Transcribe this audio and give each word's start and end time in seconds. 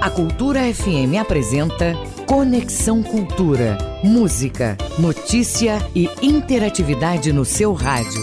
A 0.00 0.08
Cultura 0.08 0.60
FM 0.72 1.20
apresenta 1.20 1.92
Conexão 2.26 3.02
Cultura. 3.02 3.76
Música, 4.02 4.74
notícia 4.98 5.76
e 5.94 6.08
interatividade 6.22 7.30
no 7.34 7.44
seu 7.44 7.74
rádio. 7.74 8.22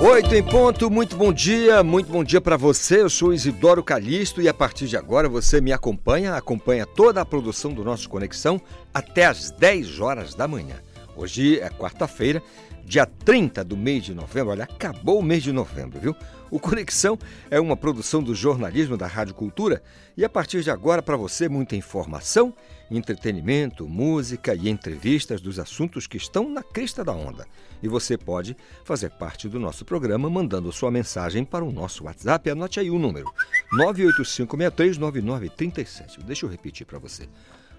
Oito 0.00 0.34
em 0.34 0.42
ponto, 0.42 0.90
muito 0.90 1.14
bom 1.14 1.34
dia, 1.34 1.82
muito 1.82 2.10
bom 2.10 2.24
dia 2.24 2.40
para 2.40 2.56
você. 2.56 3.02
Eu 3.02 3.10
sou 3.10 3.34
Isidoro 3.34 3.84
Calixto 3.84 4.40
e 4.40 4.48
a 4.48 4.54
partir 4.54 4.86
de 4.86 4.96
agora 4.96 5.28
você 5.28 5.60
me 5.60 5.70
acompanha, 5.70 6.34
acompanha 6.34 6.86
toda 6.86 7.20
a 7.20 7.26
produção 7.26 7.74
do 7.74 7.84
nosso 7.84 8.08
Conexão 8.08 8.58
até 8.94 9.26
às 9.26 9.50
10 9.50 10.00
horas 10.00 10.34
da 10.34 10.48
manhã. 10.48 10.76
Hoje 11.14 11.60
é 11.60 11.68
quarta-feira, 11.68 12.42
dia 12.86 13.04
30 13.04 13.62
do 13.62 13.76
mês 13.76 14.02
de 14.02 14.14
novembro. 14.14 14.52
Olha, 14.52 14.64
acabou 14.64 15.18
o 15.18 15.22
mês 15.22 15.42
de 15.42 15.52
novembro, 15.52 16.00
viu? 16.00 16.16
O 16.50 16.58
Conexão 16.60 17.18
é 17.50 17.58
uma 17.58 17.76
produção 17.76 18.22
do 18.22 18.32
jornalismo 18.34 18.96
da 18.96 19.08
Rádio 19.08 19.34
Cultura 19.34 19.82
e 20.16 20.24
a 20.24 20.28
partir 20.28 20.62
de 20.62 20.70
agora 20.70 21.02
para 21.02 21.16
você 21.16 21.48
muita 21.48 21.74
informação, 21.74 22.54
entretenimento, 22.88 23.88
música 23.88 24.54
e 24.54 24.68
entrevistas 24.68 25.40
dos 25.40 25.58
assuntos 25.58 26.06
que 26.06 26.16
estão 26.16 26.48
na 26.48 26.62
crista 26.62 27.02
da 27.02 27.10
onda. 27.12 27.44
E 27.82 27.88
você 27.88 28.16
pode 28.16 28.56
fazer 28.84 29.10
parte 29.10 29.48
do 29.48 29.58
nosso 29.58 29.84
programa 29.84 30.30
mandando 30.30 30.70
sua 30.70 30.88
mensagem 30.90 31.44
para 31.44 31.64
o 31.64 31.72
nosso 31.72 32.04
WhatsApp. 32.04 32.48
Anote 32.48 32.78
aí 32.78 32.90
o 32.90 32.98
número: 32.98 33.26
985639937. 33.74 36.22
Deixa 36.24 36.46
eu 36.46 36.50
repetir 36.50 36.86
para 36.86 37.00
você. 37.00 37.28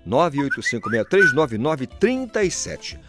985639937. 0.06 3.00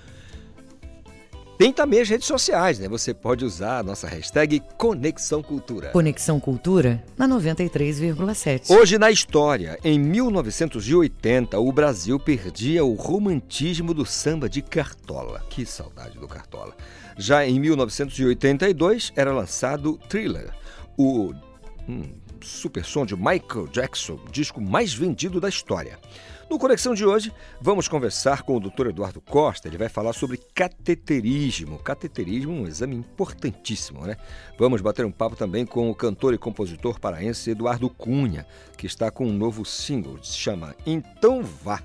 Tem 1.58 1.72
também 1.72 2.00
as 2.00 2.08
redes 2.08 2.28
sociais, 2.28 2.78
né? 2.78 2.88
Você 2.88 3.12
pode 3.12 3.44
usar 3.44 3.78
a 3.78 3.82
nossa 3.82 4.06
hashtag 4.06 4.62
Conexão 4.76 5.42
Cultura. 5.42 5.88
Conexão 5.88 6.38
Cultura 6.38 7.02
na 7.16 7.26
93,7. 7.26 8.70
Hoje 8.70 8.96
na 8.96 9.10
história, 9.10 9.76
em 9.82 9.98
1980, 9.98 11.58
o 11.58 11.72
Brasil 11.72 12.20
perdia 12.20 12.84
o 12.84 12.94
romantismo 12.94 13.92
do 13.92 14.06
samba 14.06 14.48
de 14.48 14.62
Cartola. 14.62 15.42
Que 15.50 15.66
saudade 15.66 16.16
do 16.16 16.28
Cartola. 16.28 16.76
Já 17.16 17.44
em 17.44 17.58
1982 17.58 19.12
era 19.16 19.32
lançado 19.32 19.98
Thriller, 20.08 20.54
o 20.96 21.34
hum, 21.88 22.04
super 22.40 22.84
som 22.84 23.04
de 23.04 23.16
Michael 23.16 23.66
Jackson, 23.72 24.16
disco 24.30 24.60
mais 24.60 24.94
vendido 24.94 25.40
da 25.40 25.48
história. 25.48 25.98
No 26.50 26.58
Conexão 26.58 26.94
de 26.94 27.04
hoje, 27.04 27.30
vamos 27.60 27.88
conversar 27.88 28.42
com 28.42 28.56
o 28.56 28.60
Dr. 28.60 28.86
Eduardo 28.88 29.20
Costa. 29.20 29.68
Ele 29.68 29.76
vai 29.76 29.88
falar 29.90 30.14
sobre 30.14 30.38
cateterismo. 30.54 31.78
Cateterismo 31.78 32.52
é 32.52 32.60
um 32.60 32.66
exame 32.66 32.96
importantíssimo, 32.96 34.06
né? 34.06 34.16
Vamos 34.58 34.80
bater 34.80 35.04
um 35.04 35.10
papo 35.10 35.36
também 35.36 35.66
com 35.66 35.90
o 35.90 35.94
cantor 35.94 36.32
e 36.32 36.38
compositor 36.38 36.98
paraense 36.98 37.50
Eduardo 37.50 37.90
Cunha, 37.90 38.46
que 38.78 38.86
está 38.86 39.10
com 39.10 39.26
um 39.26 39.32
novo 39.32 39.62
single, 39.66 40.18
se 40.24 40.38
chama 40.38 40.74
Então 40.86 41.42
Vá. 41.42 41.82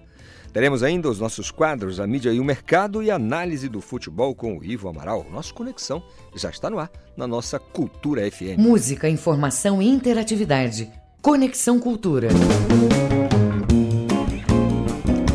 Teremos 0.54 0.82
ainda 0.82 1.10
os 1.10 1.20
nossos 1.20 1.52
quadros, 1.52 2.00
a 2.00 2.08
mídia 2.08 2.32
e 2.32 2.40
o 2.40 2.44
mercado 2.44 3.04
e 3.04 3.12
análise 3.12 3.68
do 3.68 3.82
futebol 3.82 4.34
com 4.34 4.58
o 4.58 4.64
Ivo 4.64 4.88
Amaral. 4.88 5.26
Nossa 5.30 5.54
conexão 5.54 6.02
já 6.36 6.50
está 6.50 6.70
no 6.70 6.80
ar 6.80 6.90
na 7.18 7.28
nossa 7.28 7.60
Cultura 7.60 8.30
FM. 8.32 8.60
Música, 8.60 9.10
informação 9.10 9.82
e 9.82 9.90
interatividade. 9.90 10.90
Conexão 11.22 11.80
Cultura. 11.80 12.30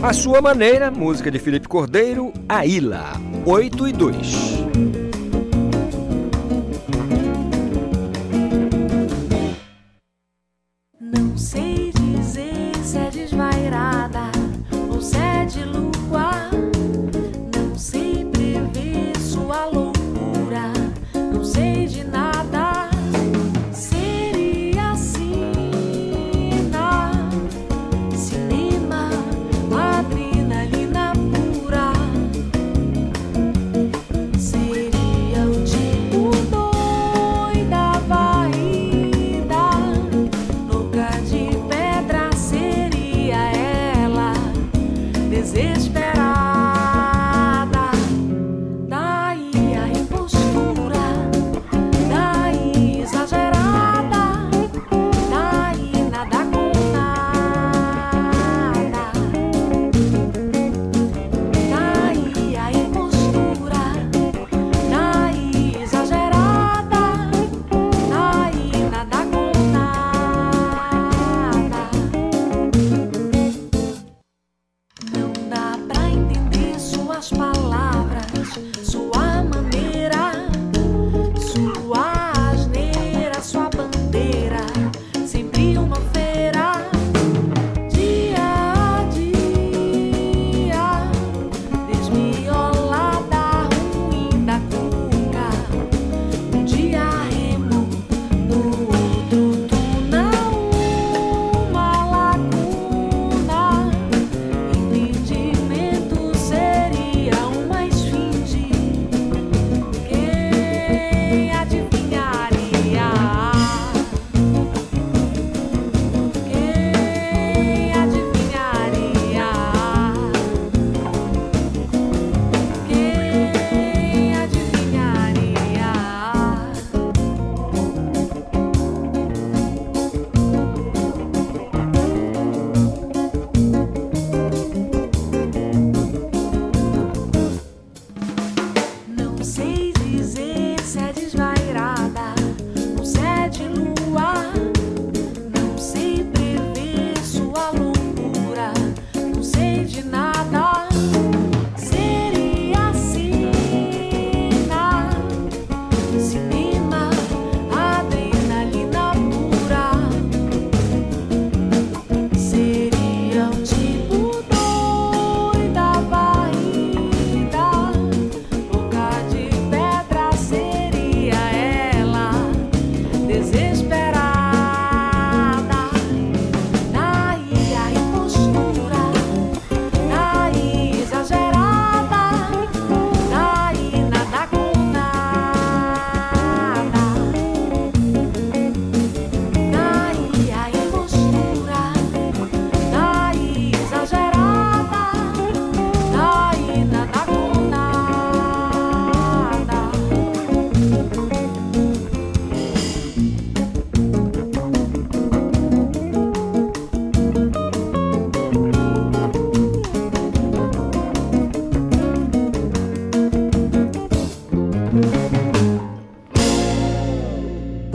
A 0.00 0.12
sua 0.12 0.40
maneira, 0.40 0.92
música 0.92 1.28
de 1.28 1.40
Felipe 1.40 1.66
Cordeiro, 1.66 2.32
A 2.48 2.64
Ilha, 2.64 3.02
8 3.44 3.88
e 3.88 3.92
2. 3.92 4.16
Não 11.00 11.36
sei 11.36 11.90
dizer 11.92 12.76
se 12.84 12.96
é 12.96 13.10
desvairada 13.10 14.30
ou 14.88 15.02
se 15.02 15.16
é 15.16 15.44
de 15.44 15.64
lua. 15.64 16.07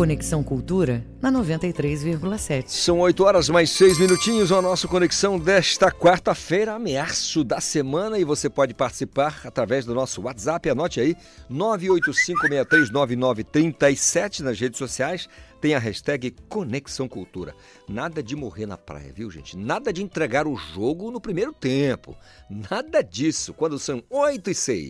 Conexão 0.04 0.44
Cultura 0.44 1.02
na 1.22 1.32
93,7. 1.32 2.66
São 2.68 3.00
8 3.00 3.24
horas 3.24 3.48
mais 3.48 3.70
6 3.70 4.00
minutinhos, 4.00 4.52
a 4.52 4.62
nossa 4.62 4.86
conexão 4.86 5.40
desta 5.40 5.90
quarta-feira, 5.90 6.74
ameaço 6.74 7.42
da 7.42 7.62
semana, 7.62 8.20
e 8.20 8.26
você 8.26 8.50
pode 8.50 8.74
participar 8.74 9.40
através 9.46 9.86
do 9.86 9.96
nosso 9.96 10.24
WhatsApp, 10.24 10.70
anote 10.70 11.00
aí, 11.00 11.16
985639937 11.50 14.42
nas 14.42 14.60
redes 14.60 14.78
sociais, 14.78 15.30
tem 15.62 15.74
a 15.74 15.80
hashtag 15.80 16.36
Conexão 16.50 17.08
Cultura. 17.08 17.56
Nada 17.88 18.22
de 18.22 18.36
morrer 18.36 18.66
na 18.66 18.78
praia, 18.78 19.14
viu 19.16 19.32
gente? 19.32 19.56
Nada 19.56 19.94
de 19.94 20.04
entregar 20.04 20.46
o 20.46 20.58
jogo 20.58 21.12
no 21.12 21.22
primeiro 21.22 21.54
tempo, 21.54 22.14
nada 22.50 23.02
disso, 23.02 23.54
quando 23.54 23.80
são 23.80 24.04
8 24.10 24.52
e 24.52 24.54
6. 24.54 24.90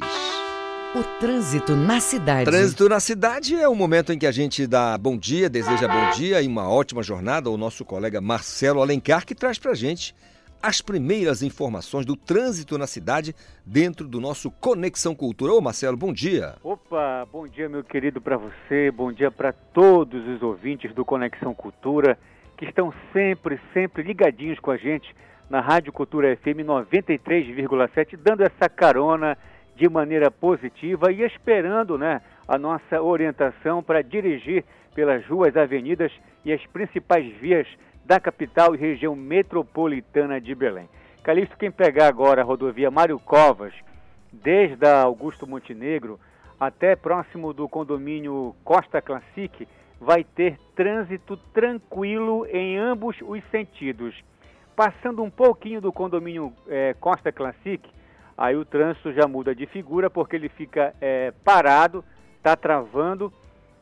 O 0.96 1.02
trânsito 1.20 1.76
na 1.76 2.00
cidade. 2.00 2.46
Trânsito 2.46 2.88
na 2.88 3.00
cidade 3.00 3.56
é 3.56 3.68
o 3.68 3.74
momento 3.74 4.14
em 4.14 4.20
que 4.20 4.28
a 4.28 4.32
gente 4.32 4.68
dá 4.68 4.96
bom 4.96 5.18
dia, 5.18 5.50
deseja 5.50 5.88
bom 5.88 6.12
dia 6.12 6.40
e 6.40 6.48
uma 6.48 6.70
ótima 6.70 7.02
jornada 7.02 7.50
ao 7.50 7.58
nosso 7.58 7.84
colega 7.84 8.22
Marcelo 8.22 8.80
Alencar, 8.80 9.26
que 9.26 9.34
traz 9.34 9.58
pra 9.58 9.74
gente 9.74 10.14
as 10.62 10.82
primeiras 10.82 11.42
informações 11.42 12.06
do 12.06 12.16
trânsito 12.16 12.78
na 12.78 12.86
cidade 12.86 13.34
dentro 13.66 14.08
do 14.08 14.22
nosso 14.22 14.52
Conexão 14.52 15.16
Cultura. 15.16 15.54
Ô 15.54 15.62
Marcelo, 15.62 15.98
bom 15.98 16.14
dia. 16.14 16.58
Opa, 16.64 17.28
bom 17.32 17.48
dia 17.48 17.68
meu 17.68 17.84
querido 17.84 18.22
para 18.22 18.38
você, 18.38 18.92
bom 18.92 19.12
dia 19.12 19.32
para 19.32 19.52
todos 19.52 20.28
os 20.28 20.44
ouvintes 20.44 20.94
do 20.94 21.04
Conexão 21.04 21.56
Cultura 21.56 22.20
que 22.56 22.66
estão 22.66 22.94
sempre, 23.12 23.60
sempre 23.74 24.04
ligadinhos 24.04 24.60
com 24.60 24.70
a 24.70 24.78
gente 24.78 25.12
na 25.50 25.60
Rádio 25.60 25.92
Cultura 25.92 26.38
FM 26.38 26.62
93,7, 26.64 28.16
dando 28.16 28.44
essa 28.44 28.70
carona 28.70 29.36
de 29.76 29.90
maneira 29.90 30.30
positiva 30.30 31.12
e 31.12 31.22
esperando 31.24 31.98
né, 31.98 32.22
a 32.48 32.58
nossa 32.58 33.02
orientação 33.02 33.82
para 33.82 34.02
dirigir 34.02 34.64
pelas 34.94 35.26
ruas, 35.26 35.56
avenidas 35.58 36.12
e 36.46 36.54
as 36.54 36.66
principais 36.68 37.26
vias 37.38 37.68
da 38.06 38.20
capital 38.20 38.76
e 38.76 38.78
região 38.78 39.16
metropolitana 39.16 40.40
de 40.40 40.54
Belém. 40.54 40.90
Calixto, 41.24 41.58
quem 41.58 41.72
pegar 41.72 42.08
agora 42.08 42.42
a 42.42 42.46
rodovia 42.46 42.92
Mário 42.92 43.18
Covas, 43.18 43.74
desde 44.32 44.86
a 44.86 45.02
Augusto 45.02 45.48
Montenegro 45.48 46.20
até 46.60 46.96
próximo 46.96 47.54
do 47.54 47.68
condomínio 47.68 48.56
Costa 48.64 49.02
Classic, 49.02 49.68
vai 50.00 50.24
ter 50.24 50.60
trânsito 50.76 51.38
tranquilo 51.54 52.46
em 52.48 52.78
ambos 52.78 53.16
os 53.22 53.42
sentidos. 53.50 54.14
Passando 54.76 55.24
um 55.24 55.30
pouquinho 55.30 55.80
do 55.80 55.94
condomínio 55.94 56.52
eh, 56.68 56.96
Costa 57.00 57.32
Classic, 57.32 57.82
aí 58.38 58.56
o 58.56 58.66
trânsito 58.66 59.14
já 59.14 59.28
muda 59.28 59.54
de 59.56 59.66
figura 59.66 60.10
porque 60.10 60.36
ele 60.36 60.50
fica 60.50 60.94
é, 61.00 61.32
parado, 61.44 62.04
está 62.38 62.56
travando 62.56 63.32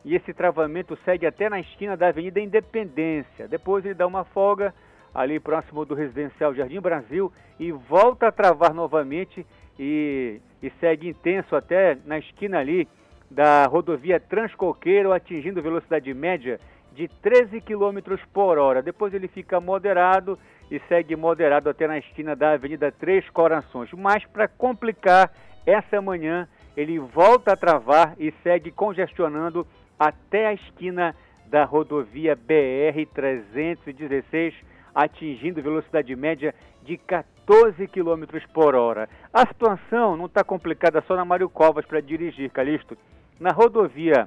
e 0.04 0.14
esse 0.16 0.32
travamento 0.34 0.98
segue 1.04 1.26
até 1.26 1.48
na 1.48 1.60
esquina 1.60 1.96
da 1.96 2.08
Avenida 2.08 2.40
Independência. 2.40 3.46
Depois 3.48 3.84
ele 3.84 3.94
dá 3.94 4.06
uma 4.06 4.24
folga 4.24 4.74
ali 5.14 5.38
próximo 5.38 5.84
do 5.84 5.94
residencial 5.94 6.54
Jardim 6.54 6.80
Brasil 6.80 7.32
e 7.58 7.70
volta 7.70 8.28
a 8.28 8.32
travar 8.32 8.74
novamente 8.74 9.46
e, 9.78 10.40
e 10.62 10.70
segue 10.80 11.08
intenso 11.08 11.54
até 11.54 11.98
na 12.04 12.18
esquina 12.18 12.58
ali 12.58 12.88
da 13.30 13.66
rodovia 13.66 14.20
Transcoqueiro, 14.20 15.12
atingindo 15.12 15.62
velocidade 15.62 16.12
média 16.12 16.60
de 16.94 17.08
13 17.08 17.60
km 17.60 18.16
por 18.32 18.58
hora. 18.58 18.82
Depois 18.82 19.14
ele 19.14 19.28
fica 19.28 19.60
moderado 19.60 20.38
e 20.72 20.80
segue 20.88 21.14
moderado 21.14 21.68
até 21.68 21.86
na 21.86 21.98
esquina 21.98 22.34
da 22.34 22.52
Avenida 22.52 22.90
Três 22.90 23.28
Corações. 23.28 23.92
Mas 23.92 24.24
para 24.24 24.48
complicar, 24.48 25.30
essa 25.66 26.00
manhã 26.00 26.48
ele 26.74 26.98
volta 26.98 27.52
a 27.52 27.56
travar 27.56 28.14
e 28.18 28.32
segue 28.42 28.70
congestionando 28.70 29.66
até 29.98 30.46
a 30.46 30.54
esquina 30.54 31.14
da 31.44 31.64
rodovia 31.64 32.34
BR 32.34 33.04
316, 33.12 34.54
atingindo 34.94 35.60
velocidade 35.60 36.16
média 36.16 36.54
de 36.82 36.96
14 36.96 37.86
km 37.88 38.24
por 38.54 38.74
hora. 38.74 39.10
A 39.30 39.46
situação 39.46 40.16
não 40.16 40.24
está 40.24 40.42
complicada 40.42 41.04
só 41.06 41.14
na 41.14 41.24
Mário 41.26 41.50
Covas 41.50 41.84
para 41.84 42.00
dirigir, 42.00 42.50
Calixto. 42.50 42.96
Na 43.38 43.50
rodovia 43.50 44.26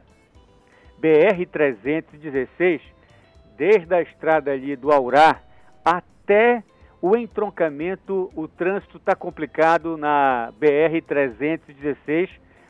BR 1.00 1.44
316, 1.52 2.84
desde 3.58 3.96
a 3.96 4.04
estrada 4.04 4.52
ali 4.52 4.76
do 4.76 4.92
Aurá 4.92 5.42
até 5.84 6.15
o 7.02 7.16
entroncamento, 7.16 8.32
o 8.36 8.48
trânsito 8.48 8.98
está 8.98 9.16
complicado 9.16 9.96
na 9.96 10.52
BR-316, 10.60 12.30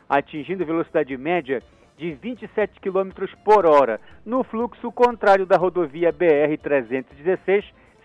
atingindo 0.10 0.66
velocidade 0.66 1.16
média 1.16 1.64
de 1.98 2.14
27 2.14 2.80
km 2.82 3.12
por 3.44 3.66
hora, 3.66 4.02
no 4.26 4.44
fluxo 4.44 4.92
contrário 4.92 5.46
da 5.46 5.58
rodovia 5.58 6.12
BR-316, 6.12 7.64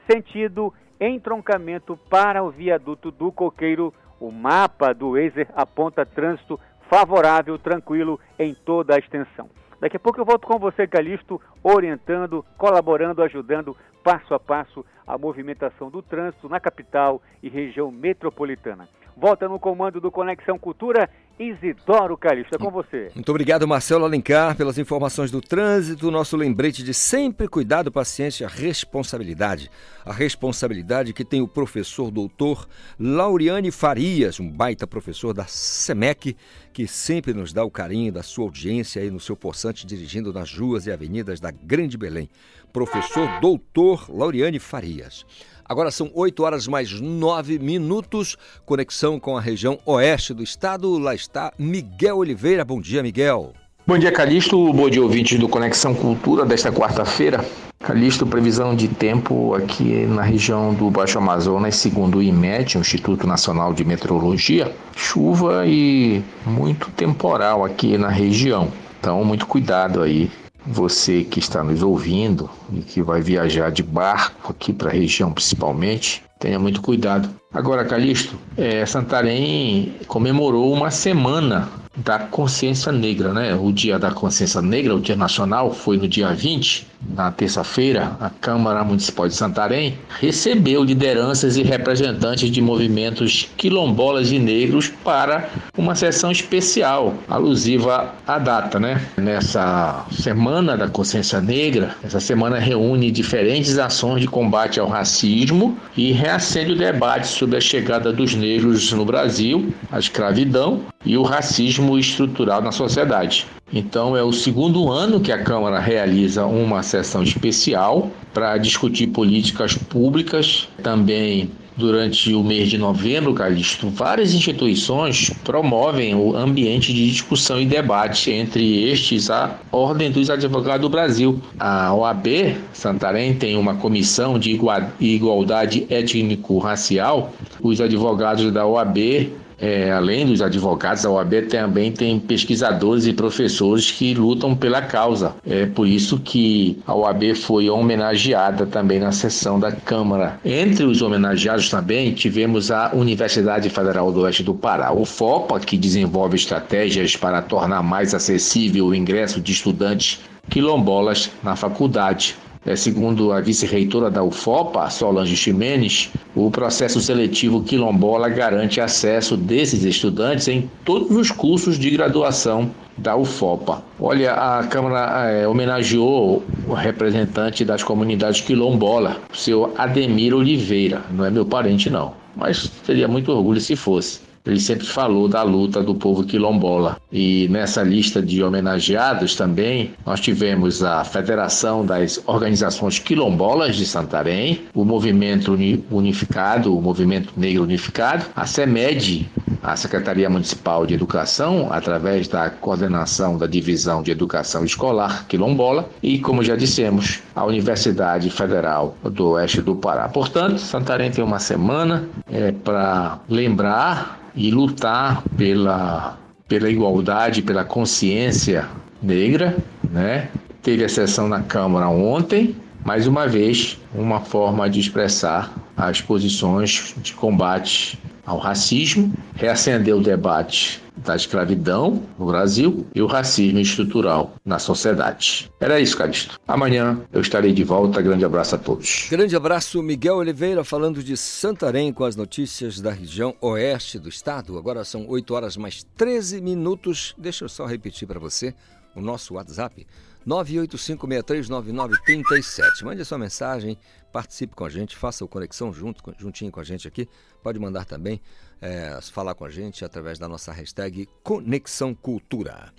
sentido 0.09 0.73
entroncamento 1.01 1.97
para 2.09 2.43
o 2.43 2.51
viaduto 2.51 3.11
do 3.11 3.33
Coqueiro. 3.33 3.93
O 4.21 4.31
mapa 4.31 4.93
do 4.93 5.13
Wazer 5.13 5.49
aponta 5.57 6.05
trânsito 6.05 6.61
favorável, 6.91 7.59
tranquilo 7.59 8.21
em 8.39 8.55
toda 8.55 8.95
a 8.95 8.99
extensão. 8.99 9.49
Daqui 9.81 9.97
a 9.97 10.01
pouco 10.01 10.21
eu 10.21 10.27
volto 10.27 10.47
com 10.47 10.59
você, 10.59 10.87
Calixto, 10.87 11.41
orientando, 11.63 12.45
colaborando, 12.59 13.23
ajudando 13.23 13.75
passo 14.05 14.35
a 14.35 14.39
passo 14.39 14.85
a 15.07 15.17
movimentação 15.17 15.91
do 15.91 16.03
trânsito 16.03 16.49
na 16.51 16.61
capital 16.61 17.23
e 17.43 17.49
região 17.49 17.91
metropolitana. 17.91 18.89
Volta 19.17 19.49
no 19.49 19.59
comando 19.59 20.01
do 20.01 20.11
Conexão 20.11 20.59
Cultura, 20.59 21.09
Isidoro 21.41 22.19
Calixto. 22.19 22.55
É 22.55 22.59
com 22.59 22.71
você. 22.71 23.11
Muito 23.15 23.31
obrigado, 23.31 23.67
Marcelo 23.67 24.05
Alencar, 24.05 24.55
pelas 24.55 24.77
informações 24.77 25.31
do 25.31 25.41
trânsito. 25.41 26.11
Nosso 26.11 26.37
lembrete 26.37 26.85
de 26.85 26.93
sempre 26.93 27.49
cuidado, 27.49 27.91
paciência, 27.91 28.47
responsabilidade. 28.47 29.71
A 30.05 30.13
responsabilidade 30.13 31.15
que 31.15 31.25
tem 31.25 31.41
o 31.41 31.49
professor 31.49 32.11
doutor 32.11 32.69
Lauriane 32.99 33.71
Farias, 33.71 34.39
um 34.39 34.51
baita 34.51 34.87
professor 34.87 35.33
da 35.33 35.47
SEMEC, 35.47 36.37
que 36.75 36.87
sempre 36.87 37.33
nos 37.33 37.55
dá 37.55 37.65
o 37.65 37.71
carinho 37.71 38.13
da 38.13 38.23
sua 38.23 38.45
audiência 38.45 39.01
aí 39.01 39.11
no 39.11 39.19
seu 39.19 39.35
poçante, 39.35 39.87
dirigindo 39.87 40.35
nas 40.35 40.55
ruas 40.55 40.87
e 40.87 40.93
avenidas 40.93 41.41
da 41.41 41.51
Grande 41.51 41.97
Belém. 41.97 42.29
Professor 42.71 43.41
doutor 43.41 44.15
Lauriane 44.15 44.59
Farias. 44.59 45.25
Agora 45.71 45.93
são 45.93 46.11
8 46.13 46.43
horas 46.43 46.67
mais 46.67 47.01
9 47.01 47.61
minutos. 47.61 48.37
Conexão 48.67 49.21
com 49.21 49.37
a 49.37 49.41
região 49.41 49.79
oeste 49.87 50.35
do 50.35 50.43
estado. 50.43 50.99
Lá 50.99 51.15
está 51.15 51.53
Miguel 51.57 52.17
Oliveira. 52.17 52.65
Bom 52.65 52.81
dia, 52.81 53.05
Miguel. 53.05 53.53
Bom 53.87 53.97
dia, 53.97 54.11
Calixto. 54.11 54.73
Bom 54.73 54.91
dia, 54.91 55.01
ouvintes 55.01 55.39
do 55.39 55.49
Conexão 55.49 55.95
Cultura 55.95 56.45
desta 56.45 56.73
quarta-feira. 56.73 57.45
Calixto, 57.79 58.27
previsão 58.27 58.75
de 58.75 58.89
tempo 58.89 59.55
aqui 59.55 60.07
na 60.07 60.23
região 60.23 60.75
do 60.75 60.91
Baixo 60.91 61.19
Amazonas, 61.19 61.77
segundo 61.77 62.19
o 62.19 62.23
IMET, 62.23 62.77
o 62.77 62.81
Instituto 62.81 63.25
Nacional 63.25 63.73
de 63.73 63.85
Meteorologia, 63.85 64.75
chuva 64.97 65.65
e 65.69 66.21
muito 66.45 66.91
temporal 66.91 67.65
aqui 67.65 67.97
na 67.97 68.09
região. 68.09 68.73
Então, 68.99 69.25
muito 69.25 69.47
cuidado 69.47 70.03
aí 70.03 70.29
você 70.67 71.25
que 71.25 71.39
está 71.39 71.63
nos 71.63 71.83
ouvindo 71.83 72.51
e 72.73 72.81
que 72.81 73.03
vai 73.03 73.21
viajar 73.21 73.71
de 73.71 73.83
barco 73.83 74.53
aqui 74.53 74.73
para 74.73 74.91
a 74.91 74.93
região 74.93 75.33
principalmente, 75.33 76.23
tenha 76.39 76.59
muito 76.59 76.81
cuidado. 76.81 77.29
Agora, 77.53 77.85
Calixto, 77.85 78.37
é, 78.57 78.85
Santarém 78.87 79.95
comemorou 80.07 80.73
uma 80.73 80.91
semana 80.91 81.69
da 81.97 82.19
consciência 82.19 82.93
negra, 82.93 83.33
né? 83.33 83.55
O 83.55 83.73
dia 83.73 83.99
da 83.99 84.11
consciência 84.11 84.63
negra, 84.63 84.95
o 84.95 85.01
dia 85.01 85.17
nacional, 85.17 85.73
foi 85.73 85.97
no 85.97 86.07
dia 86.07 86.33
20, 86.33 86.87
na 87.15 87.31
terça-feira, 87.33 88.17
a 88.21 88.29
Câmara 88.29 88.85
Municipal 88.85 89.27
de 89.27 89.35
Santarém 89.35 89.99
recebeu 90.21 90.85
lideranças 90.85 91.57
e 91.57 91.63
representantes 91.63 92.51
de 92.51 92.61
movimentos 92.61 93.49
quilombolas 93.57 94.31
e 94.31 94.39
negros 94.39 94.93
para 95.03 95.49
uma 95.77 95.95
sessão 95.95 96.31
especial 96.31 97.15
alusiva 97.27 98.15
à 98.27 98.39
data, 98.39 98.79
né? 98.79 99.01
Nessa 99.17 100.05
semana 100.13 100.77
da 100.77 100.89
consciência 100.89 101.41
negra, 101.41 101.97
essa 102.05 102.21
semana 102.21 102.59
reúne 102.59 103.11
diferentes 103.11 103.79
ações 103.79 104.21
de 104.21 104.29
combate 104.29 104.79
ao 104.79 104.89
racismo 104.89 105.77
e 105.97 106.13
reacende 106.13 106.73
o 106.73 106.77
debate 106.77 107.29
sobre 107.29 107.57
a 107.57 107.61
chegada 107.61 108.13
dos 108.13 108.35
negros 108.35 108.93
no 108.93 109.05
Brasil, 109.05 109.73
a 109.91 109.99
escravidão 109.99 110.83
e 111.05 111.17
o 111.17 111.23
racismo 111.23 111.99
estrutural 111.99 112.61
na 112.61 112.73
sociedade. 112.73 113.47
Então, 113.73 114.17
é 114.17 114.23
o 114.23 114.33
segundo 114.33 114.91
ano 114.91 115.21
que 115.21 115.33
a 115.33 115.43
Câmara 115.43 115.79
realiza 115.79 116.45
uma 116.45 116.83
sessão 116.83 117.23
especial 117.23 118.11
para 118.35 118.59
discutir 118.59 119.07
políticas 119.09 119.75
públicas, 119.75 120.69
também 120.83 121.51
durante 121.77 122.35
o 122.35 122.45
mês 122.45 122.69
de 122.69 122.77
novembro, 122.77 123.33
Calixto, 123.33 123.89
várias 123.89 124.35
instituições 124.35 125.31
promovem 125.43 126.15
o 126.15 126.37
ambiente 126.37 126.93
de 126.93 127.11
discussão 127.11 127.59
e 127.59 127.65
debate 127.65 128.31
entre 128.31 128.91
estes 128.91 129.31
a 129.31 129.59
Ordem 129.73 130.11
dos 130.11 130.29
Advogados 130.29 130.83
do 130.83 130.91
Brasil. 130.91 131.41
A 131.59 131.95
OAB 131.95 132.55
Santarém 132.75 133.35
tem 133.35 133.57
uma 133.57 133.75
comissão 133.77 134.39
de 134.39 134.59
igualdade 135.01 135.87
étnico-racial. 135.89 137.33
Os 137.63 137.81
advogados 137.81 138.53
da 138.53 138.67
OAB 138.67 139.31
é, 139.61 139.91
além 139.91 140.27
dos 140.27 140.41
advogados, 140.41 141.05
a 141.05 141.11
OAB 141.11 141.43
também 141.49 141.93
tem 141.93 142.19
pesquisadores 142.19 143.07
e 143.07 143.13
professores 143.13 143.91
que 143.91 144.15
lutam 144.15 144.57
pela 144.57 144.81
causa. 144.81 145.35
É 145.47 145.67
por 145.67 145.87
isso 145.87 146.19
que 146.19 146.79
a 146.87 146.95
OAB 146.95 147.35
foi 147.35 147.69
homenageada 147.69 148.65
também 148.67 148.99
na 148.99 149.13
sessão 149.13 149.61
da 149.61 149.71
Câmara. 149.71 150.41
Entre 150.45 150.85
os 150.85 151.03
homenageados 151.03 151.69
também 151.69 152.15
tivemos 152.15 152.71
a 152.71 152.93
Universidade 152.95 153.69
Federal 153.69 154.11
do 154.11 154.23
Oeste 154.23 154.43
do 154.43 154.55
Pará, 154.55 154.93
o 154.93 155.05
FOPA, 155.05 155.61
que 155.61 155.77
desenvolve 155.77 156.37
estratégias 156.37 157.17
para 157.17 157.43
tornar 157.43 157.83
mais 157.83 158.15
acessível 158.15 158.87
o 158.87 158.95
ingresso 158.95 159.41
de 159.41 159.53
estudantes 159.53 160.21
quilombolas 160.49 161.31
na 161.43 161.55
faculdade. 161.55 162.37
É, 162.65 162.77
segundo 162.77 163.33
a 163.33 163.41
vice-reitora 163.41 164.11
da 164.11 164.23
UFOPA, 164.23 164.91
Solange 164.91 165.35
Ximenes, 165.35 166.11
o 166.35 166.51
processo 166.51 167.01
seletivo 167.01 167.63
quilombola 167.63 168.29
garante 168.29 168.83
acesso 168.83 169.35
desses 169.35 169.83
estudantes 169.83 170.47
em 170.47 170.71
todos 170.85 171.17
os 171.17 171.31
cursos 171.31 171.79
de 171.79 171.91
graduação 171.91 172.71
da 172.99 173.17
UFOPA. 173.17 173.83
Olha, 173.99 174.35
a 174.35 174.67
Câmara 174.67 175.31
é, 175.31 175.49
homenageou 175.49 176.43
o 176.69 176.75
representante 176.75 177.65
das 177.65 177.83
comunidades 177.83 178.43
quilombola, 178.43 179.17
o 179.33 179.37
seu 179.37 179.73
Ademir 179.79 180.35
Oliveira. 180.35 181.03
Não 181.11 181.25
é 181.25 181.31
meu 181.31 181.47
parente, 181.47 181.89
não, 181.89 182.13
mas 182.37 182.69
teria 182.87 183.09
muito 183.09 183.33
orgulho 183.33 183.61
se 183.61 183.75
fosse. 183.75 184.21
Ele 184.45 184.59
sempre 184.59 184.87
falou 184.87 185.29
da 185.29 185.43
luta 185.43 185.83
do 185.83 185.95
povo 185.95 186.25
quilombola. 186.25 186.97
E 187.13 187.47
nessa 187.51 187.83
lista 187.83 188.23
de 188.23 188.43
homenageados 188.43 189.35
também, 189.35 189.93
nós 190.05 190.19
tivemos 190.21 190.83
a 190.83 191.05
Federação 191.05 191.85
das 191.85 192.23
Organizações 192.27 192.99
Quilombolas 192.99 193.77
de 193.77 193.85
Santarém, 193.85 194.63
o 194.75 194.85
Movimento 194.85 195.57
Unificado, 195.91 196.77
o 196.77 196.81
Movimento 196.81 197.33
Negro 197.37 197.65
Unificado, 197.65 198.25
a 198.35 198.47
CEMED, 198.47 199.29
a 199.63 199.77
Secretaria 199.77 200.31
Municipal 200.31 200.87
de 200.87 200.95
Educação, 200.95 201.69
através 201.71 202.27
da 202.27 202.49
coordenação 202.49 203.37
da 203.37 203.47
Divisão 203.47 204.03
de 204.03 204.11
Educação 204.11 204.65
Escolar 204.65 205.27
Quilombola, 205.27 205.91
e, 206.03 206.19
como 206.19 206.43
já 206.43 206.57
dissemos, 206.57 207.21
a 207.35 207.45
Universidade 207.45 208.31
Federal 208.31 208.97
do 209.03 209.31
Oeste 209.31 209.61
do 209.61 209.77
Pará. 209.77 210.09
Portanto, 210.09 210.59
Santarém 210.59 211.11
tem 211.11 211.23
uma 211.23 211.39
semana 211.39 212.09
é, 212.31 212.53
para 212.53 213.19
lembrar 213.29 214.21
e 214.41 214.51
lutar 214.51 215.23
pela, 215.37 216.19
pela 216.49 216.71
igualdade, 216.71 217.43
pela 217.43 217.63
consciência 217.63 218.67
negra, 219.03 219.59
né? 219.91 220.31
Teve 220.63 220.83
a 220.83 220.89
sessão 220.89 221.29
na 221.29 221.43
Câmara 221.43 221.91
ontem, 221.91 222.57
mais 222.85 223.07
uma 223.07 223.27
vez, 223.27 223.79
uma 223.95 224.21
forma 224.21 224.69
de 224.69 224.81
expressar 224.81 225.53
as 225.77 226.01
posições 226.01 226.95
de 226.99 227.15
combate 227.15 227.99
ao 228.25 228.39
racismo, 228.39 229.13
reacender 229.35 229.97
o 229.97 230.01
debate 230.01 230.81
da 230.97 231.17
escravidão 231.17 232.03
no 232.19 232.27
Brasil 232.27 232.87
e 232.95 233.01
o 233.01 233.07
racismo 233.07 233.59
estrutural 233.59 234.35
na 234.45 234.59
sociedade. 234.59 235.51
Era 235.59 235.81
isso, 235.81 235.97
Calixto. 235.97 236.39
Amanhã 236.47 237.01
eu 237.13 237.21
estarei 237.21 237.53
de 237.53 237.65
volta. 237.65 238.03
Grande 238.03 238.25
abraço 238.25 238.55
a 238.55 238.59
todos. 238.59 239.07
Grande 239.11 239.35
abraço, 239.35 239.83
Miguel 239.83 240.17
Oliveira, 240.17 240.63
falando 240.63 241.03
de 241.03 241.17
Santarém 241.17 241.93
com 241.93 242.05
as 242.05 242.17
notícias 242.17 242.81
da 242.81 242.91
região 242.91 243.35
oeste 243.41 243.99
do 243.99 244.09
estado. 244.09 244.59
Agora 244.59 244.85
são 244.85 245.09
8 245.09 245.35
horas 245.35 245.57
mais 245.57 245.85
13 245.97 246.41
minutos. 246.41 247.15
Deixa 247.17 247.45
eu 247.45 247.49
só 247.49 247.65
repetir 247.65 248.07
para 248.07 248.21
você 248.21 248.55
o 248.95 249.01
nosso 249.01 249.35
WhatsApp. 249.35 249.87
985639937. 250.27 252.85
Mande 252.85 253.03
a 253.03 253.05
sua 253.05 253.19
mensagem, 253.19 253.77
participe 254.13 254.55
com 254.55 254.65
a 254.65 254.71
gente, 254.71 254.97
faça 254.97 255.25
o 255.25 255.29
Conexão 255.29 255.73
junto, 255.73 256.15
juntinho 256.19 256.53
com 256.53 256.61
a 256.61 256.65
gente 256.65 256.87
aqui. 256.87 257.09
Pode 257.43 257.59
mandar 257.59 257.85
também 257.85 258.21
é, 258.61 258.99
falar 259.01 259.35
com 259.35 259.45
a 259.45 259.51
gente 259.51 259.85
através 259.85 260.19
da 260.19 260.29
nossa 260.29 260.53
hashtag 260.53 261.09
Conexão 261.23 261.95
Cultura. 261.95 262.73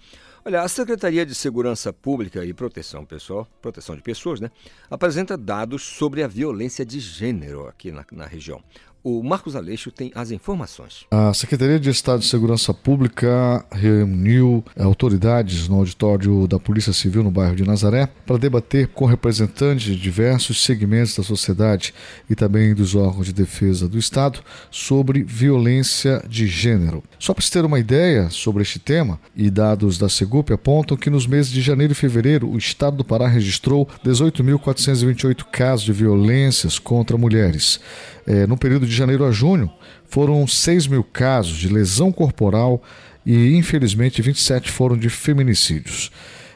Olha, 0.43 0.63
a 0.63 0.67
Secretaria 0.67 1.24
de 1.24 1.36
Segurança 1.36 1.93
Pública 1.93 2.43
e 2.43 2.51
Proteção 2.51 3.05
Pessoal, 3.05 3.48
Proteção 3.62 3.95
de 3.95 4.01
Pessoas, 4.01 4.39
né, 4.39 4.50
apresenta 4.89 5.38
dados 5.38 5.83
sobre 5.83 6.24
a 6.24 6.27
violência 6.27 6.83
de 6.83 7.00
gênero 7.00 7.67
aqui 7.67 7.91
na, 7.91 8.03
na 8.12 8.25
região. 8.25 8.60
O 9.03 9.24
Marcos 9.24 9.55
Aleixo 9.55 9.89
tem 9.89 10.12
as 10.13 10.29
informações. 10.29 11.05
A 11.10 11.34
Secretaria 11.34 11.79
de 11.79 11.89
Estado 11.89 12.20
de 12.20 12.27
Segurança 12.27 12.72
Pública 12.72 13.65
reuniu 13.72 14.63
autoridades 14.79 15.67
no 15.67 15.77
auditório 15.77 16.48
da 16.48 16.60
Polícia 16.60 16.93
Civil 16.93 17.24
no 17.24 17.31
bairro 17.31 17.55
de 17.55 17.65
Nazaré 17.65 18.08
para 18.27 18.38
debater 18.38 18.88
com 18.89 19.05
representantes 19.05 19.86
de 19.86 19.96
diversos 19.96 20.63
segmentos 20.63 21.15
da 21.15 21.24
sociedade 21.24 21.96
e 22.29 22.36
também 22.36 22.75
dos 22.75 22.93
órgãos 22.93 23.25
de 23.25 23.34
defesa 23.34 23.88
do 23.88 23.98
Estado 23.98 24.39
sobre 24.70 25.24
violência 25.24 26.24
de 26.29 26.46
gênero. 26.46 27.03
Só 27.17 27.34
para 27.34 27.43
se 27.43 27.51
ter 27.51 27.65
uma 27.65 27.79
ideia 27.79 28.29
sobre 28.29 28.62
este 28.62 28.77
tema, 28.77 29.20
e 29.36 29.50
dados 29.50 29.98
da 29.98 30.10
Segup 30.10 30.51
apontam 30.51 30.96
que 30.96 31.10
nos 31.10 31.25
meses 31.25 31.51
de 31.51 31.62
janeiro 31.62 31.93
e 31.93 31.96
fevereiro 31.96 32.48
o 32.48 32.58
Estado 32.58 32.98
do 32.98 33.03
Pará 33.03 33.27
registrou 33.27 33.88
18.428 34.05 35.43
casos 35.46 35.86
de 35.86 35.91
violências 35.91 36.77
contra 36.77 37.17
mulheres. 37.17 37.79
É, 38.25 38.46
no 38.46 38.58
período 38.58 38.86
de 38.86 38.96
janeiro 38.96 39.25
a 39.25 39.32
junho, 39.32 39.72
foram 40.06 40.46
6 40.46 40.88
mil 40.88 41.04
casos 41.04 41.58
de 41.58 41.68
lesão 41.68 42.12
corporal 42.12 42.82
e, 43.25 43.56
infelizmente, 43.56 44.22
27 44.22 44.72
foram 44.72 44.98
de 44.98 45.10
feminicídios. 45.10 46.12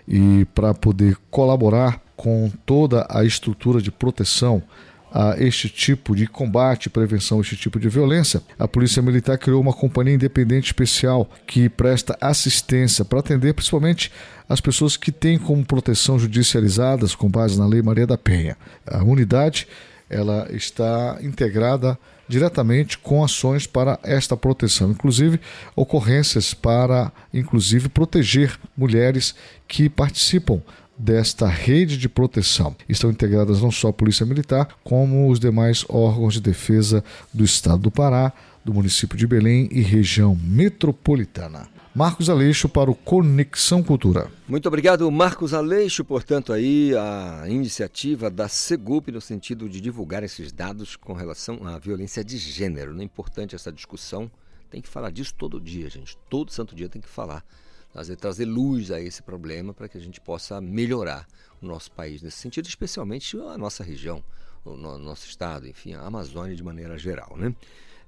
E 0.07 0.45
para 0.53 0.73
poder 0.73 1.17
colaborar 1.31 2.01
com 2.15 2.51
toda 2.65 3.05
a 3.09 3.23
estrutura 3.23 3.81
de 3.81 3.91
proteção 3.91 4.63
a 5.11 5.35
este 5.39 5.69
tipo 5.69 6.13
de 6.13 6.27
combate, 6.27 6.89
prevenção 6.89 7.37
a 7.37 7.41
este 7.41 7.55
tipo 7.55 7.79
de 7.79 7.87
violência, 7.87 8.41
a 8.59 8.67
Polícia 8.67 9.01
Militar 9.01 9.37
criou 9.37 9.61
uma 9.61 9.71
companhia 9.71 10.13
independente 10.13 10.65
especial 10.65 11.29
que 11.47 11.69
presta 11.69 12.17
assistência 12.19 13.05
para 13.05 13.19
atender 13.19 13.53
principalmente 13.53 14.11
as 14.49 14.59
pessoas 14.59 14.97
que 14.97 15.13
têm 15.13 15.39
como 15.39 15.65
proteção 15.65 16.19
judicializadas 16.19 17.15
com 17.15 17.29
base 17.29 17.57
na 17.57 17.65
Lei 17.65 17.81
Maria 17.81 18.05
da 18.05 18.17
Penha. 18.17 18.57
A 18.85 19.03
unidade 19.05 19.67
ela 20.09 20.47
está 20.51 21.17
integrada 21.21 21.97
diretamente 22.27 22.97
com 22.97 23.23
ações 23.23 23.67
para 23.67 23.99
esta 24.03 24.35
proteção, 24.35 24.91
inclusive 24.91 25.39
ocorrências 25.75 26.53
para 26.53 27.11
inclusive 27.33 27.89
proteger 27.89 28.59
mulheres 28.75 29.35
que 29.67 29.89
participam 29.89 30.61
desta 30.97 31.47
rede 31.47 31.97
de 31.97 32.07
proteção. 32.07 32.75
Estão 32.87 33.11
integradas 33.11 33.61
não 33.61 33.71
só 33.71 33.89
a 33.89 33.93
Polícia 33.93 34.25
Militar, 34.25 34.69
como 34.83 35.29
os 35.29 35.39
demais 35.39 35.85
órgãos 35.89 36.35
de 36.35 36.41
defesa 36.41 37.03
do 37.33 37.43
Estado 37.43 37.79
do 37.79 37.91
Pará, 37.91 38.31
do 38.63 38.73
município 38.73 39.17
de 39.17 39.27
Belém 39.27 39.67
e 39.71 39.81
região 39.81 40.35
metropolitana. 40.41 41.74
Marcos 41.95 42.29
Aleixo 42.29 42.67
para 42.67 42.91
o 42.91 42.93
Conexão 42.93 43.81
Cultura. 43.81 44.29
Muito 44.49 44.67
obrigado, 44.67 45.09
Marcos 45.09 45.53
Aleixo. 45.53 46.03
Portanto, 46.03 46.51
aí 46.51 46.93
a 46.93 47.45
iniciativa 47.47 48.29
da 48.29 48.49
Segup 48.49 49.09
no 49.13 49.21
sentido 49.21 49.69
de 49.69 49.79
divulgar 49.79 50.21
esses 50.21 50.51
dados 50.51 50.97
com 50.97 51.13
relação 51.13 51.65
à 51.65 51.79
violência 51.79 52.21
de 52.21 52.37
gênero. 52.37 52.93
Não 52.93 52.99
é 52.99 53.05
importante 53.05 53.55
essa 53.55 53.71
discussão. 53.71 54.29
Tem 54.69 54.81
que 54.81 54.89
falar 54.89 55.09
disso 55.09 55.33
todo 55.35 55.57
dia, 55.57 55.89
gente. 55.89 56.17
Todo 56.29 56.51
santo 56.51 56.75
dia 56.75 56.89
tem 56.89 57.01
que 57.01 57.07
falar. 57.07 57.45
Trazer, 57.93 58.17
trazer 58.17 58.43
luz 58.43 58.91
a 58.91 58.99
esse 58.99 59.23
problema 59.23 59.73
para 59.73 59.87
que 59.87 59.97
a 59.97 60.01
gente 60.01 60.19
possa 60.19 60.59
melhorar 60.59 61.25
o 61.61 61.65
nosso 61.65 61.89
país 61.93 62.21
nesse 62.21 62.39
sentido, 62.39 62.67
especialmente 62.67 63.37
a 63.37 63.57
nossa 63.57 63.85
região, 63.85 64.21
o 64.65 64.75
nosso 64.75 65.29
estado, 65.29 65.65
enfim, 65.65 65.93
a 65.93 66.01
Amazônia 66.01 66.57
de 66.57 66.63
maneira 66.63 66.97
geral, 66.97 67.37
né? 67.37 67.55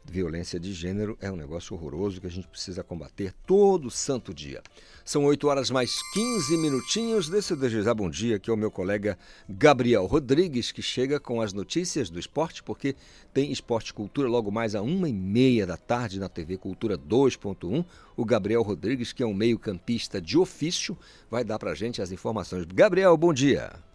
Violência 0.09 0.57
de 0.57 0.71
gênero 0.71 1.17
é 1.19 1.29
um 1.29 1.35
negócio 1.35 1.75
horroroso 1.75 2.21
que 2.21 2.27
a 2.27 2.31
gente 2.31 2.47
precisa 2.47 2.81
combater 2.81 3.33
todo 3.45 3.91
santo 3.91 4.33
dia. 4.33 4.61
São 5.03 5.25
8 5.25 5.47
horas 5.47 5.69
mais 5.69 6.01
15 6.13 6.57
minutinhos. 6.57 7.27
Deixa 7.27 7.53
eu 7.53 7.57
desejar 7.57 7.93
bom 7.93 8.09
dia 8.09 8.37
aqui 8.37 8.49
ao 8.49 8.55
meu 8.55 8.71
colega 8.71 9.17
Gabriel 9.49 10.05
Rodrigues, 10.05 10.71
que 10.71 10.81
chega 10.81 11.19
com 11.19 11.41
as 11.41 11.51
notícias 11.51 12.09
do 12.09 12.19
esporte, 12.19 12.63
porque 12.63 12.95
tem 13.33 13.51
Esporte 13.51 13.93
Cultura 13.93 14.29
logo 14.29 14.49
mais 14.49 14.75
a 14.75 14.81
uma 14.81 15.09
e 15.09 15.13
meia 15.13 15.67
da 15.67 15.75
tarde 15.75 16.19
na 16.19 16.29
TV 16.29 16.57
Cultura 16.57 16.97
2.1. 16.97 17.83
O 18.15 18.23
Gabriel 18.23 18.61
Rodrigues, 18.61 19.11
que 19.11 19.21
é 19.21 19.25
um 19.25 19.33
meio-campista 19.33 20.21
de 20.21 20.37
ofício, 20.37 20.97
vai 21.29 21.43
dar 21.43 21.59
pra 21.59 21.75
gente 21.75 22.01
as 22.01 22.11
informações. 22.11 22.65
Gabriel, 22.65 23.15
bom 23.17 23.33
dia. 23.33 23.86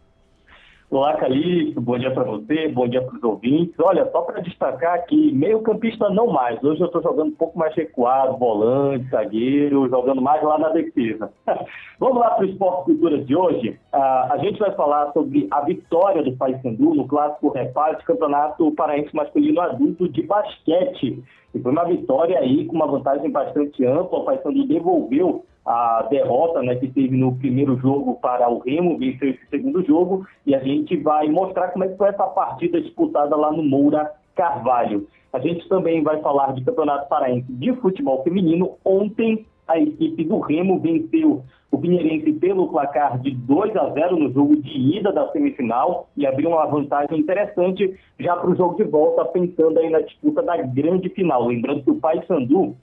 Olá, 0.93 1.17
Calixto, 1.17 1.81
bom 1.81 1.99
dia 1.99 2.11
para 2.11 2.23
você, 2.25 2.69
bom 2.69 2.87
dia 2.87 3.01
para 3.01 3.17
os 3.17 3.25
ouvintes. 3.25 3.75
Olha, 3.81 4.11
só 4.11 4.21
para 4.21 4.43
destacar 4.43 5.07
que 5.07 5.33
meio 5.33 5.63
campista 5.63 6.11
não 6.11 6.27
mais. 6.27 6.63
Hoje 6.63 6.83
eu 6.83 6.87
estou 6.87 7.03
jogando 7.03 7.29
um 7.29 7.35
pouco 7.35 7.59
mais 7.59 7.75
recuado, 7.75 8.37
volante, 8.37 9.09
zagueiro, 9.09 9.89
jogando 9.89 10.21
mais 10.21 10.43
lá 10.43 10.59
na 10.59 10.69
defesa. 10.69 11.33
Vamos 11.99 12.19
lá 12.19 12.33
para 12.33 12.45
o 12.45 12.47
Esporte 12.47 12.85
Cultura 12.85 13.25
de 13.25 13.35
hoje. 13.35 13.81
Ah, 13.91 14.29
a 14.33 14.37
gente 14.37 14.59
vai 14.59 14.71
falar 14.73 15.11
sobre 15.15 15.49
a 15.51 15.63
vitória 15.63 16.23
do 16.23 16.37
Paysandu 16.37 16.95
no 16.95 17.09
clássico 17.09 17.49
reparte 17.49 18.05
Campeonato 18.05 18.71
Paraense 18.73 19.17
Masculino 19.17 19.63
Adulto 19.63 20.07
de 20.11 20.23
Basquete. 20.25 21.25
E 21.55 21.59
foi 21.59 21.73
uma 21.73 21.87
vitória 21.87 22.39
aí 22.39 22.67
com 22.67 22.77
uma 22.77 22.87
vantagem 22.87 23.31
bastante 23.31 23.83
ampla. 23.87 24.19
O 24.19 24.25
Paysandu 24.27 24.67
devolveu 24.67 25.43
a 25.65 26.07
derrota 26.11 26.63
né, 26.63 26.75
que 26.77 26.89
teve 26.89 27.17
no 27.17 27.37
primeiro 27.37 27.77
jogo 27.79 28.19
para 28.21 28.49
o 28.49 28.59
Remo, 28.59 28.99
venceu 28.99 29.31
esse 29.31 29.47
segundo 29.49 29.85
jogo, 29.85 30.27
e 30.45 30.55
a 30.55 30.59
gente 30.59 30.97
vai 30.97 31.29
mostrar 31.29 31.69
como 31.69 31.85
é 31.85 31.89
que 31.89 31.97
foi 31.97 32.09
essa 32.09 32.27
partida 32.27 32.81
disputada 32.81 33.37
lá 33.37 33.53
no 33.53 33.63
Moura 33.63 34.11
Carvalho. 34.35 35.07
A 35.33 35.39
gente 35.39 35.67
também 35.69 36.03
vai 36.03 36.21
falar 36.21 36.53
de 36.53 36.65
Campeonato 36.65 37.09
Paraense 37.09 37.51
de 37.53 37.73
Futebol 37.77 38.23
Feminino. 38.23 38.77
Ontem, 38.85 39.47
a 39.67 39.79
equipe 39.79 40.25
do 40.25 40.41
Remo 40.41 40.79
venceu 40.81 41.43
o 41.71 41.79
Pinheirense 41.79 42.33
pelo 42.35 42.69
placar 42.69 43.19
de 43.21 43.31
2 43.31 43.75
a 43.77 43.89
0 43.91 44.17
no 44.17 44.31
jogo 44.31 44.57
de 44.57 44.99
ida 44.99 45.11
da 45.11 45.29
semifinal 45.33 46.09
e 46.17 46.27
abriu 46.27 46.51
uma 46.51 46.67
vantagem 46.67 47.19
interessante 47.19 47.99
já 48.21 48.37
para 48.37 48.51
o 48.51 48.57
jogo 48.57 48.77
de 48.77 48.85
volta, 48.85 49.25
pensando 49.27 49.79
aí 49.79 49.89
na 49.89 50.01
disputa 50.01 50.43
da 50.43 50.59
grande 50.59 51.09
final. 51.11 51.47
Lembrando 51.47 51.83
que 51.83 51.91
o 51.91 52.01
Paysandu 52.01 52.77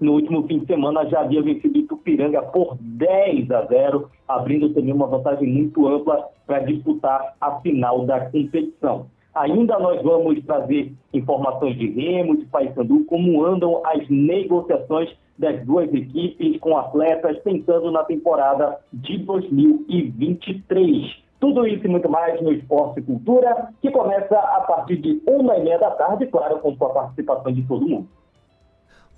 no 0.00 0.12
último 0.12 0.46
fim 0.46 0.60
de 0.60 0.66
semana 0.66 1.04
já 1.06 1.20
havia 1.20 1.42
vencido 1.42 1.78
Itupiranga 1.78 2.42
por 2.42 2.76
10 2.80 3.50
a 3.50 3.66
0, 3.66 4.10
abrindo 4.28 4.70
também 4.70 4.92
uma 4.92 5.06
vantagem 5.06 5.48
muito 5.48 5.86
ampla 5.88 6.28
para 6.46 6.60
disputar 6.60 7.34
a 7.40 7.60
final 7.60 8.06
da 8.06 8.20
competição. 8.30 9.06
Ainda 9.34 9.78
nós 9.78 10.02
vamos 10.02 10.42
trazer 10.44 10.92
informações 11.12 11.76
de 11.76 11.90
Remo, 11.90 12.36
de 12.36 12.44
Paysandu, 12.46 13.04
como 13.04 13.44
andam 13.44 13.82
as 13.86 14.08
negociações 14.08 15.10
das 15.38 15.64
duas 15.64 15.92
equipes 15.94 16.58
com 16.60 16.76
atletas 16.76 17.38
pensando 17.38 17.90
na 17.90 18.04
temporada 18.04 18.78
de 18.92 19.18
2023. 19.18 21.28
Tudo 21.38 21.66
isso 21.66 21.86
e 21.86 21.88
muito 21.88 22.08
mais 22.08 22.40
no 22.42 22.52
Esporte 22.52 22.98
e 22.98 23.02
Cultura, 23.02 23.68
que 23.80 23.90
começa 23.92 24.36
a 24.36 24.60
partir 24.62 24.96
de 24.96 25.22
uma 25.26 25.56
e 25.56 25.62
meia 25.62 25.78
da 25.78 25.92
tarde, 25.92 26.26
claro, 26.26 26.58
com 26.58 26.70
a 26.84 26.88
participação 26.88 27.52
de 27.52 27.62
todo 27.62 27.86
mundo. 27.86 28.08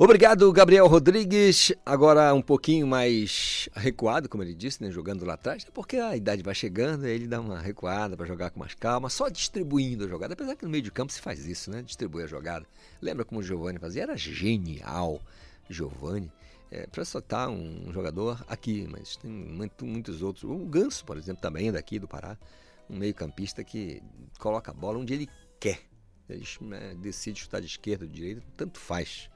Obrigado, 0.02 0.50
Gabriel 0.50 0.86
Rodrigues. 0.86 1.74
Agora 1.84 2.32
um 2.32 2.40
pouquinho 2.40 2.86
mais 2.86 3.68
recuado, 3.74 4.30
como 4.30 4.42
ele 4.42 4.54
disse, 4.54 4.82
né, 4.82 4.90
jogando 4.90 5.26
lá 5.26 5.34
atrás, 5.34 5.66
é 5.68 5.70
porque 5.70 5.98
a 5.98 6.16
idade 6.16 6.42
vai 6.42 6.54
chegando, 6.54 7.04
aí 7.04 7.12
ele 7.12 7.26
dá 7.26 7.38
uma 7.38 7.60
recuada 7.60 8.16
para 8.16 8.24
jogar 8.24 8.48
com 8.48 8.58
mais 8.58 8.72
calma, 8.72 9.10
só 9.10 9.28
distribuindo 9.28 10.06
a 10.06 10.08
jogada. 10.08 10.32
Apesar 10.32 10.56
que 10.56 10.64
no 10.64 10.70
meio 10.70 10.82
de 10.82 10.90
campo 10.90 11.12
se 11.12 11.20
faz 11.20 11.46
isso, 11.46 11.70
né? 11.70 11.82
Distribui 11.82 12.22
a 12.22 12.26
jogada. 12.26 12.64
Lembra 12.98 13.26
como 13.26 13.40
o 13.40 13.42
Giovani 13.42 13.78
fazia? 13.78 14.04
Era 14.04 14.16
genial, 14.16 15.20
Giovani. 15.68 16.32
É, 16.70 16.86
para 16.86 17.04
soltar 17.04 17.50
um 17.50 17.92
jogador 17.92 18.42
aqui, 18.48 18.88
mas 18.90 19.16
tem 19.16 19.30
muito, 19.30 19.84
muitos 19.84 20.22
outros. 20.22 20.44
O 20.44 20.64
Ganso, 20.64 21.04
por 21.04 21.18
exemplo, 21.18 21.42
também 21.42 21.68
é 21.68 21.72
daqui 21.72 21.98
do 21.98 22.08
Pará, 22.08 22.38
um 22.88 22.96
meio-campista 22.96 23.62
que 23.62 24.02
coloca 24.38 24.70
a 24.70 24.74
bola 24.74 24.98
onde 24.98 25.12
ele 25.12 25.28
quer. 25.60 25.82
Ele 26.26 26.42
né, 26.62 26.94
decide 26.98 27.38
chutar 27.38 27.60
de 27.60 27.66
esquerda 27.66 28.06
ou 28.06 28.10
de 28.10 28.16
direita, 28.16 28.42
tanto 28.56 28.78
faz 28.78 29.28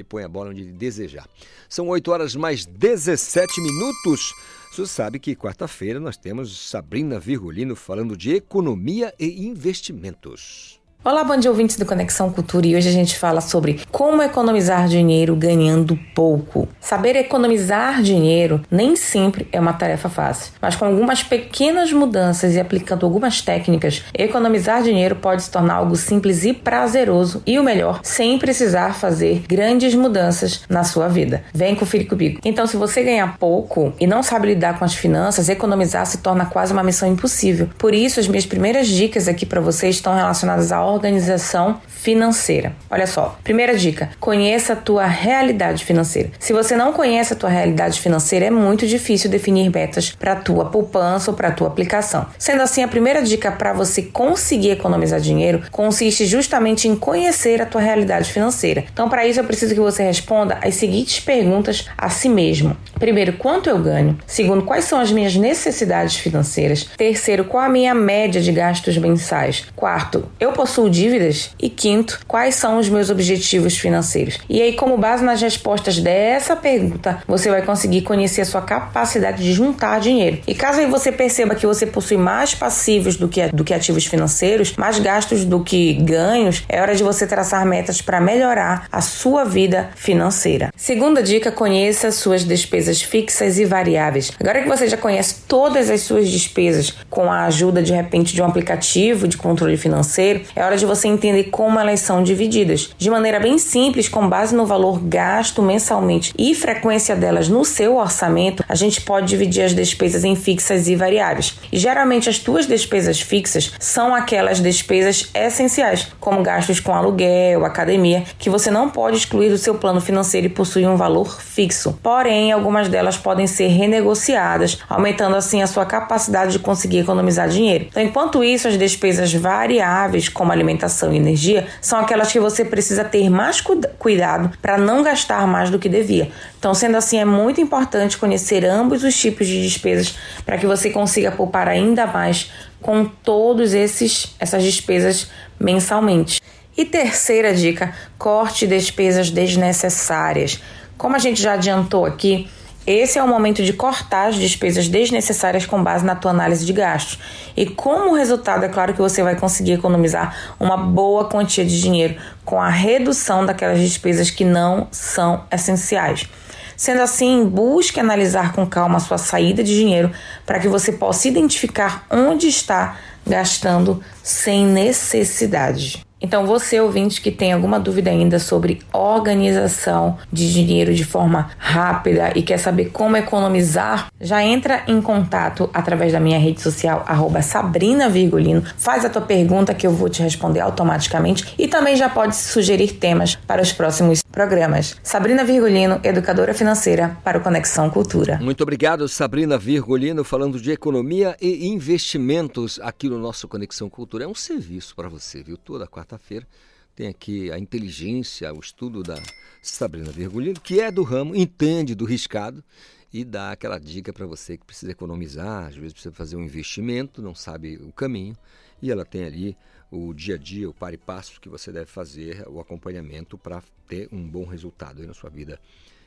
e 0.00 0.04
põe 0.04 0.24
a 0.24 0.28
bola 0.28 0.50
onde 0.50 0.64
desejar. 0.64 1.28
São 1.68 1.88
8 1.88 2.10
horas 2.10 2.36
mais 2.36 2.64
17 2.64 3.60
minutos. 3.60 4.32
Você 4.72 4.86
sabe 4.86 5.18
que 5.18 5.34
quarta-feira 5.34 5.98
nós 5.98 6.16
temos 6.16 6.68
Sabrina 6.68 7.18
Virgulino 7.18 7.74
falando 7.74 8.16
de 8.16 8.34
economia 8.34 9.14
e 9.18 9.46
investimentos. 9.46 10.80
Olá, 11.06 11.22
bom 11.22 11.36
ouvintes 11.46 11.76
do 11.76 11.86
Conexão 11.86 12.32
Cultura 12.32 12.66
e 12.66 12.74
hoje 12.74 12.88
a 12.88 12.92
gente 12.92 13.16
fala 13.16 13.40
sobre 13.40 13.80
como 13.92 14.20
economizar 14.20 14.88
dinheiro 14.88 15.36
ganhando 15.36 15.96
pouco. 16.16 16.66
Saber 16.80 17.14
economizar 17.14 18.02
dinheiro 18.02 18.60
nem 18.68 18.96
sempre 18.96 19.46
é 19.52 19.60
uma 19.60 19.72
tarefa 19.72 20.08
fácil, 20.08 20.52
mas 20.60 20.74
com 20.74 20.84
algumas 20.84 21.22
pequenas 21.22 21.92
mudanças 21.92 22.56
e 22.56 22.60
aplicando 22.60 23.06
algumas 23.06 23.40
técnicas, 23.40 24.02
economizar 24.12 24.82
dinheiro 24.82 25.14
pode 25.14 25.44
se 25.44 25.50
tornar 25.52 25.74
algo 25.74 25.94
simples 25.94 26.44
e 26.44 26.52
prazeroso 26.52 27.40
e 27.46 27.56
o 27.56 27.62
melhor, 27.62 28.00
sem 28.02 28.36
precisar 28.36 28.92
fazer 28.92 29.44
grandes 29.46 29.94
mudanças 29.94 30.64
na 30.68 30.82
sua 30.82 31.06
vida. 31.06 31.44
Vem 31.54 31.76
conferir 31.76 32.08
comigo. 32.08 32.40
Então, 32.44 32.66
se 32.66 32.76
você 32.76 33.04
ganhar 33.04 33.38
pouco 33.38 33.92
e 34.00 34.08
não 34.08 34.24
sabe 34.24 34.48
lidar 34.48 34.76
com 34.76 34.84
as 34.84 34.96
finanças, 34.96 35.48
economizar 35.48 36.04
se 36.04 36.18
torna 36.18 36.46
quase 36.46 36.72
uma 36.72 36.82
missão 36.82 37.08
impossível. 37.08 37.68
Por 37.78 37.94
isso, 37.94 38.18
as 38.18 38.26
minhas 38.26 38.44
primeiras 38.44 38.88
dicas 38.88 39.28
aqui 39.28 39.46
para 39.46 39.60
vocês 39.60 39.94
estão 39.94 40.12
relacionadas 40.12 40.72
à 40.72 40.95
organização 40.96 41.80
financeira. 41.88 42.72
Olha 42.90 43.06
só, 43.06 43.38
primeira 43.42 43.76
dica: 43.76 44.10
conheça 44.20 44.74
a 44.74 44.76
tua 44.76 45.06
realidade 45.06 45.84
financeira. 45.84 46.30
Se 46.38 46.52
você 46.52 46.76
não 46.76 46.92
conhece 46.92 47.32
a 47.32 47.36
tua 47.36 47.48
realidade 47.48 48.00
financeira, 48.00 48.46
é 48.46 48.50
muito 48.50 48.86
difícil 48.86 49.30
definir 49.30 49.70
metas 49.70 50.10
para 50.10 50.36
tua 50.36 50.66
poupança 50.66 51.30
ou 51.30 51.36
para 51.36 51.50
tua 51.50 51.68
aplicação. 51.68 52.26
Sendo 52.38 52.62
assim, 52.62 52.82
a 52.82 52.88
primeira 52.88 53.22
dica 53.22 53.50
para 53.50 53.72
você 53.72 54.02
conseguir 54.02 54.70
economizar 54.70 55.20
dinheiro 55.20 55.62
consiste 55.70 56.26
justamente 56.26 56.86
em 56.86 56.94
conhecer 56.94 57.60
a 57.60 57.66
tua 57.66 57.80
realidade 57.80 58.32
financeira. 58.32 58.84
Então, 58.92 59.08
para 59.08 59.26
isso 59.26 59.40
eu 59.40 59.44
preciso 59.44 59.74
que 59.74 59.80
você 59.80 60.02
responda 60.04 60.58
as 60.62 60.74
seguintes 60.74 61.20
perguntas 61.20 61.86
a 61.96 62.08
si 62.08 62.28
mesmo. 62.28 62.76
Primeiro, 62.98 63.34
quanto 63.34 63.68
eu 63.68 63.78
ganho? 63.78 64.16
Segundo, 64.26 64.64
quais 64.64 64.84
são 64.84 65.00
as 65.00 65.10
minhas 65.10 65.36
necessidades 65.36 66.16
financeiras? 66.16 66.88
Terceiro, 66.96 67.44
qual 67.44 67.64
a 67.64 67.68
minha 67.68 67.94
média 67.94 68.40
de 68.40 68.52
gastos 68.52 68.96
mensais? 68.96 69.66
Quarto, 69.74 70.26
eu 70.38 70.52
possuo 70.52 70.85
dívidas? 70.90 71.50
E 71.60 71.68
quinto, 71.68 72.20
quais 72.26 72.54
são 72.54 72.78
os 72.78 72.88
meus 72.88 73.10
objetivos 73.10 73.76
financeiros? 73.76 74.38
E 74.48 74.60
aí, 74.60 74.74
como 74.74 74.96
base 74.96 75.24
nas 75.24 75.40
respostas 75.40 75.98
dessa 75.98 76.56
pergunta, 76.56 77.22
você 77.26 77.50
vai 77.50 77.62
conseguir 77.62 78.02
conhecer 78.02 78.42
a 78.42 78.44
sua 78.44 78.62
capacidade 78.62 79.42
de 79.42 79.52
juntar 79.52 80.00
dinheiro. 80.00 80.38
E 80.46 80.54
caso 80.54 80.80
aí 80.80 80.86
você 80.86 81.10
perceba 81.12 81.54
que 81.54 81.66
você 81.66 81.86
possui 81.86 82.16
mais 82.16 82.54
passivos 82.54 83.16
do 83.16 83.28
que, 83.28 83.46
do 83.48 83.64
que 83.64 83.74
ativos 83.74 84.06
financeiros, 84.06 84.74
mais 84.76 84.98
gastos 84.98 85.44
do 85.44 85.62
que 85.62 85.94
ganhos, 85.94 86.64
é 86.68 86.80
hora 86.80 86.94
de 86.94 87.02
você 87.02 87.26
traçar 87.26 87.64
metas 87.66 88.00
para 88.00 88.20
melhorar 88.20 88.86
a 88.90 89.00
sua 89.00 89.44
vida 89.44 89.90
financeira. 89.94 90.70
Segunda 90.76 91.22
dica: 91.22 91.50
conheça 91.50 92.10
suas 92.10 92.44
despesas 92.44 93.02
fixas 93.02 93.58
e 93.58 93.64
variáveis. 93.64 94.32
Agora 94.38 94.62
que 94.62 94.68
você 94.68 94.88
já 94.88 94.96
conhece 94.96 95.42
todas 95.48 95.90
as 95.90 96.02
suas 96.02 96.28
despesas 96.28 96.94
com 97.10 97.30
a 97.30 97.44
ajuda 97.44 97.82
de 97.82 97.92
repente 97.92 98.34
de 98.34 98.42
um 98.42 98.44
aplicativo 98.44 99.28
de 99.28 99.36
controle 99.36 99.76
financeiro, 99.76 100.42
é 100.54 100.64
hora 100.64 100.75
de 100.80 100.86
você 100.86 101.08
entender 101.08 101.44
como 101.44 101.78
elas 101.78 102.00
são 102.00 102.22
divididas. 102.22 102.90
De 102.96 103.10
maneira 103.10 103.40
bem 103.40 103.58
simples, 103.58 104.08
com 104.08 104.28
base 104.28 104.54
no 104.54 104.66
valor 104.66 105.00
gasto 105.00 105.62
mensalmente 105.62 106.32
e 106.38 106.54
frequência 106.54 107.16
delas 107.16 107.48
no 107.48 107.64
seu 107.64 107.96
orçamento, 107.96 108.64
a 108.68 108.74
gente 108.74 109.00
pode 109.00 109.26
dividir 109.26 109.64
as 109.64 109.74
despesas 109.74 110.24
em 110.24 110.36
fixas 110.36 110.88
e 110.88 110.96
variáveis. 110.96 111.58
E 111.72 111.78
geralmente 111.78 112.28
as 112.28 112.38
tuas 112.38 112.66
despesas 112.66 113.20
fixas 113.20 113.72
são 113.78 114.14
aquelas 114.14 114.60
despesas 114.60 115.30
essenciais, 115.34 116.08
como 116.20 116.42
gastos 116.42 116.80
com 116.80 116.94
aluguel, 116.94 117.64
academia, 117.64 118.24
que 118.38 118.50
você 118.50 118.70
não 118.70 118.88
pode 118.88 119.16
excluir 119.16 119.50
do 119.50 119.58
seu 119.58 119.74
plano 119.74 120.00
financeiro 120.00 120.46
e 120.46 120.50
possui 120.50 120.86
um 120.86 120.96
valor 120.96 121.40
fixo. 121.40 121.98
Porém, 122.02 122.52
algumas 122.52 122.88
delas 122.88 123.16
podem 123.16 123.46
ser 123.46 123.68
renegociadas, 123.68 124.78
aumentando 124.88 125.36
assim 125.36 125.62
a 125.62 125.66
sua 125.66 125.86
capacidade 125.86 126.52
de 126.52 126.58
conseguir 126.58 126.98
economizar 126.98 127.48
dinheiro. 127.48 127.86
Então, 127.88 128.02
enquanto 128.02 128.44
isso, 128.44 128.68
as 128.68 128.78
despesas 128.78 129.32
variáveis, 129.32 130.28
como 130.28 130.52
alimentação 130.56 131.12
e 131.12 131.16
energia, 131.16 131.66
são 131.80 131.98
aquelas 131.98 132.32
que 132.32 132.40
você 132.40 132.64
precisa 132.64 133.04
ter 133.04 133.30
mais 133.30 133.62
cuidado 133.98 134.50
para 134.60 134.78
não 134.78 135.02
gastar 135.02 135.46
mais 135.46 135.70
do 135.70 135.78
que 135.78 135.88
devia. 135.88 136.30
Então, 136.58 136.74
sendo 136.74 136.96
assim, 136.96 137.18
é 137.18 137.24
muito 137.24 137.60
importante 137.60 138.18
conhecer 138.18 138.64
ambos 138.64 139.04
os 139.04 139.16
tipos 139.16 139.46
de 139.46 139.62
despesas 139.62 140.16
para 140.44 140.58
que 140.58 140.66
você 140.66 140.90
consiga 140.90 141.30
poupar 141.30 141.68
ainda 141.68 142.06
mais 142.06 142.50
com 142.80 143.04
todos 143.04 143.74
esses 143.74 144.34
essas 144.38 144.62
despesas 144.62 145.30
mensalmente. 145.58 146.40
E 146.76 146.84
terceira 146.84 147.54
dica: 147.54 147.94
corte 148.18 148.66
despesas 148.66 149.30
desnecessárias. 149.30 150.60
Como 150.98 151.16
a 151.16 151.18
gente 151.18 151.42
já 151.42 151.54
adiantou 151.54 152.06
aqui, 152.06 152.48
esse 152.86 153.18
é 153.18 153.22
o 153.22 153.26
momento 153.26 153.64
de 153.64 153.72
cortar 153.72 154.28
as 154.28 154.36
despesas 154.36 154.88
desnecessárias 154.88 155.66
com 155.66 155.82
base 155.82 156.04
na 156.04 156.14
tua 156.14 156.30
análise 156.30 156.64
de 156.64 156.72
gastos. 156.72 157.18
E 157.56 157.66
como 157.66 158.14
resultado, 158.14 158.64
é 158.64 158.68
claro 158.68 158.94
que 158.94 159.00
você 159.00 159.22
vai 159.22 159.34
conseguir 159.34 159.72
economizar 159.72 160.54
uma 160.60 160.76
boa 160.76 161.28
quantia 161.28 161.64
de 161.64 161.80
dinheiro 161.80 162.16
com 162.44 162.60
a 162.60 162.68
redução 162.68 163.44
daquelas 163.44 163.80
despesas 163.80 164.30
que 164.30 164.44
não 164.44 164.86
são 164.92 165.42
essenciais. 165.50 166.28
Sendo 166.76 167.02
assim, 167.02 167.44
busque 167.44 167.98
analisar 167.98 168.52
com 168.52 168.64
calma 168.66 168.98
a 168.98 169.00
sua 169.00 169.18
saída 169.18 169.64
de 169.64 169.74
dinheiro 169.74 170.12
para 170.44 170.60
que 170.60 170.68
você 170.68 170.92
possa 170.92 171.26
identificar 171.26 172.06
onde 172.08 172.46
está 172.46 172.96
gastando 173.26 174.00
sem 174.22 174.64
necessidade. 174.64 176.05
Então, 176.20 176.46
você 176.46 176.80
ouvinte 176.80 177.20
que 177.20 177.30
tem 177.30 177.52
alguma 177.52 177.78
dúvida 177.78 178.10
ainda 178.10 178.38
sobre 178.38 178.80
organização 178.92 180.16
de 180.32 180.50
dinheiro 180.50 180.94
de 180.94 181.04
forma 181.04 181.50
rápida 181.58 182.32
e 182.34 182.42
quer 182.42 182.58
saber 182.58 182.86
como 182.86 183.16
economizar, 183.16 184.10
já 184.18 184.42
entra 184.42 184.82
em 184.88 185.00
contato 185.02 185.68
através 185.74 186.12
da 186.12 186.20
minha 186.20 186.38
rede 186.38 186.62
social, 186.62 187.04
arroba 187.06 187.42
Sabrina 187.42 188.08
Virgulino. 188.08 188.62
Faz 188.78 189.04
a 189.04 189.10
tua 189.10 189.22
pergunta 189.22 189.74
que 189.74 189.86
eu 189.86 189.92
vou 189.92 190.08
te 190.08 190.22
responder 190.22 190.60
automaticamente 190.60 191.54
e 191.58 191.68
também 191.68 191.96
já 191.96 192.08
pode 192.08 192.34
sugerir 192.34 192.92
temas 192.92 193.34
para 193.34 193.60
os 193.60 193.72
próximos 193.72 194.22
programas. 194.22 194.96
Sabrina 195.02 195.44
Virgulino, 195.44 196.00
educadora 196.02 196.54
financeira 196.54 197.16
para 197.22 197.38
o 197.38 197.42
Conexão 197.42 197.90
Cultura. 197.90 198.38
Muito 198.40 198.62
obrigado, 198.62 199.06
Sabrina 199.06 199.58
Virgulino, 199.58 200.24
falando 200.24 200.58
de 200.58 200.70
economia 200.70 201.36
e 201.40 201.68
investimentos 201.68 202.80
aqui 202.82 203.08
no 203.08 203.18
nosso 203.18 203.46
Conexão 203.46 203.90
Cultura. 203.90 204.24
É 204.24 204.28
um 204.28 204.34
serviço 204.34 204.94
para 204.96 205.08
você, 205.08 205.42
viu? 205.42 205.56
Toda 205.56 205.86
quarta-feira. 206.06 206.46
Tem 206.94 207.08
aqui 207.08 207.50
a 207.50 207.58
inteligência, 207.58 208.52
o 208.54 208.60
estudo 208.60 209.02
da 209.02 209.20
Sabrina 209.60 210.10
Virgulino, 210.10 210.58
que 210.60 210.80
é 210.80 210.90
do 210.90 211.02
ramo, 211.02 211.34
entende 211.34 211.94
do 211.94 212.04
riscado 212.06 212.64
e 213.12 213.24
dá 213.24 213.52
aquela 213.52 213.78
dica 213.78 214.12
para 214.12 214.24
você 214.24 214.56
que 214.56 214.64
precisa 214.64 214.92
economizar, 214.92 215.66
às 215.66 215.76
vezes 215.76 215.92
precisa 215.92 216.14
fazer 216.14 216.36
um 216.36 216.42
investimento, 216.42 217.20
não 217.20 217.34
sabe 217.34 217.76
o 217.76 217.92
caminho, 217.92 218.36
e 218.80 218.90
ela 218.90 219.04
tem 219.04 219.24
ali 219.24 219.56
o 219.90 220.14
dia 220.14 220.36
a 220.36 220.38
dia, 220.38 220.68
o 220.68 220.74
par 220.74 220.94
e 220.94 220.96
passo 220.96 221.40
que 221.40 221.48
você 221.48 221.70
deve 221.70 221.86
fazer, 221.86 222.46
o 222.48 222.60
acompanhamento 222.60 223.36
para 223.36 223.62
ter 223.86 224.08
um 224.10 224.26
bom 224.26 224.44
resultado 224.44 225.00
aí 225.00 225.06
na 225.06 225.14
sua 225.14 225.30
vida 225.30 225.60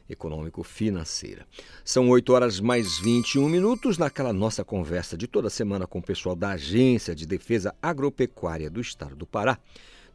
econômico-financeira. 0.09 1.45
São 1.85 2.09
8 2.09 2.33
horas 2.33 2.59
mais 2.59 2.97
21 2.97 3.47
minutos 3.47 3.97
naquela 3.97 4.33
nossa 4.33 4.63
conversa 4.63 5.15
de 5.15 5.27
toda 5.27 5.49
semana 5.49 5.85
com 5.85 5.99
o 5.99 6.03
pessoal 6.03 6.35
da 6.35 6.51
Agência 6.51 7.13
de 7.13 7.27
Defesa 7.27 7.75
Agropecuária 7.81 8.69
do 8.69 8.81
Estado 8.81 9.15
do 9.15 9.27
Pará. 9.27 9.59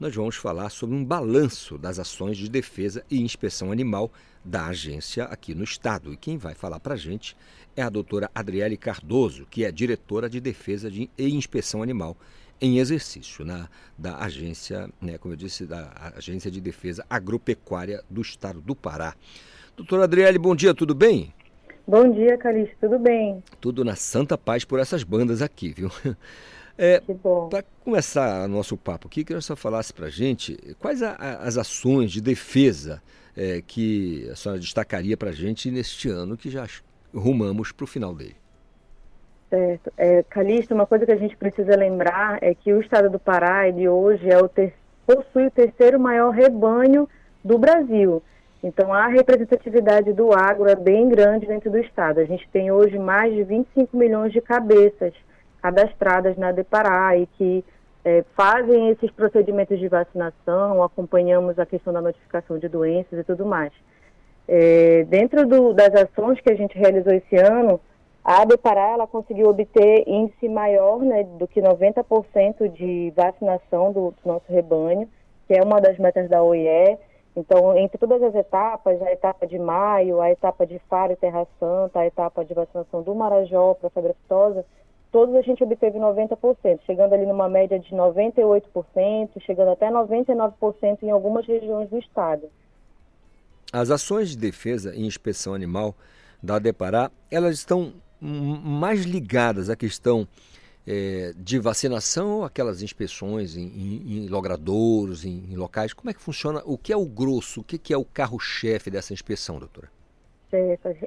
Nós 0.05 0.15
vamos 0.15 0.37
falar 0.37 0.69
sobre 0.69 0.95
um 0.95 1.03
balanço 1.03 1.79
das 1.79 1.99
ações 1.99 2.37
de 2.37 2.47
defesa 2.47 3.03
e 3.11 3.23
inspeção 3.23 3.73
animal 3.73 4.13
da 4.45 4.67
agência 4.67 5.25
aqui 5.25 5.55
no 5.55 5.65
estado. 5.65 6.13
E 6.13 6.17
quem 6.19 6.37
vai 6.37 6.53
falar 6.53 6.79
para 6.79 6.93
a 6.93 6.97
gente 6.99 7.35
é 7.75 7.81
a 7.81 7.89
doutora 7.89 8.31
Adriele 8.35 8.77
Cardoso, 8.77 9.47
que 9.51 9.65
é 9.65 9.73
diretora 9.73 10.29
de 10.29 10.43
defesa 10.43 10.91
de, 10.91 11.09
e 11.17 11.35
inspeção 11.35 11.83
animal 11.83 12.19
em 12.61 12.81
exercício 12.81 13.47
na, 13.47 13.67
da 13.97 14.19
agência, 14.19 14.91
né, 15.01 15.17
como 15.17 15.33
eu 15.33 15.39
disse, 15.39 15.65
da 15.65 16.13
Agência 16.15 16.51
de 16.51 16.61
Defesa 16.61 17.07
Agropecuária 17.09 18.05
do 18.11 18.21
Estado 18.21 18.61
do 18.61 18.77
Pará. 18.77 19.15
Doutora 19.75 20.05
Adriele, 20.05 20.37
bom 20.37 20.55
dia, 20.55 20.75
tudo 20.75 20.95
bem? 20.95 21.33
Bom 21.89 22.13
dia, 22.13 22.37
Calixto, 22.37 22.77
tudo 22.79 22.99
bem? 22.99 23.43
Tudo 23.59 23.83
na 23.83 23.97
santa 23.97 24.37
paz 24.37 24.67
por 24.67 24.79
essas 24.79 25.03
bandas 25.03 25.41
aqui, 25.41 25.73
viu? 25.73 25.91
É, 26.77 27.01
para 27.51 27.65
começar 27.85 28.49
nosso 28.49 28.77
papo 28.77 29.07
aqui, 29.07 29.25
queria 29.25 29.39
que 29.39 29.45
você 29.45 29.55
falasse 29.55 29.93
para 29.93 30.07
a 30.07 30.11
gente 30.11 30.57
quais 30.81 31.03
a, 31.03 31.11
a, 31.13 31.47
as 31.47 31.57
ações 31.57 32.11
de 32.11 32.21
defesa 32.21 33.01
é, 33.37 33.63
que 33.65 34.29
a 34.31 34.35
senhora 34.35 34.61
destacaria 34.61 35.17
para 35.17 35.31
a 35.31 35.33
gente 35.33 35.71
neste 35.71 36.09
ano 36.09 36.37
que 36.37 36.51
já 36.51 36.67
rumamos 37.15 37.71
para 37.71 37.85
o 37.85 37.87
final 37.87 38.13
dele. 38.13 38.37
Certo. 39.49 39.93
É, 39.97 40.25
Calixto, 40.25 40.75
uma 40.75 40.87
coisa 40.87 41.07
que 41.07 41.13
a 41.13 41.17
gente 41.17 41.37
precisa 41.37 41.77
lembrar 41.77 42.39
é 42.43 42.55
que 42.55 42.73
o 42.73 42.81
estado 42.81 43.09
do 43.09 43.21
Pará, 43.21 43.69
ele 43.69 43.89
hoje 43.89 44.29
é 44.29 44.37
o 44.37 44.49
ter, 44.49 44.75
possui 45.07 45.47
o 45.47 45.51
terceiro 45.51 46.01
maior 46.01 46.31
rebanho 46.31 47.09
do 47.45 47.57
Brasil. 47.57 48.21
Então, 48.65 48.93
a 48.93 49.07
representatividade 49.07 50.13
do 50.13 50.33
agro 50.33 50.69
é 50.69 50.75
bem 50.75 51.09
grande 51.09 51.47
dentro 51.47 51.71
do 51.71 51.79
estado. 51.79 52.19
A 52.19 52.25
gente 52.25 52.49
tem 52.49 52.73
hoje 52.73 52.99
mais 52.99 53.33
de 53.33 53.45
25 53.45 53.97
milhões 53.97 54.33
de 54.33 54.41
cabeças 54.41 55.15
cadastradas 55.65 56.37
na 56.37 56.53
Depará 56.53 57.17
e 57.17 57.27
que 57.27 57.65
é, 58.05 58.23
fazem 58.37 58.91
esses 58.91 59.11
procedimentos 59.11 59.79
de 59.79 59.89
vacinação, 59.89 60.83
acompanhamos 60.83 61.59
a 61.59 61.65
questão 61.65 61.91
da 61.91 62.03
notificação 62.03 62.59
de 62.59 62.69
doenças 62.69 63.19
e 63.19 63.25
tudo 63.25 63.47
mais. 63.47 63.73
É, 64.47 65.05
dentro 65.05 65.47
do, 65.47 65.73
das 65.73 65.95
ações 65.95 66.39
que 66.39 66.53
a 66.53 66.55
gente 66.55 66.77
realizou 66.77 67.15
esse 67.15 67.35
ano, 67.37 67.81
a 68.23 68.45
Depará 68.45 68.91
ela 68.91 69.07
conseguiu 69.07 69.49
obter 69.49 70.07
índice 70.07 70.51
maior 70.51 70.99
né, 70.99 71.25
do 71.39 71.49
que 71.49 71.63
90% 71.63 72.69
de 72.69 73.11
vacinação 73.17 73.91
do, 73.91 74.11
do 74.11 74.29
nosso 74.29 74.53
rebanho, 74.53 75.09
que 75.49 75.55
é 75.55 75.63
uma 75.63 75.81
das 75.81 75.97
metas 75.97 76.29
da 76.29 76.43
OIE. 76.43 76.99
Então, 77.35 77.75
entre 77.79 77.97
todas 77.97 78.23
as 78.23 78.35
etapas, 78.35 79.01
a 79.01 79.11
etapa 79.11 79.47
de 79.47 79.59
maio, 79.59 80.21
a 80.21 80.31
etapa 80.31 80.67
de 80.67 80.79
Faro 80.91 81.15
e 81.15 81.17
Terra 81.17 81.47
Santa, 81.59 82.01
a 82.01 82.07
etapa 82.07 82.45
de 82.45 82.53
vacinação 82.53 83.03
do 83.03 83.15
Marajó 83.15 83.73
para 83.73 83.87
a 83.87 83.91
febre 83.91 84.11
aftosa, 84.11 84.65
todos 85.15 85.33
a 85.37 85.43
gente 85.43 85.63
obteve 85.63 85.97
90%, 85.97 86.81
chegando 86.85 87.13
ali 87.13 87.25
numa 87.25 87.49
média 87.49 87.79
de 87.79 87.89
98%, 87.91 88.65
chegando 89.47 89.69
até 89.71 89.89
99% 89.89 91.05
em 91.05 91.11
algumas 91.13 91.47
regiões 91.47 91.89
do 91.89 91.97
estado. 91.97 92.51
As 93.73 93.93
ações 93.93 94.31
de 94.31 94.37
defesa 94.37 94.93
e 94.93 95.07
inspeção 95.07 95.55
animal 95.55 95.95
da 96.43 96.59
Depará, 96.59 97.13
elas 97.31 97.55
estão 97.55 97.93
mais 98.21 99.05
ligadas 99.05 99.71
à 99.71 99.77
questão 99.77 100.27
é, 100.85 101.33
de 101.37 101.61
vacinação 101.61 102.39
ou 102.39 102.45
aquelas 102.45 102.83
inspeções 102.83 103.57
em, 103.57 103.69
em, 103.69 104.25
em 104.25 104.29
logradouros, 104.29 105.25
em, 105.25 105.45
em, 105.49 105.55
locais? 105.55 105.93
Como 105.93 106.11
é 106.11 106.13
que 106.13 106.21
funciona? 106.21 106.61
O 106.65 106.77
que 106.77 106.93
é 106.93 106.97
o 106.97 107.07
grosso? 107.07 107.61
O 107.61 107.65
que, 107.65 107.79
que 107.79 107.95
é 107.95 107.97
o 107.97 108.05
carro-chefe 108.05 108.91
dessa 108.91 109.13
inspeção, 109.13 109.61
doutora? 109.61 109.94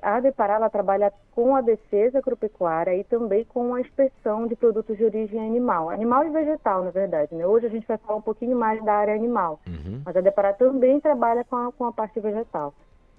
A 0.01 0.19
Depará 0.19 0.55
ela 0.55 0.69
trabalha 0.69 1.12
com 1.33 1.55
a 1.55 1.62
defesa 1.62 2.19
agropecuária 2.19 2.95
e 2.95 3.03
também 3.03 3.45
com 3.45 3.73
a 3.73 3.81
inspeção 3.81 4.47
de 4.47 4.55
produtos 4.55 4.97
de 4.97 5.03
origem 5.03 5.39
animal, 5.39 5.89
animal 5.89 6.25
e 6.25 6.29
vegetal, 6.29 6.83
na 6.83 6.91
verdade. 6.91 7.33
Né? 7.36 7.45
Hoje 7.45 7.67
a 7.67 7.69
gente 7.69 7.88
vai 7.88 7.97
falar 7.97 8.17
um 8.17 8.21
pouquinho 8.21 8.57
mais 8.57 8.83
da 8.83 8.93
área 8.93 9.13
animal, 9.15 9.60
uhum. 9.67 10.01
mas 10.05 10.15
a 10.15 10.21
Depará 10.21 10.53
também 10.53 10.99
trabalha 10.99 11.43
com 11.43 11.55
a, 11.55 11.71
com 11.71 11.86
a 11.86 11.91
parte 11.91 12.19
vegetal. 12.19 12.73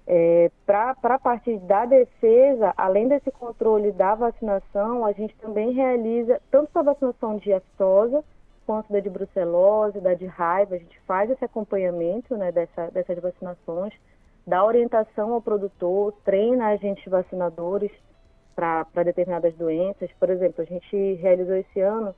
É, 0.06 0.50
Para 0.64 0.96
a 1.02 1.18
parte 1.18 1.58
da 1.58 1.84
defesa, 1.84 2.72
além 2.76 3.08
desse 3.08 3.30
controle 3.30 3.92
da 3.92 4.14
vacinação, 4.14 5.04
a 5.04 5.12
gente 5.12 5.36
também 5.36 5.72
realiza 5.72 6.40
tanto 6.50 6.78
a 6.78 6.82
vacinação 6.82 7.36
de 7.36 7.52
aftosa 7.52 8.24
quanto 8.68 8.92
da 8.92 9.00
de 9.00 9.08
brucelose, 9.08 9.98
da 9.98 10.12
de 10.12 10.26
raiva, 10.26 10.74
a 10.74 10.78
gente 10.78 11.00
faz 11.06 11.30
esse 11.30 11.42
acompanhamento 11.42 12.36
né, 12.36 12.52
dessa, 12.52 12.90
dessas 12.90 13.18
vacinações 13.18 13.94
dá 14.48 14.64
orientação 14.64 15.34
ao 15.34 15.42
produtor, 15.42 16.14
treina 16.24 16.68
agentes 16.68 17.04
vacinadores 17.04 17.90
para 18.56 19.04
determinadas 19.04 19.54
doenças. 19.54 20.10
Por 20.18 20.30
exemplo, 20.30 20.62
a 20.62 20.64
gente 20.64 21.14
realizou 21.20 21.54
esse 21.54 21.80
ano 21.80 22.14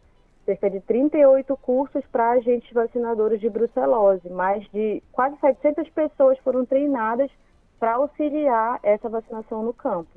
cerca 0.46 0.70
de 0.70 0.80
38 0.80 1.56
cursos 1.56 2.02
para 2.12 2.30
agentes 2.30 2.72
vacinadores 2.72 3.40
de 3.40 3.50
brucelose. 3.50 4.28
Mais 4.30 4.64
de 4.70 5.02
quase 5.10 5.36
700 5.40 5.90
pessoas 5.90 6.38
foram 6.38 6.64
treinadas 6.64 7.30
para 7.80 7.94
auxiliar 7.94 8.78
essa 8.84 9.08
vacinação 9.08 9.64
no 9.64 9.74
campo. 9.74 10.10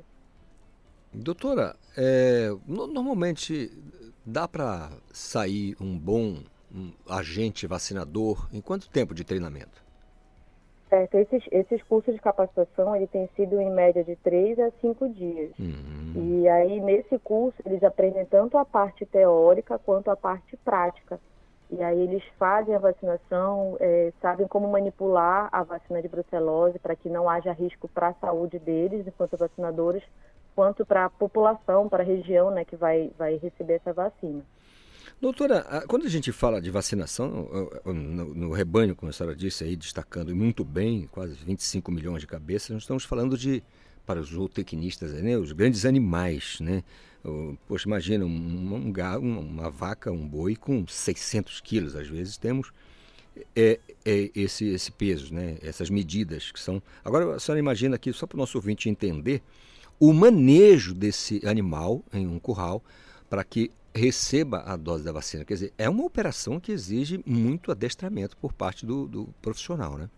Doutora, 1.12 1.74
é, 1.96 2.48
normalmente 2.66 3.70
dá 4.24 4.46
para 4.46 4.90
sair 5.12 5.76
um 5.80 5.98
bom 5.98 6.36
um 6.74 6.92
agente 7.08 7.68
vacinador 7.68 8.48
em 8.52 8.60
quanto 8.60 8.88
tempo 8.88 9.14
de 9.14 9.22
treinamento? 9.22 9.83
Certo, 10.88 11.16
esses, 11.16 11.42
esses 11.50 11.82
cursos 11.82 12.14
de 12.14 12.20
capacitação, 12.20 12.94
ele 12.94 13.06
tem 13.06 13.28
sido 13.34 13.60
em 13.60 13.70
média 13.70 14.04
de 14.04 14.16
três 14.16 14.58
a 14.58 14.70
cinco 14.80 15.08
dias. 15.08 15.50
Uhum. 15.58 16.12
E 16.14 16.48
aí, 16.48 16.80
nesse 16.80 17.18
curso, 17.18 17.56
eles 17.64 17.82
aprendem 17.82 18.24
tanto 18.26 18.58
a 18.58 18.64
parte 18.64 19.04
teórica 19.06 19.78
quanto 19.78 20.10
a 20.10 20.16
parte 20.16 20.56
prática. 20.58 21.18
E 21.70 21.82
aí 21.82 22.00
eles 22.02 22.22
fazem 22.38 22.74
a 22.74 22.78
vacinação, 22.78 23.76
é, 23.80 24.12
sabem 24.20 24.46
como 24.46 24.68
manipular 24.68 25.48
a 25.50 25.62
vacina 25.62 26.00
de 26.00 26.08
brucelose 26.08 26.78
para 26.78 26.94
que 26.94 27.08
não 27.08 27.28
haja 27.28 27.52
risco 27.52 27.88
para 27.88 28.08
a 28.08 28.14
saúde 28.14 28.58
deles, 28.58 29.06
enquanto 29.06 29.36
vacinadores, 29.36 30.02
quanto 30.54 30.84
para 30.86 31.06
a 31.06 31.10
população, 31.10 31.88
para 31.88 32.02
a 32.02 32.06
região 32.06 32.50
né, 32.50 32.64
que 32.64 32.76
vai, 32.76 33.10
vai 33.18 33.36
receber 33.38 33.74
essa 33.74 33.92
vacina. 33.92 34.42
Doutora, 35.20 35.84
quando 35.88 36.04
a 36.04 36.08
gente 36.08 36.30
fala 36.32 36.60
de 36.60 36.70
vacinação, 36.70 37.48
no, 37.84 38.52
rebanho, 38.52 38.94
como 38.94 39.08
a 39.08 39.12
senhora 39.12 39.34
disse 39.34 39.64
aí, 39.64 39.74
destacando 39.74 40.34
muito 40.34 40.64
bem, 40.64 41.08
quase 41.10 41.34
25 41.34 41.90
milhões 41.90 42.20
de 42.20 42.26
cabeças, 42.26 42.70
nós 42.70 42.82
estamos 42.82 43.04
falando 43.04 43.38
de, 43.38 43.62
para 44.04 44.20
os 44.20 44.28
zootecnistas, 44.28 45.12
né, 45.12 45.38
os 45.38 45.52
grandes 45.52 45.86
animais, 45.86 46.58
né? 46.60 46.82
Poxa, 47.66 47.88
imagina 47.88 48.26
um, 48.26 48.28
um, 48.28 48.92
um, 48.92 49.38
uma 49.38 49.70
vaca, 49.70 50.12
um 50.12 50.28
boi 50.28 50.56
com 50.56 50.86
600 50.86 51.58
quilos, 51.62 51.96
às 51.96 52.06
vezes 52.06 52.36
temos 52.36 52.70
é, 53.56 53.80
é 54.04 54.30
esse, 54.34 54.66
esse 54.66 54.92
peso, 54.92 55.32
né? 55.32 55.56
essas 55.62 55.90
medidas 55.90 56.52
que 56.52 56.60
são... 56.60 56.82
Agora, 57.04 57.36
a 57.36 57.40
senhora 57.40 57.58
imagina 57.58 57.96
aqui, 57.96 58.12
só 58.12 58.26
para 58.26 58.36
o 58.36 58.38
nosso 58.38 58.58
ouvinte 58.58 58.88
entender, 58.88 59.42
o 59.98 60.12
manejo 60.12 60.94
desse 60.94 61.40
animal 61.46 62.04
em 62.12 62.26
um 62.26 62.38
curral 62.38 62.82
para 63.28 63.42
que 63.42 63.70
receba 63.94 64.62
a 64.66 64.76
dose 64.76 65.04
da 65.04 65.12
vacina. 65.12 65.44
Quer 65.44 65.54
dizer, 65.54 65.72
é 65.78 65.88
uma 65.88 66.04
operação 66.04 66.58
que 66.58 66.72
exige 66.72 67.22
muito 67.24 67.70
adestramento 67.70 68.36
por 68.36 68.52
parte 68.52 68.84
do, 68.84 69.06
do 69.06 69.28
profissional, 69.40 69.96
né? 69.96 70.08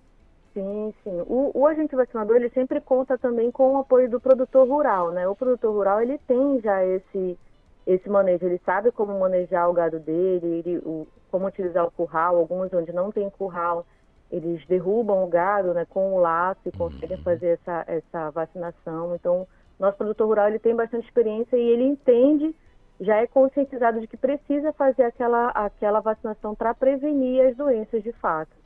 Sim, 0.55 0.95
sim. 1.05 1.21
O, 1.27 1.51
o, 1.55 1.67
agente 1.67 1.95
vacinador 1.95 2.37
ele 2.37 2.49
sempre 2.49 2.81
conta 2.81 3.19
também 3.19 3.51
com 3.51 3.75
o 3.75 3.79
apoio 3.79 4.09
do 4.09 4.19
produtor 4.19 4.67
rural, 4.67 5.11
né? 5.13 5.29
O 5.29 5.37
produtor 5.37 5.75
rural 5.75 6.01
ele 6.01 6.17
tem 6.27 6.61
já 6.63 6.83
esse 6.85 7.39
esse 7.87 8.09
manejo, 8.09 8.45
ele 8.47 8.61
sabe 8.65 8.91
como 8.91 9.17
manejar 9.21 9.71
o 9.71 9.73
gado 9.73 10.01
dele, 10.01 10.47
ele, 10.47 10.79
o, 10.79 11.07
como 11.31 11.47
utilizar 11.47 11.87
o 11.87 11.91
curral. 11.91 12.37
Alguns 12.37 12.73
onde 12.73 12.93
não 12.93 13.13
tem 13.13 13.31
curral, 13.31 13.87
eles 14.29 14.67
derrubam 14.67 15.23
o 15.23 15.29
gado, 15.29 15.73
né, 15.73 15.85
com 15.89 16.15
o 16.15 16.19
laço 16.19 16.61
e 16.67 16.73
conseguem 16.73 17.19
uhum. 17.19 17.23
fazer 17.23 17.61
essa 17.61 17.85
essa 17.87 18.31
vacinação. 18.31 19.15
Então, 19.15 19.47
nosso 19.79 19.99
produtor 19.99 20.27
rural 20.27 20.49
ele 20.49 20.59
tem 20.59 20.75
bastante 20.75 21.07
experiência 21.07 21.55
e 21.55 21.69
ele 21.69 21.85
entende 21.85 22.57
já 23.01 23.17
é 23.17 23.27
conscientizado 23.27 24.01
de 24.01 24.07
que 24.07 24.17
precisa 24.17 24.73
fazer 24.73 25.05
aquela, 25.05 25.49
aquela 25.49 26.01
vacinação 26.01 26.55
para 26.55 26.75
prevenir 26.75 27.47
as 27.47 27.57
doenças 27.57 28.03
de 28.03 28.13
fato. 28.13 28.57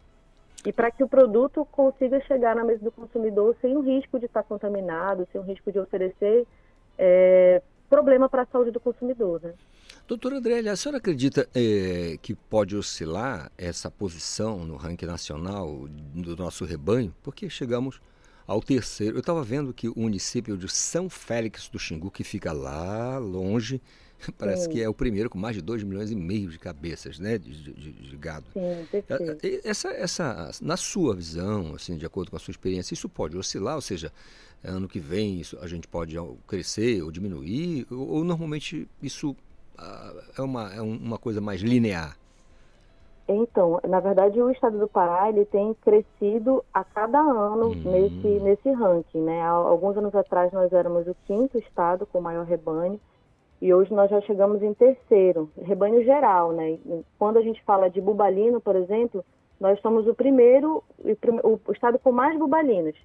E 0.65 0.73
para 0.73 0.91
que 0.91 1.03
o 1.03 1.09
produto 1.09 1.67
consiga 1.73 2.21
chegar 2.23 2.55
na 2.55 2.65
mesa 2.65 2.85
do 2.85 2.93
consumidor 2.93 3.57
sem 3.61 3.77
o 3.77 3.81
risco 3.81 4.19
de 4.19 4.27
estar 4.27 4.43
contaminado, 4.43 5.27
sem 5.33 5.41
o 5.41 5.45
risco 5.45 5.73
de 5.73 5.79
oferecer 5.79 6.47
é, 6.99 7.63
problema 7.89 8.29
para 8.29 8.43
a 8.43 8.47
saúde 8.47 8.71
do 8.71 8.79
consumidor. 8.79 9.41
Né? 9.43 9.55
Doutora 10.07 10.37
Adrélia, 10.37 10.73
a 10.73 10.77
senhora 10.77 10.99
acredita 10.99 11.49
é, 11.55 12.19
que 12.21 12.35
pode 12.35 12.77
oscilar 12.77 13.51
essa 13.57 13.91
posição 13.91 14.59
no 14.59 14.77
ranking 14.77 15.07
nacional 15.07 15.89
do 16.15 16.37
nosso 16.37 16.65
rebanho? 16.65 17.15
Porque 17.23 17.49
chegamos 17.49 18.01
ao 18.47 18.61
terceiro. 18.61 19.17
Eu 19.17 19.21
estava 19.21 19.43
vendo 19.43 19.73
que 19.73 19.89
o 19.89 19.95
município 19.97 20.57
de 20.57 20.69
São 20.69 21.09
Félix 21.09 21.69
do 21.69 21.79
Xingu, 21.79 22.11
que 22.11 22.23
fica 22.23 22.53
lá 22.53 23.17
longe, 23.19 23.81
parece 24.39 24.65
Sim. 24.65 24.71
que 24.71 24.83
é 24.83 24.89
o 24.89 24.95
primeiro 24.95 25.31
com 25.31 25.39
mais 25.39 25.57
de 25.57 25.63
2 25.63 25.83
milhões 25.83 26.11
e 26.11 26.17
meio 26.17 26.51
de 26.51 26.59
cabeças 26.59 27.19
né, 27.19 27.39
de, 27.39 27.51
de- 27.73 27.93
de 27.93 28.17
gado. 28.17 28.47
Sim, 28.53 28.87
perfeito. 28.91 29.47
E 29.47 29.61
Essa, 29.65 29.89
essa, 29.91 30.51
na 30.61 30.77
sua 30.77 31.15
visão, 31.15 31.75
assim, 31.75 31.97
de 31.97 32.07
acordo 32.07 32.31
com 32.31 32.37
a 32.37 32.41
sua 32.41 32.53
experiência, 32.53 32.95
isso 32.95 33.09
pode 33.09 33.37
oscilar, 33.37 33.77
ou 33.77 33.81
seja, 33.81 34.13
ano 34.65 34.89
que 34.89 35.01
vem 35.01 35.41
isso, 35.41 35.59
a 35.61 35.67
gente 35.67 35.89
pode 35.89 36.17
crescer 36.47 37.03
ou 37.03 37.11
diminuir, 37.11 37.87
ou, 37.91 38.09
ou 38.09 38.25
normalmente 38.25 38.89
isso 39.03 39.37
ah, 39.79 40.13
é, 40.39 40.43
uma, 40.43 40.73
é 40.75 40.83
um- 40.83 40.97
uma 40.97 41.19
coisa 41.19 41.41
mais 41.41 41.61
linear? 41.63 42.17
Então, 43.29 43.81
na 43.89 44.01
verdade, 44.01 44.41
o 44.43 44.51
estado 44.51 44.79
do 44.79 44.89
Pará 44.89 45.29
ele 45.29 45.45
tem 45.45 45.73
crescido 45.75 46.65
a 46.75 46.83
cada 46.85 47.21
ano 47.21 47.77
Hum. 47.77 47.83
nesse, 47.85 48.27
nesse 48.41 48.71
ranking. 48.73 49.21
Né? 49.23 49.41
Há 49.43 49.51
alguns 49.51 49.97
anos 49.97 50.15
atrás 50.15 50.53
nós 50.53 50.73
éramos 50.73 51.07
o 51.07 51.15
quinto 51.27 51.57
estado 51.59 52.07
com 52.07 52.21
maior 52.21 52.45
rebanho 52.45 53.01
e 53.61 53.73
hoje 53.75 53.93
nós 53.93 54.11
já 54.11 54.21
chegamos 54.23 54.63
em 54.63 54.73
terceiro, 54.73 55.51
rebanho 55.63 56.03
geral. 56.05 56.53
Né? 56.53 56.79
Quando 57.19 57.39
a 57.39 57.43
gente 57.43 57.63
fala 57.65 57.91
de 57.91 58.01
bubalino, 58.01 58.61
por 58.61 58.75
exemplo, 58.75 59.25
nós 59.61 59.79
somos 59.81 60.07
o 60.07 60.15
primeiro, 60.15 60.83
o 61.45 61.73
estado 61.73 61.99
com 61.99 62.11
mais 62.11 62.39
bubalinos, 62.39 62.97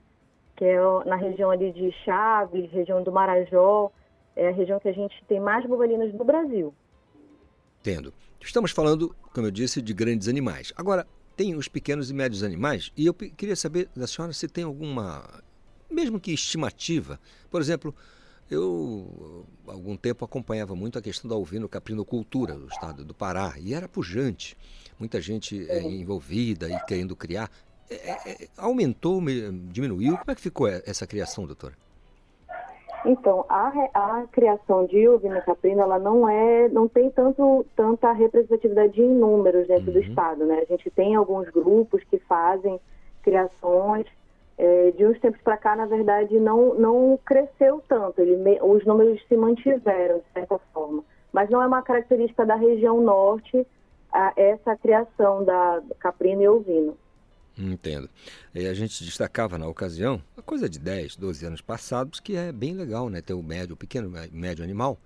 que 0.55 0.63
é 0.63 0.79
na 1.05 1.17
região 1.17 1.51
ali 1.51 1.71
de 1.73 1.91
Chaves, 2.03 2.71
região 2.71 3.03
do 3.03 3.11
Marajó, 3.11 3.91
é 4.35 4.47
a 4.47 4.51
região 4.51 4.79
que 4.79 4.87
a 4.87 4.93
gente 4.93 5.15
tem 5.27 5.39
mais 5.39 5.65
bubalinos 5.65 6.13
no 6.13 6.23
Brasil. 6.23 6.73
Entendo. 7.81 8.13
Estamos 8.39 8.71
falando, 8.71 9.13
como 9.33 9.47
eu 9.47 9.51
disse, 9.51 9.81
de 9.81 9.93
grandes 9.93 10.27
animais. 10.27 10.71
Agora, 10.77 11.05
tem 11.35 11.55
os 11.55 11.67
pequenos 11.67 12.09
e 12.09 12.13
médios 12.13 12.43
animais, 12.43 12.91
e 12.95 13.05
eu 13.05 13.13
queria 13.13 13.55
saber 13.55 13.89
da 13.95 14.07
senhora 14.07 14.31
se 14.31 14.47
tem 14.47 14.63
alguma, 14.63 15.23
mesmo 15.89 16.19
que 16.19 16.31
estimativa. 16.31 17.19
Por 17.49 17.59
exemplo, 17.59 17.93
eu 18.49 19.45
algum 19.67 19.97
tempo 19.97 20.23
acompanhava 20.23 20.75
muito 20.75 20.97
a 20.99 21.01
questão 21.01 21.29
da 21.29 21.36
ovino-caprinocultura 21.36 22.53
do 22.55 22.67
estado 22.67 23.03
do 23.03 23.13
Pará, 23.13 23.53
e 23.60 23.73
era 23.73 23.88
pujante. 23.88 24.58
Muita 24.99 25.19
gente 25.19 25.69
é, 25.69 25.81
envolvida 25.81 26.69
e 26.69 26.79
querendo 26.86 27.15
criar. 27.15 27.49
É, 27.89 28.31
é, 28.43 28.47
aumentou, 28.58 29.19
me- 29.21 29.51
diminuiu? 29.71 30.17
Como 30.17 30.31
é 30.31 30.36
que 30.36 30.41
ficou 30.41 30.67
essa 30.67 31.05
criação, 31.05 31.45
doutora? 31.45 31.73
Então, 33.05 33.45
a, 33.47 33.67
a 33.93 34.27
criação 34.31 34.88
de 34.88 35.08
ovino 35.08 35.39
caprino, 35.43 35.81
ela 35.81 35.99
não 35.99 36.27
é, 36.27 36.67
não 36.69 36.88
tem 36.88 37.12
tanto, 37.12 37.63
tanta 37.75 38.12
representatividade 38.12 38.99
em 38.99 39.10
números 39.10 39.67
dentro 39.67 39.91
do 39.91 39.99
estado, 39.99 40.43
né? 40.43 40.62
A 40.62 40.65
gente 40.65 40.89
tem 40.89 41.13
alguns 41.13 41.47
grupos 41.49 42.03
que 42.10 42.17
fazem 42.17 42.79
criações, 43.21 44.08
é, 44.57 44.91
de 44.91 45.05
uns 45.05 45.19
tempos 45.19 45.41
para 45.41 45.57
cá, 45.57 45.75
na 45.75 45.85
verdade, 45.85 46.39
não, 46.39 46.75
não 46.75 47.19
cresceu 47.25 47.83
tanto, 47.87 48.21
ele, 48.21 48.37
os 48.61 48.85
números 48.85 49.21
se 49.27 49.35
mantiveram, 49.35 50.19
de 50.19 50.33
certa 50.33 50.57
forma. 50.73 51.03
Mas 51.33 51.49
não 51.49 51.61
é 51.61 51.67
uma 51.67 51.81
característica 51.81 52.45
da 52.45 52.55
região 52.55 53.01
norte 53.01 53.67
a, 54.11 54.33
essa 54.37 54.75
criação 54.77 55.43
da 55.43 55.81
caprino 55.99 56.41
e 56.41 56.47
ovino. 56.47 56.97
Entendo. 57.57 58.09
E 58.53 58.67
a 58.67 58.73
gente 58.73 59.03
destacava 59.03 59.57
na 59.57 59.67
ocasião, 59.67 60.21
a 60.37 60.41
coisa 60.41 60.67
de 60.69 60.77
10, 60.77 61.15
12 61.15 61.45
anos 61.45 61.61
passados, 61.61 62.19
que 62.19 62.35
é 62.35 62.51
bem 62.51 62.73
legal, 62.73 63.09
né? 63.09 63.21
Ter 63.21 63.33
o 63.33 63.41
médio, 63.43 63.75
o 63.75 63.77
pequeno 63.77 64.09
mé- 64.09 64.29
médio 64.31 64.63
animal, 64.63 64.97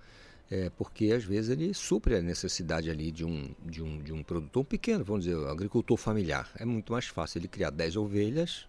é, 0.49 0.71
porque 0.75 1.11
às 1.11 1.23
vezes 1.23 1.51
ele 1.51 1.73
supre 1.75 2.15
a 2.15 2.21
necessidade 2.21 2.89
ali 2.89 3.11
de 3.11 3.23
um, 3.23 3.53
de, 3.63 3.83
um, 3.83 3.99
de 3.99 4.11
um 4.11 4.23
produtor 4.23 4.63
pequeno, 4.65 5.03
vamos 5.03 5.25
dizer, 5.25 5.37
agricultor 5.47 5.95
familiar. 5.97 6.49
É 6.57 6.65
muito 6.65 6.91
mais 6.91 7.05
fácil 7.07 7.37
ele 7.39 7.47
criar 7.47 7.69
10 7.69 7.95
ovelhas 7.97 8.67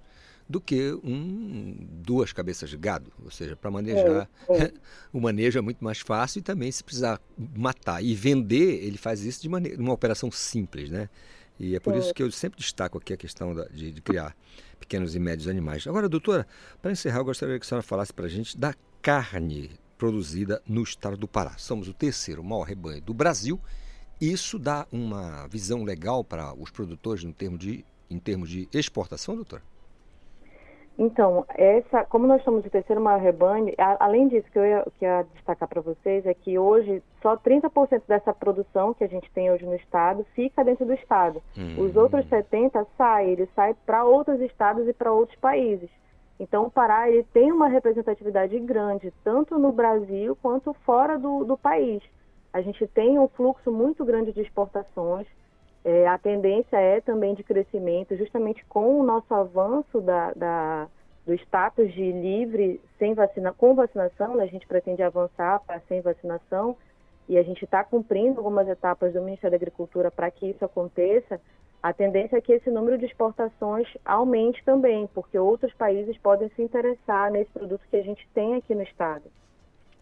do 0.51 0.61
que 0.61 0.93
um, 1.05 1.77
duas 2.03 2.33
cabeças 2.33 2.69
de 2.69 2.77
gado. 2.77 3.13
Ou 3.25 3.31
seja, 3.31 3.55
para 3.55 3.71
manejar, 3.71 4.29
o 5.13 5.21
manejo 5.21 5.59
é 5.59 5.63
muito 5.63 5.83
mais 5.85 6.01
fácil 6.01 6.41
e 6.41 6.43
também 6.43 6.73
se 6.73 6.83
precisar 6.83 7.21
matar 7.57 8.03
e 8.03 8.15
vender, 8.17 8.83
ele 8.85 8.99
faz 8.99 9.23
isso 9.23 9.41
de 9.41 9.49
maneira, 9.49 9.81
uma 9.81 9.93
operação 9.93 10.31
simples, 10.31 10.91
né? 10.91 11.09
E 11.59 11.77
é 11.77 11.81
por 11.81 11.95
isso 11.95 12.13
que 12.13 12.23
eu 12.23 12.31
sempre 12.33 12.59
destaco 12.59 12.99
aqui 12.99 13.13
a 13.13 13.17
questão 13.17 13.55
da- 13.55 13.67
de, 13.67 13.93
de 13.93 14.01
criar 14.01 14.35
pequenos 14.81 15.15
e 15.15 15.21
médios 15.21 15.47
animais. 15.47 15.87
Agora, 15.87 16.09
doutora, 16.09 16.47
para 16.83 16.91
encerrar, 16.91 17.19
eu 17.19 17.25
gostaria 17.25 17.59
que 17.59 17.65
a 17.65 17.69
senhora 17.69 17.83
falasse 17.83 18.13
para 18.13 18.25
a 18.27 18.29
gente 18.29 18.59
da 18.59 18.75
carne 19.01 19.71
produzida 19.97 20.61
no 20.67 20.83
estado 20.83 21.17
do 21.17 21.29
Pará. 21.29 21.57
Somos 21.59 21.87
o 21.87 21.93
terceiro 21.95 22.43
maior 22.43 22.63
rebanho 22.63 23.03
do 23.03 23.13
Brasil. 23.15 23.61
Isso 24.21 24.59
dá 24.59 24.87
uma 24.91 25.47
visão 25.47 25.85
legal 25.85 26.25
para 26.25 26.55
os 26.55 26.71
produtores 26.71 27.23
no 27.23 27.33
termo 27.33 27.57
de, 27.59 27.85
em 28.09 28.19
termos 28.19 28.49
de 28.49 28.67
exportação, 28.73 29.35
doutora? 29.37 29.63
Então, 31.03 31.47
essa, 31.57 32.05
como 32.05 32.27
nós 32.27 32.43
somos 32.45 32.63
o 32.67 32.69
terceiro 32.69 33.01
maior 33.01 33.19
rebanho, 33.21 33.73
a- 33.79 34.05
além 34.05 34.29
disso 34.29 34.47
que 34.53 34.59
eu 34.59 34.67
ia, 34.67 34.85
que 34.99 35.07
ia 35.07 35.23
destacar 35.35 35.67
para 35.67 35.81
vocês 35.81 36.27
é 36.27 36.35
que 36.35 36.59
hoje 36.59 37.03
só 37.23 37.39
30% 37.39 38.03
dessa 38.07 38.35
produção 38.35 38.93
que 38.93 39.03
a 39.03 39.07
gente 39.09 39.31
tem 39.33 39.51
hoje 39.51 39.65
no 39.65 39.75
estado 39.77 40.27
fica 40.35 40.63
dentro 40.63 40.85
do 40.85 40.93
estado. 40.93 41.43
Os 41.81 41.97
outros 41.97 42.27
70 42.29 42.87
saem, 42.99 43.31
ele 43.31 43.49
sai 43.57 43.75
para 43.87 44.05
outros 44.05 44.43
estados 44.43 44.87
e 44.87 44.93
para 44.93 45.11
outros 45.11 45.39
países. 45.41 45.89
Então, 46.39 46.65
o 46.67 46.71
Pará 46.71 47.09
ele 47.09 47.23
tem 47.33 47.51
uma 47.51 47.69
representatividade 47.69 48.59
grande, 48.61 49.11
tanto 49.25 49.59
no 49.59 49.73
Brasil 49.73 50.37
quanto 50.43 50.75
fora 50.85 51.19
do, 51.19 51.45
do 51.45 51.57
país. 51.57 52.03
A 52.53 52.61
gente 52.61 52.87
tem 52.89 53.19
um 53.19 53.27
fluxo 53.29 53.73
muito 53.73 54.05
grande 54.05 54.33
de 54.35 54.43
exportações. 54.43 55.27
É, 55.85 56.07
a 56.09 56.19
tendência 56.19 56.77
é 56.77 57.01
também 57.01 57.35
de 57.35 57.43
crescimento, 57.43 58.15
justamente 58.17 58.65
com 58.67 59.01
o 59.01 59.03
nosso 59.03 59.33
avanço 59.35 60.01
da, 60.01 60.33
da- 60.35 60.89
do 61.27 61.33
status 61.35 61.93
de 61.93 62.13
livre 62.13 62.81
sem 62.99 63.15
vacina, 63.15 63.53
com 63.53 63.75
vacinação, 63.75 64.37
né, 64.37 64.45
a 64.45 64.47
gente 64.47 64.67
pretende 64.67 65.03
avançar 65.03 65.61
para 65.67 65.81
sem 65.89 66.01
vacinação 66.03 66.77
e 67.29 67.39
a 67.39 67.43
gente 67.43 67.65
está 67.65 67.83
cumprindo 67.85 68.41
algumas 68.41 68.69
etapas 68.69 69.13
do 69.13 69.23
Ministério 69.23 69.53
da 69.53 69.63
Agricultura 69.63 70.11
para 70.11 70.31
que 70.31 70.47
isso 70.51 70.65
aconteça. 70.65 71.41
A 71.83 71.93
tendência 71.95 72.37
é 72.37 72.41
que 72.41 72.53
esse 72.53 72.71
número 72.71 72.99
de 72.99 73.07
exportações 73.07 73.89
aumente 74.05 74.63
também, 74.65 75.07
porque 75.15 75.39
outros 75.39 75.73
países 75.75 76.17
podem 76.19 76.51
se 76.51 76.63
interessar 76.63 77.31
nesse 77.31 77.51
produto 77.53 77.87
que 77.89 77.97
a 77.97 78.03
gente 78.03 78.29
tem 78.35 78.55
aqui 78.55 78.75
no 78.75 78.83
estado. 78.83 79.23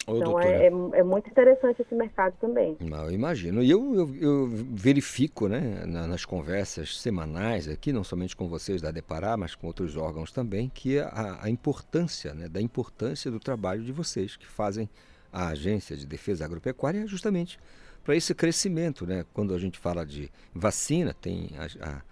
Ô, 0.09 0.17
então 0.17 0.41
é, 0.41 0.67
é, 0.67 0.67
é 1.01 1.03
muito 1.03 1.29
interessante 1.31 1.83
esse 1.83 1.95
mercado 1.95 2.35
também. 2.41 2.77
Não, 2.81 3.05
eu 3.05 3.11
imagino. 3.13 3.63
E 3.63 3.71
eu, 3.71 3.95
eu, 3.95 4.15
eu 4.21 4.47
verifico 4.49 5.49
né, 5.49 5.85
na- 5.87 6.07
nas 6.07 6.25
conversas 6.25 6.99
semanais 7.01 7.69
aqui, 7.69 7.93
não 7.93 8.03
somente 8.03 8.35
com 8.35 8.49
vocês 8.49 8.81
da 8.81 8.91
Depará, 8.91 9.37
mas 9.37 9.55
com 9.55 9.67
outros 9.67 9.97
órgãos 9.97 10.33
também, 10.33 10.71
que 10.73 10.99
a, 10.99 11.39
a 11.43 11.51
importância, 11.51 12.33
né, 12.35 12.49
da 12.49 12.61
importância 12.61 13.31
do 13.31 13.39
trabalho 13.39 13.83
de 13.83 13.93
vocês 13.93 14.37
que 14.37 14.47
fazem 14.47 14.89
a 15.33 15.49
Agência 15.49 15.97
de 15.97 16.07
Defesa 16.07 16.45
Agropecuária 16.45 17.07
justamente 17.07 17.59
para 18.03 18.17
esse 18.17 18.35
crescimento. 18.35 19.07
Né? 19.07 19.25
Quando 19.35 19.55
a 19.55 19.59
gente 19.59 19.79
fala 19.79 20.07
de 20.07 20.31
vacina, 20.55 21.13
tem 21.13 21.51
a, 21.59 21.87
a- 21.89 22.03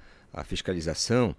a 0.40 0.44
fiscalização, 0.44 1.35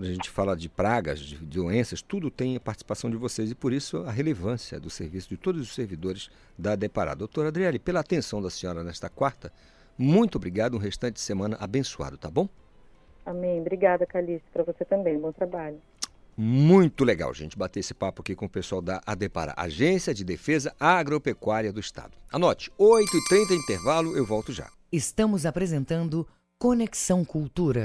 quando 0.00 0.08
a 0.08 0.14
gente 0.14 0.30
fala 0.30 0.56
de 0.56 0.66
pragas, 0.66 1.18
de 1.18 1.36
doenças, 1.36 2.00
tudo 2.00 2.30
tem 2.30 2.56
a 2.56 2.60
participação 2.60 3.10
de 3.10 3.18
vocês 3.18 3.50
e 3.50 3.54
por 3.54 3.70
isso 3.70 3.98
a 4.06 4.10
relevância 4.10 4.80
do 4.80 4.88
serviço 4.88 5.28
de 5.28 5.36
todos 5.36 5.60
os 5.60 5.74
servidores 5.74 6.30
da 6.58 6.74
Depará. 6.74 7.12
Doutora 7.12 7.48
Adriele, 7.48 7.78
pela 7.78 8.00
atenção 8.00 8.40
da 8.40 8.48
senhora 8.48 8.82
nesta 8.82 9.10
quarta, 9.10 9.52
muito 9.98 10.36
obrigado, 10.36 10.74
um 10.74 10.78
restante 10.78 11.16
de 11.16 11.20
semana 11.20 11.58
abençoado, 11.60 12.16
tá 12.16 12.30
bom? 12.30 12.48
Amém. 13.26 13.60
Obrigada, 13.60 14.06
Calixto. 14.06 14.48
Para 14.50 14.62
você 14.62 14.86
também. 14.86 15.18
Bom 15.18 15.32
trabalho. 15.32 15.76
Muito 16.34 17.04
legal, 17.04 17.34
gente, 17.34 17.58
bater 17.58 17.80
esse 17.80 17.92
papo 17.92 18.22
aqui 18.22 18.34
com 18.34 18.46
o 18.46 18.48
pessoal 18.48 18.80
da 18.80 19.02
ADEPARA, 19.04 19.52
Agência 19.54 20.14
de 20.14 20.24
Defesa 20.24 20.74
Agropecuária 20.80 21.70
do 21.70 21.80
Estado. 21.80 22.16
Anote, 22.32 22.72
8h30 22.78 23.50
intervalo, 23.50 24.16
eu 24.16 24.24
volto 24.24 24.50
já. 24.50 24.70
Estamos 24.90 25.44
apresentando 25.44 26.26
Conexão 26.58 27.22
Cultura. 27.22 27.84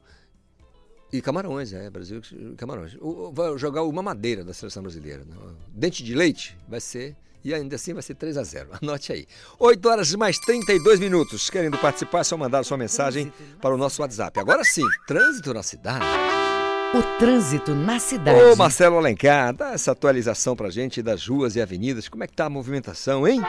e 1.12 1.20
Camarões, 1.22 1.72
é, 1.72 1.88
Brasil 1.90 2.20
e 2.32 2.54
Camarões. 2.56 2.96
O- 3.00 3.32
vai 3.32 3.56
jogar 3.58 3.82
uma 3.84 4.02
madeira 4.02 4.44
da 4.44 4.52
seleção 4.52 4.82
brasileira. 4.82 5.24
né? 5.24 5.34
Dente 5.68 6.02
de 6.04 6.14
leite 6.14 6.56
vai 6.68 6.80
ser, 6.80 7.16
e 7.44 7.54
ainda 7.54 7.76
assim 7.76 7.92
vai 7.94 8.02
ser 8.02 8.14
3 8.14 8.36
a 8.36 8.42
0 8.42 8.70
Anote 8.82 9.12
aí. 9.12 9.26
8 9.58 9.88
horas 9.88 10.12
e 10.12 10.16
mais 10.16 10.38
32 10.38 10.98
minutos. 11.00 11.48
Querendo 11.48 11.78
participar, 11.78 12.20
é 12.20 12.24
só 12.24 12.36
mandar 12.36 12.64
sua 12.64 12.76
mensagem 12.76 13.32
para 13.60 13.74
o 13.74 13.78
nosso 13.78 14.02
WhatsApp. 14.02 14.38
Agora 14.40 14.64
sim, 14.64 14.84
trânsito 15.06 15.54
na 15.54 15.62
cidade. 15.62 16.04
O 16.94 17.18
trânsito 17.18 17.74
na 17.74 17.98
cidade. 17.98 18.40
Ô 18.40 18.56
Marcelo 18.56 18.96
Alencar, 18.96 19.52
dá 19.54 19.72
essa 19.72 19.92
atualização 19.92 20.54
pra 20.56 20.70
gente 20.70 21.02
das 21.02 21.26
ruas 21.26 21.56
e 21.56 21.60
avenidas. 21.60 22.08
Como 22.08 22.22
é 22.24 22.26
que 22.26 22.32
tá 22.32 22.46
a 22.46 22.50
movimentação, 22.50 23.26
hein? 23.26 23.40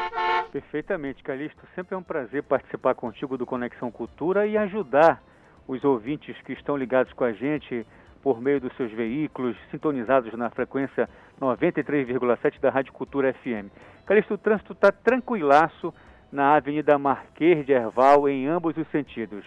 Perfeitamente, 0.51 1.23
Calixto. 1.23 1.61
Sempre 1.75 1.95
é 1.95 1.97
um 1.97 2.03
prazer 2.03 2.43
participar 2.43 2.95
contigo 2.95 3.37
do 3.37 3.45
Conexão 3.45 3.91
Cultura 3.91 4.47
e 4.47 4.57
ajudar 4.57 5.21
os 5.67 5.83
ouvintes 5.83 6.35
que 6.43 6.53
estão 6.53 6.77
ligados 6.77 7.11
com 7.13 7.23
a 7.23 7.33
gente 7.33 7.85
por 8.21 8.41
meio 8.41 8.59
dos 8.59 8.75
seus 8.75 8.91
veículos, 8.91 9.55
sintonizados 9.71 10.33
na 10.33 10.49
frequência 10.49 11.09
93,7 11.39 12.59
da 12.59 12.69
Rádio 12.69 12.93
Cultura 12.93 13.33
FM. 13.33 13.71
Calixto, 14.05 14.33
o 14.33 14.37
trânsito 14.37 14.73
está 14.73 14.91
tranquilaço 14.91 15.93
na 16.31 16.55
Avenida 16.55 16.97
Marquês 16.97 17.65
de 17.65 17.71
Erval, 17.71 18.27
em 18.27 18.47
ambos 18.47 18.75
os 18.75 18.87
sentidos. 18.89 19.45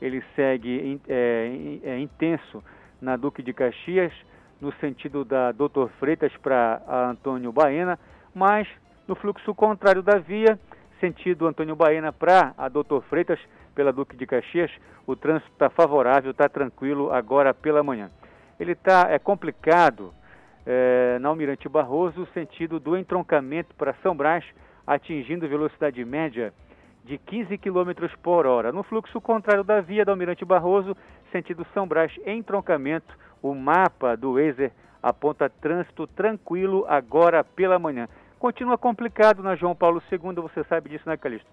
Ele 0.00 0.22
segue 0.34 1.00
é, 1.08 1.80
é, 1.82 1.98
intenso 1.98 2.62
na 3.00 3.16
Duque 3.16 3.42
de 3.42 3.52
Caxias, 3.52 4.12
no 4.60 4.72
sentido 4.74 5.24
da 5.24 5.52
Doutor 5.52 5.90
Freitas 5.98 6.32
para 6.36 6.82
Antônio 7.10 7.50
Baena, 7.50 7.98
mas 8.34 8.68
no 9.08 9.14
fluxo 9.14 9.54
contrário 9.54 10.02
da 10.02 10.18
via, 10.18 10.58
sentido 11.00 11.46
Antônio 11.46 11.74
Baena 11.74 12.12
para 12.12 12.54
a 12.56 12.68
Doutor 12.68 13.02
Freitas, 13.04 13.40
pela 13.70 13.92
Duque 13.92 14.16
de 14.16 14.26
Caxias, 14.26 14.70
o 15.06 15.16
trânsito 15.16 15.50
está 15.52 15.70
favorável, 15.70 16.30
está 16.30 16.48
tranquilo 16.48 17.12
agora 17.12 17.54
pela 17.54 17.82
manhã. 17.82 18.10
Ele 18.58 18.72
está 18.72 19.06
é 19.10 19.18
complicado 19.18 20.12
eh, 20.66 21.18
na 21.20 21.28
Almirante 21.28 21.68
Barroso, 21.68 22.26
sentido 22.34 22.78
do 22.78 22.96
entroncamento 22.96 23.74
para 23.74 23.94
São 24.02 24.14
Brás, 24.14 24.44
atingindo 24.86 25.48
velocidade 25.48 26.04
média 26.04 26.52
de 27.04 27.16
15 27.18 27.56
km 27.58 28.08
por 28.22 28.46
hora. 28.46 28.72
No 28.72 28.82
fluxo 28.82 29.20
contrário 29.20 29.64
da 29.64 29.80
via 29.80 30.04
da 30.04 30.12
Almirante 30.12 30.44
Barroso, 30.44 30.96
sentido 31.32 31.66
São 31.72 31.86
Brás, 31.86 32.12
entroncamento, 32.26 33.16
o 33.42 33.54
mapa 33.54 34.16
do 34.16 34.34
Wazer 34.34 34.72
aponta 35.02 35.48
trânsito 35.48 36.06
tranquilo 36.06 36.84
agora 36.88 37.42
pela 37.42 37.78
manhã. 37.78 38.08
Continua 38.38 38.76
complicado 38.76 39.42
na 39.42 39.54
João 39.54 39.74
Paulo 39.74 40.02
II, 40.10 40.34
você 40.34 40.62
sabe 40.64 40.90
disso, 40.90 41.08
né, 41.08 41.16
Calixto? 41.16 41.48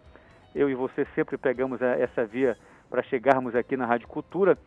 Eu 0.57 0.69
e 0.69 0.73
você 0.75 1.05
sempre 1.13 1.37
pegamos 1.37 1.81
a- 1.83 1.97
essa 1.99 2.25
via 2.25 2.57
para 2.89 3.03
chegarmos 3.03 3.55
aqui 3.55 3.77
na 3.77 3.85
Rádio 3.85 4.07
Cultura. 4.07 4.57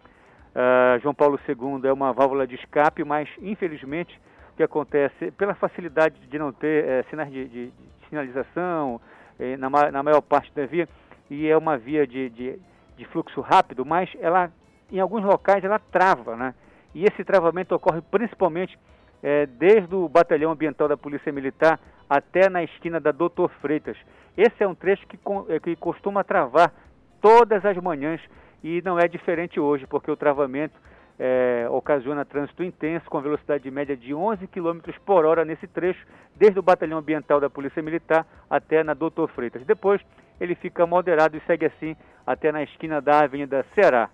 Ah, 0.55 0.96
João 1.03 1.12
Paulo 1.14 1.38
II 1.48 1.81
é 1.88 1.92
uma 1.92 2.12
válvula 2.12 2.46
de 2.46 2.55
escape, 2.55 3.03
mas 3.03 3.29
infelizmente 3.42 4.16
o 4.53 4.57
que 4.57 4.62
acontece, 4.62 5.33
pela 5.33 5.53
facilidade 5.55 6.14
de 6.29 6.38
não 6.38 6.53
ter 6.53 6.85
eh, 6.85 7.05
sinais 7.11 7.31
de, 7.33 7.44
de- 7.48 7.66
de 7.70 8.09
sinalização 8.09 9.00
eh, 9.38 9.57
na, 9.57 9.68
na 9.90 10.03
maior 10.03 10.20
parte 10.20 10.53
da 10.55 10.64
via, 10.66 10.88
e 11.29 11.48
é 11.48 11.57
uma 11.57 11.76
via 11.76 12.07
de, 12.07 12.29
de, 12.31 12.59
fluxo 13.07 13.40
rápido, 13.40 13.85
mas 13.85 14.09
ela, 14.20 14.50
em 14.92 15.00
alguns 15.00 15.24
locais, 15.24 15.64
ela 15.64 15.79
trava, 15.79 16.37
né? 16.37 16.55
E 16.94 17.05
esse 17.05 17.24
travamento 17.24 17.74
ocorre 17.74 18.00
principalmente 18.03 18.79
eh, 19.22 19.46
desde 19.46 19.94
o 19.94 20.09
batalhão 20.09 20.53
ambiental 20.53 20.87
da 20.87 20.96
Polícia 20.96 21.33
Militar 21.33 21.81
até 22.09 22.48
na 22.50 22.62
esquina 22.62 23.00
da 23.00 23.11
Doutor 23.12 23.50
Freitas. 23.61 23.96
Esse 24.37 24.62
é 24.62 24.66
um 24.66 24.75
trecho 24.75 25.07
que, 25.07 25.19
eh, 25.49 25.61
que 25.61 25.77
costuma 25.77 26.25
travar 26.25 26.73
todas 27.21 27.64
as 27.64 27.77
manhãs 27.77 28.21
e 28.62 28.83
não 28.85 28.99
é 28.99 29.09
diferente 29.09 29.59
hoje, 29.59 29.87
porque 29.87 30.11
o 30.11 30.16
travamento 30.16 30.75
eh, 31.19 31.66
ocasiona 31.71 32.25
trânsito 32.25 32.64
intenso 32.64 33.09
com 33.11 33.21
velocidade 33.21 33.71
média 33.71 33.97
de 33.97 34.14
11 34.14 34.47
km 34.47 34.81
por 35.05 35.25
hora 35.27 35.45
nesse 35.45 35.66
trecho, 35.66 36.07
desde 36.37 36.59
o 36.59 36.62
batalhão 36.62 36.99
ambiental 36.99 37.40
da 37.40 37.51
Polícia 37.51 37.83
Militar 37.83 38.27
até 38.49 38.83
na 38.83 38.95
Doutor 38.95 39.29
Freitas. 39.31 39.64
Depois 39.64 40.01
ele 40.40 40.55
fica 40.55 40.87
moderado 40.87 41.37
e 41.37 41.43
segue 41.47 41.66
assim 41.66 41.95
até 42.27 42.51
na 42.51 42.62
esquina 42.62 43.01
da 43.01 43.21
Avenida 43.21 43.64
Ceará. 43.75 44.09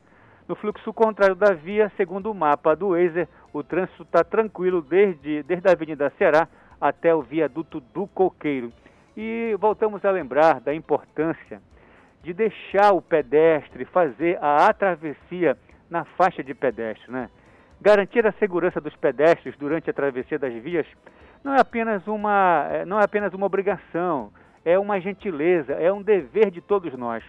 No 0.49 0.55
fluxo 0.55 0.93
contrário 0.93 1.35
da 1.35 1.53
via, 1.53 1.91
segundo 1.97 2.31
o 2.31 2.35
mapa 2.35 2.75
do 2.75 2.91
Wazer, 2.91 3.29
o 3.53 3.63
trânsito 3.63 4.03
está 4.03 4.23
tranquilo 4.25 4.81
desde, 4.81 5.43
desde 5.43 5.69
a 5.69 5.73
Avenida 5.73 6.13
Ceará 6.19 6.49
até 6.81 7.15
o 7.15 7.23
viaduto 7.23 7.81
do 7.81 8.07
Coqueiro. 8.07 8.73
E 9.17 9.57
voltamos 9.59 10.05
a 10.05 10.11
lembrar 10.11 10.61
da 10.61 10.75
importância 10.75 11.63
de 12.23 12.35
deixar 12.35 12.93
o 12.93 13.01
pedestre 13.01 13.87
fazer 13.87 14.39
a 14.43 14.71
travessia 14.75 15.57
na 15.89 16.05
faixa 16.05 16.45
de 16.45 16.53
pedestre, 16.53 17.11
né? 17.11 17.31
Garantir 17.81 18.27
a 18.27 18.33
segurança 18.33 18.81
dos 18.81 18.95
pedestres 18.97 19.57
durante 19.57 19.89
a 19.89 19.93
travessia 19.93 20.39
das 20.39 20.53
vias 20.55 20.87
não 21.43 21.55
é 21.55 21.61
apenas 21.61 22.07
uma, 22.07 22.67
eh, 22.71 22.85
não 22.85 22.99
é 23.01 23.05
apenas 23.05 23.33
uma 23.33 23.47
obrigação, 23.47 24.33
é 24.65 24.79
uma 24.79 25.01
gentileza, 25.01 25.75
é 25.75 25.93
um 25.93 26.03
dever 26.03 26.51
de 26.51 26.61
todos 26.61 26.93
nós. 26.95 27.23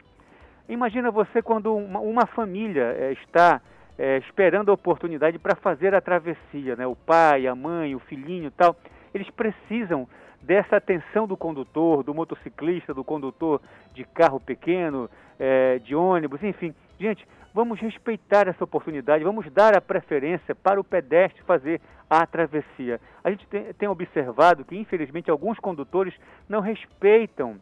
Imagina 0.68 1.12
você 1.12 1.42
quando 1.42 1.76
uma, 1.76 2.00
uma 2.00 2.26
família 2.26 2.96
eh, 2.98 3.14
está 3.14 3.62
eh, 3.98 4.18
esperando 4.18 4.72
a 4.72 4.74
oportunidade 4.74 5.40
para 5.40 5.56
fazer 5.56 5.94
a 5.94 6.02
travessia, 6.02 6.76
né? 6.76 6.86
O 6.86 6.96
pai, 6.96 7.48
a 7.48 7.56
mãe, 7.56 7.96
o 7.96 8.00
filhinho, 8.00 8.52
tal. 8.52 8.76
Eles 9.14 9.30
precisam 9.30 10.08
dessa 10.42 10.78
atenção 10.78 11.28
do 11.28 11.36
condutor, 11.36 12.04
do 12.04 12.14
motociclista, 12.14 12.94
do 12.94 13.04
condutor 13.04 13.62
de 13.94 14.04
carro 14.06 14.40
pequeno, 14.40 15.10
eh, 15.40 15.80
de 15.80 15.96
ônibus, 15.96 16.42
enfim. 16.44 16.74
Gente, 17.00 17.28
vamos 17.54 17.80
respeitar 17.80 18.48
essa 18.48 18.64
oportunidade, 18.64 19.24
vamos 19.24 19.52
dar 19.52 19.76
a 19.76 19.82
preferência 19.82 20.56
para 20.56 20.80
o 20.80 20.84
pedestre 20.84 21.42
fazer 21.44 21.82
a 22.10 22.26
travessia. 22.26 23.00
A 23.24 23.30
gente 23.30 23.46
tem, 23.48 23.74
tem 23.74 23.90
observado 23.90 24.64
que, 24.64 24.78
infelizmente, 24.78 25.30
alguns 25.30 25.60
condutores 25.60 26.14
não 26.48 26.62
respeitam 26.62 27.60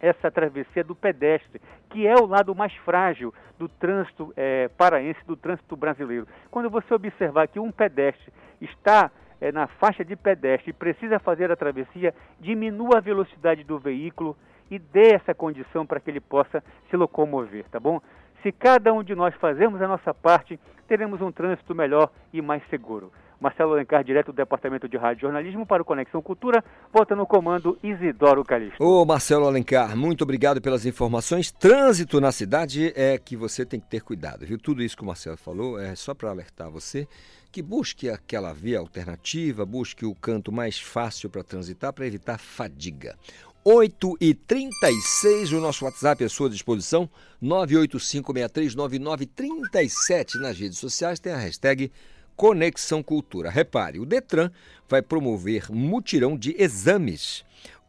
essa 0.00 0.30
travessia 0.30 0.84
do 0.84 0.94
pedestre, 0.94 1.60
que 1.90 2.06
é 2.06 2.14
o 2.14 2.26
lado 2.26 2.54
mais 2.54 2.74
frágil 2.76 3.32
do 3.58 3.68
trânsito 3.68 4.32
eh, 4.36 4.68
paraense, 4.76 5.20
do 5.26 5.36
trânsito 5.36 5.76
brasileiro. 5.76 6.26
Quando 6.50 6.68
você 6.68 6.92
observar 6.92 7.48
que 7.48 7.58
um 7.58 7.72
pedestre 7.72 8.32
está 8.60 9.10
eh, 9.40 9.52
na 9.52 9.66
faixa 9.66 10.04
de 10.04 10.16
pedestre 10.16 10.70
e 10.70 10.72
precisa 10.72 11.18
fazer 11.18 11.50
a 11.50 11.56
travessia, 11.56 12.14
diminua 12.40 12.98
a 12.98 13.00
velocidade 13.00 13.64
do 13.64 13.78
veículo 13.78 14.36
e 14.70 14.78
dê 14.78 15.14
essa 15.14 15.34
condição 15.34 15.86
para 15.86 16.00
que 16.00 16.10
ele 16.10 16.20
possa 16.20 16.62
se 16.90 16.96
locomover, 16.96 17.64
tá 17.70 17.78
bom? 17.78 18.00
se 18.46 18.52
cada 18.52 18.92
um 18.92 19.02
de 19.02 19.12
nós 19.12 19.34
fazermos 19.40 19.82
a 19.82 19.88
nossa 19.88 20.14
parte, 20.14 20.56
teremos 20.86 21.20
um 21.20 21.32
trânsito 21.32 21.74
melhor 21.74 22.08
e 22.32 22.40
mais 22.40 22.62
seguro. 22.70 23.10
Marcelo 23.40 23.72
Alencar, 23.72 24.04
direto 24.04 24.26
do 24.26 24.36
Departamento 24.36 24.88
de 24.88 24.96
Rádio 24.96 25.22
Jornalismo 25.22 25.66
para 25.66 25.82
o 25.82 25.84
Conexão 25.84 26.22
Cultura, 26.22 26.62
bota 26.92 27.16
no 27.16 27.26
comando 27.26 27.76
Isidoro 27.82 28.44
Calixto. 28.44 28.82
Ô 28.82 29.04
Marcelo 29.04 29.46
Alencar, 29.46 29.96
muito 29.96 30.22
obrigado 30.22 30.60
pelas 30.60 30.86
informações. 30.86 31.50
Trânsito 31.50 32.20
na 32.20 32.30
cidade 32.30 32.92
é 32.94 33.18
que 33.18 33.36
você 33.36 33.66
tem 33.66 33.80
que 33.80 33.88
ter 33.88 34.00
cuidado, 34.00 34.46
viu? 34.46 34.56
Tudo 34.56 34.80
isso 34.80 34.96
que 34.96 35.02
o 35.02 35.06
Marcelo 35.06 35.36
falou 35.36 35.78
é 35.78 35.96
só 35.96 36.14
para 36.14 36.30
alertar 36.30 36.70
você 36.70 37.08
que 37.56 37.62
busque 37.62 38.10
aquela 38.10 38.52
via 38.52 38.78
alternativa, 38.78 39.64
busque 39.64 40.04
o 40.04 40.14
canto 40.14 40.52
mais 40.52 40.78
fácil 40.78 41.30
para 41.30 41.42
transitar 41.42 41.90
para 41.90 42.06
evitar 42.06 42.36
fadiga. 42.36 43.18
8 43.64 44.18
e 44.20 44.34
36 44.34 45.54
o 45.54 45.60
nosso 45.62 45.86
WhatsApp 45.86 46.22
à 46.22 46.28
sua 46.28 46.50
disposição, 46.50 47.08
985639937 47.42 50.38
nas 50.38 50.58
redes 50.58 50.76
sociais, 50.76 51.18
tem 51.18 51.32
a 51.32 51.38
hashtag 51.38 51.90
Conexão 52.36 53.02
Cultura. 53.02 53.48
Repare, 53.48 53.98
o 53.98 54.04
Detran 54.04 54.50
vai 54.86 55.00
promover 55.00 55.72
mutirão 55.72 56.36
de 56.36 56.54
exames. 56.58 57.42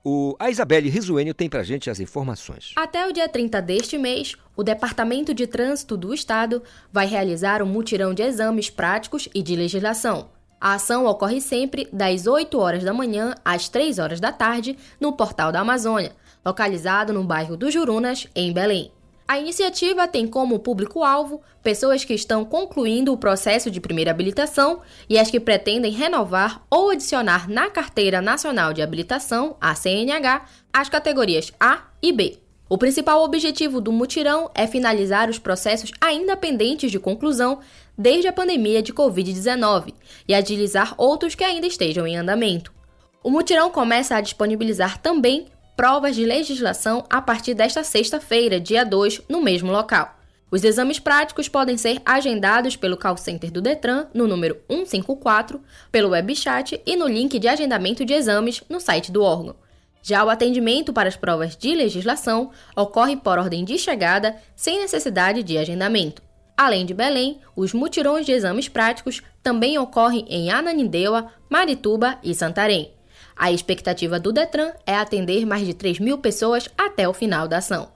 O, 0.04 0.36
a 0.40 0.50
Isabelle 0.50 0.90
Risuênio 0.90 1.34
tem 1.34 1.50
para 1.50 1.64
gente 1.64 1.90
as 1.90 2.00
informações. 2.00 2.74
Até 2.76 3.08
o 3.08 3.12
dia 3.12 3.28
30 3.28 3.62
deste 3.62 3.98
mês, 3.98 4.36
o 4.56 4.64
Departamento 4.64 5.34
de 5.34 5.46
Trânsito 5.46 5.98
do 5.98 6.14
Estado 6.14 6.64
vai 6.92 7.06
realizar 7.06 7.62
um 7.62 7.66
mutirão 7.66 8.14
de 8.14 8.24
exames 8.24 8.70
práticos 8.70 9.28
e 9.34 9.44
de 9.44 9.56
legislação. 9.56 10.30
A 10.60 10.74
ação 10.74 11.06
ocorre 11.06 11.40
sempre 11.40 11.88
das 11.94 12.26
8 12.26 12.58
horas 12.58 12.84
da 12.84 12.94
manhã 12.94 13.36
às 13.46 13.70
3 13.70 14.00
horas 14.00 14.20
da 14.20 14.32
tarde 14.32 14.76
no 15.00 15.14
Portal 15.14 15.52
da 15.52 15.60
Amazônia, 15.60 16.16
localizado 16.44 17.14
no 17.14 17.24
bairro 17.24 17.56
dos 17.56 17.74
Jurunas, 17.74 18.28
em 18.36 18.52
Belém. 18.52 18.92
A 19.28 19.38
iniciativa 19.38 20.08
tem 20.08 20.26
como 20.26 20.58
público-alvo 20.58 21.42
pessoas 21.62 22.06
que 22.06 22.14
estão 22.14 22.46
concluindo 22.46 23.12
o 23.12 23.18
processo 23.18 23.70
de 23.70 23.82
primeira 23.82 24.10
habilitação 24.10 24.80
e 25.10 25.20
as 25.20 25.30
que 25.30 25.38
pretendem 25.38 25.92
renovar 25.92 26.66
ou 26.70 26.92
adicionar 26.92 27.50
na 27.50 27.70
Carteira 27.70 28.22
Nacional 28.22 28.72
de 28.72 28.82
Habilitação, 28.82 29.58
a 29.60 29.76
CNH, 29.76 30.46
as 30.72 30.88
categorias 30.88 31.52
A 31.60 31.88
e 32.02 32.14
B. 32.14 32.40
O 32.70 32.78
principal 32.78 33.22
objetivo 33.22 33.82
do 33.82 33.92
mutirão 33.92 34.50
é 34.56 34.66
finalizar 34.66 35.30
os 35.30 35.40
processos 35.40 35.92
ainda 36.00 36.38
pendentes 36.38 36.90
de 36.90 37.00
conclusão 37.00 37.60
desde 37.98 38.30
a 38.30 38.34
pandemia 38.34 38.82
de 38.82 38.94
Covid-19 38.94 39.94
e 40.26 40.34
agilizar 40.34 40.96
outros 40.98 41.36
que 41.36 41.44
ainda 41.44 41.68
estejam 41.68 42.08
em 42.08 42.16
andamento. 42.16 42.74
O 43.22 43.30
mutirão 43.30 43.70
começa 43.72 44.16
a 44.16 44.22
disponibilizar 44.22 45.02
também 45.02 45.48
provas 45.78 46.16
de 46.16 46.26
legislação 46.26 47.06
a 47.08 47.22
partir 47.22 47.54
desta 47.54 47.84
sexta-feira, 47.84 48.60
dia 48.60 48.84
2, 48.84 49.22
no 49.30 49.40
mesmo 49.40 49.72
local. 49.72 50.18
Os 50.50 50.64
exames 50.64 50.98
práticos 50.98 51.48
podem 51.48 51.78
ser 51.78 52.02
agendados 52.04 52.76
pelo 52.76 52.98
call 52.98 53.16
center 53.16 53.52
do 53.52 53.62
Detran 53.62 54.08
no 54.12 54.28
número 54.28 54.58
154, 54.68 55.62
pelo 55.92 56.10
webchat 56.10 56.82
e 56.84 56.96
no 56.96 57.08
link 57.08 57.38
de 57.38 57.48
agendamento 57.48 58.04
de 58.04 58.14
exames 58.14 58.64
no 58.68 58.80
site 58.80 59.12
do 59.12 59.22
órgão. 59.22 59.56
Já 60.02 60.24
o 60.24 60.32
atendimento 60.32 60.92
para 60.92 61.10
as 61.10 61.16
provas 61.16 61.56
de 61.56 61.76
legislação 61.76 62.50
ocorre 62.76 63.16
por 63.16 63.38
ordem 63.38 63.64
de 63.64 63.78
chegada, 63.78 64.36
sem 64.56 64.80
necessidade 64.80 65.44
de 65.44 65.60
agendamento. 65.60 66.24
Além 66.56 66.88
de 66.88 66.94
Belém, 66.96 67.40
os 67.56 67.72
mutirões 67.72 68.26
de 68.26 68.32
exames 68.32 68.68
práticos 68.68 69.22
também 69.44 69.78
ocorrem 69.78 70.26
em 70.28 70.50
Ananindeua, 70.50 71.28
Marituba 71.48 72.18
e 72.24 72.34
Santarém. 72.34 72.97
A 73.38 73.52
expectativa 73.52 74.20
do 74.20 74.34
Detran 74.34 74.72
é 74.84 74.96
atender 74.96 75.46
mais 75.46 75.66
de 75.66 75.74
3 75.74 76.00
mil 76.00 76.18
pessoas 76.18 76.68
até 76.76 77.08
o 77.08 77.14
final 77.14 77.48
da 77.48 77.58
ação. 77.58 77.92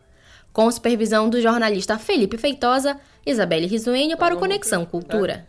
Com 0.54 0.70
supervisão 0.70 1.30
do 1.30 1.42
jornalista 1.42 1.98
Felipe 1.98 2.38
Feitosa, 2.38 3.00
Isabelle 3.26 3.66
Risuênio 3.66 4.18
para 4.18 4.36
o 4.36 4.38
Conexão 4.38 4.86
Cultura. 4.86 5.48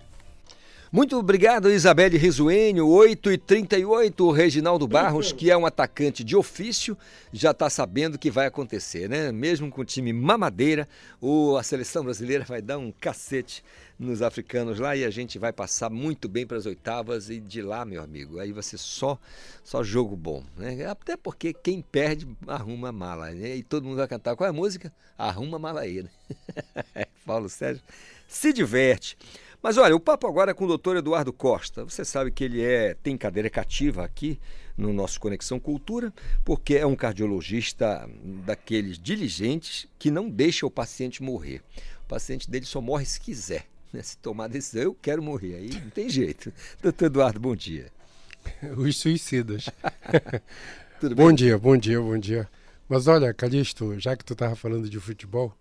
Muito 0.90 1.16
obrigado, 1.18 1.70
Isabelle 1.70 2.18
Risuênio. 2.18 2.86
8 2.86 3.32
e 3.32 3.38
38 3.38 4.26
o 4.26 4.30
Reginaldo 4.30 4.86
Barros, 4.86 5.32
que 5.32 5.50
é 5.50 5.56
um 5.56 5.64
atacante 5.64 6.22
de 6.22 6.36
ofício, 6.36 6.96
já 7.32 7.50
está 7.50 7.70
sabendo 7.70 8.16
o 8.16 8.18
que 8.18 8.30
vai 8.30 8.46
acontecer, 8.46 9.08
né? 9.08 9.32
Mesmo 9.32 9.70
com 9.70 9.80
o 9.80 9.84
time 9.86 10.12
mamadeira, 10.12 10.86
o, 11.18 11.56
a 11.56 11.62
seleção 11.62 12.04
brasileira 12.04 12.44
vai 12.44 12.60
dar 12.60 12.76
um 12.76 12.92
cacete 12.92 13.64
nos 14.02 14.20
africanos 14.20 14.78
lá 14.78 14.96
e 14.96 15.04
a 15.04 15.10
gente 15.10 15.38
vai 15.38 15.52
passar 15.52 15.88
muito 15.88 16.28
bem 16.28 16.46
para 16.46 16.56
as 16.56 16.66
oitavas 16.66 17.30
e 17.30 17.40
de 17.40 17.62
lá, 17.62 17.84
meu 17.84 18.02
amigo, 18.02 18.38
aí 18.38 18.52
vai 18.52 18.62
ser 18.62 18.78
só, 18.78 19.18
só 19.62 19.82
jogo 19.82 20.16
bom, 20.16 20.44
né? 20.56 20.86
Até 20.86 21.16
porque 21.16 21.52
quem 21.52 21.80
perde 21.80 22.26
arruma 22.46 22.88
a 22.88 22.92
mala, 22.92 23.30
né? 23.30 23.56
E 23.56 23.62
todo 23.62 23.84
mundo 23.84 23.96
vai 23.96 24.08
cantar 24.08 24.36
qual 24.36 24.46
é 24.46 24.50
a 24.50 24.52
música? 24.52 24.92
Arruma 25.16 25.56
a 25.56 25.60
mala 25.60 25.80
aí, 25.82 26.02
né? 26.02 26.10
Paulo 27.24 27.48
Sérgio 27.48 27.82
se 28.26 28.52
diverte. 28.52 29.16
Mas 29.62 29.78
olha, 29.78 29.94
o 29.94 30.00
papo 30.00 30.26
agora 30.26 30.50
é 30.50 30.54
com 30.54 30.64
o 30.64 30.68
doutor 30.68 30.96
Eduardo 30.96 31.32
Costa. 31.32 31.84
Você 31.84 32.04
sabe 32.04 32.32
que 32.32 32.42
ele 32.42 32.62
é 32.62 32.94
tem 32.94 33.16
cadeira 33.16 33.48
cativa 33.48 34.04
aqui 34.04 34.40
no 34.76 34.92
nosso 34.92 35.20
Conexão 35.20 35.60
Cultura, 35.60 36.12
porque 36.44 36.74
é 36.74 36.86
um 36.86 36.96
cardiologista 36.96 38.08
daqueles 38.44 38.98
diligentes 38.98 39.86
que 39.98 40.10
não 40.10 40.28
deixa 40.28 40.66
o 40.66 40.70
paciente 40.70 41.22
morrer. 41.22 41.62
O 42.04 42.08
paciente 42.08 42.50
dele 42.50 42.66
só 42.66 42.80
morre 42.80 43.04
se 43.04 43.20
quiser. 43.20 43.71
Né? 43.92 44.02
Se 44.02 44.16
tomar 44.18 44.48
decisão, 44.48 44.82
eu 44.82 44.94
quero 44.94 45.22
morrer. 45.22 45.56
Aí 45.56 45.70
não 45.82 45.90
tem 45.90 46.08
jeito. 46.08 46.52
Doutor 46.82 47.06
Eduardo, 47.06 47.40
bom 47.40 47.54
dia. 47.54 47.86
Os 48.76 48.96
suicidas. 48.96 49.68
bom 51.14 51.26
bem? 51.26 51.34
dia, 51.34 51.58
bom 51.58 51.76
dia, 51.76 52.00
bom 52.00 52.18
dia. 52.18 52.48
Mas 52.88 53.06
olha, 53.06 53.32
Calixto, 53.32 53.98
já 53.98 54.16
que 54.16 54.24
tu 54.24 54.32
estava 54.32 54.54
falando 54.54 54.88
de 54.88 54.98
futebol, 55.00 55.52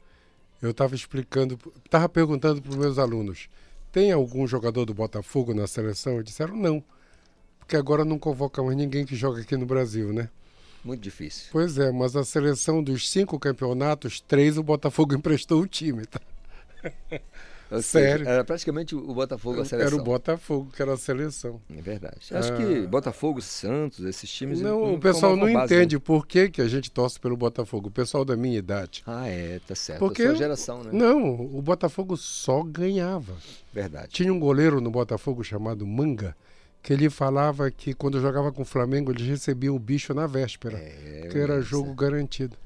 eu 0.62 0.72
estava 0.72 0.96
explicando, 0.96 1.60
estava 1.86 2.10
perguntando 2.10 2.62
para 2.62 2.72
os 2.72 2.78
meus 2.78 2.98
alunos 2.98 3.50
tem 3.92 4.12
algum 4.12 4.48
jogador 4.48 4.86
do 4.86 4.94
Botafogo 4.94 5.54
na 5.54 5.68
seleção? 5.68 6.24
Disseram 6.24 6.56
não, 6.56 6.84
porque 7.60 7.76
agora 7.76 8.06
não 8.06 8.18
convoca 8.18 8.64
mais 8.64 8.78
ninguém 8.78 9.06
que 9.06 9.16
joga 9.16 9.42
aqui 9.42 9.58
no 9.58 9.66
Brasil, 9.66 10.14
né? 10.14 10.30
Muito 10.84 11.02
difícil. 11.02 11.50
Pois 11.52 11.78
é, 11.78 11.92
mas 11.92 12.16
a 12.16 12.24
seleção 12.24 12.82
dos 12.82 13.10
cinco 13.10 13.38
campeonatos, 13.38 14.20
três 14.22 14.58
o 14.58 14.64
Botafogo 14.64 15.14
emprestou 15.14 15.62
o 15.62 15.68
time, 15.68 16.06
tá? 16.06 16.20
Sério. 17.80 18.20
Seja, 18.20 18.30
era 18.30 18.44
praticamente 18.44 18.96
o 18.96 19.14
Botafogo 19.14 19.62
a 19.62 19.66
seleção. 19.66 19.94
Era 19.94 20.02
o 20.02 20.04
Botafogo 20.04 20.72
que 20.76 20.82
era 20.82 20.94
a 20.94 20.98
seleção. 20.98 21.62
É 21.70 21.82
verdade. 21.82 22.18
Acho 22.32 22.54
ah. 22.54 22.58
que 22.58 22.88
Botafogo, 22.88 23.42
Santos, 23.42 24.04
esses 24.04 24.30
times. 24.30 24.60
Não, 24.60 24.88
não 24.88 24.94
o 24.96 25.00
pessoal 25.00 25.36
não 25.36 25.54
base, 25.54 25.74
entende 25.74 25.96
né? 25.96 26.02
por 26.04 26.26
que, 26.26 26.50
que 26.50 26.62
a 26.62 26.68
gente 26.68 26.90
torce 26.90 27.20
pelo 27.20 27.38
Botafogo. 27.38 27.90
O 27.90 27.92
pessoal 27.92 28.26
da 28.26 28.36
minha 28.36 28.58
idade. 28.58 29.04
Ah, 29.06 29.28
é, 29.28 29.60
tá 29.66 29.76
certo. 29.76 30.00
Porque, 30.00 30.24
a 30.24 30.34
geração, 30.34 30.84
né? 30.84 30.90
Não, 30.92 31.46
o 31.46 31.62
Botafogo 31.62 32.18
só 32.18 32.64
ganhava. 32.64 33.36
Verdade. 33.72 34.10
Tinha 34.10 34.34
um 34.34 34.40
goleiro 34.40 34.82
no 34.82 34.92
Botafogo 34.92 35.44
chamado 35.44 35.86
Manga 35.86 36.36
que 36.82 36.94
ele 36.94 37.10
falava 37.10 37.70
que 37.70 37.94
quando 37.94 38.20
jogava 38.20 38.52
com 38.52 38.64
o 38.64 38.66
Flamengo 38.66 39.12
eles 39.12 39.28
recebiam 39.28 39.76
o 39.76 39.80
bicho 39.80 40.14
na 40.14 40.26
véspera, 40.26 40.78
é, 40.78 41.28
que 41.32 41.38
era 41.38 41.62
jogo 41.62 41.94
garantido. 41.94 42.58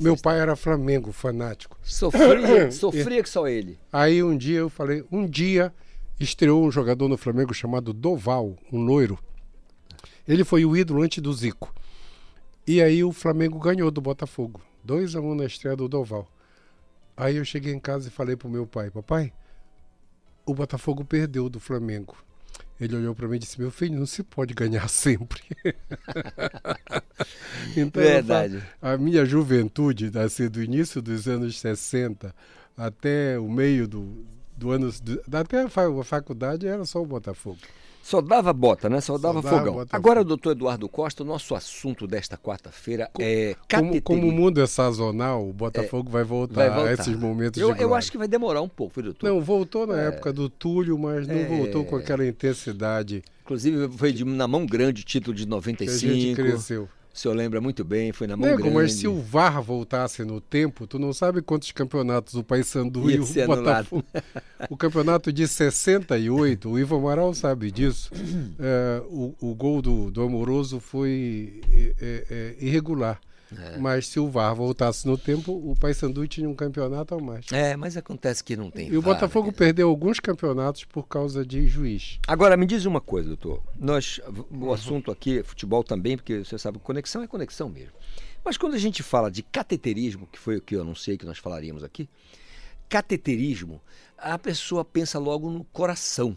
Meu 0.00 0.16
pai 0.16 0.40
era 0.40 0.56
Flamengo, 0.56 1.12
fanático. 1.12 1.78
Sofria, 1.82 2.70
sofria 2.72 3.22
que 3.22 3.28
só 3.28 3.46
ele. 3.46 3.78
Aí 3.92 4.22
um 4.22 4.36
dia 4.36 4.60
eu 4.60 4.70
falei, 4.70 5.04
um 5.12 5.26
dia 5.26 5.72
estreou 6.18 6.64
um 6.64 6.70
jogador 6.70 7.08
no 7.08 7.18
Flamengo 7.18 7.52
chamado 7.52 7.92
Doval, 7.92 8.56
um 8.72 8.80
loiro. 8.80 9.18
Ele 10.26 10.44
foi 10.44 10.64
o 10.64 10.76
ídolo 10.76 11.02
antes 11.02 11.22
do 11.22 11.32
Zico. 11.32 11.74
E 12.66 12.82
aí 12.82 13.04
o 13.04 13.12
Flamengo 13.12 13.58
ganhou 13.58 13.90
do 13.90 14.00
Botafogo. 14.00 14.60
2 14.84 15.16
a 15.16 15.20
1 15.20 15.30
um 15.30 15.34
na 15.34 15.44
estreia 15.44 15.76
do 15.76 15.88
Doval. 15.88 16.26
Aí 17.16 17.36
eu 17.36 17.44
cheguei 17.44 17.74
em 17.74 17.80
casa 17.80 18.08
e 18.08 18.10
falei 18.10 18.36
pro 18.36 18.48
meu 18.48 18.66
pai, 18.66 18.90
papai, 18.90 19.32
o 20.46 20.54
Botafogo 20.54 21.04
perdeu 21.04 21.48
do 21.48 21.60
Flamengo. 21.60 22.16
Ele 22.80 22.96
olhou 22.96 23.14
para 23.14 23.26
mim 23.26 23.36
e 23.36 23.40
disse: 23.40 23.60
Meu 23.60 23.70
filho, 23.70 23.98
não 23.98 24.06
se 24.06 24.22
pode 24.22 24.54
ganhar 24.54 24.86
sempre. 24.88 25.42
então, 27.76 28.02
Verdade. 28.02 28.62
a 28.80 28.96
minha 28.96 29.24
juventude, 29.24 30.10
assim, 30.18 30.48
do 30.48 30.62
início 30.62 31.02
dos 31.02 31.26
anos 31.26 31.58
60 31.58 32.34
até 32.76 33.38
o 33.38 33.48
meio 33.48 33.88
do, 33.88 34.24
do 34.56 34.70
ano. 34.70 34.92
até 35.32 35.62
a 35.62 36.04
faculdade 36.04 36.66
era 36.66 36.84
só 36.84 37.02
o 37.02 37.06
Botafogo. 37.06 37.58
Só 38.08 38.22
dava 38.22 38.54
bota, 38.54 38.88
né? 38.88 39.02
Só, 39.02 39.12
Só 39.12 39.18
dava, 39.18 39.42
fogão. 39.42 39.74
Bota 39.74 39.94
Agora, 39.94 40.24
doutor 40.24 40.52
Eduardo 40.52 40.88
Costa, 40.88 41.22
o 41.22 41.26
nosso 41.26 41.54
assunto 41.54 42.06
desta 42.06 42.38
quarta-feira 42.38 43.10
é 43.18 43.54
como, 43.70 44.00
como, 44.00 44.28
o 44.28 44.32
mundo 44.32 44.62
é 44.62 44.66
sazonal, 44.66 45.46
o 45.46 45.52
Botafogo 45.52 46.08
é, 46.08 46.12
vai, 46.12 46.24
voltar 46.24 46.54
vai, 46.54 46.70
voltar 46.70 46.88
a 46.88 46.92
esses 46.94 47.14
momentos 47.14 47.60
eu, 47.60 47.74
de 47.74 47.82
Eu 47.82 47.94
acho 47.94 48.10
que 48.10 48.16
vai 48.16 48.26
demorar 48.26 48.62
um 48.62 48.68
pouco, 48.68 49.02
doutor? 49.02 49.28
Não, 49.28 49.42
voltou 49.42 49.86
na 49.86 50.00
é, 50.00 50.06
época 50.06 50.32
do 50.32 50.48
Túlio, 50.48 50.98
mas 50.98 51.28
não 51.28 51.36
é, 51.36 51.44
voltou 51.44 51.84
com 51.84 51.96
aquela 51.96 52.26
intensidade. 52.26 53.22
Inclusive, 53.42 53.90
foi 53.90 54.10
de, 54.10 54.24
na 54.24 54.48
mão 54.48 54.64
grande 54.64 55.02
o 55.02 55.04
título 55.04 55.36
de 55.36 55.46
95. 55.46 56.00
Que 56.00 56.06
a 56.06 56.14
gente 56.14 56.34
cresceu. 56.34 56.88
O 57.18 57.20
senhor 57.20 57.34
lembra 57.34 57.60
muito 57.60 57.84
bem, 57.84 58.12
foi 58.12 58.28
na 58.28 58.36
mão 58.36 58.48
Nego, 58.48 58.62
grande. 58.62 58.76
Mas 58.76 58.92
se 58.92 59.08
o 59.08 59.20
VAR 59.20 59.60
voltasse 59.60 60.22
no 60.22 60.40
tempo, 60.40 60.86
tu 60.86 61.00
não 61.00 61.12
sabe 61.12 61.42
quantos 61.42 61.72
campeonatos 61.72 62.34
o 62.34 62.44
Paysandu 62.44 63.10
e 63.10 63.18
o 63.18 63.26
Botafogo. 63.44 64.04
o 64.70 64.76
campeonato 64.76 65.32
de 65.32 65.48
68, 65.48 66.70
o 66.70 66.78
Ivo 66.78 66.94
Amaral 66.94 67.34
sabe 67.34 67.72
disso. 67.72 68.12
É, 68.60 69.02
o, 69.10 69.34
o, 69.40 69.52
gol 69.52 69.82
do, 69.82 70.12
do 70.12 70.22
Amoroso 70.22 70.78
foi 70.78 71.60
é, 72.00 72.24
é, 72.30 72.54
irregular. 72.64 73.18
É. 73.56 73.78
Mas 73.78 74.06
se 74.06 74.20
o 74.20 74.28
VAR 74.28 74.54
voltasse 74.54 75.06
no 75.06 75.16
tempo, 75.16 75.52
o 75.52 75.74
Paysandu 75.74 76.26
tinha 76.28 76.48
um 76.48 76.54
campeonato 76.54 77.14
ou 77.14 77.22
mais. 77.22 77.46
É, 77.50 77.76
mas 77.76 77.96
acontece 77.96 78.44
que 78.44 78.56
não 78.56 78.70
tem. 78.70 78.88
E 78.88 78.90
VAR, 78.90 78.98
o 78.98 79.02
Botafogo 79.02 79.48
né? 79.48 79.54
perdeu 79.56 79.88
alguns 79.88 80.20
campeonatos 80.20 80.84
por 80.84 81.06
causa 81.06 81.44
de 81.46 81.66
juiz. 81.66 82.18
Agora, 82.26 82.56
me 82.56 82.66
diz 82.66 82.84
uma 82.84 83.00
coisa, 83.00 83.28
doutor. 83.28 83.62
Nós, 83.78 84.20
o 84.50 84.72
assunto 84.72 85.10
aqui 85.10 85.38
é 85.38 85.42
futebol 85.42 85.82
também, 85.82 86.16
porque 86.16 86.44
você 86.44 86.58
sabe, 86.58 86.78
conexão 86.78 87.22
é 87.22 87.26
conexão 87.26 87.68
mesmo. 87.68 87.92
Mas 88.44 88.56
quando 88.56 88.74
a 88.74 88.78
gente 88.78 89.02
fala 89.02 89.30
de 89.30 89.42
cateterismo, 89.42 90.26
que 90.30 90.38
foi 90.38 90.56
o 90.56 90.60
que 90.60 90.76
eu 90.76 90.82
anunciei 90.82 91.16
que 91.16 91.26
nós 91.26 91.38
falaríamos 91.38 91.82
aqui, 91.82 92.08
cateterismo, 92.88 93.80
a 94.16 94.38
pessoa 94.38 94.84
pensa 94.84 95.18
logo 95.18 95.50
no 95.50 95.64
coração. 95.64 96.36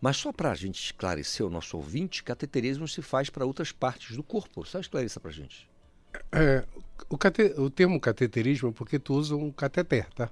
Mas 0.00 0.16
só 0.16 0.32
para 0.32 0.52
a 0.52 0.54
gente 0.54 0.80
esclarecer 0.82 1.44
o 1.44 1.50
nosso 1.50 1.76
ouvinte, 1.76 2.22
cateterismo 2.22 2.86
se 2.86 3.02
faz 3.02 3.30
para 3.30 3.44
outras 3.44 3.72
partes 3.72 4.16
do 4.16 4.22
corpo. 4.22 4.64
Só 4.64 4.78
esclareça 4.78 5.18
para 5.18 5.30
a 5.30 5.34
gente. 5.34 5.68
É, 6.32 6.64
o, 7.08 7.16
cate, 7.16 7.54
o 7.56 7.70
termo 7.70 8.00
cateterismo 8.00 8.70
é 8.70 8.72
porque 8.72 8.98
tu 8.98 9.14
usa 9.14 9.34
um 9.34 9.50
cateter, 9.50 10.06
tá? 10.14 10.30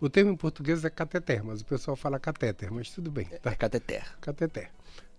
O 0.00 0.08
termo 0.08 0.32
em 0.32 0.36
português 0.36 0.84
é 0.84 0.90
cateter, 0.90 1.42
mas 1.42 1.60
o 1.60 1.64
pessoal 1.64 1.96
fala 1.96 2.18
catéter, 2.18 2.70
mas 2.70 2.90
tudo 2.90 3.10
bem. 3.10 3.26
Tá? 3.42 3.52
É 3.52 3.54
cateter. 3.54 4.04
Cateter. 4.20 4.70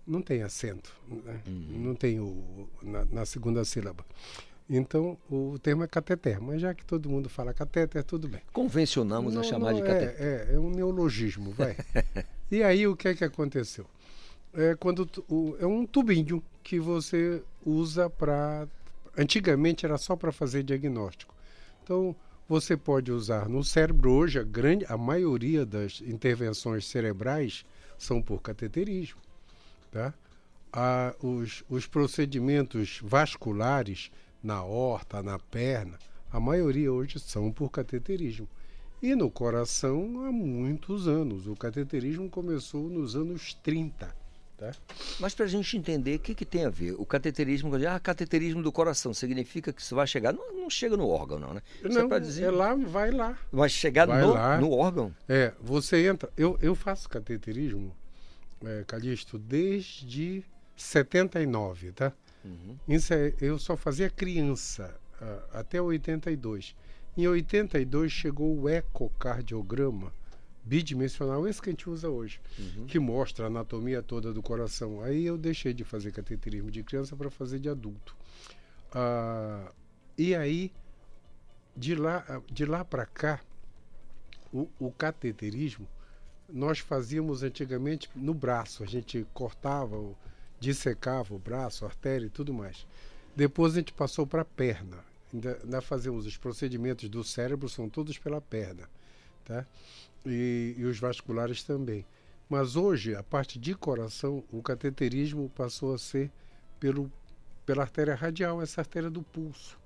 Não 0.06 0.22
tem 0.22 0.42
acento, 0.42 0.94
né? 1.08 1.40
uhum. 1.46 1.78
não 1.78 1.94
tem 1.94 2.20
o 2.20 2.68
na, 2.82 3.04
na, 3.06 3.26
segunda 3.26 3.64
sílaba. 3.64 4.06
Então 4.70 5.18
o 5.28 5.58
termo 5.60 5.82
é 5.82 5.88
cateter, 5.88 6.40
mas 6.40 6.60
já 6.60 6.72
que 6.72 6.84
todo 6.84 7.08
mundo 7.08 7.28
fala 7.28 7.52
catéter, 7.52 8.04
tudo 8.04 8.28
bem. 8.28 8.40
Convencionamos 8.52 9.34
não, 9.34 9.40
a 9.40 9.44
chamar 9.44 9.72
não, 9.72 9.80
de 9.80 9.86
cateter. 9.86 10.20
É, 10.20 10.52
é, 10.52 10.54
é 10.54 10.58
um 10.58 10.70
neologismo, 10.70 11.50
vai. 11.50 11.76
e 12.50 12.62
aí 12.62 12.86
o 12.86 12.94
que 12.94 13.08
é 13.08 13.14
que 13.14 13.24
aconteceu? 13.24 13.86
É 14.54 14.76
quando 14.76 15.08
o, 15.28 15.56
é 15.58 15.66
um 15.66 15.84
tubinho 15.84 16.42
que 16.62 16.78
você 16.78 17.42
usa 17.64 18.08
para 18.08 18.68
Antigamente 19.16 19.86
era 19.86 19.96
só 19.96 20.14
para 20.14 20.30
fazer 20.30 20.62
diagnóstico. 20.62 21.34
Então, 21.82 22.14
você 22.48 22.76
pode 22.76 23.10
usar 23.10 23.48
no 23.48 23.64
cérebro 23.64 24.12
hoje 24.12 24.38
a 24.38 24.42
grande 24.42 24.84
a 24.88 24.96
maioria 24.96 25.64
das 25.64 26.00
intervenções 26.00 26.86
cerebrais 26.86 27.64
são 27.98 28.20
por 28.20 28.42
cateterismo, 28.42 29.20
tá? 29.90 30.12
Ah, 30.72 31.14
os, 31.22 31.64
os 31.68 31.86
procedimentos 31.86 33.00
vasculares 33.02 34.10
na 34.42 34.62
horta, 34.62 35.22
na 35.22 35.38
perna, 35.38 35.98
a 36.30 36.38
maioria 36.38 36.92
hoje 36.92 37.18
são 37.18 37.50
por 37.50 37.70
cateterismo. 37.70 38.46
E 39.02 39.14
no 39.14 39.30
coração 39.30 40.24
há 40.24 40.32
muitos 40.32 41.08
anos. 41.08 41.46
O 41.46 41.54
cateterismo 41.54 42.28
começou 42.28 42.88
nos 42.88 43.16
anos 43.16 43.54
30 43.54 44.14
Tá? 44.56 44.72
Mas 45.20 45.34
para 45.34 45.44
a 45.44 45.48
gente 45.48 45.76
entender 45.76 46.16
o 46.16 46.18
que, 46.18 46.34
que 46.34 46.46
tem 46.46 46.64
a 46.64 46.70
ver, 46.70 46.94
o 46.98 47.04
cateterismo, 47.04 47.72
ah, 47.86 48.00
cateterismo 48.00 48.62
do 48.62 48.72
coração, 48.72 49.12
significa 49.12 49.70
que 49.70 49.82
isso 49.82 49.94
vai 49.94 50.06
chegar, 50.06 50.32
não, 50.32 50.50
não 50.54 50.70
chega 50.70 50.96
no 50.96 51.06
órgão 51.08 51.38
não, 51.38 51.52
né? 51.52 51.62
Isso 51.84 51.98
não, 51.98 52.16
é, 52.16 52.20
dizer... 52.20 52.44
é 52.44 52.50
lá, 52.50 52.74
vai 52.74 53.10
lá. 53.10 53.38
Vai 53.52 53.68
chegar 53.68 54.06
vai 54.06 54.22
no, 54.22 54.32
lá. 54.32 54.58
no 54.58 54.70
órgão? 54.70 55.14
É, 55.28 55.52
você 55.60 56.06
entra, 56.06 56.30
eu, 56.38 56.58
eu 56.62 56.74
faço 56.74 57.06
cateterismo, 57.06 57.94
é, 58.64 58.82
Calixto, 58.86 59.38
desde 59.38 60.42
79, 60.74 61.92
tá? 61.92 62.10
Uhum. 62.42 62.76
Isso 62.88 63.12
é, 63.12 63.34
eu 63.40 63.58
só 63.58 63.76
fazia 63.76 64.08
criança, 64.08 64.94
uh, 65.20 65.58
até 65.58 65.82
82. 65.82 66.74
Em 67.16 67.26
82 67.26 68.10
chegou 68.10 68.58
o 68.58 68.68
ecocardiograma, 68.68 70.12
bidimensional, 70.66 71.46
esse 71.46 71.62
que 71.62 71.70
a 71.70 71.72
gente 71.72 71.88
usa 71.88 72.08
hoje, 72.08 72.40
uhum. 72.58 72.86
que 72.86 72.98
mostra 72.98 73.44
a 73.44 73.48
anatomia 73.48 74.02
toda 74.02 74.32
do 74.32 74.42
coração. 74.42 75.00
Aí 75.00 75.24
eu 75.24 75.38
deixei 75.38 75.72
de 75.72 75.84
fazer 75.84 76.10
cateterismo 76.10 76.70
de 76.70 76.82
criança 76.82 77.16
para 77.16 77.30
fazer 77.30 77.60
de 77.60 77.68
adulto. 77.68 78.16
Ah, 78.92 79.70
e 80.18 80.34
aí, 80.34 80.72
de 81.76 81.94
lá, 81.94 82.42
de 82.50 82.64
lá 82.64 82.84
para 82.84 83.06
cá, 83.06 83.40
o, 84.52 84.68
o 84.78 84.90
cateterismo 84.90 85.86
nós 86.48 86.78
fazíamos 86.78 87.42
antigamente 87.42 88.08
no 88.14 88.32
braço, 88.32 88.82
a 88.82 88.86
gente 88.86 89.26
cortava, 89.34 89.96
dissecava 90.60 91.34
o 91.34 91.38
braço, 91.38 91.84
a 91.84 91.88
artéria 91.88 92.26
e 92.26 92.30
tudo 92.30 92.52
mais. 92.54 92.86
Depois 93.34 93.74
a 93.74 93.78
gente 93.78 93.92
passou 93.92 94.26
para 94.26 94.42
a 94.42 94.44
perna. 94.44 95.04
Ainda, 95.32 95.58
ainda 95.62 95.80
fazemos 95.80 96.24
os 96.24 96.36
procedimentos 96.36 97.08
do 97.08 97.22
cérebro, 97.24 97.68
são 97.68 97.88
todos 97.88 98.16
pela 98.18 98.40
perna. 98.40 98.88
Tá? 99.44 99.66
E, 100.26 100.74
e 100.76 100.84
os 100.84 100.98
vasculares 100.98 101.62
também. 101.62 102.04
Mas 102.48 102.76
hoje, 102.76 103.14
a 103.14 103.22
parte 103.22 103.58
de 103.58 103.74
coração, 103.74 104.44
o 104.52 104.62
cateterismo 104.62 105.48
passou 105.50 105.94
a 105.94 105.98
ser 105.98 106.30
pelo, 106.78 107.10
pela 107.64 107.82
artéria 107.82 108.14
radial, 108.14 108.62
essa 108.62 108.80
artéria 108.80 109.10
do 109.10 109.22
pulso. 109.22 109.78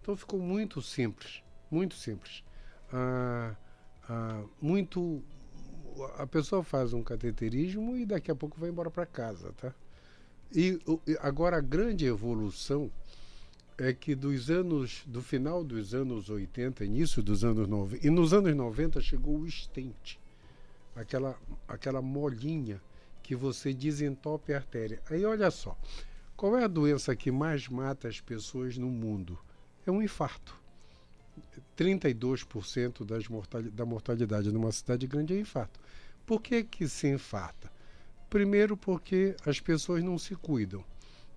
Então 0.00 0.16
ficou 0.16 0.40
muito 0.40 0.80
simples, 0.80 1.42
muito 1.70 1.94
simples. 1.94 2.42
Ah, 2.92 3.54
ah, 4.08 4.44
muito 4.60 5.22
a 6.18 6.26
pessoa 6.26 6.62
faz 6.62 6.92
um 6.92 7.02
cateterismo 7.02 7.96
e 7.96 8.04
daqui 8.04 8.30
a 8.30 8.34
pouco 8.34 8.58
vai 8.58 8.70
embora 8.70 8.90
para 8.90 9.06
casa, 9.06 9.52
tá? 9.52 9.74
E 10.54 10.78
agora 11.20 11.56
a 11.56 11.60
grande 11.60 12.06
evolução 12.06 12.90
é 13.78 13.92
que 13.92 14.14
dos 14.14 14.50
anos 14.50 15.02
do 15.06 15.22
final 15.22 15.62
dos 15.62 15.94
anos 15.94 16.30
80, 16.30 16.84
início 16.84 17.22
dos 17.22 17.44
anos 17.44 17.68
90, 17.68 18.06
e 18.06 18.10
nos 18.10 18.32
anos 18.32 18.54
90 18.54 19.00
chegou 19.00 19.38
o 19.38 19.46
estente, 19.46 20.18
aquela 20.94 21.38
aquela 21.68 22.00
molinha 22.00 22.80
que 23.22 23.34
você 23.34 23.74
desentope 23.74 24.52
a 24.52 24.56
artéria. 24.56 25.02
Aí 25.10 25.24
olha 25.24 25.50
só, 25.50 25.76
qual 26.36 26.56
é 26.56 26.64
a 26.64 26.68
doença 26.68 27.14
que 27.16 27.30
mais 27.30 27.68
mata 27.68 28.08
as 28.08 28.20
pessoas 28.20 28.78
no 28.78 28.88
mundo? 28.88 29.38
É 29.86 29.90
um 29.90 30.02
infarto. 30.02 30.56
32% 31.76 33.04
das 33.04 33.28
mortalidade, 33.28 33.76
da 33.76 33.84
mortalidade 33.84 34.52
numa 34.52 34.72
cidade 34.72 35.06
grande 35.06 35.34
é 35.34 35.40
infarto. 35.40 35.78
Por 36.24 36.40
que 36.40 36.62
que 36.64 36.88
se 36.88 37.08
infarta? 37.08 37.70
Primeiro 38.30 38.76
porque 38.76 39.36
as 39.44 39.60
pessoas 39.60 40.02
não 40.02 40.18
se 40.18 40.34
cuidam, 40.34 40.84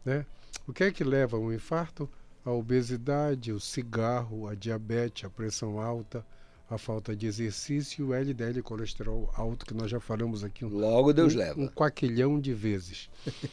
né? 0.06 0.26
O 0.68 0.74
que 0.74 0.84
é 0.84 0.92
que 0.92 1.04
leva 1.04 1.38
a 1.38 1.40
um 1.40 1.52
infarto? 1.52 2.10
A 2.50 2.54
obesidade, 2.54 3.52
o 3.52 3.60
cigarro, 3.60 4.48
a 4.48 4.56
diabetes, 4.56 5.26
a 5.26 5.30
pressão 5.30 5.80
alta, 5.80 6.26
a 6.70 6.78
falta 6.78 7.16
de 7.16 7.28
exercício 7.28 8.02
e 8.02 8.10
o 8.10 8.14
LDL 8.14 8.62
colesterol 8.64 9.32
alto, 9.36 9.66
que 9.66 9.74
nós 9.74 9.90
já 9.90 10.00
falamos 10.00 10.44
aqui. 10.44 10.66
Um, 10.66 10.70
Logo 10.70 11.14
Deus 11.14 11.36
um, 11.36 11.38
leva. 11.38 11.62
Um 11.62 11.68
quaquilhão 11.68 12.40
de 12.40 12.54
vezes. 12.54 13.10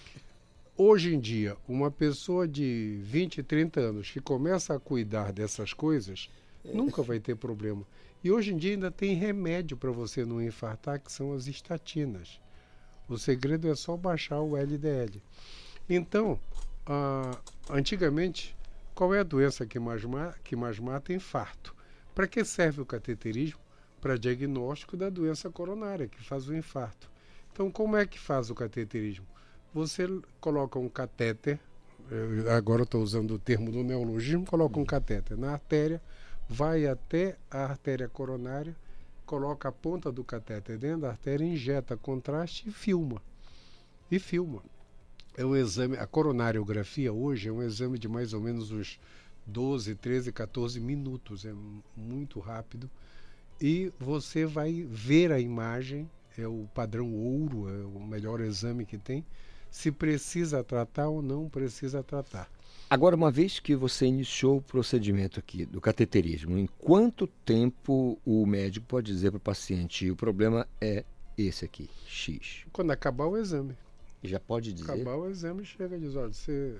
Hoje 0.77 1.15
em 1.15 1.21
dia, 1.21 1.57
uma 1.67 1.91
pessoa 1.91 2.47
de 2.47 2.99
20, 3.03 3.43
30 3.43 3.81
anos 3.81 4.11
que 4.11 4.21
começa 4.21 4.75
a 4.75 4.81
cuidar 4.81 5.33
dessas 5.33 5.73
coisas, 5.73 6.29
nunca 6.65 7.03
vai 7.03 7.19
ter 7.19 7.35
problema. 7.35 7.83
E 8.23 8.31
hoje 8.31 8.53
em 8.53 8.59
dia 8.59 8.73
ainda 8.73 8.91
tem 8.91 9.15
remédio 9.15 9.75
para 9.75 9.91
você 9.91 10.23
não 10.23 10.43
infartar, 10.43 11.01
que 11.01 11.11
são 11.11 11.33
as 11.33 11.47
estatinas. 11.47 12.39
O 13.09 13.17
segredo 13.17 13.71
é 13.71 13.75
só 13.75 13.97
baixar 13.97 14.41
o 14.41 14.55
LDL. 14.55 15.23
Então, 15.89 16.39
ah, 16.85 17.39
antigamente, 17.71 18.55
qual 18.97 19.15
é 19.15 19.21
a 19.21 19.23
doença 19.23 19.67
que 19.67 19.79
mais, 19.79 20.01
que 20.43 20.57
mais 20.57 20.79
mata? 20.79 21.13
Infarto. 21.13 21.77
Para 22.15 22.27
que 22.27 22.43
serve 22.43 22.81
o 22.81 22.87
cateterismo? 22.87 23.61
Para 24.01 24.17
diagnóstico 24.17 24.97
da 24.97 25.11
doença 25.11 25.51
coronária, 25.51 26.09
que 26.09 26.25
faz 26.25 26.49
o 26.49 26.55
infarto. 26.55 27.11
Então, 27.53 27.71
como 27.71 27.95
é 27.95 28.07
que 28.07 28.19
faz 28.19 28.49
o 28.49 28.55
cateterismo? 28.55 29.27
Você 29.75 30.09
coloca 30.41 30.79
um 30.79 30.89
catéter, 30.89 31.61
agora 32.57 32.85
estou 32.85 33.03
usando 33.03 33.33
o 33.33 33.39
termo 33.39 33.71
do 33.71 33.85
neologismo, 33.85 34.47
coloca 34.47 34.81
um 34.81 34.85
catéter 34.85 35.37
na 35.37 35.53
artéria, 35.53 36.01
vai 36.49 36.87
até 36.87 37.37
a 37.51 37.65
artéria 37.65 38.09
coronária, 38.09 38.75
coloca 39.27 39.69
a 39.69 39.73
ponta 39.73 40.11
do 40.11 40.25
catéter 40.25 40.79
dentro 40.79 41.03
da 41.03 41.11
artéria, 41.11 41.45
injeta 41.45 41.99
contraste 41.99 42.67
e 42.67 42.73
filma. 42.73 43.21
E 44.11 44.19
filma 44.19 44.63
é 45.37 45.45
um 45.45 45.55
exame, 45.55 45.97
a 45.97 46.07
coronariografia 46.07 47.13
hoje 47.13 47.49
é 47.49 47.53
um 47.53 47.63
exame 47.63 47.99
de 47.99 48.09
mais 48.09 48.33
ou 48.33 48.41
menos 48.41 48.71
uns 48.71 48.99
12, 49.47 49.95
13, 49.95 50.33
14 50.33 50.81
minutos, 50.81 51.45
é 51.45 51.53
muito 51.95 52.41
rápido. 52.41 52.91
E 53.61 53.93
você 53.99 54.47
vai 54.47 54.83
ver 54.89 55.31
a 55.31 55.39
imagem, 55.39 56.11
é 56.37 56.47
o 56.47 56.67
padrão 56.75 57.13
ouro, 57.13 57.69
é 57.69 57.85
o 57.85 58.01
melhor 58.01 58.41
exame 58.41 58.85
que 58.85 58.99
tem, 58.99 59.25
se 59.71 59.93
precisa 59.93 60.65
tratar 60.65 61.09
ou 61.09 61.21
não 61.21 61.49
precisa 61.49 62.03
tratar. 62.03 62.51
Agora, 62.89 63.17
uma 63.17 63.31
vez 63.31 63.59
que 63.59 63.75
você 63.75 64.07
iniciou 64.07 64.59
o 64.59 64.63
procedimento 64.63 65.39
aqui 65.39 65.67
do 65.67 65.81
cateterismo, 65.81 66.57
em 66.57 66.67
quanto 66.79 67.27
tempo 67.27 68.19
o 68.25 68.47
médico 68.47 68.87
pode 68.87 69.13
dizer 69.13 69.31
para 69.33 69.39
o 69.39 69.41
paciente 69.41 70.11
o 70.11 70.17
problema 70.17 70.67
é 70.81 71.05
esse 71.37 71.65
aqui, 71.65 71.91
X? 72.07 72.65
Quando 72.73 72.91
acabar 72.93 73.27
o 73.27 73.37
exame. 73.37 73.77
Já 74.27 74.41
pode 74.41 74.73
dizer? 74.73 74.91
Acabar 74.91 75.17
o 75.17 75.31
exame 75.31 75.65
chega 75.65 75.97
e 75.97 76.01
diz, 76.01 76.15
olha, 76.17 76.33
você 76.33 76.75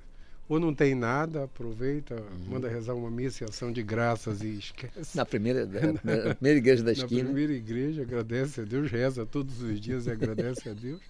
ou 0.49 0.61
não 0.61 0.73
tem 0.73 0.95
nada, 0.95 1.45
aproveita, 1.45 2.15
uhum. 2.15 2.51
manda 2.53 2.69
rezar 2.69 2.95
uma 2.95 3.11
missa 3.11 3.45
ação 3.47 3.73
de 3.73 3.83
graças 3.83 4.43
e 4.43 4.59
esquece. 4.59 5.17
Na 5.17 5.27
primeira, 5.27 5.67
na, 6.05 6.35
primeira 6.35 6.59
igreja 6.59 6.85
da 6.85 6.93
esquina. 6.93 7.23
Na 7.25 7.31
primeira 7.31 7.53
igreja, 7.53 8.03
agradece 8.03 8.61
a 8.61 8.65
Deus, 8.65 8.89
reza 8.91 9.27
todos 9.27 9.61
os 9.61 9.81
dias 9.81 10.07
e 10.07 10.11
agradece 10.11 10.69
a 10.69 10.73
Deus. 10.73 11.01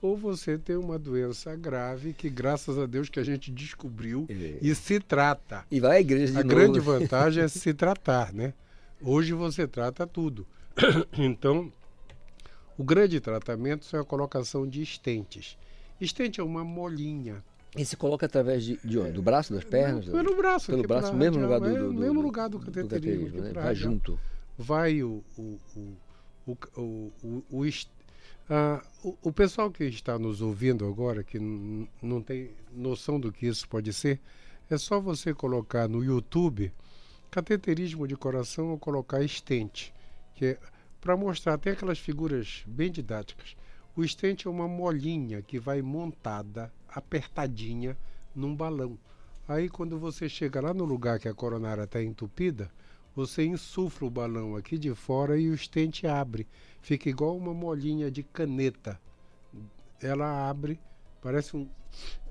ou 0.00 0.16
você 0.16 0.56
tem 0.56 0.76
uma 0.76 0.98
doença 0.98 1.56
grave 1.56 2.12
que, 2.12 2.30
graças 2.30 2.78
a 2.78 2.86
Deus, 2.86 3.08
que 3.08 3.18
a 3.18 3.24
gente 3.24 3.50
descobriu 3.50 4.26
É. 4.28 4.58
e 4.62 4.72
se 4.74 5.00
trata. 5.00 5.64
E 5.68 5.80
vai 5.80 5.96
à 5.96 6.00
igreja 6.00 6.32
de 6.34 6.38
A 6.38 6.44
novo. 6.44 6.54
grande 6.54 6.78
vantagem 6.78 7.42
é 7.42 7.48
se 7.48 7.72
tratar, 7.74 8.32
né? 8.32 8.54
Hoje 9.02 9.32
você 9.32 9.66
trata 9.66 10.06
tudo. 10.06 10.46
Então, 11.18 11.72
o 12.78 12.84
grande 12.84 13.18
tratamento 13.20 13.84
é 13.96 13.98
a 13.98 14.04
colocação 14.04 14.68
de 14.68 14.80
estentes. 14.82 15.56
Estente 16.00 16.40
é 16.40 16.44
uma 16.44 16.64
molinha. 16.64 17.42
E 17.76 17.84
se 17.84 17.96
coloca 17.96 18.24
através 18.26 18.64
de, 18.64 18.78
de 18.82 18.98
onde? 18.98 19.12
Do 19.12 19.22
braço, 19.22 19.52
das 19.52 19.64
pernas? 19.64 20.06
Pelo 20.06 20.36
braço. 20.36 20.66
Pelo 20.70 20.82
braço, 20.82 21.08
pra 21.08 21.16
mesmo 21.18 21.40
lugar 21.42 21.60
do, 21.60 21.66
do, 21.68 21.76
é, 21.76 21.78
do- 21.80 21.92
mesmo 21.94 22.20
lugar 22.22 22.48
do 22.48 22.58
cateterismo. 22.58 23.40
né? 23.42 23.52
Vai 23.52 23.74
junto. 23.74 24.18
Vai 24.56 25.02
o... 25.02 25.22
o, 25.36 25.58
o, 25.76 25.96
o, 26.46 27.12
o, 27.22 27.44
o, 27.50 27.62
ah, 28.48 28.82
o- 29.04 29.16
o 29.22 29.32
pessoal 29.32 29.70
que 29.70 29.84
está 29.84 30.18
nos 30.18 30.40
ouvindo 30.40 30.86
agora, 30.86 31.22
que 31.22 31.38
não 31.38 32.22
tem 32.22 32.50
noção 32.72 33.18
do 33.20 33.30
que 33.32 33.46
isso 33.46 33.68
pode 33.68 33.92
ser, 33.92 34.20
é 34.70 34.78
só 34.78 34.98
você 35.00 35.34
colocar 35.34 35.88
no 35.88 36.02
YouTube 36.02 36.72
cateterismo 37.30 38.06
de 38.08 38.16
coração 38.16 38.68
ou 38.70 38.78
colocar 38.78 39.22
estente, 39.22 39.92
que 40.34 40.46
é 40.46 40.58
para 41.00 41.16
mostrar, 41.16 41.58
tem 41.58 41.72
aquelas 41.72 41.98
figuras 41.98 42.62
bem 42.66 42.90
didáticas. 42.90 43.54
O 43.96 44.04
estente 44.04 44.46
é 44.46 44.50
uma 44.50 44.68
molinha 44.68 45.40
que 45.40 45.58
vai 45.58 45.80
montada, 45.80 46.70
apertadinha, 46.86 47.96
num 48.34 48.54
balão. 48.54 48.98
Aí 49.48 49.70
quando 49.70 49.98
você 49.98 50.28
chega 50.28 50.60
lá 50.60 50.74
no 50.74 50.84
lugar 50.84 51.18
que 51.18 51.28
a 51.28 51.32
coronária 51.32 51.84
está 51.84 52.02
entupida, 52.02 52.70
você 53.14 53.46
insufla 53.46 54.06
o 54.06 54.10
balão 54.10 54.54
aqui 54.54 54.76
de 54.76 54.94
fora 54.94 55.40
e 55.40 55.48
o 55.48 55.54
estente 55.54 56.06
abre. 56.06 56.46
Fica 56.82 57.08
igual 57.08 57.34
uma 57.34 57.54
molinha 57.54 58.10
de 58.10 58.22
caneta. 58.22 59.00
Ela 60.02 60.50
abre, 60.50 60.78
parece 61.22 61.56
um. 61.56 61.66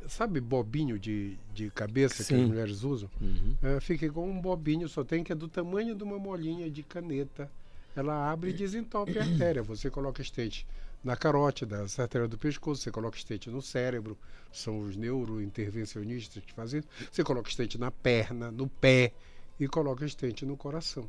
Sabe 0.07 0.39
bobinho 0.39 0.99
de, 0.99 1.39
de 1.51 1.71
cabeça 1.71 2.17
que 2.17 2.25
Sim. 2.25 2.43
as 2.43 2.47
mulheres 2.47 2.83
usam? 2.83 3.09
Uhum. 3.19 3.55
É, 3.63 3.79
fica 3.79 4.05
igual 4.05 4.27
um 4.27 4.39
bobinho, 4.39 4.87
só 4.87 5.03
tem 5.03 5.23
que 5.23 5.31
é 5.31 5.35
do 5.35 5.47
tamanho 5.47 5.95
de 5.95 6.03
uma 6.03 6.19
molinha 6.19 6.69
de 6.69 6.83
caneta. 6.83 7.49
Ela 7.95 8.31
abre 8.31 8.51
e 8.51 8.53
desentope 8.53 9.17
a 9.17 9.23
artéria. 9.23 9.63
Você 9.63 9.89
coloca 9.89 10.21
estente 10.21 10.67
na 11.05 11.15
carótida, 11.15 11.83
essa 11.83 12.01
artéria 12.01 12.27
do 12.27 12.37
pescoço, 12.37 12.81
você 12.81 12.91
coloca 12.91 13.15
estente 13.17 13.49
no 13.49 13.61
cérebro, 13.61 14.17
são 14.51 14.79
os 14.79 14.95
neurointervencionistas 14.97 16.43
que 16.43 16.53
fazem 16.53 16.79
isso. 16.79 16.87
Você 17.11 17.23
coloca 17.23 17.47
estente 17.49 17.77
na 17.77 17.91
perna, 17.91 18.51
no 18.51 18.67
pé 18.67 19.13
e 19.59 19.67
coloca 19.67 20.05
estente 20.05 20.45
no 20.45 20.57
coração. 20.57 21.07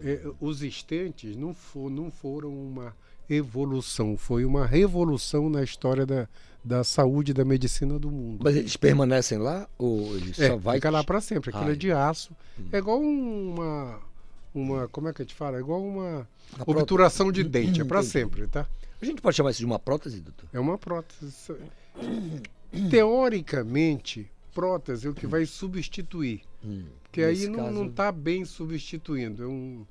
É, 0.00 0.22
os 0.40 0.62
estentes 0.62 1.36
não, 1.36 1.52
fo- 1.52 1.90
não 1.90 2.08
foram 2.10 2.50
uma 2.54 2.96
evolução, 3.28 4.16
foi 4.16 4.44
uma 4.44 4.64
revolução 4.64 5.50
na 5.50 5.62
história 5.64 6.06
da, 6.06 6.28
da 6.64 6.84
saúde 6.84 7.32
e 7.32 7.34
da 7.34 7.44
medicina 7.44 7.98
do 7.98 8.08
mundo. 8.10 8.44
Mas 8.44 8.54
eles 8.54 8.76
permanecem 8.76 9.38
lá 9.38 9.68
ou 9.76 10.14
eles 10.16 10.38
É, 10.38 10.50
só 10.50 10.56
vai 10.56 10.76
fica 10.76 10.88
lá 10.90 11.02
para 11.02 11.20
sempre. 11.20 11.50
Aquilo 11.50 11.70
Ah, 11.70 11.72
é 11.72 11.76
de 11.76 11.90
aço. 11.90 12.30
É 12.70 12.78
igual 12.78 13.00
uma. 13.00 14.00
Uma 14.60 14.88
como 14.88 15.08
é 15.08 15.12
que 15.12 15.22
a 15.22 15.24
gente 15.24 15.34
fala? 15.34 15.56
É 15.56 15.60
igual 15.60 15.82
uma 15.82 16.28
Uma 16.66 16.78
obturação 16.80 17.30
de 17.32 17.42
dente. 17.44 17.80
É 17.80 17.84
para 17.84 18.02
sempre, 18.02 18.46
tá? 18.46 18.66
A 19.00 19.04
gente 19.04 19.20
pode 19.20 19.36
chamar 19.36 19.50
isso 19.50 19.60
de 19.60 19.66
uma 19.66 19.78
prótese, 19.78 20.20
doutor? 20.20 20.48
É 20.52 20.58
uma 20.60 20.78
prótese. 20.78 21.52
Teoricamente, 22.90 24.30
prótese 24.54 25.06
é 25.06 25.10
o 25.10 25.14
que 25.14 25.26
vai 25.26 25.46
substituir. 25.46 26.42
Porque 27.02 27.22
aí 27.22 27.46
não, 27.46 27.56
caso- 27.56 27.70
não 27.72 27.86
está 27.86 28.10
bem 28.12 28.44
substituindo. 28.44 29.42
É 29.42 29.46
um. 29.46 29.86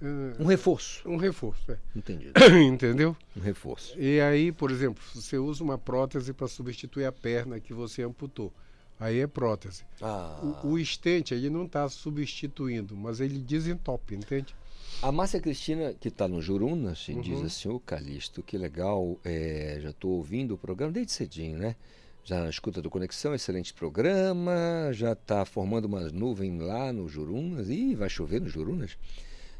é, 0.00 0.42
Um 0.42 0.46
reforço. 0.46 1.08
um 1.08 1.16
reforço, 1.16 1.70
é. 1.72 1.78
Entendi. 1.96 2.30
Entendeu? 2.68 3.16
Um 3.36 3.40
reforço. 3.40 3.98
E 3.98 4.20
aí, 4.20 4.52
por 4.52 4.70
exemplo, 4.70 5.02
você 5.14 5.38
usa 5.38 5.62
uma 5.64 5.78
prótese 5.78 6.32
para 6.32 6.46
substituir 6.48 7.04
a 7.06 7.12
perna 7.12 7.58
que 7.60 7.72
você 7.72 8.02
amputou. 8.02 8.52
Aí 9.00 9.20
é 9.20 9.26
prótese. 9.26 9.84
Ah. 10.02 10.40
O, 10.64 10.68
o 10.70 10.78
estente, 10.78 11.32
ele 11.34 11.48
não 11.50 11.64
está 11.66 11.88
substituindo, 11.88 12.96
mas 12.96 13.20
ele 13.20 13.38
desentope, 13.38 14.14
entende? 14.14 14.54
A 15.00 15.12
Márcia 15.12 15.38
Cristina, 15.40 15.94
que 15.94 16.08
está 16.08 16.26
no 16.26 16.42
Jurunas, 16.42 17.06
Uhum. 17.08 17.20
diz 17.20 17.40
assim, 17.42 17.68
ô 17.68 17.78
Calixto, 17.78 18.42
que 18.42 18.58
legal, 18.58 19.16
é, 19.24 19.78
já 19.80 19.90
estou 19.90 20.12
ouvindo 20.12 20.54
o 20.54 20.58
programa 20.58 20.92
desde 20.92 21.12
cedinho, 21.12 21.58
né? 21.58 21.76
Já 22.24 22.42
na 22.42 22.50
escuta 22.50 22.82
do 22.82 22.90
Conexão, 22.90 23.34
excelente 23.34 23.72
programa, 23.72 24.90
já 24.92 25.12
está 25.12 25.44
formando 25.44 25.84
umas 25.84 26.10
nuvens 26.12 26.60
lá 26.60 26.92
no 26.92 27.08
Jurunas, 27.08 27.68
ih, 27.70 27.94
vai 27.94 28.08
chover 28.10 28.40
no 28.40 28.48
Jurunas. 28.48 28.98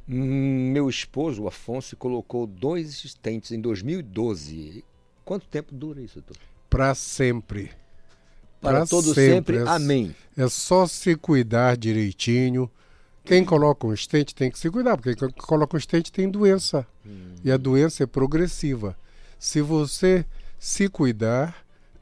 Hum, 0.09 0.71
Meu 0.73 0.89
esposo, 0.89 1.43
o 1.45 1.49
Afonso, 1.49 1.97
colocou 1.97 2.47
dois 2.47 3.05
estentes 3.05 3.53
em 3.53 3.61
2012. 3.61 4.85
Quanto 5.25 5.47
tempo 5.47 5.75
dura 5.75 6.01
isso, 6.01 6.21
doutor? 6.21 6.37
Para 6.69 6.95
sempre. 6.95 7.71
Para 8.61 8.79
Pra 8.79 8.87
todo 8.87 9.15
sempre, 9.15 9.59
É- 9.59 9.69
amém. 9.69 10.15
É 10.37 10.49
só 10.49 10.87
se 10.87 11.15
cuidar 11.17 11.77
direitinho. 11.77 12.71
Quem 13.25 13.45
coloca 13.45 13.87
um 13.87 13.93
estente 13.93 14.35
tem 14.35 14.51
que 14.51 14.59
se 14.59 14.71
cuidar, 14.71 14.97
porque 14.97 15.15
quem 15.15 15.29
coloca 15.31 15.77
um 15.77 15.79
estente 15.79 16.11
tem 16.11 16.31
doença. 16.31 16.87
Hum. 17.07 17.35
E 17.45 17.53
a 17.53 17.57
doença 17.57 18.03
é 18.03 18.07
progressiva. 18.07 18.97
Se 19.39 19.61
você 19.61 20.25
se 20.59 20.89
cuidar. 20.89 21.55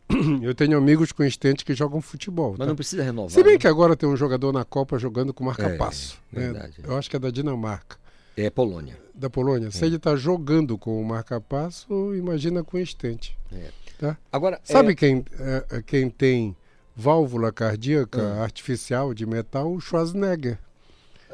Eu 0.41 0.55
tenho 0.55 0.79
amigos 0.79 1.11
com 1.11 1.25
estente 1.25 1.65
que 1.65 1.75
jogam 1.75 2.01
futebol. 2.01 2.51
Mas 2.51 2.59
tá? 2.61 2.67
não 2.67 2.77
precisa 2.77 3.03
renovar. 3.03 3.31
Se 3.33 3.43
bem 3.43 3.55
né? 3.55 3.59
que 3.59 3.67
agora 3.67 3.97
tem 3.97 4.09
um 4.09 4.17
jogador 4.17 4.53
na 4.53 4.65
Copa 4.65 4.99
jogando 5.01 5.35
com 5.35 5.43
marca-passo. 5.45 6.17
É, 6.33 6.39
né? 6.39 6.45
verdade. 6.53 6.75
Eu 6.85 6.97
acho 6.97 7.11
que 7.11 7.17
é 7.17 7.19
da 7.19 7.29
Dinamarca. 7.31 7.97
É 8.37 8.49
Polônia. 8.49 8.97
Da 9.13 9.29
Polônia. 9.29 9.71
Se 9.73 9.83
É. 9.83 9.87
ele 9.89 9.97
está 9.97 10.15
jogando 10.15 10.79
com 10.79 11.01
o 11.01 11.05
marca-passo, 11.05 12.15
imagina 12.15 12.63
com 12.63 12.79
estente. 12.79 13.37
É. 13.53 13.71
Tá? 13.99 14.17
Agora, 14.31 14.61
Sabe 14.63 14.93
é- 14.93 14.95
quem, 14.95 15.25
é, 15.39 15.67
é, 15.79 15.83
quem 15.83 16.11
tem 16.11 16.55
válvula 16.95 17.53
cardíaca 17.53 18.21
Ah. 18.23 18.43
artificial 18.43 19.15
de 19.15 19.25
metal? 19.27 19.73
O 19.73 19.81
Schwarzenegger. 19.81 20.59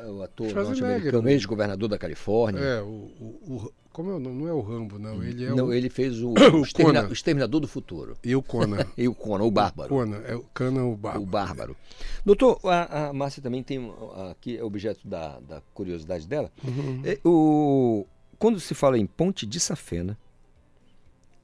O 0.04 0.22
ator 0.22 0.52
norte-americano, 0.52 1.26
o- 1.26 1.28
ex-governador 1.28 1.88
da 1.88 1.96
Califórnia. 1.98 2.60
É, 2.60 2.80
o, 2.82 2.86
o- 2.86 3.38
o- 3.66 3.72
como 3.92 4.10
é 4.10 4.14
o 4.14 4.18
nome? 4.18 4.42
Não 4.42 4.48
é 4.48 4.52
o 4.52 4.60
Rambo, 4.60 4.98
não. 4.98 5.22
Ele 5.22 5.44
é 5.44 5.50
Não, 5.50 5.66
o, 5.66 5.72
ele 5.72 5.88
fez 5.90 6.20
o, 6.22 6.30
o 6.30 6.34
o 6.58 6.62
Extermina- 6.62 7.06
o 7.08 7.12
Exterminador 7.12 7.60
do 7.60 7.68
Futuro. 7.68 8.16
E 8.24 8.34
o 8.34 8.42
Conan. 8.42 8.84
e 8.96 9.06
o 9.06 9.14
Conan, 9.14 9.44
o 9.44 9.50
Bárbaro. 9.50 9.88
Conan, 9.90 10.22
é 10.26 10.34
o 10.34 10.44
Conan 10.54 10.84
o 10.86 10.96
Bárbaro. 10.96 11.22
O 11.22 11.26
Bárbaro. 11.26 11.76
Doutor, 12.24 12.58
a, 12.64 13.08
a 13.08 13.12
Márcia 13.12 13.42
também 13.42 13.62
tem 13.62 13.92
aqui, 14.30 14.56
é 14.56 14.64
objeto 14.64 15.06
da, 15.06 15.38
da 15.40 15.62
curiosidade 15.74 16.26
dela. 16.26 16.50
Uhum. 16.64 17.02
É, 17.04 17.18
o, 17.24 18.04
quando 18.38 18.58
se 18.58 18.74
fala 18.74 18.98
em 18.98 19.06
Ponte 19.06 19.46
de 19.46 19.60
Safena, 19.60 20.18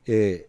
é, 0.06 0.46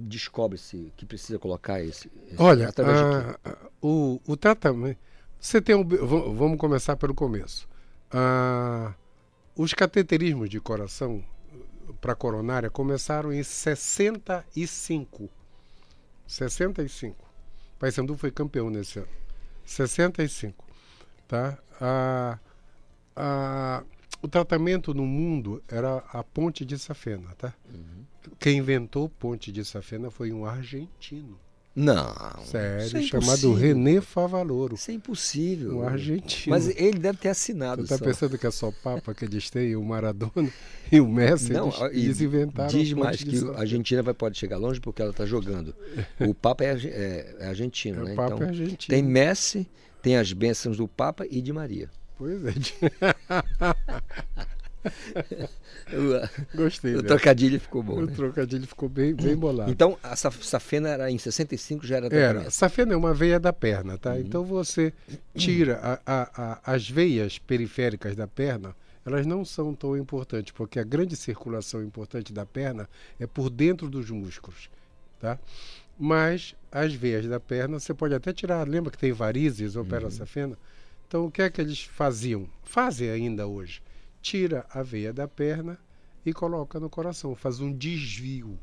descobre-se 0.00 0.92
que 0.96 1.04
precisa 1.06 1.38
colocar 1.38 1.80
esse. 1.82 2.10
esse 2.26 2.36
Olha, 2.40 2.68
a- 2.68 2.72
quê? 2.72 2.82
a- 2.82 3.56
o, 3.82 4.20
o 4.26 4.36
tratamento. 4.36 4.98
Você 5.38 5.60
tem 5.60 5.74
um, 5.74 5.84
vamos 5.84 6.58
começar 6.58 6.96
pelo 6.96 7.14
começo. 7.14 7.68
Ah, 8.10 8.92
os 9.56 9.72
cateterismos 9.74 10.50
de 10.50 10.60
coração 10.60 11.24
para 12.00 12.14
coronária 12.14 12.68
começaram 12.70 13.32
em 13.32 13.42
65. 13.42 15.30
65. 16.26 17.16
Paysandu 17.78 18.16
foi 18.16 18.30
campeão 18.30 18.68
nesse 18.70 18.98
ano. 18.98 19.08
65. 19.64 20.64
Tá? 21.26 21.58
Ah, 21.80 22.38
ah, 23.16 23.82
o 24.22 24.28
tratamento 24.28 24.92
no 24.94 25.06
mundo 25.06 25.62
era 25.68 25.98
a 26.12 26.22
ponte 26.22 26.64
de 26.64 26.78
safena, 26.78 27.28
tá? 27.38 27.54
Quem 28.38 28.58
inventou 28.58 29.08
ponte 29.08 29.50
de 29.50 29.64
safena 29.64 30.10
foi 30.10 30.32
um 30.32 30.44
argentino. 30.44 31.38
Não. 31.74 32.12
Sério, 32.44 32.86
isso 32.86 32.96
é 32.96 33.02
chamado. 33.02 33.54
René 33.54 34.00
Favaloro. 34.00 34.74
Isso 34.74 34.90
é 34.90 34.94
impossível. 34.94 35.78
Um 35.78 35.82
argentino. 35.86 36.54
Mas 36.54 36.68
ele 36.68 36.98
deve 36.98 37.18
ter 37.18 37.28
assinado. 37.28 37.84
Tu 37.84 37.88
tá 37.88 37.96
só. 37.96 38.04
pensando 38.04 38.36
que 38.36 38.46
é 38.46 38.50
só 38.50 38.72
Papa 38.82 39.14
que 39.14 39.24
eles 39.24 39.48
têm, 39.48 39.76
o 39.76 39.84
Maradona 39.84 40.52
e 40.90 41.00
o 41.00 41.08
Messi, 41.08 41.52
Não, 41.52 41.68
eles, 41.68 41.78
e 41.94 42.04
eles 42.04 42.20
inventaram 42.20 42.68
diz 42.68 42.92
mais 42.92 43.22
que 43.22 43.38
a 43.54 43.60
Argentina 43.60 44.02
vai, 44.02 44.12
pode 44.12 44.36
chegar 44.36 44.58
longe 44.58 44.80
porque 44.80 45.00
ela 45.00 45.12
está 45.12 45.24
jogando. 45.24 45.74
O 46.20 46.34
Papa 46.34 46.64
é, 46.64 46.72
é- 46.72 47.36
é 47.38 47.46
argentino, 47.46 48.02
O 48.02 48.04
né? 48.04 48.14
Papa 48.14 48.34
então, 48.34 48.46
é 48.46 48.50
argentino. 48.50 48.88
Tem 48.88 49.02
Messi, 49.02 49.66
tem 50.02 50.16
as 50.16 50.32
bênçãos 50.32 50.76
do 50.76 50.88
Papa 50.88 51.24
e 51.30 51.40
de 51.40 51.52
Maria. 51.52 51.88
Pois 52.20 52.38
é. 52.44 52.52
O- 55.92 56.28
Gostei. 56.54 56.94
O 56.96 57.02
trocadilho 57.02 57.58
ficou 57.58 57.82
bom. 57.82 57.94
O 57.94 58.06
né? 58.06 58.12
trocadilho 58.14 58.66
ficou 58.66 58.88
bem, 58.90 59.14
bem 59.14 59.34
bolado. 59.34 59.70
Então, 59.70 59.98
a 60.02 60.14
saf- 60.14 60.44
safena 60.44 60.90
era 60.90 61.10
em 61.10 61.16
65 61.16 61.86
já 61.86 61.96
era 61.96 62.06
Era, 62.06 62.10
tratamento. 62.32 62.50
safena 62.50 62.92
é 62.92 62.96
uma 62.96 63.14
veia 63.14 63.40
da 63.40 63.52
perna, 63.54 63.96
tá? 63.96 64.12
Uhum. 64.12 64.18
Então 64.20 64.44
você 64.44 64.92
tira 65.34 65.78
a- 65.82 66.00
a- 66.06 66.30
a- 66.64 66.74
as 66.74 66.88
veias 66.90 67.38
periféricas 67.38 68.14
da 68.14 68.26
perna, 68.26 68.76
elas 69.06 69.24
não 69.24 69.42
são 69.42 69.74
tão 69.74 69.96
importantes, 69.96 70.52
porque 70.52 70.78
a 70.78 70.84
grande 70.84 71.16
circulação 71.16 71.82
importante 71.82 72.32
da 72.34 72.44
perna 72.44 72.86
é 73.18 73.26
por 73.26 73.48
dentro 73.48 73.88
dos 73.88 74.10
músculos, 74.10 74.68
tá? 75.18 75.38
Mas 75.98 76.54
as 76.70 76.92
veias 76.94 77.26
da 77.26 77.40
perna 77.40 77.80
você 77.80 77.92
pode 77.94 78.14
até 78.14 78.30
tirar. 78.32 78.66
Lembra 78.68 78.90
que 78.90 78.98
tem 78.98 79.12
varizes, 79.12 79.74
opera 79.76 80.04
Uhum. 80.04 80.10
safena? 80.10 80.58
Então 81.10 81.26
o 81.26 81.30
que 81.30 81.42
é 81.42 81.50
que 81.50 81.60
eles 81.60 81.82
faziam? 81.82 82.48
Fazem 82.62 83.10
ainda 83.10 83.44
hoje. 83.44 83.82
Tira 84.22 84.64
a 84.70 84.80
veia 84.80 85.12
da 85.12 85.26
perna 85.26 85.76
e 86.24 86.32
coloca 86.32 86.78
no 86.78 86.88
coração, 86.88 87.34
faz 87.34 87.58
um 87.58 87.76
desvio. 87.76 88.56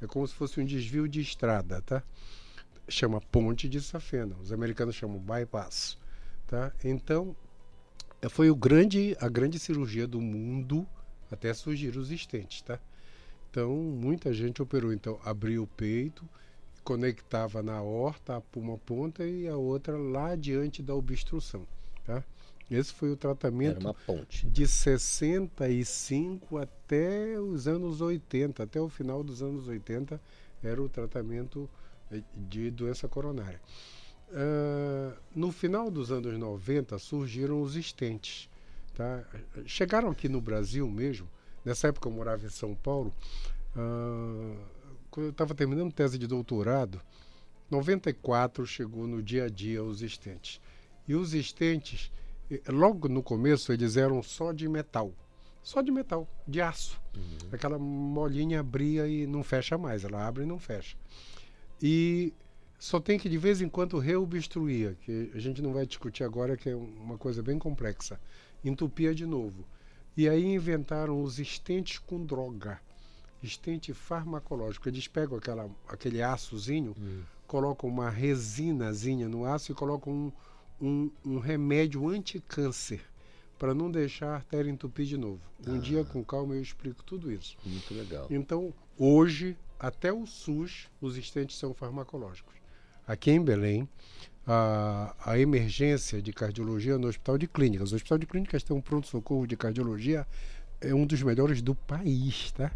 É 0.00 0.06
como 0.06 0.26
se 0.26 0.32
fosse 0.32 0.58
um 0.58 0.64
desvio 0.64 1.06
de 1.06 1.20
estrada, 1.20 1.82
tá? 1.82 2.02
Chama 2.88 3.20
ponte 3.20 3.68
de 3.68 3.78
safena. 3.78 4.34
Os 4.40 4.50
americanos 4.50 4.94
chamam 4.94 5.18
bypass, 5.18 5.98
tá? 6.46 6.72
Então, 6.82 7.36
foi 8.30 8.48
o 8.48 8.56
grande, 8.56 9.14
a 9.20 9.28
grande 9.28 9.58
cirurgia 9.58 10.06
do 10.06 10.18
mundo 10.18 10.88
até 11.30 11.52
surgir 11.52 11.94
os 11.98 12.10
estentes, 12.10 12.62
tá? 12.62 12.80
Então, 13.50 13.70
muita 13.70 14.32
gente 14.32 14.62
operou. 14.62 14.94
Então, 14.94 15.20
abriu 15.22 15.64
o 15.64 15.66
peito, 15.66 16.26
conectava 16.82 17.62
na 17.62 17.82
horta 17.82 18.42
uma 18.56 18.78
ponta 18.78 19.26
e 19.26 19.46
a 19.46 19.58
outra 19.58 19.94
lá 19.98 20.34
diante 20.34 20.82
da 20.82 20.94
obstrução, 20.94 21.66
tá? 22.04 22.22
Esse 22.70 22.92
foi 22.92 23.10
o 23.10 23.16
tratamento 23.16 23.94
de 24.44 24.66
65 24.66 26.56
até 26.56 27.38
os 27.38 27.68
anos 27.68 28.00
80, 28.00 28.62
até 28.62 28.80
o 28.80 28.88
final 28.88 29.22
dos 29.22 29.42
anos 29.42 29.68
80 29.68 30.18
era 30.62 30.80
o 30.80 30.88
tratamento 30.88 31.68
eh, 32.10 32.22
de 32.34 32.70
doença 32.70 33.06
coronária. 33.08 33.60
Uh, 34.30 35.14
no 35.34 35.52
final 35.52 35.90
dos 35.90 36.10
anos 36.10 36.38
90 36.38 36.98
surgiram 36.98 37.60
os 37.60 37.76
estentes. 37.76 38.48
Tá? 38.94 39.22
Chegaram 39.66 40.10
aqui 40.10 40.28
no 40.28 40.40
Brasil 40.40 40.88
mesmo, 40.88 41.28
nessa 41.62 41.88
época 41.88 42.08
eu 42.08 42.12
morava 42.12 42.46
em 42.46 42.50
São 42.50 42.74
Paulo, 42.74 43.12
uh, 43.76 44.56
quando 45.10 45.26
eu 45.26 45.30
estava 45.30 45.54
terminando 45.54 45.92
tese 45.92 46.18
de 46.18 46.26
doutorado, 46.26 47.00
94 47.70 48.66
chegou 48.66 49.06
no 49.06 49.22
dia 49.22 49.44
a 49.44 49.48
dia 49.48 49.84
os 49.84 50.00
estentes. 50.00 50.60
E 51.12 51.14
os 51.14 51.34
estentes 51.34 52.10
logo 52.68 53.06
no 53.06 53.22
começo 53.22 53.70
eles 53.70 53.98
eram 53.98 54.22
só 54.22 54.50
de 54.50 54.66
metal. 54.66 55.12
Só 55.62 55.82
de 55.82 55.92
metal, 55.92 56.26
de 56.48 56.58
aço. 56.62 56.98
Uhum. 57.14 57.50
Aquela 57.52 57.78
molinha 57.78 58.60
abria 58.60 59.06
e 59.06 59.26
não 59.26 59.42
fecha 59.42 59.76
mais, 59.76 60.04
ela 60.04 60.26
abre 60.26 60.44
e 60.44 60.46
não 60.46 60.58
fecha. 60.58 60.96
E 61.82 62.32
só 62.78 62.98
tem 62.98 63.18
que 63.18 63.28
de 63.28 63.36
vez 63.36 63.60
em 63.60 63.68
quando 63.68 63.98
reobstruir, 63.98 64.96
que 65.02 65.30
a 65.34 65.38
gente 65.38 65.60
não 65.60 65.74
vai 65.74 65.84
discutir 65.84 66.24
agora, 66.24 66.56
que 66.56 66.70
é 66.70 66.74
uma 66.74 67.18
coisa 67.18 67.42
bem 67.42 67.58
complexa. 67.58 68.18
Entupia 68.64 69.14
de 69.14 69.26
novo. 69.26 69.66
E 70.16 70.26
aí 70.26 70.46
inventaram 70.46 71.22
os 71.22 71.38
estentes 71.38 71.98
com 71.98 72.24
droga. 72.24 72.80
Estente 73.42 73.92
farmacológico. 73.92 74.88
Eles 74.88 75.06
pegam 75.08 75.36
aquela, 75.36 75.68
aquele 75.86 76.22
açozinho, 76.22 76.94
uhum. 76.98 77.22
colocam 77.46 77.90
uma 77.90 78.08
resinazinha 78.08 79.28
no 79.28 79.44
aço 79.44 79.72
e 79.72 79.74
colocam 79.74 80.10
um, 80.10 80.32
um, 80.82 81.10
um 81.24 81.38
remédio 81.38 82.08
anti-câncer 82.08 83.00
para 83.58 83.72
não 83.72 83.90
deixar 83.90 84.26
a 84.30 84.34
artéria 84.34 84.68
entupir 84.68 85.06
de 85.06 85.16
novo. 85.16 85.40
Um 85.66 85.76
ah. 85.76 85.78
dia 85.78 86.04
com 86.04 86.24
calma 86.24 86.54
eu 86.54 86.60
explico 86.60 87.04
tudo 87.04 87.30
isso. 87.30 87.56
Muito 87.64 87.94
legal. 87.94 88.26
Então, 88.28 88.74
hoje, 88.98 89.56
até 89.78 90.12
o 90.12 90.26
SUS, 90.26 90.88
os 91.00 91.16
estentes 91.16 91.56
são 91.56 91.72
farmacológicos. 91.72 92.54
Aqui 93.06 93.30
em 93.30 93.42
Belém, 93.42 93.88
a, 94.44 95.14
a 95.24 95.38
emergência 95.38 96.20
de 96.20 96.32
cardiologia 96.32 96.98
no 96.98 97.06
Hospital 97.06 97.38
de 97.38 97.46
Clínicas. 97.46 97.92
O 97.92 97.94
Hospital 97.94 98.18
de 98.18 98.26
Clínicas 98.26 98.64
tem 98.64 98.76
um 98.76 98.80
pronto-socorro 98.80 99.46
de 99.46 99.56
cardiologia, 99.56 100.26
é 100.80 100.92
um 100.92 101.06
dos 101.06 101.22
melhores 101.22 101.62
do 101.62 101.74
país, 101.74 102.50
tá? 102.52 102.72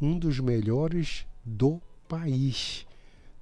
Um 0.00 0.18
dos 0.18 0.40
melhores 0.40 1.26
do 1.44 1.80
país. 2.08 2.85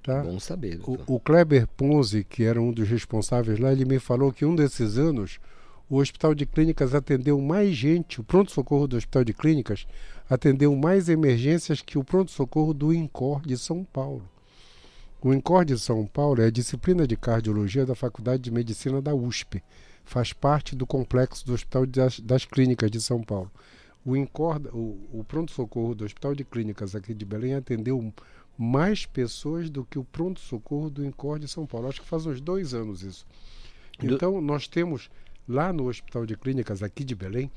Tá? 0.05 0.21
Bom 0.21 0.39
saber. 0.39 0.79
O, 0.83 1.15
o, 1.15 1.19
Kleber 1.19 1.67
Ponzi, 1.75 2.23
que 2.23 2.43
era 2.43 2.61
um 2.61 2.71
dos 2.71 2.87
responsáveis 2.87 3.57
lá, 3.57 3.71
ele 3.71 3.85
me 3.85 3.97
falou 3.97 4.31
que 4.31 4.45
um 4.45 4.55
desses 4.55 4.99
anos 4.99 5.39
o 5.89 5.97
Hospital 5.97 6.35
de 6.35 6.45
Clínicas 6.45 6.93
atendeu 6.93 7.41
mais 7.41 7.75
gente, 7.75 8.21
o 8.21 8.23
pronto-socorro 8.23 8.87
do 8.87 8.97
Hospital 8.97 9.23
de 9.23 9.33
Clínicas 9.33 9.87
atendeu 10.29 10.75
mais 10.75 11.09
emergências 11.09 11.81
que 11.81 11.97
o 11.97 12.03
pronto-socorro 12.03 12.71
do 12.71 12.93
INCOR 12.93 13.41
de 13.41 13.57
São 13.57 13.83
Paulo. 13.83 14.21
O 15.19 15.33
INCOR 15.33 15.65
de 15.65 15.75
São 15.79 16.05
Paulo 16.05 16.39
é 16.39 16.45
a 16.45 16.51
disciplina 16.51 17.07
de 17.07 17.17
cardiologia 17.17 17.83
da 17.83 17.95
Faculdade 17.95 18.43
de 18.43 18.51
Medicina 18.51 19.01
da 19.01 19.15
USP. 19.15 19.63
Faz 20.03 20.31
parte 20.31 20.75
do 20.75 20.85
complexo 20.85 21.43
do 21.47 21.53
Hospital 21.53 21.87
das, 21.87 22.19
das 22.19 22.45
Clínicas 22.45 22.91
de 22.91 23.01
São 23.01 23.23
Paulo. 23.23 23.49
O 24.05 24.15
INCOR, 24.15 24.61
o, 24.71 24.99
o 25.11 25.25
pronto-socorro 25.27 25.95
do 25.95 26.05
Hospital 26.05 26.35
de 26.35 26.43
Clínicas 26.43 26.95
aqui 26.95 27.11
de 27.11 27.25
Belém 27.25 27.55
atendeu 27.55 28.13
mais 28.57 29.05
pessoas 29.05 29.69
do 29.69 29.83
que 29.83 29.99
o 29.99 30.03
pronto-socorro 30.03 30.89
do 30.89 31.05
INCOR 31.05 31.39
de 31.39 31.47
São 31.47 31.65
Paulo. 31.65 31.87
Acho 31.87 32.01
que 32.01 32.07
faz 32.07 32.25
uns 32.25 32.39
dois 32.39 32.73
anos 32.73 33.03
isso. 33.03 33.25
Então, 34.01 34.41
nós 34.41 34.67
temos 34.67 35.09
lá 35.47 35.71
no 35.71 35.87
Hospital 35.87 36.25
de 36.25 36.35
Clínicas 36.35 36.81
aqui 36.83 37.03
de 37.03 37.15
Belém, 37.15 37.51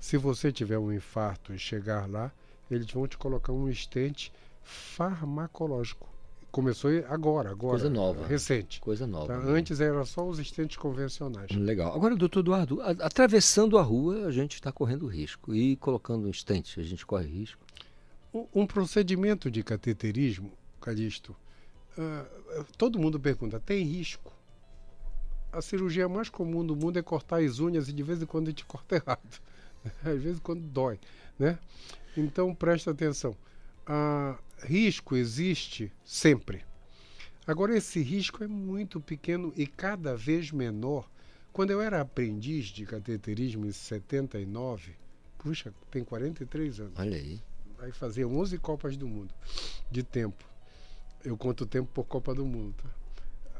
se 0.00 0.16
você 0.16 0.52
tiver 0.52 0.78
um 0.78 0.92
infarto 0.92 1.54
e 1.54 1.58
chegar 1.58 2.08
lá, 2.10 2.32
eles 2.70 2.90
vão 2.90 3.06
te 3.06 3.16
colocar 3.16 3.52
um 3.52 3.68
estente 3.68 4.32
farmacológico. 4.62 6.08
Começou 6.50 6.90
agora, 7.08 7.50
agora. 7.50 7.78
Coisa 7.78 7.90
nova. 7.90 8.26
Recente. 8.26 8.80
Coisa 8.80 9.06
nova. 9.06 9.26
Tá? 9.26 9.38
Né? 9.40 9.58
Antes 9.58 9.80
era 9.80 10.04
só 10.04 10.24
os 10.24 10.38
estentes 10.38 10.76
convencionais. 10.76 11.50
Legal. 11.50 11.92
Agora, 11.94 12.14
doutor 12.14 12.40
Eduardo, 12.40 12.80
atravessando 12.82 13.76
a 13.76 13.82
rua, 13.82 14.26
a 14.26 14.30
gente 14.30 14.54
está 14.54 14.70
correndo 14.70 15.06
risco. 15.06 15.54
E 15.54 15.74
colocando 15.76 16.26
um 16.26 16.30
estente, 16.30 16.78
a 16.78 16.82
gente 16.84 17.04
corre 17.04 17.26
risco. 17.26 17.63
Um 18.52 18.66
procedimento 18.66 19.48
de 19.48 19.62
cateterismo, 19.62 20.52
Calixto, 20.80 21.36
uh, 21.96 22.64
todo 22.76 22.98
mundo 22.98 23.20
pergunta, 23.20 23.60
tem 23.60 23.84
risco? 23.84 24.32
A 25.52 25.62
cirurgia 25.62 26.08
mais 26.08 26.28
comum 26.28 26.66
do 26.66 26.74
mundo 26.74 26.98
é 26.98 27.02
cortar 27.02 27.40
as 27.40 27.60
unhas 27.60 27.88
e 27.88 27.92
de 27.92 28.02
vez 28.02 28.20
em 28.20 28.26
quando 28.26 28.48
a 28.48 28.50
gente 28.50 28.64
corta 28.64 28.96
errado. 28.96 29.40
Às 30.02 30.20
vezes 30.20 30.40
quando 30.40 30.62
dói, 30.62 30.98
né? 31.38 31.60
Então 32.16 32.52
presta 32.52 32.90
atenção. 32.90 33.36
Uh, 33.86 34.36
risco 34.66 35.14
existe 35.14 35.92
sempre. 36.04 36.64
Agora 37.46 37.76
esse 37.76 38.02
risco 38.02 38.42
é 38.42 38.48
muito 38.48 39.00
pequeno 39.00 39.52
e 39.56 39.64
cada 39.64 40.16
vez 40.16 40.50
menor. 40.50 41.08
Quando 41.52 41.70
eu 41.70 41.80
era 41.80 42.00
aprendiz 42.00 42.66
de 42.66 42.84
cateterismo 42.84 43.64
em 43.64 43.70
79, 43.70 44.96
puxa, 45.38 45.72
tem 45.88 46.02
43 46.02 46.80
anos. 46.80 46.94
Olha 46.98 47.16
aí 47.16 47.40
vai 47.78 47.92
fazer 47.92 48.24
11 48.24 48.58
Copas 48.58 48.96
do 48.96 49.06
Mundo 49.06 49.32
de 49.90 50.02
tempo. 50.02 50.44
Eu 51.24 51.36
conto 51.36 51.62
o 51.64 51.66
tempo 51.66 51.88
por 51.92 52.04
Copa 52.04 52.34
do 52.34 52.44
Mundo. 52.44 52.74
Tá? 52.82 52.88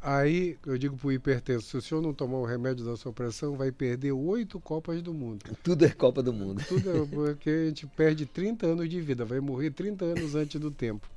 Aí 0.02 0.58
eu 0.66 0.76
digo 0.76 0.96
para 0.96 1.08
o 1.08 1.12
hipertenso: 1.12 1.66
se 1.66 1.76
o 1.76 1.82
senhor 1.82 2.02
não 2.02 2.12
tomar 2.12 2.36
o 2.36 2.44
remédio 2.44 2.84
da 2.84 2.94
sua 2.94 3.12
pressão, 3.12 3.56
vai 3.56 3.72
perder 3.72 4.12
oito 4.12 4.60
Copas 4.60 5.00
do 5.00 5.14
Mundo. 5.14 5.56
Tudo 5.62 5.84
é 5.84 5.90
Copa 5.90 6.22
do 6.22 6.32
Mundo. 6.32 6.62
Tudo 6.68 7.02
é 7.02 7.06
porque 7.06 7.48
a 7.48 7.66
gente 7.66 7.86
perde 7.86 8.26
30 8.26 8.66
anos 8.66 8.88
de 8.88 9.00
vida, 9.00 9.24
vai 9.24 9.40
morrer 9.40 9.70
30 9.70 10.04
anos 10.04 10.34
antes 10.34 10.60
do 10.60 10.70
tempo. 10.70 11.08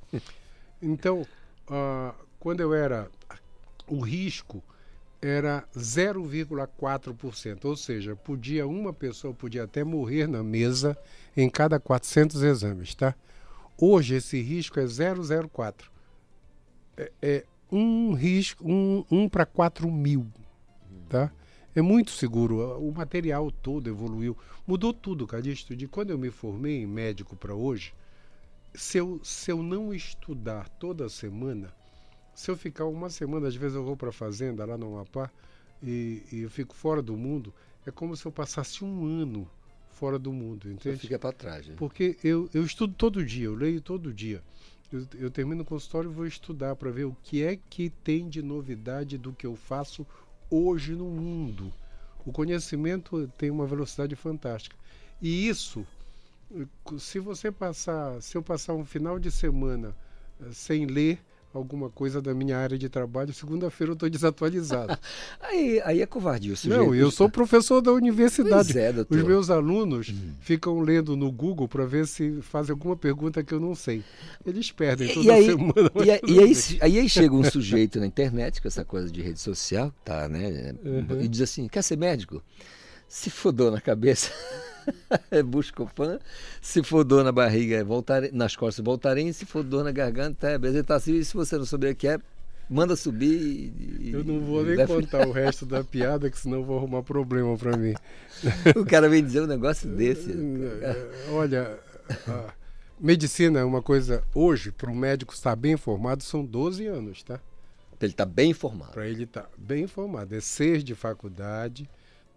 Então, 0.81 1.23
uh, 1.69 2.13
quando 2.39 2.61
eu 2.61 2.73
era. 2.73 3.09
O 3.89 4.01
risco 4.01 4.61
era 5.21 5.65
0,4%, 5.75 7.65
ou 7.65 7.75
seja, 7.75 8.15
podia 8.15 8.67
uma 8.67 8.93
pessoa 8.93 9.33
podia 9.33 9.63
até 9.63 9.83
morrer 9.83 10.27
na 10.27 10.43
mesa 10.43 10.97
em 11.38 11.49
cada 11.49 11.79
400 11.79 12.41
exames, 12.41 12.95
tá? 12.95 13.15
Hoje 13.77 14.15
esse 14.15 14.41
risco 14.41 14.79
é 14.79 14.85
0,04. 14.85 15.83
É, 16.97 17.11
é 17.21 17.45
um 17.71 18.13
risco, 18.13 18.67
um, 18.67 19.05
um 19.11 19.29
para 19.29 19.45
4 19.45 19.89
mil, 19.91 20.25
tá? 21.07 21.31
É 21.75 21.81
muito 21.81 22.09
seguro. 22.09 22.79
O 22.79 22.91
material 22.91 23.51
todo 23.51 23.88
evoluiu. 23.88 24.35
Mudou 24.65 24.91
tudo, 24.91 25.27
Calixto. 25.27 25.75
De 25.75 25.88
quando 25.88 26.09
eu 26.09 26.17
me 26.17 26.31
formei 26.31 26.81
em 26.81 26.88
médico 26.88 27.35
para 27.35 27.53
hoje, 27.53 27.93
se 28.73 28.97
eu, 28.97 29.19
se 29.23 29.51
eu 29.51 29.61
não 29.61 29.93
estudar 29.93 30.67
toda 30.69 31.07
semana, 31.07 31.71
se 32.33 32.49
eu 32.49 32.57
ficar 32.57 32.85
uma 32.85 33.11
semana, 33.11 33.47
às 33.47 33.55
vezes 33.55 33.75
eu 33.75 33.83
vou 33.83 33.95
para 33.95 34.09
a 34.09 34.13
fazenda 34.13 34.65
lá 34.65 34.75
no 34.75 34.95
Amapá 34.95 35.29
e, 35.83 36.23
e, 36.31 36.41
eu 36.41 36.49
fico 36.49 36.75
fora 36.75 37.01
do 37.01 37.15
mundo, 37.15 37.53
é 37.85 37.91
como 37.91 38.15
se 38.15 38.25
eu 38.25 38.31
passasse 38.31 38.83
um 38.83 39.05
ano 39.05 39.47
fora 39.97 40.19
do 40.19 40.31
mundo, 40.31 40.69
entende? 40.69 40.95
Você 40.95 40.97
fica 40.97 41.17
para 41.17 41.33
trás. 41.33 41.67
Né? 41.67 41.73
Porque 41.75 42.17
eu, 42.23 42.47
eu 42.53 42.63
estudo 42.63 42.93
todo 42.93 43.25
dia, 43.25 43.45
eu 43.45 43.55
leio 43.55 43.81
todo 43.81 44.13
dia. 44.13 44.43
Eu, 44.91 45.05
eu 45.15 45.31
termino 45.31 45.63
o 45.63 45.65
consultório 45.65 46.11
e 46.11 46.13
vou 46.13 46.27
estudar 46.27 46.75
para 46.75 46.91
ver 46.91 47.05
o 47.05 47.17
que 47.23 47.43
é 47.43 47.57
que 47.69 47.89
tem 47.89 48.29
de 48.29 48.41
novidade 48.41 49.17
do 49.17 49.33
que 49.33 49.45
eu 49.45 49.55
faço 49.55 50.05
hoje 50.49 50.93
no 50.93 51.05
mundo. 51.05 51.73
O 52.25 52.31
conhecimento 52.31 53.27
tem 53.37 53.49
uma 53.49 53.65
velocidade 53.65 54.15
fantástica. 54.15 54.75
E 55.19 55.47
isso, 55.47 55.85
se 56.99 57.19
você 57.19 57.51
passar, 57.51 58.21
se 58.21 58.37
eu 58.37 58.43
passar 58.43 58.75
um 58.75 58.85
final 58.85 59.17
de 59.17 59.31
semana 59.31 59.95
eh, 60.39 60.51
sem 60.53 60.85
ler, 60.85 61.19
alguma 61.53 61.89
coisa 61.89 62.21
da 62.21 62.33
minha 62.33 62.57
área 62.57 62.77
de 62.77 62.89
trabalho, 62.89 63.33
segunda-feira 63.33 63.91
eu 63.91 63.93
estou 63.93 64.09
desatualizado. 64.09 64.97
aí, 65.41 65.81
aí 65.83 66.01
é 66.01 66.05
covardia. 66.05 66.53
Não, 66.65 66.93
eu 66.93 67.09
sou 67.11 67.29
professor 67.29 67.81
da 67.81 67.91
universidade. 67.91 68.77
É, 68.77 68.93
Os 69.09 69.23
meus 69.23 69.49
alunos 69.49 70.09
hum. 70.09 70.33
ficam 70.39 70.79
lendo 70.79 71.15
no 71.15 71.31
Google 71.31 71.67
para 71.67 71.85
ver 71.85 72.07
se 72.07 72.41
fazem 72.41 72.73
alguma 72.73 72.95
pergunta 72.95 73.43
que 73.43 73.53
eu 73.53 73.59
não 73.59 73.73
sei. 73.73 74.03
Eles 74.45 74.71
perdem 74.71 75.13
toda 75.13 75.25
e 75.25 75.31
aí, 75.31 75.45
semana. 75.45 75.91
E, 75.95 76.11
aí, 76.11 76.19
e 76.27 76.39
aí, 76.39 76.53
aí, 76.81 76.99
aí, 76.99 77.09
chega 77.09 77.33
um 77.33 77.43
sujeito 77.49 77.99
na 77.99 78.05
internet 78.05 78.61
com 78.61 78.67
essa 78.67 78.85
coisa 78.85 79.11
de 79.11 79.21
rede 79.21 79.39
social, 79.39 79.93
tá, 80.03 80.27
né? 80.27 80.75
Uhum. 80.83 81.21
E 81.21 81.27
diz 81.27 81.41
assim: 81.41 81.67
quer 81.67 81.81
ser 81.81 81.97
médico? 81.97 82.41
Se 83.07 83.29
fodou 83.29 83.71
na 83.71 83.79
cabeça. 83.79 84.31
é 85.31 85.43
Buscopan. 85.43 86.19
Se 86.61 86.83
for 86.83 87.03
dor 87.03 87.23
na 87.23 87.31
barriga, 87.31 87.75
é 87.77 87.83
voltar, 87.83 88.31
nas 88.31 88.55
costas, 88.55 88.83
voltarem. 88.83 89.31
Se 89.33 89.45
for 89.45 89.63
dor 89.63 89.83
na 89.83 89.91
garganta, 89.91 90.49
é 90.49 90.57
bezetacil. 90.57 91.15
E 91.15 91.25
se 91.25 91.33
você 91.33 91.57
não 91.57 91.65
souber 91.65 91.93
o 91.93 91.95
que 91.95 92.07
é, 92.07 92.19
manda 92.69 92.95
subir. 92.95 93.73
E, 93.99 94.11
eu 94.13 94.23
não 94.23 94.39
vou 94.41 94.63
nem 94.63 94.75
deve... 94.75 94.93
contar 94.93 95.27
o 95.27 95.31
resto 95.33 95.65
da 95.65 95.83
piada, 95.83 96.29
que 96.29 96.39
senão 96.39 96.63
vou 96.63 96.77
arrumar 96.77 97.03
problema 97.03 97.57
para 97.57 97.77
mim. 97.77 97.93
o 98.75 98.85
cara 98.85 99.09
vem 99.09 99.23
dizer 99.23 99.41
um 99.41 99.47
negócio 99.47 99.89
desse. 99.89 100.33
Olha, 101.31 101.79
a 102.25 102.53
medicina 102.99 103.59
é 103.59 103.63
uma 103.63 103.81
coisa. 103.81 104.23
Hoje, 104.33 104.71
para 104.71 104.91
um 104.91 104.95
médico 104.95 105.33
estar 105.33 105.55
bem 105.55 105.73
informado, 105.73 106.23
são 106.23 106.43
12 106.43 106.85
anos, 106.88 107.23
tá? 107.23 107.39
Para 107.97 108.05
ele 108.05 108.13
estar 108.13 108.25
tá 108.25 108.31
bem 108.31 108.51
informado. 108.51 108.91
Para 108.91 109.07
ele 109.07 109.23
estar 109.23 109.43
tá 109.43 109.49
bem 109.57 109.83
informado. 109.83 110.35
É 110.35 110.39
seis 110.39 110.83
de 110.83 110.93
faculdade, 110.93 111.89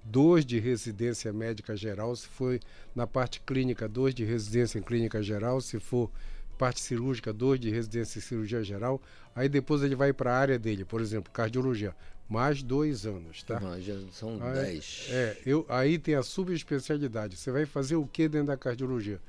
dois 0.05 0.45
de 0.45 0.59
residência 0.59 1.33
médica 1.33 1.77
geral, 1.77 2.15
se 2.17 2.27
for 2.27 2.59
na 2.95 3.07
parte 3.07 3.41
clínica, 3.41 3.89
dois 3.89 4.15
de 4.15 4.25
residência 4.25 4.79
em 4.79 4.83
clínica 4.83 5.23
geral, 5.23 5.61
se 5.61 5.79
for 5.79 6.11
parte 6.59 6.81
cirúrgica, 6.81 7.33
dois 7.33 7.59
de 7.59 7.71
residência 7.71 8.19
em 8.19 8.23
cirurgia 8.23 8.63
geral. 8.63 9.01
Aí 9.35 9.49
depois 9.49 9.83
ele 9.83 9.95
vai 9.95 10.13
para 10.13 10.33
a 10.33 10.39
área 10.39 10.59
dele, 10.59 10.85
por 10.85 11.01
exemplo, 11.01 11.33
cardiologia, 11.33 11.95
mais 12.29 12.63
dois 12.63 13.07
anos, 13.07 13.43
tá? 13.43 13.59
Não, 13.59 13.81
já 13.81 13.99
são 14.13 14.39
aí, 14.43 14.55
dez. 14.55 15.07
É, 15.09 15.39
eu, 15.47 15.65
aí 15.69 15.99
tem 15.99 16.15
a 16.15 16.23
subespecialidade. 16.23 17.37
Você 17.37 17.51
vai 17.51 17.65
fazer 17.65 17.97
o 17.97 18.07
que 18.07 18.29
dentro 18.29 18.49
da 18.49 18.57
cardiologia? 18.57 19.21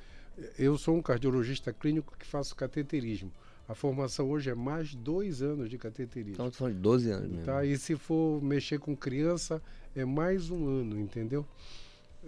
Eu 0.58 0.78
sou 0.78 0.96
um 0.96 1.02
cardiologista 1.02 1.72
clínico 1.72 2.16
que 2.18 2.26
faço 2.26 2.56
cateterismo. 2.56 3.32
A 3.72 3.76
formação 3.76 4.30
hoje 4.30 4.50
é 4.50 4.54
mais 4.54 4.94
dois 4.94 5.42
anos 5.42 5.70
de 5.70 5.78
cateterismo. 5.78 6.34
Então 6.34 6.52
são 6.52 6.70
12 6.70 7.10
anos 7.10 7.30
mesmo. 7.30 7.46
Tá? 7.46 7.64
E 7.64 7.78
se 7.78 7.96
for 7.96 8.44
mexer 8.44 8.80
com 8.80 8.94
criança, 8.98 9.62
é 9.96 10.04
mais 10.04 10.52
um 10.52 10.68
ano, 10.68 11.00
entendeu? 11.00 11.48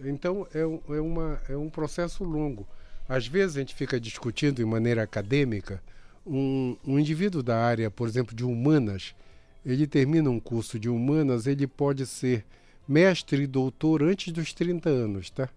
Então 0.05 0.47
é, 0.53 0.61
é, 0.61 1.01
uma, 1.01 1.41
é 1.49 1.57
um 1.57 1.69
processo 1.69 2.23
longo. 2.23 2.65
Às 3.09 3.27
vezes 3.27 3.57
a 3.57 3.59
gente 3.59 3.75
fica 3.75 3.99
discutindo 3.99 4.55
de 4.55 4.65
maneira 4.65 5.03
acadêmica 5.03 5.83
um, 6.25 6.77
um 6.87 6.97
indivíduo 6.97 7.43
da 7.43 7.57
área, 7.57 7.91
por 7.91 8.07
exemplo, 8.07 8.33
de 8.33 8.45
humanas, 8.45 9.13
ele 9.65 9.85
termina 9.85 10.29
um 10.29 10.39
curso 10.39 10.79
de 10.79 10.87
humanas, 10.87 11.45
ele 11.45 11.67
pode 11.67 12.05
ser 12.05 12.45
mestre 12.87 13.43
e 13.43 13.47
doutor 13.47 14.01
antes 14.01 14.31
dos 14.31 14.53
30 14.53 14.87
anos, 14.87 15.29
tá? 15.29 15.49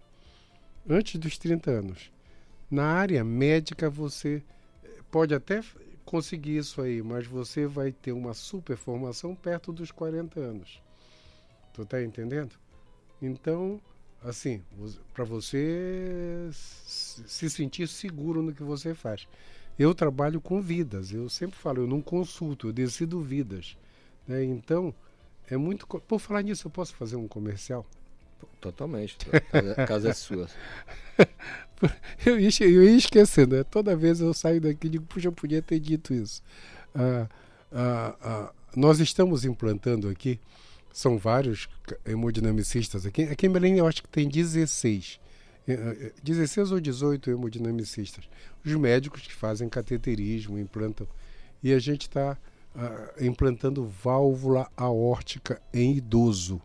Antes 0.89 1.17
dos 1.17 1.37
30 1.37 1.71
anos. 1.71 2.11
Na 2.69 2.87
área 2.87 3.23
médica 3.23 3.89
você 3.89 4.43
pode 5.11 5.33
até 5.33 5.61
conseguir 6.05 6.57
isso 6.57 6.81
aí, 6.81 7.01
mas 7.01 7.27
você 7.27 7.65
vai 7.67 7.91
ter 7.91 8.11
uma 8.11 8.33
super 8.33 8.77
formação 8.77 9.35
perto 9.35 9.73
dos 9.73 9.91
40 9.91 10.39
anos. 10.39 10.81
Tu 11.73 11.85
tá 11.85 12.01
entendendo? 12.01 12.55
Então, 13.21 13.79
assim, 14.23 14.63
para 15.13 15.23
você 15.23 16.49
se 16.51 17.49
sentir 17.49 17.87
seguro 17.87 18.41
no 18.41 18.53
que 18.53 18.63
você 18.63 18.93
faz. 18.93 19.27
Eu 19.77 19.93
trabalho 19.93 20.41
com 20.41 20.59
vidas, 20.61 21.11
eu 21.11 21.29
sempre 21.29 21.59
falo, 21.59 21.83
eu 21.83 21.87
não 21.87 22.01
consulto, 22.01 22.67
eu 22.67 22.73
decido 22.73 23.21
vidas. 23.21 23.77
Né? 24.27 24.43
Então, 24.43 24.93
é 25.49 25.55
muito. 25.55 25.85
Por 25.85 26.19
falar 26.19 26.41
nisso, 26.41 26.67
eu 26.67 26.71
posso 26.71 26.95
fazer 26.95 27.15
um 27.15 27.27
comercial? 27.27 27.85
Totalmente. 28.59 29.17
A 29.77 29.85
casa 29.85 30.09
é 30.09 30.13
sua. 30.13 30.47
eu, 32.25 32.39
ia, 32.39 32.49
eu 32.61 32.83
ia 32.83 32.97
esquecendo, 32.97 33.55
né? 33.55 33.63
toda 33.63 33.95
vez 33.95 34.19
eu 34.19 34.33
saio 34.33 34.59
daqui 34.59 34.87
e 34.87 34.89
digo, 34.89 35.05
puxa, 35.05 35.27
eu 35.27 35.31
podia 35.31 35.61
ter 35.61 35.79
dito 35.79 36.13
isso. 36.13 36.41
Ah, 36.93 37.27
ah, 37.71 38.15
ah, 38.21 38.53
nós 38.75 38.99
estamos 38.99 39.45
implantando 39.45 40.09
aqui, 40.09 40.39
são 40.91 41.17
vários 41.17 41.69
hemodinamicistas 42.05 43.05
aqui. 43.05 43.23
Aqui 43.23 43.47
em 43.47 43.51
Belém 43.51 43.77
eu 43.77 43.87
acho 43.87 44.01
que 44.01 44.09
tem 44.09 44.27
16. 44.27 45.19
16 46.23 46.71
ou 46.71 46.79
18 46.79 47.29
hemodinamicistas. 47.29 48.27
Os 48.65 48.73
médicos 48.73 49.21
que 49.21 49.33
fazem 49.33 49.67
cateterismo, 49.67 50.57
implantam. 50.57 51.07
E 51.61 51.73
a 51.73 51.79
gente 51.79 52.03
está 52.03 52.37
implantando 53.19 53.85
válvula 53.85 54.69
aórtica 54.77 55.61
em 55.73 55.97
idoso. 55.97 56.61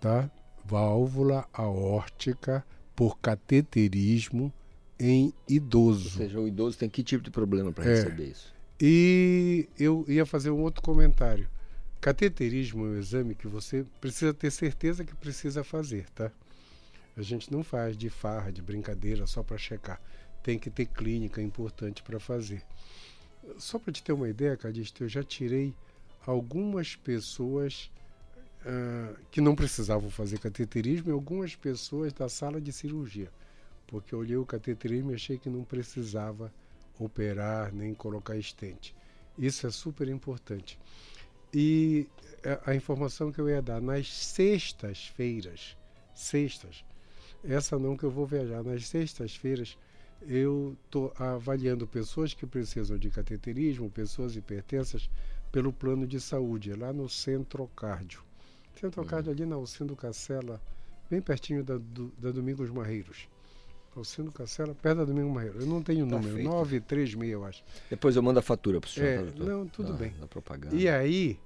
Tá? 0.00 0.30
Válvula 0.68 1.48
aórtica 1.50 2.62
por 2.94 3.18
cateterismo 3.20 4.52
em 5.00 5.32
idoso. 5.48 6.10
Ou 6.10 6.26
seja, 6.26 6.38
o 6.38 6.46
idoso 6.46 6.76
tem 6.76 6.90
que 6.90 7.02
tipo 7.02 7.24
de 7.24 7.30
problema 7.30 7.72
para 7.72 7.84
é. 7.84 7.88
receber 7.88 8.24
isso? 8.24 8.54
E 8.78 9.66
eu 9.78 10.04
ia 10.06 10.26
fazer 10.26 10.50
um 10.50 10.60
outro 10.60 10.82
comentário. 10.82 11.48
Cateterismo 12.02 12.84
é 12.84 12.88
um 12.90 12.98
exame 12.98 13.34
que 13.34 13.48
você 13.48 13.86
precisa 13.98 14.34
ter 14.34 14.50
certeza 14.50 15.06
que 15.06 15.14
precisa 15.14 15.64
fazer, 15.64 16.04
tá? 16.10 16.30
A 17.16 17.22
gente 17.22 17.50
não 17.50 17.64
faz 17.64 17.96
de 17.96 18.10
farra, 18.10 18.52
de 18.52 18.60
brincadeira, 18.60 19.26
só 19.26 19.42
para 19.42 19.56
checar. 19.56 19.98
Tem 20.42 20.58
que 20.58 20.68
ter 20.68 20.84
clínica 20.84 21.40
importante 21.40 22.02
para 22.02 22.20
fazer. 22.20 22.62
Só 23.56 23.78
para 23.78 23.92
te 23.92 24.02
ter 24.02 24.12
uma 24.12 24.28
ideia, 24.28 24.54
Cadisto, 24.54 25.02
eu 25.02 25.08
já 25.08 25.22
tirei 25.22 25.74
algumas 26.26 26.94
pessoas 26.94 27.90
que 29.30 29.40
não 29.40 29.54
precisavam 29.54 30.10
fazer 30.10 30.38
cateterismo 30.38 31.10
e 31.10 31.12
algumas 31.12 31.54
pessoas 31.54 32.12
da 32.12 32.28
sala 32.28 32.60
de 32.60 32.72
cirurgia, 32.72 33.30
porque 33.86 34.14
eu 34.14 34.18
olhei 34.18 34.36
o 34.36 34.44
cateterismo 34.44 35.12
e 35.12 35.14
achei 35.14 35.38
que 35.38 35.48
não 35.48 35.64
precisava 35.64 36.52
operar 36.98 37.72
nem 37.72 37.94
colocar 37.94 38.36
estente. 38.36 38.94
Isso 39.38 39.66
é 39.66 39.70
super 39.70 40.08
importante. 40.08 40.78
E 41.54 42.06
a, 42.66 42.74
informação 42.74 43.32
que 43.32 43.40
eu 43.40 43.48
ia 43.48 43.62
dar 43.62 43.80
nas 43.80 44.12
sextas-feiras, 44.12 45.76
sextas, 46.14 46.84
essa 47.44 47.78
não 47.78 47.96
que 47.96 48.04
eu 48.04 48.10
vou 48.10 48.26
viajar, 48.26 48.62
nas 48.62 48.86
sextas-feiras 48.86 49.78
eu 50.22 50.76
estou 50.84 51.12
avaliando 51.16 51.86
pessoas 51.86 52.34
que 52.34 52.44
precisam 52.44 52.98
de 52.98 53.08
cateterismo, 53.08 53.88
pessoas 53.88 54.34
hipertensas, 54.34 55.08
pelo 55.52 55.72
plano 55.72 56.06
de 56.06 56.20
saúde, 56.20 56.74
lá 56.74 56.92
no 56.92 57.08
Centro 57.08 57.70
Cardio. 58.78 58.80
Centro 58.80 59.04
Cardio 59.04 59.32
ali 59.32 59.46
na 59.46 59.56
Alcindo 59.56 59.96
Cacela, 59.96 60.60
bem 61.10 61.20
pertinho 61.20 61.64
da, 61.64 61.78
do, 61.78 62.12
da 62.18 62.30
Domingos 62.30 62.70
Marreiros. 62.70 63.28
Alcindo 63.96 64.30
Cacela, 64.30 64.74
perto 64.74 64.98
da 64.98 65.04
Domingos 65.04 65.34
Marreiros. 65.34 65.62
Eu 65.62 65.66
não 65.66 65.82
tenho 65.82 66.06
o 66.06 66.08
tá 66.08 66.16
número, 66.16 66.42
936 66.42 67.32
eu 67.32 67.44
acho. 67.44 67.64
Depois 67.90 68.14
eu 68.14 68.22
mando 68.22 68.38
a 68.38 68.42
fatura 68.42 68.80
para 68.80 68.88
o 68.88 68.90
senhor. 68.90 69.08
É, 69.08 69.24
tá, 69.24 69.44
não, 69.44 69.66
tudo 69.66 69.92
na, 69.92 69.98
bem. 69.98 70.14
Na 70.20 70.28
propaganda. 70.28 70.76
E 70.76 70.88
aí, 70.88 71.38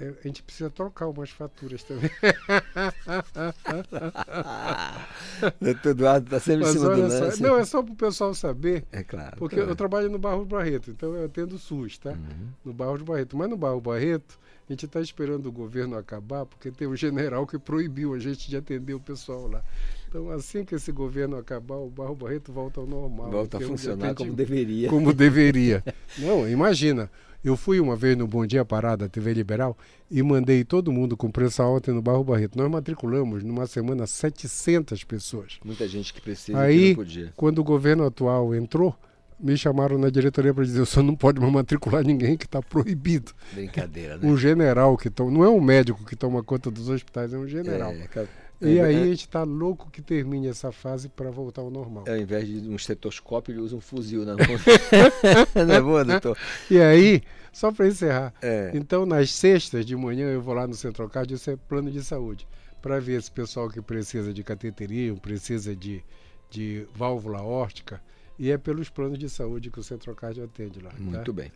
é, 0.00 0.14
a 0.24 0.26
gente 0.26 0.42
precisa 0.42 0.70
trocar 0.70 1.08
umas 1.08 1.28
faturas 1.28 1.82
também. 1.82 2.10
Doutor 5.60 5.90
Eduardo 5.90 6.24
está 6.24 6.40
sempre 6.40 6.62
Mas 6.62 6.74
em 6.74 6.78
cima 6.78 6.96
do 6.96 7.02
lance. 7.02 7.42
Não, 7.42 7.58
é 7.58 7.66
só 7.66 7.82
para 7.82 7.92
o 7.92 7.96
pessoal 7.96 8.32
saber. 8.32 8.82
É 8.90 9.04
claro. 9.04 9.36
Porque 9.36 9.56
claro. 9.56 9.70
eu 9.70 9.76
trabalho 9.76 10.08
no 10.08 10.18
Barro 10.18 10.46
Barreto, 10.46 10.90
então 10.90 11.14
eu 11.14 11.26
atendo 11.26 11.58
SUS, 11.58 11.98
tá? 11.98 12.12
Uhum. 12.12 12.48
No 12.64 12.72
Barro 12.72 12.96
Barreto. 13.04 13.36
Mas 13.36 13.50
no 13.50 13.58
Barro 13.58 13.78
Barreto, 13.78 14.40
a 14.70 14.72
gente 14.72 14.86
está 14.86 15.00
esperando 15.00 15.46
o 15.46 15.52
governo 15.52 15.96
acabar, 15.96 16.46
porque 16.46 16.70
tem 16.70 16.86
um 16.86 16.94
general 16.94 17.44
que 17.44 17.58
proibiu 17.58 18.14
a 18.14 18.20
gente 18.20 18.48
de 18.48 18.56
atender 18.56 18.94
o 18.94 19.00
pessoal 19.00 19.48
lá. 19.48 19.64
Então, 20.08 20.30
assim 20.30 20.64
que 20.64 20.76
esse 20.76 20.92
governo 20.92 21.36
acabar, 21.36 21.74
o 21.74 21.90
Barro 21.90 22.14
Barreto 22.14 22.52
volta 22.52 22.78
ao 22.78 22.86
normal. 22.86 23.32
Volta 23.32 23.58
a 23.58 23.60
funcionar 23.60 24.14
como 24.14 24.32
deveria. 24.32 24.88
Como 24.88 25.12
deveria. 25.12 25.82
Não, 26.16 26.48
imagina. 26.48 27.10
Eu 27.42 27.56
fui 27.56 27.80
uma 27.80 27.96
vez 27.96 28.16
no 28.16 28.28
Bom 28.28 28.46
Dia 28.46 28.64
Parada, 28.64 29.08
TV 29.08 29.34
Liberal, 29.34 29.76
e 30.08 30.22
mandei 30.22 30.62
todo 30.62 30.92
mundo 30.92 31.16
com 31.16 31.32
preço 31.32 31.60
alto 31.60 31.92
no 31.92 32.00
Barro 32.00 32.22
Barreto. 32.22 32.56
Nós 32.56 32.70
matriculamos 32.70 33.42
numa 33.42 33.66
semana 33.66 34.06
700 34.06 35.02
pessoas. 35.02 35.58
Muita 35.64 35.88
gente 35.88 36.14
que 36.14 36.20
precisa 36.20 36.60
Aí, 36.60 36.78
que 36.78 36.88
não 36.90 36.94
podia. 36.94 37.32
quando 37.34 37.58
o 37.58 37.64
governo 37.64 38.04
atual 38.04 38.54
entrou, 38.54 38.94
me 39.42 39.56
chamaram 39.56 39.98
na 39.98 40.10
diretoria 40.10 40.52
para 40.52 40.64
dizer: 40.64 40.80
o 40.80 40.86
senhor 40.86 41.04
não 41.04 41.16
pode 41.16 41.40
matricular 41.40 42.04
ninguém 42.04 42.36
que 42.36 42.44
está 42.44 42.62
proibido. 42.62 43.32
Brincadeira, 43.52 44.16
né? 44.16 44.28
Um 44.28 44.36
general 44.36 44.96
que 44.96 45.08
toma. 45.08 45.30
Não 45.30 45.44
é 45.44 45.48
um 45.48 45.60
médico 45.60 46.04
que 46.04 46.14
toma 46.14 46.42
conta 46.42 46.70
dos 46.70 46.88
hospitais, 46.88 47.32
é 47.32 47.38
um 47.38 47.46
general. 47.46 47.92
É, 47.92 48.28
e 48.62 48.78
é, 48.78 48.84
aí 48.84 48.94
é, 48.94 49.02
a 49.02 49.06
gente 49.06 49.20
está 49.20 49.42
louco 49.42 49.90
que 49.90 50.02
termine 50.02 50.48
essa 50.48 50.70
fase 50.70 51.08
para 51.08 51.30
voltar 51.30 51.62
ao 51.62 51.70
normal. 51.70 52.04
Ao 52.06 52.16
invés 52.16 52.46
de 52.46 52.68
um 52.68 52.76
estetoscópio, 52.76 53.52
ele 53.52 53.60
usa 53.60 53.74
um 53.74 53.80
fuzil 53.80 54.24
na 54.24 54.34
mão. 54.36 55.66
não 55.66 55.74
é 55.74 55.80
boa, 55.80 56.04
doutor? 56.04 56.36
E 56.70 56.78
aí, 56.78 57.22
só 57.52 57.72
para 57.72 57.88
encerrar. 57.88 58.34
É. 58.42 58.70
Então, 58.74 59.06
nas 59.06 59.30
sextas 59.30 59.86
de 59.86 59.96
manhã, 59.96 60.26
eu 60.26 60.42
vou 60.42 60.52
lá 60.52 60.66
no 60.66 60.74
Centro 60.74 61.08
Cardio, 61.08 61.36
isso 61.36 61.50
é 61.50 61.56
plano 61.56 61.90
de 61.90 62.04
saúde, 62.04 62.46
para 62.82 63.00
ver 63.00 63.18
esse 63.18 63.30
pessoal 63.30 63.70
que 63.70 63.80
precisa 63.80 64.30
de 64.30 64.44
cateterismo, 64.44 65.18
precisa 65.18 65.74
de, 65.74 66.04
de 66.50 66.86
válvula 66.94 67.42
órtica 67.42 68.02
e 68.40 68.50
é 68.50 68.56
pelos 68.56 68.88
planos 68.88 69.18
de 69.18 69.28
saúde 69.28 69.70
que 69.70 69.78
o 69.78 69.82
Centrocard 69.82 70.40
atende 70.40 70.80
lá. 70.80 70.88
Tá? 70.88 70.96
Muito 70.98 71.26
tá? 71.26 71.30
bem. 71.30 71.52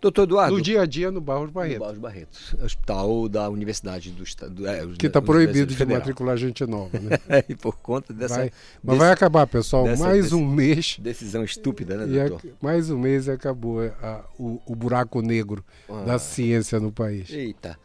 Doutor 0.00 0.22
Eduardo. 0.22 0.54
No 0.54 0.62
dia 0.62 0.82
a 0.82 0.86
dia 0.86 1.10
no 1.10 1.20
Barros 1.20 1.50
Barreto. 1.50 1.80
No 1.80 1.80
Barros 1.80 1.98
Barreto. 1.98 2.56
Hospital 2.62 3.28
da 3.28 3.50
Universidade 3.50 4.12
do 4.12 4.22
Estado. 4.22 4.64
É, 4.64 4.86
que 4.96 5.08
está 5.08 5.20
proibido 5.20 5.74
de 5.74 5.84
matricular 5.84 6.36
gente 6.36 6.64
nova, 6.64 6.96
né? 7.00 7.18
e 7.48 7.56
por 7.56 7.76
conta 7.78 8.12
dessa. 8.12 8.36
Vai, 8.36 8.52
mas 8.84 8.94
desse, 8.94 8.98
vai 8.98 9.10
acabar, 9.10 9.48
pessoal. 9.48 9.82
Dessa, 9.82 10.04
mais 10.04 10.22
desse, 10.22 10.34
um 10.36 10.46
mês. 10.46 10.96
Decisão 11.00 11.42
estúpida, 11.42 11.96
né, 11.96 12.06
doutor? 12.06 12.48
A, 12.48 12.64
mais 12.64 12.88
um 12.88 12.98
mês 13.00 13.26
e 13.26 13.32
acabou 13.32 13.80
a, 14.00 14.24
o, 14.38 14.62
o, 14.64 14.76
buraco 14.76 15.20
negro 15.20 15.64
ah. 15.88 16.04
da 16.04 16.20
ciência 16.20 16.78
no 16.78 16.92
país. 16.92 17.28
Eita. 17.30 17.76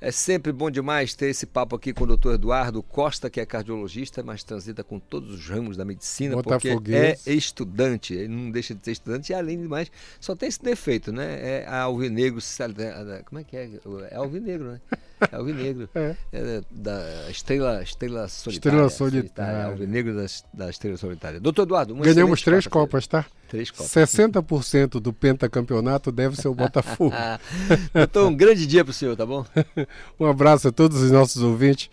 É 0.00 0.10
sempre 0.10 0.50
bom 0.50 0.70
demais 0.70 1.14
ter 1.14 1.26
esse 1.26 1.44
papo 1.44 1.76
aqui 1.76 1.92
com 1.92 2.04
o 2.04 2.06
doutor 2.06 2.34
Eduardo 2.34 2.82
Costa, 2.82 3.28
que 3.28 3.38
é 3.38 3.44
cardiologista, 3.44 4.22
mas 4.22 4.42
transita 4.42 4.82
com 4.82 4.98
todos 4.98 5.34
os 5.34 5.46
ramos 5.46 5.76
da 5.76 5.84
medicina, 5.84 6.42
porque 6.42 6.68
é 7.26 7.34
estudante, 7.34 8.14
ele 8.14 8.28
não 8.28 8.50
deixa 8.50 8.74
de 8.74 8.82
ser 8.82 8.92
estudante 8.92 9.32
e, 9.32 9.34
além 9.34 9.60
de 9.60 9.68
mais, 9.68 9.90
só 10.18 10.34
tem 10.34 10.48
esse 10.48 10.62
defeito, 10.62 11.12
né? 11.12 11.60
É 11.60 11.66
alvinegro, 11.68 12.40
como 13.26 13.40
é 13.40 13.44
que 13.44 13.56
é? 13.56 13.70
É 14.10 14.16
alvinegro, 14.16 14.72
né? 14.72 14.80
É 15.30 15.36
alvinegro. 15.36 15.88
é. 15.94 16.16
é 16.32 16.62
da 16.70 17.30
estrela, 17.30 17.82
estrela 17.82 18.28
solitária. 18.28 18.76
Estrela 18.76 18.90
solitária. 18.90 19.56
É 19.58 19.64
alvinegro 19.64 20.14
da, 20.14 20.26
da 20.52 20.70
estrela 20.70 20.96
solitária. 20.96 21.40
Doutor 21.40 21.62
Eduardo, 21.62 21.94
Ganhamos 21.94 22.42
três 22.42 22.66
copas, 22.66 23.06
tá? 23.06 23.26
Três 23.48 23.70
copas. 23.70 23.90
60% 23.90 25.00
do 25.00 25.12
pentacampeonato 25.12 26.12
deve 26.12 26.36
ser 26.36 26.48
o 26.48 26.54
Botafogo. 26.54 27.14
Doutor, 27.92 28.28
um 28.28 28.36
grande 28.36 28.66
dia 28.66 28.84
para 28.84 28.92
o 28.92 28.94
senhor, 28.94 29.16
tá 29.16 29.26
bom? 29.26 29.44
um 30.18 30.26
abraço 30.26 30.68
a 30.68 30.72
todos 30.72 31.02
os 31.02 31.10
nossos 31.10 31.42
ouvintes. 31.42 31.90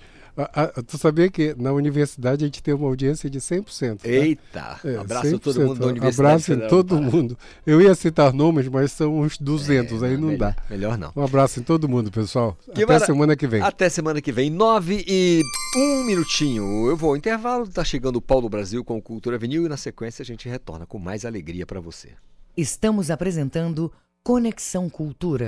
Tu 0.85 0.97
sabia 0.97 1.29
que 1.29 1.55
na 1.57 1.71
universidade 1.71 2.43
a 2.43 2.47
gente 2.47 2.61
tem 2.61 2.73
uma 2.73 2.87
audiência 2.87 3.29
de 3.29 3.39
100%. 3.39 3.97
Tá? 3.97 4.07
Eita! 4.07 4.79
É, 4.83 4.95
abraço 4.97 5.35
a 5.35 5.39
todo 5.39 5.61
mundo 5.61 5.79
da 5.79 5.87
universidade. 5.87 6.33
Abraço 6.33 6.53
em 6.53 6.67
todo 6.67 7.01
mundo. 7.01 7.37
Eu 7.65 7.81
ia 7.81 7.95
citar 7.95 8.33
nomes, 8.33 8.67
mas 8.67 8.91
são 8.91 9.19
uns 9.19 9.37
200, 9.37 10.03
é, 10.03 10.07
aí 10.07 10.17
não 10.17 10.27
melhor, 10.27 10.37
dá. 10.37 10.55
Melhor 10.69 10.97
não. 10.97 11.11
Um 11.15 11.23
abraço 11.23 11.59
em 11.59 11.63
todo 11.63 11.89
mundo, 11.89 12.11
pessoal. 12.11 12.57
Que 12.73 12.83
Até 12.83 12.99
semana 12.99 13.35
que 13.35 13.47
vem. 13.47 13.61
Até 13.61 13.89
semana 13.89 14.21
que 14.21 14.31
vem. 14.31 14.49
Nove 14.49 15.03
e 15.07 15.41
um 15.75 16.03
minutinho. 16.03 16.87
Eu 16.87 16.95
vou 16.95 17.11
ao 17.11 17.17
intervalo. 17.17 17.67
Tá 17.67 17.83
chegando 17.83 18.17
o 18.17 18.21
Paulo 18.21 18.49
Brasil 18.49 18.83
com 18.83 19.01
Cultura 19.01 19.37
Vinil 19.37 19.65
e 19.65 19.69
na 19.69 19.77
sequência 19.77 20.21
a 20.21 20.25
gente 20.25 20.47
retorna 20.47 20.85
com 20.85 20.99
mais 20.99 21.25
alegria 21.25 21.65
para 21.65 21.79
você. 21.79 22.09
Estamos 22.55 23.11
apresentando 23.11 23.91
Conexão 24.23 24.89
Cultura. 24.89 25.47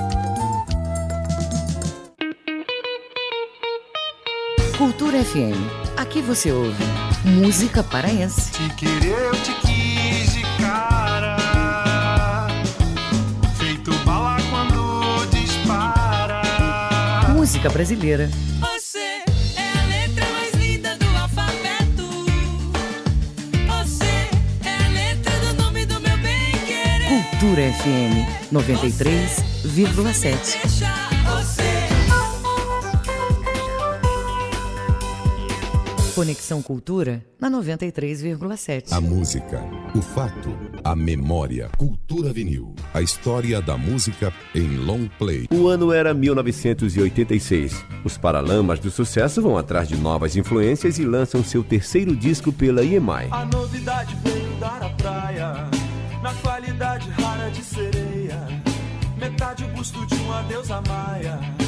FM. 5.23 5.53
Aqui 5.97 6.19
você 6.21 6.51
ouve 6.51 6.83
música 7.23 7.83
paraense. 7.83 8.51
Te 8.51 8.67
querer, 8.73 9.27
eu 9.27 9.31
te 9.33 9.53
quis 9.61 10.33
de 10.33 10.41
cara. 10.59 11.37
Feito 13.57 13.93
bala 14.03 14.37
quando 14.49 15.23
dispara. 15.29 16.41
Música 17.29 17.69
brasileira. 17.69 18.31
Você 18.59 18.97
é 18.97 19.23
a 19.79 19.85
letra 19.85 20.25
mais 20.31 20.53
linda 20.55 20.95
do 20.95 21.05
alfabeto. 21.05 22.25
Você 23.67 24.27
é 24.65 24.85
a 24.85 24.87
letra 24.89 25.37
do 25.45 25.53
nome 25.61 25.85
do 25.85 25.99
meu 25.99 26.17
bem 26.17 26.51
querer. 26.65 27.07
Cultura 27.29 27.61
FM 27.73 28.25
93,7. 28.51 31.00
Conexão 36.13 36.61
Cultura 36.61 37.25
na 37.39 37.49
93,7. 37.49 38.91
A 38.91 38.99
música, 38.99 39.63
o 39.95 40.01
fato, 40.01 40.49
a 40.83 40.93
memória. 40.93 41.69
Cultura 41.77 42.33
Vinil. 42.33 42.75
A 42.93 43.01
história 43.01 43.61
da 43.61 43.77
música 43.77 44.33
em 44.53 44.75
long 44.77 45.07
play. 45.17 45.47
O 45.49 45.67
ano 45.67 45.93
era 45.93 46.13
1986. 46.13 47.85
Os 48.03 48.17
Paralamas 48.17 48.79
do 48.79 48.91
Sucesso 48.91 49.41
vão 49.41 49.57
atrás 49.57 49.87
de 49.87 49.95
novas 49.95 50.35
influências 50.35 50.99
e 50.99 51.05
lançam 51.05 51.43
seu 51.43 51.63
terceiro 51.63 52.13
disco 52.13 52.51
pela 52.51 52.83
EMI. 52.83 53.29
A 53.31 53.45
novidade 53.45 54.13
veio 54.21 54.59
dar 54.59 54.83
a 54.83 54.89
praia, 54.89 55.53
na 56.21 56.33
qualidade 56.41 57.09
rara 57.11 57.49
de 57.51 57.63
sereia. 57.63 58.47
Metade 59.17 59.63
o 59.63 59.67
busto 59.69 60.05
de 60.07 60.15
uma 60.15 60.41
deusa 60.43 60.81
maia 60.81 61.60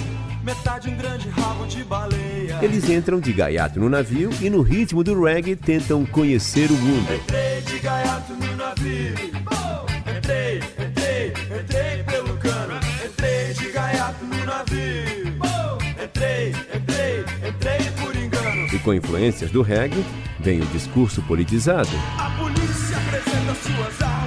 metade 0.43 0.89
um 0.89 0.95
grande 0.95 1.29
rabo 1.29 1.65
de 1.65 1.83
baleia. 1.83 2.59
Eles 2.61 2.89
entram 2.89 3.19
de 3.19 3.31
gaiato 3.31 3.79
no 3.79 3.89
navio 3.89 4.29
e 4.41 4.49
no 4.49 4.61
ritmo 4.61 5.03
do 5.03 5.23
reggae 5.23 5.55
tentam 5.55 6.05
conhecer 6.05 6.69
o 6.69 6.75
mundo. 6.75 7.13
Entrei 7.13 7.61
de 7.61 7.79
gaiato 7.79 8.33
no 8.33 8.55
navio. 8.55 9.15
Oh! 9.51 10.09
Entrei, 10.09 10.57
entrei, 10.57 11.33
entrei 11.59 12.03
pelo 12.03 12.37
cano. 12.37 12.79
Entrei 13.05 13.53
de 13.53 13.71
gaiato 13.71 14.25
no 14.25 14.45
navio. 14.45 15.37
Oh! 15.39 16.03
Entrei, 16.03 16.49
entrei, 16.75 17.25
entrei 17.47 17.91
por 18.01 18.15
engano. 18.15 18.67
E 18.73 18.79
com 18.79 18.93
influências 18.93 19.49
do 19.51 19.61
reggae, 19.61 20.03
vem 20.39 20.61
o 20.61 20.65
discurso 20.67 21.21
politizado. 21.23 21.89
A 22.17 22.29
polícia 22.31 22.97
apresenta 22.97 23.55
suas 23.55 24.01
armas, 24.01 24.22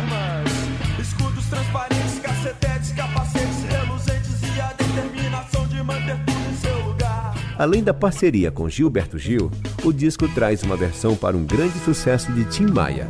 Além 7.59 7.83
da 7.83 7.95
parceria 7.95 8.51
com 8.51 8.69
Gilberto 8.69 9.19
Gil, 9.19 9.51
o 9.83 9.93
disco 9.93 10.29
traz 10.29 10.63
uma 10.63 10.77
versão 10.77 11.17
para 11.17 11.37
um 11.37 11.45
grande 11.45 11.79
sucesso 11.79 12.31
de 12.33 12.45
Tim 12.45 12.67
Maia. 12.67 13.09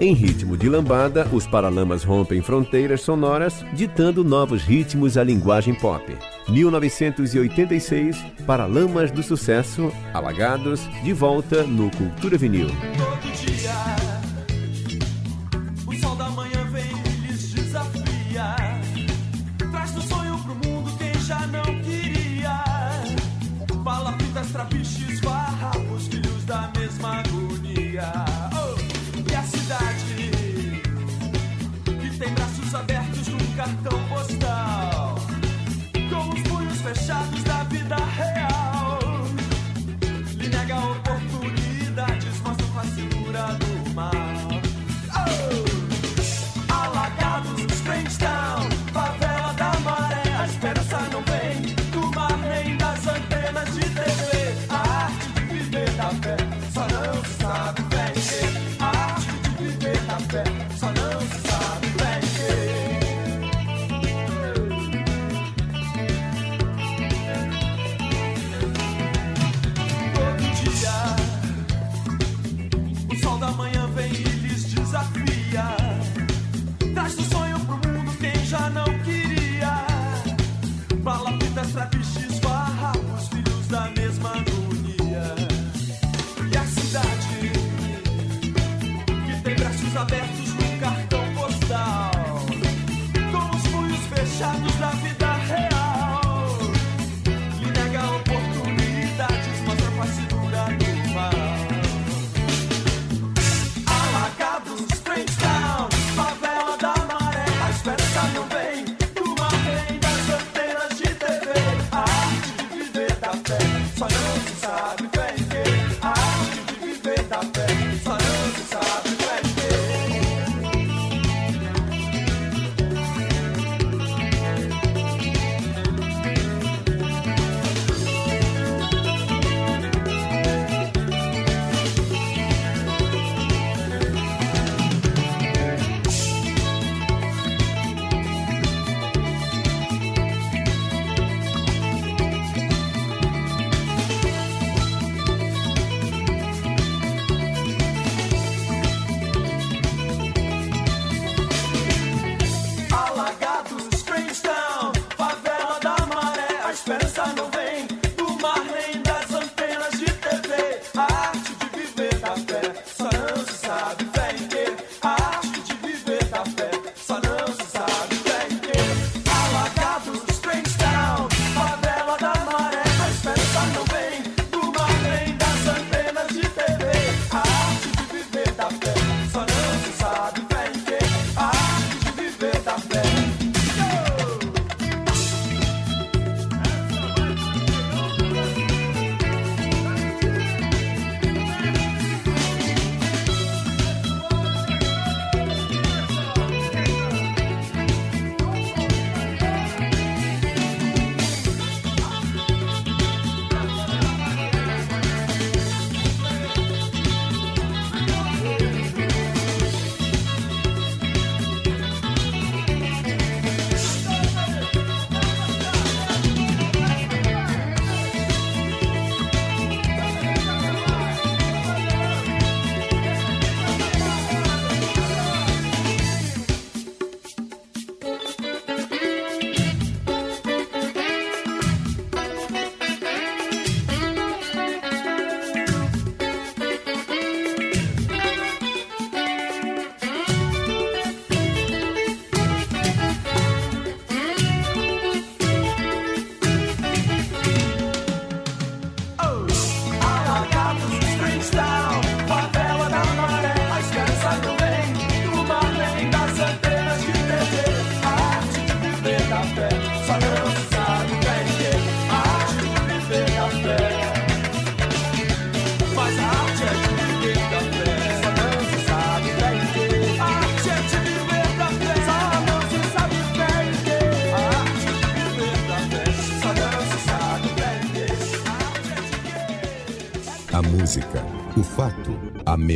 Em 0.00 0.12
ritmo 0.12 0.56
de 0.56 0.68
lambada, 0.68 1.26
os 1.32 1.46
Paralamas 1.46 2.04
rompem 2.04 2.40
fronteiras 2.40 3.00
sonoras, 3.00 3.64
ditando 3.72 4.22
novos 4.22 4.62
ritmos 4.62 5.16
à 5.16 5.24
linguagem 5.24 5.74
pop. 5.74 6.04
1986, 6.48 8.16
Paralamas 8.46 9.10
do 9.10 9.22
Sucesso, 9.22 9.92
Alagados, 10.12 10.80
de 11.02 11.12
volta 11.12 11.62
no 11.64 11.90
Cultura 11.90 12.36
Vinil. 12.36 12.68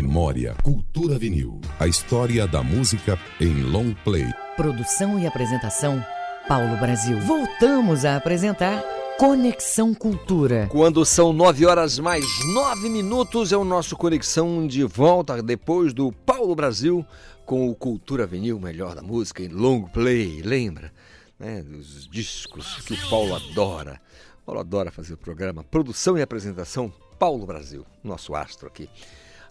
Memória. 0.03 0.55
Cultura 0.63 1.19
vinil. 1.19 1.61
A 1.81 1.89
história 1.89 2.47
da 2.47 2.63
música 2.63 3.19
em 3.41 3.63
long 3.63 3.93
play. 4.05 4.27
Produção 4.57 5.19
e 5.19 5.27
apresentação, 5.27 6.05
Paulo 6.47 6.77
Brasil. 6.77 7.19
Voltamos 7.21 8.05
a 8.05 8.17
apresentar 8.17 8.81
Conexão 9.19 9.93
Cultura. 9.93 10.69
Quando 10.71 11.05
são 11.05 11.33
nove 11.33 11.67
horas 11.67 11.99
mais 11.99 12.25
nove 12.55 12.89
minutos, 12.89 13.51
é 13.51 13.57
o 13.57 13.65
nosso 13.65 13.97
Conexão 13.97 14.69
de 14.69 14.85
volta 14.85 15.43
depois 15.43 15.93
do 15.93 16.13
Paulo 16.13 16.55
Brasil 16.55 17.05
com 17.45 17.69
o 17.69 17.75
Cultura 17.75 18.25
Vinil, 18.25 18.61
melhor 18.61 18.95
da 18.95 19.03
música 19.03 19.43
em 19.43 19.49
long 19.49 19.83
play. 19.83 20.43
Lembra? 20.43 20.93
Né, 21.41 21.63
dos 21.63 22.07
discos 22.07 22.83
que 22.83 22.95
o 22.95 23.11
Paulo 23.11 23.35
adora. 23.35 24.01
O 24.43 24.47
Paulo 24.47 24.61
adora 24.61 24.93
fazer 24.93 25.15
o 25.15 25.19
programa. 25.19 25.65
Produção 25.65 26.17
e 26.17 26.23
apresentação, 26.23 26.93
Paulo 27.19 27.45
Brasil, 27.45 27.85
nosso 28.05 28.37
astro 28.37 28.69
aqui. 28.69 28.89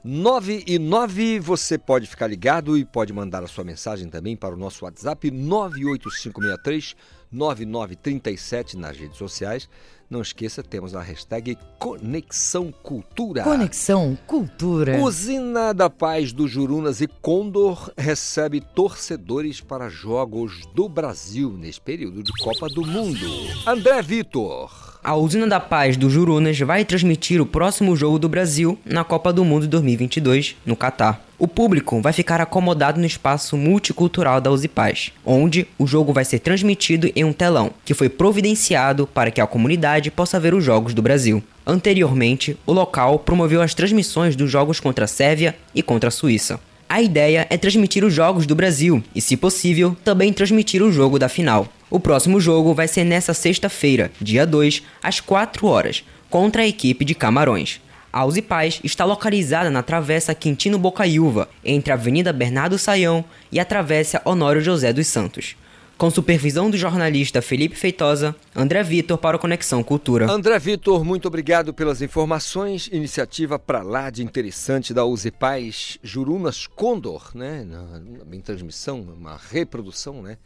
9 0.09 0.63
e 0.65 0.79
9, 0.79 1.37
você 1.37 1.77
pode 1.77 2.07
ficar 2.07 2.27
ligado 2.27 2.77
e 2.77 2.85
pode 2.85 3.11
mandar 3.11 3.43
a 3.43 3.47
sua 3.47 3.65
mensagem 3.65 4.07
também 4.07 4.37
para 4.37 4.55
o 4.55 4.57
nosso 4.57 4.85
WhatsApp 4.85 5.29
98563 5.29 6.95
9937 7.29 8.77
nas 8.77 8.95
redes 8.95 9.17
sociais. 9.17 9.67
Não 10.09 10.21
esqueça, 10.21 10.63
temos 10.63 10.95
a 10.95 11.01
hashtag 11.01 11.57
Conexão 11.77 12.71
Cultura. 12.71 13.43
Conexão 13.43 14.17
Cultura. 14.25 14.97
Usina 15.01 15.73
da 15.73 15.89
Paz 15.89 16.31
do 16.31 16.47
Jurunas 16.47 17.01
e 17.01 17.07
Condor 17.07 17.91
recebe 17.97 18.61
torcedores 18.61 19.59
para 19.59 19.89
Jogos 19.89 20.65
do 20.73 20.87
Brasil 20.87 21.51
nesse 21.51 21.81
período 21.81 22.23
de 22.23 22.31
Copa 22.41 22.69
do 22.69 22.85
Mundo. 22.85 23.27
André 23.65 24.01
Vitor. 24.01 24.86
A 25.03 25.15
Usina 25.15 25.47
da 25.47 25.59
Paz 25.59 25.95
do 25.95 26.09
Jurunas 26.09 26.59
vai 26.59 26.83
transmitir 26.83 27.39
o 27.39 27.45
próximo 27.45 27.95
jogo 27.95 28.19
do 28.19 28.27
Brasil 28.27 28.77
na 28.85 29.03
Copa 29.03 29.31
do 29.31 29.45
Mundo 29.45 29.67
2022, 29.67 30.55
no 30.65 30.75
Catar. 30.75 31.21
O 31.39 31.47
público 31.47 32.01
vai 32.01 32.11
ficar 32.11 32.41
acomodado 32.41 32.99
no 32.99 33.05
espaço 33.05 33.55
multicultural 33.55 34.41
da 34.41 34.51
Usipaz, 34.51 35.11
onde 35.23 35.67
o 35.77 35.85
jogo 35.85 36.11
vai 36.11 36.25
ser 36.25 36.39
transmitido 36.39 37.09
em 37.15 37.23
um 37.23 37.31
telão, 37.31 37.71
que 37.85 37.93
foi 37.93 38.09
providenciado 38.09 39.07
para 39.07 39.31
que 39.31 39.39
a 39.39 39.47
comunidade 39.47 40.09
possa 40.09 40.39
ver 40.39 40.53
os 40.53 40.63
jogos 40.63 40.93
do 40.93 41.01
Brasil. 41.01 41.43
Anteriormente, 41.65 42.57
o 42.65 42.73
local 42.73 43.19
promoveu 43.19 43.61
as 43.61 43.73
transmissões 43.73 44.35
dos 44.35 44.49
jogos 44.49 44.79
contra 44.79 45.05
a 45.05 45.07
Sérvia 45.07 45.55
e 45.75 45.83
contra 45.83 46.07
a 46.07 46.11
Suíça. 46.11 46.59
A 46.89 47.01
ideia 47.01 47.45
é 47.49 47.57
transmitir 47.57 48.05
os 48.05 48.13
jogos 48.13 48.45
do 48.45 48.55
Brasil 48.55 49.03
e, 49.13 49.19
se 49.19 49.35
possível, 49.35 49.95
também 50.05 50.31
transmitir 50.31 50.81
o 50.81 50.89
jogo 50.91 51.19
da 51.19 51.27
final. 51.27 51.67
O 51.89 51.99
próximo 51.99 52.39
jogo 52.39 52.73
vai 52.73 52.87
ser 52.87 53.03
nesta 53.03 53.33
sexta-feira, 53.33 54.09
dia 54.21 54.45
2, 54.47 54.83
às 55.03 55.19
4 55.19 55.67
horas, 55.67 56.05
contra 56.29 56.61
a 56.61 56.67
equipe 56.67 57.03
de 57.03 57.13
Camarões. 57.13 57.81
A 58.11 58.23
Uzi 58.23 58.41
Paz 58.41 58.79
está 58.85 59.03
localizada 59.03 59.69
na 59.69 59.83
Travessa 59.83 60.33
Quintino 60.33 60.79
Bocaiúva, 60.79 61.49
entre 61.63 61.91
a 61.91 61.95
Avenida 61.95 62.31
Bernardo 62.31 62.77
Saião 62.77 63.23
e 63.51 63.59
a 63.59 63.65
Travessa 63.65 64.21
Honório 64.23 64.61
José 64.61 64.93
dos 64.93 65.07
Santos. 65.07 65.57
Com 65.97 66.11
supervisão 66.11 66.69
do 66.69 66.77
jornalista 66.77 67.41
Felipe 67.41 67.75
Feitosa, 67.75 68.35
André 68.55 68.83
Vitor 68.83 69.17
para 69.17 69.35
o 69.35 69.39
Conexão 69.39 69.83
Cultura. 69.83 70.31
André 70.31 70.59
Vitor, 70.59 71.03
muito 71.03 71.27
obrigado 71.27 71.73
pelas 71.73 72.03
informações. 72.03 72.87
Iniciativa 72.91 73.57
para 73.57 73.81
lá 73.81 74.11
de 74.11 74.23
interessante 74.23 74.93
da 74.93 75.03
Uzi 75.03 75.31
Paz 75.31 75.97
Jurunas 76.03 76.67
Condor, 76.67 77.31
né? 77.33 77.63
Na, 77.63 77.99
na, 77.99 78.35
em 78.35 78.41
transmissão, 78.41 79.01
uma 79.01 79.37
reprodução, 79.49 80.21
né? 80.21 80.37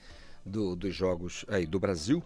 Do, 0.46 0.74
dos 0.74 0.96
jogos 0.96 1.44
aí 1.50 1.66
do 1.66 1.82
Brasil 1.82 2.24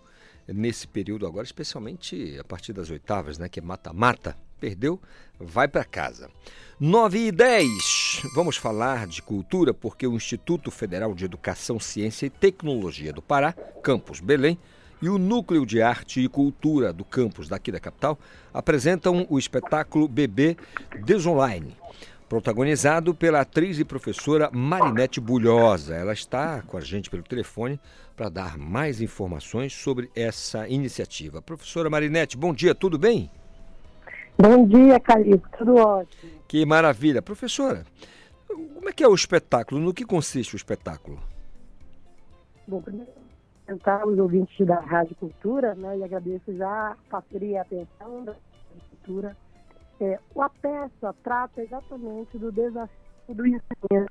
nesse 0.48 0.88
período 0.88 1.26
agora, 1.26 1.46
especialmente 1.46 2.38
a 2.40 2.44
partir 2.44 2.74
das 2.74 2.92
oitavas, 2.92 3.40
né? 3.40 3.50
Que 3.50 3.60
é 3.60 3.64
mata-mata. 3.64 4.38
Perdeu, 4.60 5.02
vai 5.40 5.68
para 5.68 5.84
casa. 5.84 6.30
9 6.80 7.28
e 7.28 7.32
10. 7.32 8.05
Vamos 8.34 8.58
falar 8.58 9.08
de 9.08 9.22
cultura 9.22 9.74
porque 9.74 10.06
o 10.08 10.16
Instituto 10.16 10.72
Federal 10.72 11.14
de 11.14 11.26
Educação, 11.26 11.80
Ciência 11.80 12.26
e 12.26 12.30
Tecnologia 12.30 13.12
do 13.12 13.22
Pará, 13.22 13.54
campus 13.82 14.20
Belém, 14.20 14.58
e 15.02 15.10
o 15.10 15.18
Núcleo 15.18 15.66
de 15.66 15.82
Arte 15.82 16.22
e 16.22 16.30
Cultura 16.30 16.94
do 16.94 17.04
campus 17.04 17.48
daqui 17.48 17.72
da 17.72 17.80
capital 17.80 18.18
apresentam 18.54 19.26
o 19.30 19.38
espetáculo 19.38 20.08
Bebê 20.08 20.56
Desonline, 21.04 21.76
protagonizado 22.30 23.14
pela 23.14 23.42
atriz 23.42 23.78
e 23.78 23.86
professora 23.86 24.50
Marinete 24.52 25.20
Bulhosa. 25.20 25.96
Ela 25.96 26.14
está 26.14 26.62
com 26.62 26.78
a 26.78 26.82
gente 26.82 27.10
pelo 27.10 27.24
telefone 27.24 27.80
para 28.16 28.30
dar 28.30 28.58
mais 28.58 29.02
informações 29.02 29.74
sobre 29.74 30.10
essa 30.16 30.68
iniciativa. 30.68 31.42
Professora 31.42 31.90
Marinete, 31.90 32.38
bom 32.38 32.54
dia, 32.54 32.74
tudo 32.74 32.98
bem? 32.98 33.30
Bom 34.38 34.68
dia, 34.68 35.00
Calixto. 35.00 35.50
Tudo 35.58 35.76
ótimo. 35.76 36.32
Que 36.48 36.66
maravilha. 36.66 37.22
Professora, 37.22 37.86
como 38.48 38.90
é 38.90 38.92
que 38.92 39.04
é 39.04 39.08
o 39.08 39.16
espetáculo? 39.16 39.80
No 39.80 39.94
que 39.94 40.06
consiste 40.06 40.56
o 40.56 40.58
espetáculo? 40.58 41.20
Bom, 42.68 42.82
primeiro, 42.82 43.12
tentar 43.66 44.06
os 44.06 44.18
ouvintes 44.20 44.66
da 44.66 44.80
Rádio 44.80 45.16
Cultura, 45.16 45.74
né, 45.76 45.98
e 45.98 46.04
agradeço 46.04 46.56
já 46.56 46.92
a 46.92 46.96
parceria 47.10 47.50
e 47.50 47.58
a 47.58 47.62
atenção 47.62 48.24
da 48.26 48.34
Rádio 48.34 48.90
Cultura. 48.90 49.38
É, 50.02 50.20
a 50.38 50.50
peça 50.50 51.16
trata 51.24 51.62
exatamente 51.62 52.38
do 52.38 52.52
desafio 52.52 53.06
do 53.30 53.48
ensino 53.48 54.06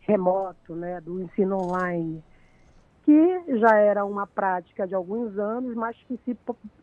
remoto, 0.00 0.74
né, 0.74 1.00
do 1.00 1.22
ensino 1.22 1.56
online, 1.56 2.22
que 3.10 3.58
já 3.58 3.76
era 3.76 4.04
uma 4.04 4.24
prática 4.24 4.86
de 4.86 4.94
alguns 4.94 5.36
anos, 5.36 5.74
mas 5.74 5.96
que 6.06 6.16
se 6.24 6.38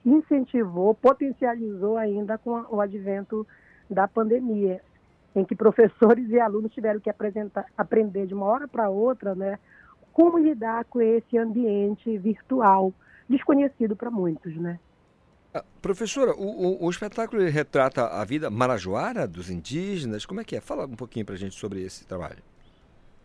incentivou, 0.06 0.94
potencializou 0.94 1.96
ainda 1.96 2.38
com 2.38 2.66
o 2.70 2.82
advento 2.82 3.48
da 3.90 4.10
pandemia. 4.10 4.82
em 5.34 5.46
que 5.46 5.56
professores 5.56 6.28
e 6.30 6.40
alunos 6.40 6.74
tiveram 6.74 7.00
que 7.00 7.12
aprender 7.78 8.26
de 8.26 8.34
uma 8.34 8.48
hora 8.48 8.68
para 8.68 8.90
outra, 8.90 9.36
né, 9.36 9.60
como 10.12 10.40
lidar 10.40 10.84
com 10.86 11.00
esse 11.00 11.38
ambiente 11.38 12.18
virtual 12.18 12.92
desconhecido 13.30 13.96
para 13.96 14.10
muitos, 14.10 14.56
né? 14.58 14.80
Ah, 15.54 15.64
professora, 15.80 16.32
o, 16.32 16.44
o, 16.44 16.86
o, 16.86 16.90
espetáculo 16.90 17.48
retrata 17.50 18.08
a 18.08 18.26
vida 18.26 18.50
marajoara 18.50 19.28
dos 19.28 19.52
indígenas. 19.52 20.26
Como 20.26 20.42
é 20.42 20.44
que 20.44 20.56
é? 20.56 20.62
Fala 20.62 20.88
um 20.88 20.96
pouquinho 20.96 21.26
para 21.26 21.36
a 21.36 21.38
gente 21.38 21.56
sobre 21.56 21.84
esse 21.84 22.06
trabalho. 22.08 22.42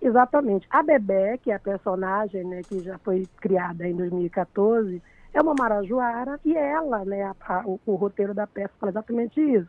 Exatamente. 0.03 0.66
A 0.69 0.83
Bebé, 0.83 1.39
que 1.39 1.53
é 1.53 1.55
a 1.55 1.61
personagem 1.61 2.43
né, 2.43 2.61
que 2.62 2.81
já 2.81 2.99
foi 2.99 3.29
criada 3.41 3.87
em 3.87 3.95
2014, 3.95 5.01
é 5.33 5.41
uma 5.41 5.55
marajoara 5.57 6.41
e 6.45 6.57
ela, 6.57 7.05
né, 7.05 7.23
a, 7.23 7.35
a, 7.41 7.65
o, 7.65 7.81
o, 7.87 7.95
roteiro 7.95 8.35
da 8.35 8.45
peça 8.45 8.74
fala 8.81 8.91
exatamente 8.91 9.41
isso, 9.41 9.69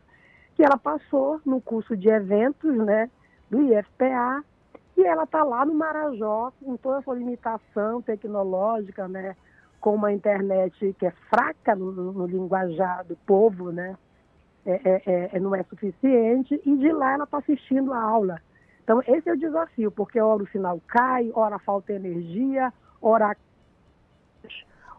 que 0.56 0.64
ela 0.64 0.76
passou 0.76 1.40
no 1.46 1.62
curso 1.62 1.96
de 1.96 2.10
eventos 2.10 2.76
né, 2.78 3.12
do 3.50 3.62
IFPA 3.62 4.44
e 4.98 5.04
ela 5.04 5.24
está 5.24 5.44
lá 5.44 5.64
no 5.64 5.76
Marajó 5.76 6.52
com 6.60 6.76
toda 6.78 6.98
a 6.98 7.02
sua 7.04 7.16
limitação 7.16 8.02
tecnológica, 8.02 9.08
né, 9.08 9.36
com 9.80 9.94
uma 9.94 10.12
internet 10.12 10.96
que 10.98 11.06
é 11.06 11.12
fraca 11.30 11.76
no, 11.76 11.92
no 11.92 12.26
linguajar 12.26 13.06
do 13.06 13.16
povo, 13.18 13.72
né, 13.72 13.96
é, 14.66 14.82
é, 15.06 15.30
é, 15.34 15.40
não 15.40 15.54
é 15.54 15.62
suficiente, 15.64 16.60
e 16.66 16.76
de 16.76 16.92
lá 16.92 17.14
ela 17.14 17.26
está 17.26 17.38
assistindo 17.38 17.94
a 17.94 18.02
aula. 18.02 18.42
Então, 18.84 19.02
esse 19.08 19.30
é 19.30 19.34
o 19.34 19.38
desafio, 19.38 19.92
porque 19.92 20.20
hora 20.20 20.44
o 20.44 20.48
sinal 20.48 20.82
cai, 20.88 21.32
hora 21.34 21.58
falta 21.60 21.94
energia, 21.94 22.72
hora, 23.02 23.36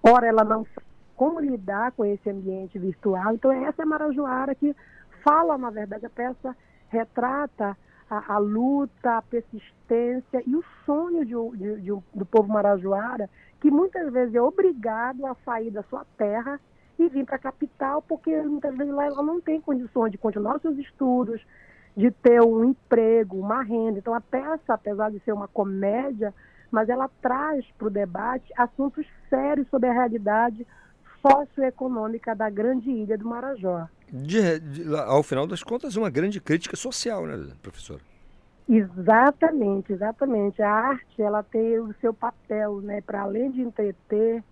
hora 0.02 0.26
ela 0.26 0.42
não 0.42 0.64
sabe 0.64 0.86
como 1.16 1.38
lidar 1.38 1.92
com 1.92 2.04
esse 2.04 2.28
ambiente 2.28 2.78
virtual. 2.78 3.34
Então, 3.34 3.52
essa 3.52 3.82
é 3.82 3.84
a 3.84 3.86
Marajoara 3.86 4.54
que 4.54 4.74
fala, 5.22 5.56
na 5.56 5.70
verdade, 5.70 6.06
a 6.06 6.10
peça 6.10 6.56
retrata 6.88 7.76
a, 8.10 8.34
a 8.34 8.38
luta, 8.38 9.18
a 9.18 9.22
persistência 9.22 10.42
e 10.46 10.56
o 10.56 10.64
sonho 10.84 11.24
de, 11.24 11.58
de, 11.58 11.80
de, 11.82 12.02
do 12.14 12.26
povo 12.26 12.52
marajoara, 12.52 13.28
que 13.60 13.70
muitas 13.70 14.12
vezes 14.12 14.34
é 14.34 14.42
obrigado 14.42 15.26
a 15.26 15.34
sair 15.44 15.70
da 15.70 15.82
sua 15.84 16.04
terra 16.16 16.60
e 16.98 17.08
vir 17.08 17.24
para 17.24 17.36
a 17.36 17.40
capital, 17.40 18.02
porque 18.02 18.36
muitas 18.42 18.76
vezes 18.76 18.92
lá 18.92 19.06
ela 19.06 19.22
não 19.22 19.40
tem 19.40 19.60
condições 19.60 20.12
de 20.12 20.18
continuar 20.18 20.56
os 20.56 20.62
seus 20.62 20.78
estudos, 20.78 21.44
de 21.96 22.10
ter 22.10 22.40
um 22.42 22.70
emprego, 22.70 23.38
uma 23.38 23.62
renda. 23.62 23.98
Então 23.98 24.14
a 24.14 24.20
peça, 24.20 24.74
apesar 24.74 25.10
de 25.10 25.20
ser 25.20 25.32
uma 25.32 25.48
comédia, 25.48 26.34
mas 26.70 26.88
ela 26.88 27.08
traz 27.22 27.64
para 27.78 27.86
o 27.86 27.90
debate 27.90 28.52
assuntos 28.56 29.06
sérios 29.30 29.68
sobre 29.68 29.88
a 29.88 29.92
realidade 29.92 30.66
socioeconômica 31.22 32.34
da 32.34 32.50
grande 32.50 32.90
ilha 32.90 33.16
do 33.16 33.26
Marajó. 33.26 33.88
De, 34.12 34.58
de, 34.60 34.96
ao 34.96 35.22
final 35.22 35.46
das 35.46 35.62
contas, 35.62 35.96
uma 35.96 36.10
grande 36.10 36.40
crítica 36.40 36.76
social, 36.76 37.26
né, 37.26 37.52
professora? 37.62 38.00
Exatamente, 38.68 39.92
exatamente. 39.92 40.62
A 40.62 40.70
arte, 40.70 41.22
ela 41.22 41.42
tem 41.42 41.78
o 41.78 41.94
seu 42.00 42.12
papel, 42.12 42.80
né, 42.80 43.00
para 43.00 43.22
além 43.22 43.50
de 43.50 43.60
entreter, 43.62 44.42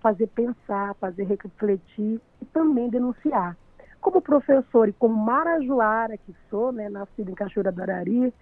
fazer 0.00 0.26
pensar, 0.28 0.94
fazer 0.94 1.24
refletir 1.24 2.20
e 2.40 2.44
também 2.52 2.88
denunciar. 2.88 3.56
Como 4.04 4.20
professor 4.20 4.86
e 4.86 4.92
como 4.92 5.14
marajoara 5.14 6.18
que 6.18 6.34
sou, 6.50 6.70
né, 6.70 6.90
nascido 6.90 7.30
em 7.30 7.34
Cachoeira 7.34 7.72
do 7.72 7.80
Arari, 7.80 8.18
uhum. 8.18 8.32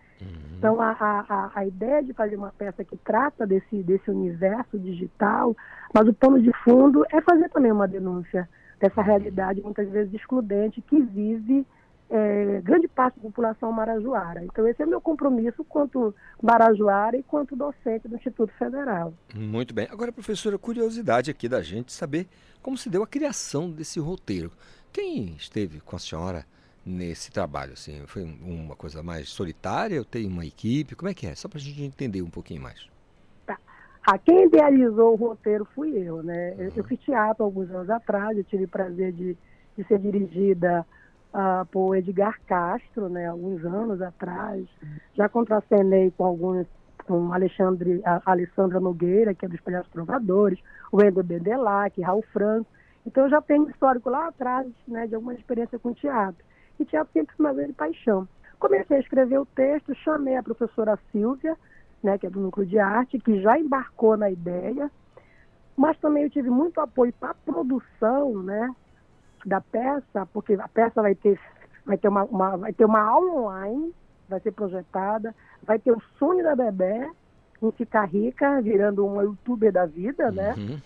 então 0.58 0.80
a, 0.80 0.90
a, 0.98 1.50
a 1.54 1.64
ideia 1.64 2.02
de 2.02 2.12
fazer 2.12 2.34
uma 2.34 2.50
peça 2.50 2.82
que 2.82 2.96
trata 2.96 3.46
desse, 3.46 3.80
desse 3.84 4.10
universo 4.10 4.76
digital, 4.76 5.56
mas 5.94 6.08
o 6.08 6.12
pano 6.12 6.42
de 6.42 6.50
fundo 6.64 7.06
é 7.12 7.20
fazer 7.20 7.48
também 7.50 7.70
uma 7.70 7.86
denúncia 7.86 8.48
dessa 8.80 9.00
realidade 9.00 9.62
muitas 9.62 9.88
vezes 9.88 10.12
excludente 10.12 10.82
que 10.82 11.00
vive 11.00 11.64
é, 12.10 12.60
grande 12.62 12.88
parte 12.88 13.16
da 13.16 13.22
população 13.22 13.72
marajoara. 13.72 14.44
Então 14.44 14.66
esse 14.66 14.82
é 14.82 14.84
o 14.84 14.88
meu 14.88 15.00
compromisso 15.00 15.64
quanto 15.64 16.12
marajoara 16.42 17.16
e 17.16 17.22
quanto 17.22 17.54
docente 17.54 18.08
do 18.08 18.16
Instituto 18.16 18.52
Federal. 18.58 19.14
Muito 19.32 19.72
bem. 19.72 19.86
Agora, 19.90 20.12
professora, 20.12 20.58
curiosidade 20.58 21.30
aqui 21.30 21.48
da 21.48 21.62
gente 21.62 21.92
saber 21.92 22.26
como 22.60 22.76
se 22.76 22.90
deu 22.90 23.02
a 23.02 23.06
criação 23.06 23.70
desse 23.70 23.98
roteiro. 23.98 24.50
Quem 24.92 25.34
esteve 25.36 25.80
com 25.80 25.96
a 25.96 25.98
senhora 25.98 26.44
nesse 26.84 27.32
trabalho? 27.32 27.72
Assim, 27.72 28.02
foi 28.06 28.22
uma 28.24 28.76
coisa 28.76 29.02
mais 29.02 29.28
solitária? 29.28 29.94
Eu 29.94 30.04
tenho 30.04 30.28
uma 30.28 30.44
equipe? 30.44 30.94
Como 30.94 31.08
é 31.08 31.14
que 31.14 31.26
é? 31.26 31.34
Só 31.34 31.48
para 31.48 31.58
a 31.58 31.62
gente 31.62 31.82
entender 31.82 32.20
um 32.20 32.30
pouquinho 32.30 32.60
mais. 32.60 32.90
A 34.04 34.18
quem 34.18 34.46
idealizou 34.46 35.12
o 35.12 35.16
roteiro 35.16 35.64
fui 35.76 35.96
eu, 35.96 36.22
né? 36.24 36.54
Eu, 36.58 36.72
eu 36.74 36.84
fiz 36.84 36.98
teatro 37.00 37.44
alguns 37.44 37.70
anos 37.70 37.88
atrás, 37.88 38.36
eu 38.36 38.42
tive 38.42 38.64
o 38.64 38.68
prazer 38.68 39.12
de, 39.12 39.36
de 39.76 39.84
ser 39.84 40.00
dirigida 40.00 40.84
uh, 41.32 41.64
por 41.66 41.96
Edgar 41.96 42.38
Castro, 42.46 43.08
né? 43.08 43.28
Alguns 43.28 43.64
anos 43.64 44.02
atrás. 44.02 44.66
Já 45.14 45.28
contracenei 45.28 46.10
com 46.10 46.24
alguns, 46.24 46.66
com 47.06 47.32
Alexandre, 47.32 48.02
a 48.04 48.20
Alessandra 48.26 48.80
Nogueira, 48.80 49.34
que 49.34 49.46
é 49.46 49.48
dos 49.48 49.60
Palhaços 49.60 49.92
Trovadores, 49.92 50.58
o 50.90 51.00
Endo 51.00 51.22
Bedelac, 51.22 52.00
Raul 52.00 52.24
Franco. 52.32 52.66
Então 53.06 53.24
eu 53.24 53.30
já 53.30 53.40
tenho 53.42 53.68
histórico 53.68 54.10
lá 54.10 54.28
atrás, 54.28 54.66
né? 54.86 55.06
De 55.06 55.14
alguma 55.14 55.34
experiência 55.34 55.78
com 55.78 55.92
teatro. 55.92 56.44
E 56.78 56.84
teatro 56.84 57.12
sempre 57.12 57.36
foi 57.36 57.46
uma 57.46 57.54
grande 57.54 57.72
paixão. 57.72 58.28
Comecei 58.58 58.96
a 58.96 59.00
escrever 59.00 59.38
o 59.38 59.46
texto, 59.46 59.94
chamei 59.96 60.36
a 60.36 60.42
professora 60.42 60.98
Silvia, 61.10 61.56
né, 62.02 62.18
que 62.18 62.26
é 62.26 62.30
do 62.30 62.40
Núcleo 62.40 62.66
de 62.66 62.78
Arte, 62.78 63.18
que 63.18 63.40
já 63.40 63.58
embarcou 63.58 64.16
na 64.16 64.30
ideia, 64.30 64.90
mas 65.76 65.98
também 65.98 66.24
eu 66.24 66.30
tive 66.30 66.50
muito 66.50 66.80
apoio 66.80 67.12
para 67.12 67.30
a 67.30 67.34
produção 67.34 68.42
né, 68.42 68.74
da 69.44 69.60
peça, 69.60 70.26
porque 70.32 70.54
a 70.54 70.68
peça 70.68 71.00
vai 71.00 71.14
ter, 71.14 71.40
vai, 71.84 71.96
ter 71.96 72.08
uma, 72.08 72.24
uma, 72.24 72.56
vai 72.56 72.72
ter 72.72 72.84
uma 72.84 73.00
aula 73.00 73.32
online, 73.32 73.94
vai 74.28 74.40
ser 74.40 74.52
projetada, 74.52 75.34
vai 75.62 75.78
ter 75.78 75.92
o 75.92 76.02
sonho 76.18 76.42
da 76.42 76.54
bebê 76.54 77.10
em 77.62 77.72
ficar 77.72 78.04
rica, 78.04 78.60
virando 78.60 79.06
uma 79.06 79.22
youtuber 79.22 79.72
da 79.72 79.86
vida, 79.86 80.30
né? 80.32 80.54
Uhum. 80.56 80.78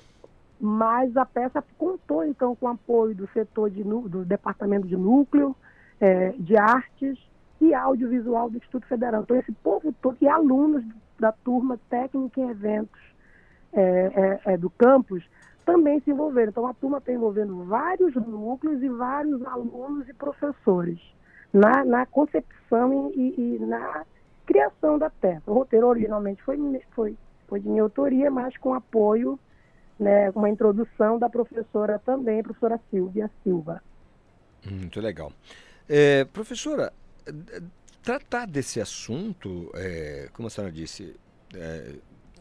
Mas 0.59 1.17
a 1.17 1.27
peça 1.27 1.63
contou, 1.77 2.25
então, 2.25 2.57
com 2.57 2.67
o 2.67 2.71
apoio 2.71 3.15
do 3.15 3.29
setor 3.29 3.71
de, 3.71 3.83
do 3.83 4.25
departamento 4.25 4.87
de 4.87 4.97
núcleo, 4.97 5.55
é, 6.01 6.31
de 6.39 6.57
artes 6.57 7.19
e 7.61 7.75
audiovisual 7.75 8.51
do 8.51 8.57
Instituto 8.57 8.87
Federal. 8.87 9.23
Então, 9.23 9.37
esse 9.37 9.53
povo 9.53 9.93
todo, 10.01 10.17
e 10.21 10.29
alunos 10.29 10.85
da 11.19 11.33
turma 11.33 11.79
técnica 11.89 12.41
em 12.41 12.51
eventos 12.51 13.01
é, 13.73 13.81
é, 13.83 14.41
é, 14.53 14.57
do 14.57 14.71
campus 14.71 15.25
também 15.65 16.01
se 16.01 16.11
envolveram. 16.11 16.51
Então, 16.51 16.67
a 16.67 16.75
turma 16.75 16.99
está 16.99 17.13
envolvendo 17.13 17.65
vários 17.65 18.15
núcleos 18.15 18.83
e 18.83 18.89
vários 18.89 19.45
alunos 19.47 20.09
e 20.09 20.15
professores 20.15 21.01
na, 21.53 21.85
na 21.85 22.07
concepção 22.07 23.13
e, 23.15 23.35
e, 23.37 23.59
na 23.61 24.05
criação 24.45 24.99
da 24.99 25.11
peça. 25.11 25.51
O 25.51 25.55
roteiro 25.55 25.89
originalmente 25.89 26.43
foi, 26.43 26.59
foi, 26.93 27.17
foi 27.49 27.61
de 27.61 27.69
minha 27.69 27.83
autoria, 27.83 28.31
mas 28.31 28.57
com 28.59 28.75
apoio, 28.75 29.39
né, 29.99 30.31
uma 30.31 30.49
introdução 30.49 31.19
da 31.19 31.29
professora 31.29 31.99
também, 31.99 32.43
professora 32.43 32.81
Silvia 32.91 33.31
Silva. 33.43 33.83
Muito 34.71 35.01
legal. 35.01 35.33
É, 35.89 36.25
professora, 36.25 36.93
tratar 38.03 38.47
desse 38.47 38.81
assunto, 38.81 39.71
é, 39.75 40.29
como 40.33 40.49
a 40.49 40.51
senhora 40.51 40.73
disse, 40.73 41.15
é, 41.55 41.95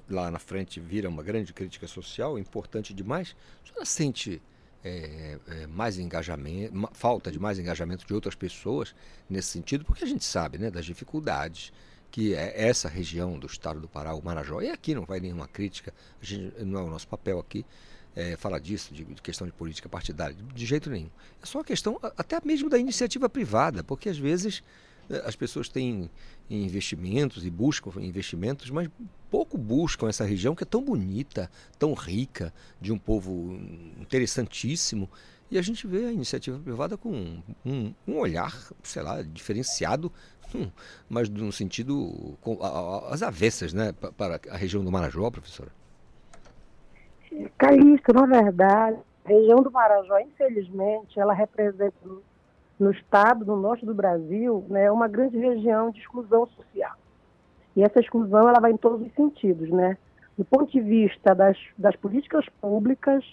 lá 0.10 0.30
na 0.30 0.40
frente 0.40 0.80
vira 0.80 1.10
uma 1.10 1.23
grande 1.23 1.53
crítica 1.53 1.88
social, 1.88 2.38
importante 2.38 2.94
demais. 2.94 3.36
A 3.64 3.68
senhora 3.68 3.86
sente 3.86 4.41
é, 4.84 5.38
é 5.48 5.68
mais 5.68 5.98
engajamento, 5.98 6.73
falta 6.94 7.32
de 7.32 7.40
mais 7.40 7.57
engajamento 7.57 8.06
de 8.06 8.14
outras 8.14 8.36
pessoas 8.36 8.95
nesse 9.30 9.49
sentido, 9.49 9.84
porque 9.84 10.03
a 10.03 10.07
gente 10.07 10.23
sabe 10.23 10.57
né, 10.57 10.69
das 10.69 10.86
dificuldades 10.86 11.73
que 12.16 12.34
é 12.34 12.70
essa 12.70 12.88
região 12.88 13.38
do 13.38 13.46
estado 13.46 13.82
do 13.82 13.90
Pará, 13.90 14.16
o 14.16 14.24
Marajó, 14.24 14.62
e 14.62 14.70
aqui 14.70 14.96
não 14.96 15.04
vai 15.04 15.20
nenhuma 15.20 15.50
crítica, 15.50 15.94
gente, 16.22 16.64
não 16.64 16.80
é 16.80 16.84
o 16.84 16.90
nosso 16.90 17.06
papel 17.06 17.38
aqui 17.40 17.66
é, 18.16 18.38
falar 18.38 18.60
disso, 18.60 18.94
de, 18.94 19.04
de, 19.04 19.22
questão 19.22 19.46
de 19.46 19.52
política 19.52 19.90
partidária, 19.90 20.34
de, 20.34 20.42
de 20.42 20.66
jeito 20.66 20.90
nenhum. 20.90 21.10
É 21.44 21.46
só 21.46 21.58
uma 21.58 21.66
questão 21.66 22.00
até 22.18 22.40
mesmo 22.46 22.70
da 22.70 22.80
iniciativa 22.80 23.28
privada, 23.28 23.84
porque 23.84 24.08
às 24.08 24.18
vezes 24.18 24.64
é, 25.10 25.24
as 25.26 25.36
pessoas 25.36 25.68
têm 25.68 26.10
investimentos 26.50 27.46
e 27.46 27.50
buscam 27.50 27.92
investimentos, 28.02 28.70
mas 28.70 28.90
pouco 29.30 29.58
buscam 29.58 30.08
essa 30.08 30.24
região 30.24 30.56
que 30.56 30.64
é 30.64 30.66
tão 30.66 30.82
bonita, 30.82 31.52
tão 31.78 31.94
rica, 31.94 32.54
de 32.80 32.94
um 32.94 32.98
povo 32.98 33.60
interessantíssimo. 34.00 35.10
E 35.52 35.58
a 35.60 35.62
gente 35.62 35.86
vê 35.86 36.06
a 36.06 36.12
iniciativa 36.12 36.58
privada 36.58 36.98
com 36.98 37.42
um, 37.66 37.94
um 38.08 38.18
olhar, 38.18 38.58
sei 38.82 39.02
lá, 39.02 39.22
diferenciado, 39.22 40.12
mas 41.09 41.30
no 41.30 41.51
sentido, 41.51 42.38
as 43.09 43.22
avessas, 43.23 43.73
né, 43.73 43.93
para 44.17 44.39
a 44.51 44.57
região 44.57 44.84
do 44.84 44.91
Marajó, 44.91 45.30
professora. 45.30 45.69
Calixto, 47.57 48.13
na 48.13 48.26
verdade, 48.26 48.97
a 49.26 49.30
região 49.30 49.61
do 49.61 49.72
Marajó, 49.72 50.19
infelizmente, 50.19 51.19
ela 51.19 51.34
representa 51.34 51.95
no 52.80 52.91
estado, 52.91 53.45
no 53.45 53.55
norte 53.55 53.85
do 53.85 53.93
Brasil, 53.93 54.65
né, 54.69 54.91
uma 54.91 55.07
grande 55.07 55.38
região 55.38 55.91
de 55.91 55.99
exclusão 55.99 56.47
social. 56.47 56.95
E 57.76 57.84
essa 57.84 57.99
exclusão 57.99 58.47
ela 58.47 58.59
vai 58.59 58.72
em 58.72 58.77
todos 58.77 59.05
os 59.05 59.13
sentidos, 59.13 59.69
né? 59.69 59.97
Do 60.38 60.45
ponto 60.45 60.72
de 60.72 60.80
vista 60.80 61.34
das, 61.35 61.57
das 61.77 61.95
políticas 61.95 62.45
públicas, 62.61 63.23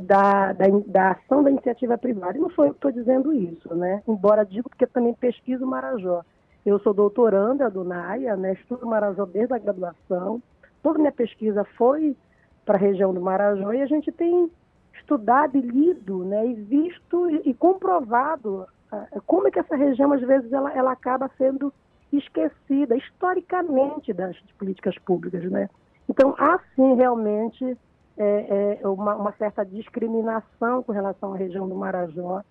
da, 0.00 0.52
da, 0.52 0.66
da, 0.86 1.10
ação 1.12 1.42
da 1.42 1.50
iniciativa 1.50 1.96
privada. 1.98 2.36
E 2.36 2.40
não 2.40 2.50
sou 2.50 2.64
eu 2.64 2.70
que 2.70 2.78
estou 2.78 2.92
dizendo 2.92 3.32
isso, 3.32 3.74
né? 3.74 4.02
Embora 4.08 4.44
digo 4.44 4.68
porque 4.68 4.86
também 4.86 5.14
pesquiso 5.14 5.66
Marajó. 5.66 6.22
Eu 6.64 6.78
sou 6.80 6.92
doutoranda 6.92 7.70
do 7.70 7.84
NAIA, 7.84 8.36
né, 8.36 8.52
estudo 8.52 8.86
Marajó 8.86 9.24
desde 9.24 9.54
a 9.54 9.58
graduação. 9.58 10.42
Toda 10.82 10.98
minha 10.98 11.12
pesquisa 11.12 11.64
foi 11.76 12.16
para 12.64 12.76
a 12.76 12.80
região 12.80 13.14
do 13.14 13.20
Marajó 13.20 13.72
e 13.72 13.80
a 13.80 13.86
gente 13.86 14.12
tem 14.12 14.50
estudado 14.94 15.56
e 15.56 15.60
lido, 15.60 16.24
né, 16.24 16.46
e 16.46 16.54
visto 16.54 17.30
e, 17.30 17.50
e 17.50 17.54
comprovado 17.54 18.66
uh, 18.92 19.22
como 19.26 19.48
é 19.48 19.50
que 19.50 19.58
essa 19.58 19.74
região 19.74 20.12
às 20.12 20.20
vezes 20.20 20.52
ela, 20.52 20.70
ela 20.72 20.92
acaba 20.92 21.30
sendo 21.38 21.72
esquecida 22.12 22.96
historicamente 22.96 24.12
das 24.12 24.36
políticas 24.58 24.98
públicas, 24.98 25.42
né? 25.50 25.70
Então 26.08 26.34
há 26.36 26.58
sim 26.74 26.94
realmente 26.94 27.76
é, 28.22 28.78
é, 28.82 28.88
uma, 28.88 29.16
uma, 29.16 29.32
certa 29.32 29.64
discriminação 29.64 30.82
com 30.82 30.92
relação 30.92 31.32
à 31.32 31.36
região 31.36 31.66
do 31.66 31.74
Marajó, 31.74 32.42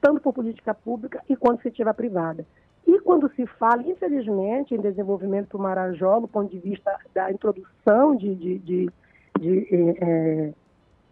tanto 0.00 0.20
por 0.20 0.32
política 0.32 0.74
pública 0.74 1.22
e 1.28 1.36
quanto 1.36 1.60
iniciativa 1.60 1.94
privada. 1.94 2.44
E 2.84 2.98
quando 3.00 3.32
se 3.34 3.46
fala, 3.46 3.82
infelizmente, 3.82 4.74
em 4.74 4.80
desenvolvimento 4.80 5.50
do 5.50 5.58
Marajó, 5.58 6.18
do 6.18 6.26
ponto 6.26 6.50
de 6.50 6.58
vista 6.58 6.98
da 7.14 7.30
introdução 7.30 8.16
de, 8.16 8.34
de, 8.34 8.58
de, 8.58 8.90
de 9.38 9.68
é, 9.72 10.52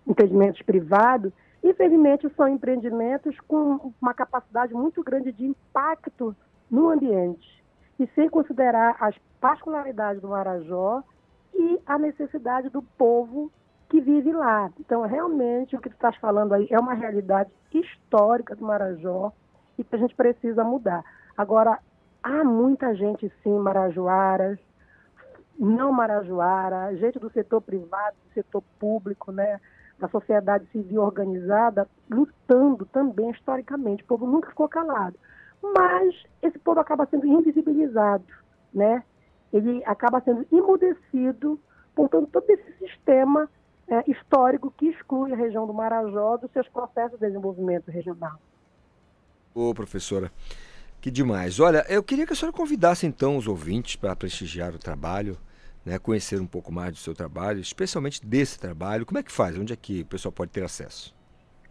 empreendimentos 0.05 0.61
privados, 0.63 1.33
infelizmente 1.63 2.29
são 2.37 2.49
empreendimentos 2.49 3.39
com 3.47 3.93
uma 4.03 4.13
capacidade 4.13 4.75
muito 4.75 5.01
grande 5.05 5.31
de 5.31 5.47
impacto 5.47 6.35
no 6.69 6.91
ambiente. 6.91 7.63
E 8.01 8.07
sem 8.17 8.29
considerar 8.29 8.97
as 8.99 9.15
particularidades 9.41 10.21
do 10.21 10.29
Marajó 10.29 11.05
e 11.55 11.79
a 11.87 11.97
necessidade 11.99 12.69
do 12.69 12.83
povo 12.83 13.51
que 13.93 14.01
vive 14.01 14.33
lá. 14.33 14.73
Então, 14.81 15.03
realmente, 15.03 15.77
o 15.77 15.81
que 15.81 15.91
tu 15.91 15.93
estás 15.93 16.17
falando 16.17 16.55
aí 16.55 16.67
é 16.71 16.81
uma 16.81 16.95
realidade 16.95 17.51
histórica 17.71 18.57
do 18.57 18.65
Marajó 18.65 19.31
e 19.77 19.85
que 19.85 19.95
a 19.95 19.99
gente 19.99 20.15
precisa 20.15 20.65
mudar. 20.65 21.05
Agora, 21.37 21.79
há 22.23 22.43
muita 22.43 22.95
gente, 22.95 23.31
sim, 23.43 23.59
marajoaras, 23.59 24.59
não 25.59 25.93
marajoara, 25.93 26.97
gente 26.97 27.19
do 27.19 27.31
setor 27.33 27.61
privado, 27.61 28.17
do 28.27 28.33
setor 28.33 28.63
público, 28.81 29.31
né? 29.31 29.61
da 29.99 30.09
sociedade 30.09 30.67
civil 30.73 31.03
organizada, 31.03 31.87
lutando 32.11 32.87
também 32.87 33.31
historicamente. 33.31 34.03
O 34.05 34.07
povo 34.07 34.27
nunca 34.27 34.49
ficou 34.49 34.69
calado. 34.71 35.19
Mas 35.63 36.15
esse 36.41 36.59
povo 36.59 36.81
acaba 36.81 37.07
sendo 37.07 37.27
invisibilizado, 37.27 38.25
né? 38.73 39.05
Ele 39.53 39.85
acaba 39.85 40.21
sendo 40.23 40.47
emudecido 40.51 41.61
por 41.95 42.09
todo, 42.09 42.27
todo 42.27 42.49
esse 42.49 42.73
sistema 42.79 43.49
é, 43.93 44.11
histórico 44.11 44.73
que 44.75 44.87
exclui 44.87 45.35
a 45.35 45.37
região 45.37 45.67
do 45.67 45.75
Marajó 45.75 46.39
dos 46.39 46.51
seus 46.53 46.67
processos 46.69 47.19
de 47.19 47.27
desenvolvimento 47.27 47.91
regional. 47.91 48.41
Ô, 49.55 49.75
professora, 49.75 50.33
que 50.99 51.11
demais. 51.11 51.61
Olha, 51.61 51.85
eu 51.91 52.03
queria 52.03 52.27
que 52.27 52.33
a 52.33 52.37
senhora 52.37 52.57
convidasse 52.57 53.07
então 53.07 53.37
os 53.37 53.47
ouvintes 53.47 53.97
para 53.97 54.17
prestigiar 54.17 54.75
o 54.75 54.79
trabalho, 54.79 55.37
né, 55.85 55.99
conhecer 55.99 56.41
um 56.41 56.47
pouco 56.47 56.73
mais 56.73 56.93
do 56.93 56.97
seu 56.97 57.15
trabalho, 57.15 57.61
especialmente 57.61 58.25
desse 58.25 58.59
trabalho. 58.59 59.05
Como 59.05 59.19
é 59.19 59.23
que 59.23 59.31
faz? 59.31 59.59
Onde 59.59 59.75
é 59.75 59.77
que 59.77 60.01
o 60.01 60.07
pessoal 60.07 60.33
pode 60.33 60.53
ter 60.53 60.65
acesso? 60.65 61.15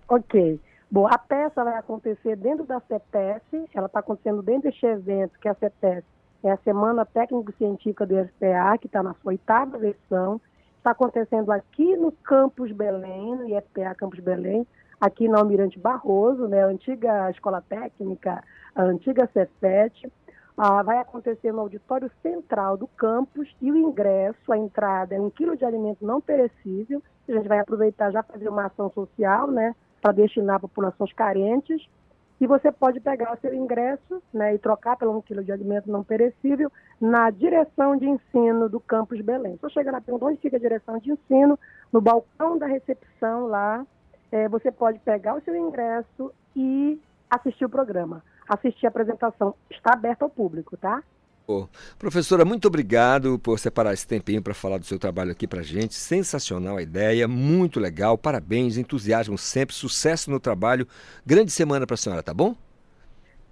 Ok. 0.08 0.60
Bom, 0.92 1.08
a 1.08 1.18
peça 1.18 1.64
vai 1.64 1.78
acontecer 1.78 2.36
dentro 2.36 2.66
da 2.66 2.80
CETES, 2.82 3.68
ela 3.74 3.88
está 3.88 4.00
acontecendo 4.00 4.44
dentro 4.44 4.70
deste 4.70 4.86
evento, 4.86 5.40
que 5.40 5.48
é 5.48 5.52
a 5.52 5.56
CETES, 5.56 6.04
é 6.44 6.52
a 6.52 6.58
Semana 6.58 7.04
Técnico-Científica 7.04 8.06
do 8.06 8.20
IFPA, 8.20 8.78
que 8.80 8.86
está 8.86 9.02
na 9.02 9.16
sua 9.16 9.32
oitava 9.32 9.80
versão. 9.80 10.40
Está 10.82 10.90
acontecendo 10.90 11.52
aqui 11.52 11.96
no 11.96 12.12
Campus 12.12 12.72
Belém, 12.72 13.36
no 13.36 13.48
IFPA 13.48 13.94
Campus 13.94 14.20
Belém, 14.20 14.66
aqui 15.00 15.30
na 15.30 15.38
Almirante 15.38 15.78
Barroso, 15.78 16.48
né, 16.48 16.64
a 16.64 16.66
antiga 16.66 17.30
Escola 17.30 17.62
Técnica, 17.62 18.44
a 18.74 18.82
antiga 18.82 19.30
Cefet. 19.32 20.12
Ah, 20.58 20.82
vai 20.82 20.98
acontecer 20.98 21.52
no 21.52 21.60
auditório 21.60 22.10
central 22.24 22.78
do 22.78 22.88
campus 22.88 23.48
e 23.62 23.72
o 23.72 23.78
ingresso, 23.78 24.52
a 24.52 24.58
entrada 24.58 25.14
é 25.14 25.22
um 25.22 25.30
quilo 25.30 25.56
de 25.56 25.64
alimento 25.64 26.04
não 26.04 26.20
perecível. 26.20 27.00
A 27.30 27.32
gente 27.32 27.48
vai 27.48 27.60
aproveitar 27.60 28.10
já 28.10 28.24
fazer 28.24 28.50
uma 28.50 28.66
ação 28.66 28.90
social, 28.90 29.52
né, 29.52 29.76
para 30.02 30.14
destinar 30.14 30.56
a 30.56 30.62
populações 30.62 31.14
carentes 31.14 31.88
e 32.42 32.48
você 32.48 32.72
pode 32.72 33.00
pegar 33.00 33.34
o 33.34 33.40
seu 33.40 33.54
ingresso 33.54 34.22
né, 34.34 34.56
e 34.56 34.58
trocar 34.58 34.98
pelo 34.98 35.16
um 35.16 35.22
quilo 35.22 35.44
de 35.44 35.52
alimento 35.52 35.92
não 35.92 36.04
perecível 36.04 36.72
na 37.00 37.30
direção 37.30 37.96
de 37.96 38.10
ensino 38.10 38.68
do 38.68 38.80
campus 38.80 39.22
Belém. 39.22 39.60
Só 39.62 39.70
chega 39.70 39.92
na 39.92 40.02
pergunta 40.02 40.26
onde 40.26 40.42
fica 40.42 40.58
a 40.58 40.60
direção 40.60 40.98
de 40.98 41.12
ensino, 41.12 41.58
no 41.94 42.02
balcão 42.02 42.58
da 42.58 42.66
recepção 42.66 43.46
lá, 43.46 43.86
é, 44.32 44.50
você 44.50 44.72
pode 44.72 44.98
pegar 45.00 45.36
o 45.36 45.42
seu 45.42 45.56
ingresso 45.56 46.34
e 46.56 47.00
assistir 47.30 47.66
o 47.66 47.70
programa. 47.70 48.24
Assistir 48.50 48.88
a 48.88 48.90
apresentação. 48.90 49.54
Está 49.70 49.94
aberto 49.94 50.24
ao 50.24 50.30
público, 50.30 50.76
tá? 50.76 51.04
Professora, 51.98 52.46
muito 52.46 52.68
obrigado 52.68 53.38
por 53.40 53.60
separar 53.60 53.94
esse 53.94 54.08
tempinho 54.08 54.42
para 54.42 54.54
falar 54.54 54.78
do 54.78 54.86
seu 54.86 54.98
trabalho 54.98 55.32
aqui 55.32 55.48
para 55.48 55.62
gente. 55.62 55.96
Sensacional 55.96 56.78
a 56.78 56.82
ideia, 56.82 57.28
muito 57.28 57.80
legal, 57.80 58.18
parabéns, 58.18 58.78
entusiasmo 58.78 59.38
sempre, 59.38 59.76
sucesso 59.76 60.32
no 60.32 60.40
trabalho. 60.40 60.88
Grande 61.26 61.52
semana 61.52 61.86
para 61.86 61.96
a 61.96 61.98
senhora, 61.98 62.24
tá 62.24 62.34
bom? 62.34 62.56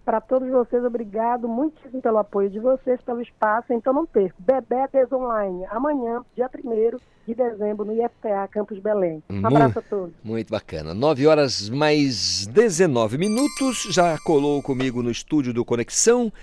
Para 0.09 0.21
todos 0.21 0.49
vocês, 0.49 0.83
obrigado 0.83 1.47
muitíssimo 1.47 2.01
pelo 2.01 2.17
apoio 2.17 2.49
de 2.49 2.59
vocês, 2.59 2.99
pelo 3.01 3.21
espaço. 3.21 3.71
Então 3.71 3.93
não 3.93 4.07
perco. 4.07 4.41
Bebetes 4.41 5.11
Online, 5.11 5.65
amanhã, 5.65 6.25
dia 6.35 6.49
1 6.51 6.97
de 7.27 7.35
dezembro, 7.35 7.85
no 7.85 7.93
IFTA 7.93 8.47
Campus 8.49 8.79
Belém. 8.79 9.21
Um 9.29 9.45
abraço 9.45 9.77
a 9.77 9.81
todos. 9.83 10.15
Muito 10.23 10.49
bacana. 10.49 10.95
9 10.95 11.27
horas 11.27 11.69
mais 11.69 12.47
19 12.47 13.19
minutos. 13.19 13.87
Já 13.91 14.17
colou 14.25 14.63
comigo 14.63 15.03
no 15.03 15.11
estúdio 15.11 15.53
do 15.53 15.63
Conexão. 15.63 16.33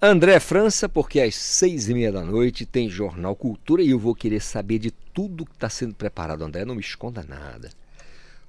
André 0.00 0.38
França, 0.38 0.88
porque 0.88 1.20
às 1.20 1.34
seis 1.34 1.88
e 1.88 1.92
meia 1.92 2.12
da 2.12 2.22
noite 2.22 2.64
tem 2.64 2.88
Jornal 2.88 3.34
Cultura 3.34 3.82
e 3.82 3.90
eu 3.90 3.98
vou 3.98 4.14
querer 4.14 4.40
saber 4.40 4.78
de 4.78 4.92
tudo 4.92 5.44
que 5.44 5.54
está 5.54 5.68
sendo 5.68 5.92
preparado. 5.92 6.44
André, 6.44 6.64
não 6.64 6.76
me 6.76 6.80
esconda 6.80 7.24
nada. 7.28 7.68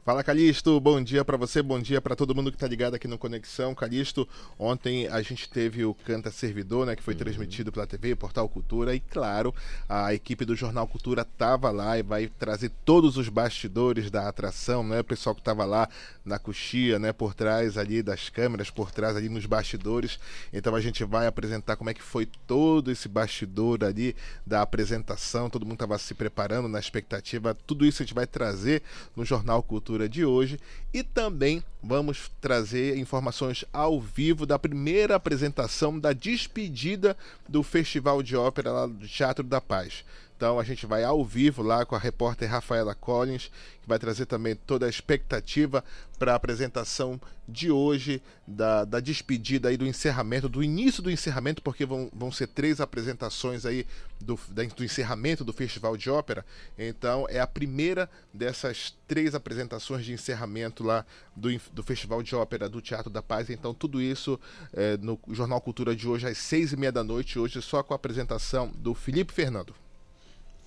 Fala 0.05 0.23
Calixto, 0.23 0.79
bom 0.79 1.03
dia 1.03 1.25
para 1.25 1.35
você, 1.35 1.61
bom 1.61 1.77
dia 1.77 1.99
para 1.99 2.15
todo 2.15 2.33
mundo 2.33 2.49
que 2.51 2.55
está 2.55 2.65
ligado 2.65 2.93
aqui 2.95 3.05
no 3.05 3.17
Conexão. 3.17 3.75
Calixto, 3.75 4.27
ontem 4.57 5.07
a 5.09 5.21
gente 5.21 5.49
teve 5.49 5.83
o 5.83 5.93
Canta 5.93 6.31
Servidor, 6.31 6.85
né, 6.85 6.95
que 6.95 7.03
foi 7.03 7.13
uhum. 7.13 7.19
transmitido 7.19 7.69
pela 7.69 7.85
TV, 7.85 8.15
Portal 8.15 8.47
Cultura, 8.47 8.95
e 8.95 9.01
claro, 9.01 9.53
a 9.89 10.13
equipe 10.13 10.45
do 10.45 10.55
Jornal 10.55 10.87
Cultura 10.87 11.23
estava 11.23 11.69
lá 11.69 11.99
e 11.99 12.01
vai 12.01 12.27
trazer 12.27 12.71
todos 12.85 13.17
os 13.17 13.27
bastidores 13.27 14.09
da 14.09 14.29
atração, 14.29 14.87
né, 14.87 15.01
o 15.01 15.03
pessoal 15.03 15.35
que 15.35 15.41
estava 15.41 15.65
lá 15.65 15.87
na 16.23 16.39
coxia, 16.39 16.97
né, 16.97 17.11
por 17.11 17.33
trás 17.33 17.77
ali 17.77 18.01
das 18.01 18.29
câmeras, 18.29 18.69
por 18.69 18.91
trás 18.91 19.17
ali 19.17 19.27
nos 19.27 19.45
bastidores. 19.45 20.17
Então 20.53 20.73
a 20.75 20.81
gente 20.81 21.03
vai 21.03 21.27
apresentar 21.27 21.75
como 21.75 21.89
é 21.89 21.93
que 21.93 22.01
foi 22.01 22.25
todo 22.47 22.89
esse 22.89 23.09
bastidor 23.09 23.83
ali 23.83 24.15
da 24.47 24.61
apresentação, 24.61 25.49
todo 25.49 25.65
mundo 25.65 25.73
estava 25.73 25.97
se 25.99 26.13
preparando 26.13 26.69
na 26.69 26.79
expectativa, 26.79 27.53
tudo 27.67 27.85
isso 27.85 28.01
a 28.01 28.05
gente 28.05 28.15
vai 28.15 28.25
trazer 28.25 28.81
no 29.13 29.25
Jornal 29.25 29.61
Cultura 29.61 29.88
de 30.09 30.23
hoje 30.23 30.59
e 30.93 31.01
também 31.01 31.63
vamos 31.81 32.29
trazer 32.39 32.97
informações 32.97 33.65
ao 33.73 33.99
vivo 33.99 34.45
da 34.45 34.59
primeira 34.59 35.15
apresentação 35.15 35.99
da 35.99 36.13
despedida 36.13 37.17
do 37.47 37.63
Festival 37.63 38.21
de 38.21 38.35
Ópera 38.35 38.71
lá 38.71 38.85
do 38.85 39.07
Teatro 39.07 39.43
da 39.43 39.59
Paz. 39.59 40.03
Então 40.39 40.57
a 40.57 40.63
gente 40.63 40.85
vai 40.85 41.03
ao 41.03 41.21
vivo 41.25 41.61
lá 41.61 41.85
com 41.85 41.97
a 41.97 41.99
repórter 41.99 42.49
Rafaela 42.49 42.95
Collins, 42.95 43.51
que 43.81 43.89
vai 43.89 43.99
trazer 43.99 44.25
também 44.25 44.55
toda 44.55 44.85
a 44.85 44.89
expectativa 44.89 45.83
para 46.17 46.31
a 46.31 46.35
apresentação 46.35 47.19
de 47.45 47.69
hoje, 47.69 48.23
da, 48.47 48.85
da 48.85 49.01
despedida 49.01 49.67
aí 49.67 49.75
do 49.75 49.85
encerramento, 49.85 50.47
do 50.47 50.63
início 50.63 51.03
do 51.03 51.11
encerramento, 51.11 51.61
porque 51.61 51.85
vão, 51.85 52.09
vão 52.13 52.31
ser 52.31 52.47
três 52.47 52.79
apresentações 52.79 53.65
aí 53.65 53.85
do, 54.17 54.39
do 54.77 54.85
encerramento 54.85 55.43
do 55.43 55.51
Festival 55.51 55.97
de 55.97 56.09
Ópera. 56.09 56.45
Então 56.77 57.27
é 57.29 57.41
a 57.41 57.47
primeira 57.47 58.09
dessas 58.33 58.97
três 59.09 59.35
apresentações 59.35 60.05
de 60.05 60.13
encerramento 60.13 60.85
lá 60.85 61.05
do, 61.35 61.49
do 61.73 61.83
Festival 61.83 62.23
de 62.23 62.33
Ópera 62.33 62.69
do 62.69 62.79
Teatro 62.79 63.09
da 63.09 63.21
Paz. 63.21 63.49
Então 63.49 63.73
tudo 63.73 64.01
isso 64.01 64.39
é, 64.71 64.95
no 64.95 65.19
Jornal 65.31 65.59
Cultura 65.59 65.93
de 65.93 66.07
hoje 66.07 66.29
às 66.29 66.37
seis 66.37 66.71
e 66.71 66.77
meia 66.77 66.93
da 66.93 67.03
noite, 67.03 67.37
hoje 67.37 67.61
só 67.61 67.83
com 67.83 67.93
a 67.93 67.97
apresentação 67.97 68.71
do 68.77 68.93
Felipe 68.93 69.33
Fernando. 69.33 69.75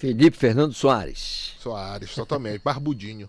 Felipe 0.03 0.37
Fernando 0.37 0.74
Soares. 0.74 1.55
Soares, 1.61 2.12
totalmente, 2.12 2.59
barbudinho. 2.65 3.29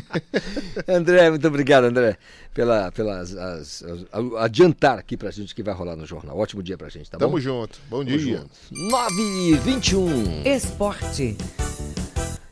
André, 0.88 1.28
muito 1.28 1.46
obrigado, 1.46 1.84
André, 1.84 2.16
pela, 2.54 2.90
pelas 2.90 3.36
as, 3.36 3.82
as, 3.82 4.06
adiantar 4.38 4.98
aqui 4.98 5.18
pra 5.18 5.30
gente 5.30 5.54
que 5.54 5.62
vai 5.62 5.74
rolar 5.74 5.94
no 5.94 6.06
jornal. 6.06 6.38
Ótimo 6.38 6.62
dia 6.62 6.78
pra 6.78 6.88
gente, 6.88 7.10
tá 7.10 7.18
Tamo 7.18 7.32
bom? 7.32 7.40
junto. 7.40 7.78
Bom 7.90 8.02
Tamo 8.02 8.16
dia. 8.16 8.38
Junto. 8.38 8.50
9 8.90 9.14
e 9.20 9.54
21. 9.56 10.42
Esporte. 10.46 11.36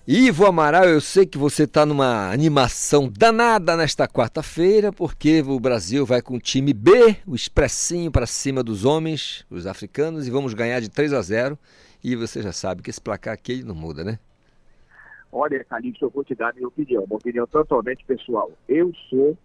Ivo 0.06 0.44
Amaral, 0.44 0.84
eu 0.84 1.00
sei 1.00 1.24
que 1.24 1.38
você 1.38 1.62
está 1.62 1.86
numa 1.86 2.30
animação 2.30 3.10
danada 3.10 3.74
nesta 3.74 4.06
quarta-feira, 4.06 4.92
porque 4.92 5.40
o 5.40 5.58
Brasil 5.58 6.04
vai 6.04 6.20
com 6.20 6.34
o 6.34 6.40
time 6.40 6.74
B, 6.74 7.16
o 7.26 7.34
expressinho 7.34 8.10
para 8.10 8.26
cima 8.26 8.62
dos 8.62 8.84
homens, 8.84 9.46
os 9.48 9.66
africanos, 9.66 10.26
e 10.26 10.30
vamos 10.30 10.52
ganhar 10.52 10.80
de 10.80 10.90
3 10.90 11.14
a 11.14 11.22
0 11.22 11.58
e 12.02 12.16
você 12.16 12.42
já 12.42 12.52
sabe 12.52 12.82
que 12.82 12.90
esse 12.90 13.00
placar 13.00 13.34
aqui 13.34 13.52
ele 13.52 13.64
não 13.64 13.74
muda, 13.74 14.02
né? 14.04 14.18
Olha, 15.32 15.62
Calixto, 15.64 16.04
eu 16.04 16.10
vou 16.10 16.24
te 16.24 16.34
dar 16.34 16.54
minha 16.54 16.66
opinião, 16.66 17.04
uma 17.04 17.16
opinião 17.16 17.46
totalmente 17.46 18.04
pessoal. 18.04 18.50
Eu 18.68 18.92
sou 19.08 19.38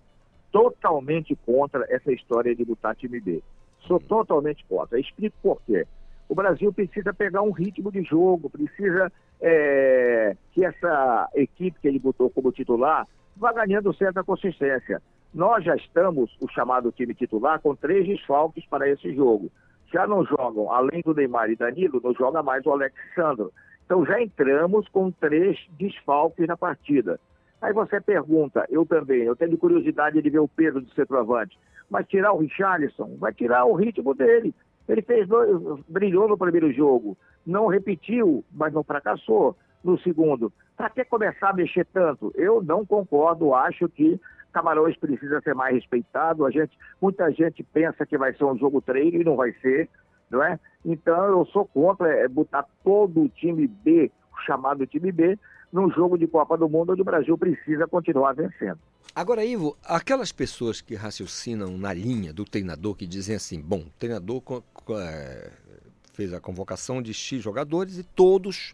totalmente 0.52 1.36
contra 1.46 1.86
essa 1.90 2.12
história 2.12 2.56
de 2.56 2.66
botar 2.66 2.96
time 2.96 3.20
B. 3.20 3.44
Sou 3.82 4.00
totalmente 4.00 4.66
contra. 4.66 5.00
Explico 5.00 5.36
por 5.44 5.62
quê. 5.66 5.86
O 6.28 6.34
Brasil 6.34 6.74
precisa 6.74 7.14
pegar 7.14 7.44
um 7.44 7.52
ritmo 7.52 7.92
de 7.92 8.02
jogo, 8.02 8.50
precisa 8.50 9.12
é, 9.40 10.36
que 10.54 10.66
essa 10.66 11.30
equipe 11.36 11.80
que 11.80 11.88
ele 11.88 12.00
botou 12.00 12.30
como 12.30 12.52
titular 12.52 13.08
vá 13.38 13.52
ganhando 13.52 13.94
certa 13.94 14.24
consistência. 14.24 15.02
Nós 15.34 15.64
já 15.64 15.76
estamos, 15.76 16.36
o 16.40 16.48
chamado 16.48 16.92
time 16.92 17.14
titular, 17.14 17.60
com 17.60 17.76
três 17.76 18.08
desfalques 18.08 18.66
para 18.66 18.90
esse 18.90 19.14
jogo. 19.14 19.52
Já 19.92 20.08
não 20.08 20.26
jogam, 20.26 20.72
além 20.72 21.02
do 21.04 21.14
Neymar 21.14 21.50
e 21.50 21.56
Danilo, 21.56 22.02
não 22.04 22.14
joga 22.14 22.42
mais 22.44 22.66
o 22.66 22.72
Alexandre. 22.72 23.48
Então 23.86 24.06
já 24.06 24.22
entramos 24.22 24.88
com 24.90 25.12
três 25.12 25.58
desfalques 25.78 26.48
na 26.48 26.58
partida. 26.58 27.20
Aí 27.62 27.72
você 27.74 28.02
pergunta, 28.02 28.66
eu 28.70 28.86
também, 28.86 29.24
eu 29.24 29.36
tenho 29.36 29.58
curiosidade 29.58 30.22
de 30.22 30.30
ver 30.30 30.40
o 30.40 30.48
Pedro 30.48 30.82
do 30.82 30.94
centroavante, 30.94 31.58
mas 31.90 32.08
tirar 32.08 32.34
o 32.34 32.40
Richarlison, 32.40 33.16
vai 33.18 33.34
tirar 33.34 33.66
o 33.66 33.74
ritmo 33.74 34.14
dele. 34.14 34.54
Ele 34.88 35.02
fez 35.02 35.28
dois, 35.28 35.80
brilhou 35.88 36.28
no 36.28 36.38
primeiro 36.38 36.72
jogo, 36.72 37.18
não 37.46 37.68
repetiu, 37.68 38.44
mas 38.52 38.74
não 38.74 38.84
fracassou 38.84 39.56
no 39.84 39.98
segundo. 40.00 40.52
Para 40.76 40.90
que 40.90 41.06
começar 41.06 41.50
a 41.50 41.54
mexer 41.54 41.86
tanto? 41.94 42.32
Eu 42.36 42.62
não 42.62 42.86
concordo, 42.86 43.54
acho 43.54 43.88
que 43.90 44.20
Camarões 44.56 44.96
precisa 44.96 45.42
ser 45.42 45.54
mais 45.54 45.76
respeitado. 45.76 46.46
A 46.46 46.50
gente, 46.50 46.78
muita 47.02 47.30
gente 47.30 47.62
pensa 47.62 48.06
que 48.06 48.18
vai 48.18 48.34
ser 48.34 48.46
um 48.46 48.58
jogo 48.58 48.82
treino 48.82 49.20
e 49.20 49.24
não 49.26 49.36
vai 49.36 49.52
ser, 49.62 49.90
não 50.32 50.42
é? 50.42 50.58
Então 50.86 51.26
eu 51.26 51.46
sou 51.48 51.66
contra 51.66 52.08
é, 52.08 52.26
botar 52.26 52.66
todo 52.82 53.24
o 53.24 53.28
time 53.28 53.68
B, 53.68 54.10
chamado 54.46 54.88
time 54.88 55.12
B, 55.12 55.38
num 55.74 55.92
jogo 55.92 56.18
de 56.18 56.26
Copa 56.26 56.58
do 56.58 56.70
Mundo 56.70 56.94
onde 56.94 57.02
o 57.02 57.06
Brasil 57.06 57.38
precisa 57.38 57.86
continuar 57.86 58.32
vencendo. 58.32 58.80
Agora, 59.14 59.44
Ivo, 59.44 59.76
aquelas 59.84 60.32
pessoas 60.32 60.80
que 60.80 60.96
raciocinam 60.96 61.78
na 61.78 61.92
linha 61.92 62.32
do 62.32 62.46
treinador, 62.46 62.96
que 62.96 63.06
dizem 63.06 63.36
assim, 63.36 63.60
bom, 63.60 63.80
o 63.80 63.92
treinador 64.00 64.42
é, 64.92 65.52
fez 66.14 66.34
a 66.34 66.40
convocação 66.40 67.02
de 67.02 67.14
X 67.14 67.44
jogadores 67.44 67.98
e 67.98 68.04
todos 68.04 68.74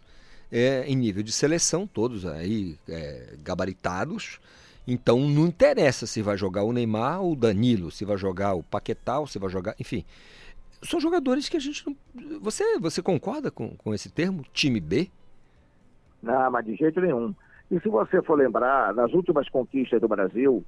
é, 0.52 0.84
em 0.86 0.94
nível 0.94 1.24
de 1.24 1.32
seleção, 1.32 1.88
todos 1.88 2.24
aí 2.24 2.78
é, 2.88 3.34
gabaritados, 3.42 4.38
então 4.86 5.20
não 5.20 5.46
interessa 5.46 6.06
se 6.06 6.22
vai 6.22 6.36
jogar 6.36 6.64
o 6.64 6.72
Neymar 6.72 7.22
ou 7.22 7.32
o 7.32 7.36
Danilo, 7.36 7.90
se 7.90 8.04
vai 8.04 8.16
jogar 8.16 8.54
o 8.54 8.62
Paquetá, 8.62 9.24
se 9.26 9.38
vai 9.38 9.48
jogar, 9.48 9.74
enfim. 9.78 10.04
São 10.82 11.00
jogadores 11.00 11.48
que 11.48 11.56
a 11.56 11.60
gente 11.60 11.86
não. 11.86 11.96
Você, 12.40 12.78
você 12.80 13.00
concorda 13.00 13.50
com, 13.50 13.76
com 13.76 13.94
esse 13.94 14.10
termo, 14.10 14.44
time 14.52 14.80
B? 14.80 15.08
Não, 16.20 16.50
mas 16.50 16.64
de 16.64 16.74
jeito 16.74 17.00
nenhum. 17.00 17.32
E 17.70 17.80
se 17.80 17.88
você 17.88 18.20
for 18.22 18.34
lembrar, 18.34 18.92
nas 18.92 19.12
últimas 19.12 19.48
conquistas 19.48 20.00
do 20.00 20.08
Brasil, 20.08 20.64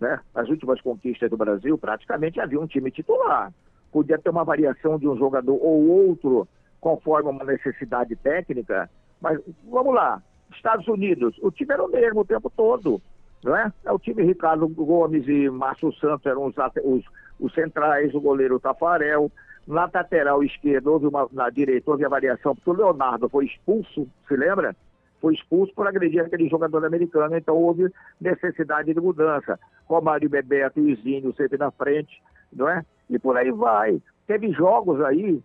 né? 0.00 0.18
Nas 0.34 0.48
últimas 0.48 0.80
conquistas 0.80 1.28
do 1.28 1.36
Brasil, 1.36 1.76
praticamente 1.76 2.40
havia 2.40 2.58
um 2.58 2.66
time 2.66 2.90
titular. 2.90 3.52
Podia 3.92 4.18
ter 4.18 4.30
uma 4.30 4.44
variação 4.44 4.98
de 4.98 5.06
um 5.06 5.16
jogador 5.16 5.54
ou 5.54 5.86
outro 5.86 6.48
conforme 6.80 7.28
uma 7.28 7.44
necessidade 7.44 8.16
técnica, 8.16 8.88
mas 9.20 9.38
vamos 9.68 9.94
lá. 9.94 10.22
Estados 10.54 10.88
Unidos, 10.88 11.36
o 11.42 11.50
time 11.50 11.74
era 11.74 11.84
o 11.84 11.88
mesmo 11.88 12.20
o 12.20 12.24
tempo 12.24 12.50
todo 12.50 13.00
não 13.42 13.56
é? 13.56 13.72
é 13.84 13.92
o 13.92 13.98
time 13.98 14.22
Ricardo 14.22 14.68
Gomes 14.68 15.26
e 15.26 15.48
Márcio 15.48 15.92
Santos 15.94 16.26
eram 16.26 16.46
os, 16.46 16.54
os, 16.84 17.04
os 17.38 17.54
centrais, 17.54 18.14
o 18.14 18.20
goleiro 18.20 18.60
Tafarel. 18.60 19.30
Na 19.66 19.88
lateral 19.92 20.42
esquerda, 20.42 20.90
houve 20.90 21.06
uma, 21.06 21.28
na 21.32 21.48
direita, 21.48 21.90
houve 21.90 22.04
a 22.04 22.08
variação, 22.08 22.54
porque 22.54 22.70
o 22.70 22.72
Leonardo 22.72 23.28
foi 23.28 23.46
expulso, 23.46 24.08
se 24.26 24.36
lembra? 24.36 24.74
Foi 25.20 25.34
expulso 25.34 25.72
por 25.74 25.86
agredir 25.86 26.24
aquele 26.24 26.48
jogador 26.48 26.84
americano, 26.84 27.36
então 27.36 27.54
houve 27.56 27.92
necessidade 28.20 28.92
de 28.92 29.00
mudança. 29.00 29.60
Romário 29.86 30.30
Bebeto 30.30 30.80
e 30.80 30.94
Zinho 30.96 31.34
sempre 31.36 31.58
na 31.58 31.70
frente, 31.70 32.22
não 32.52 32.68
é? 32.68 32.84
E 33.08 33.18
por 33.18 33.36
aí 33.36 33.50
vai. 33.52 34.00
Teve 34.26 34.50
jogos 34.52 35.00
aí, 35.02 35.42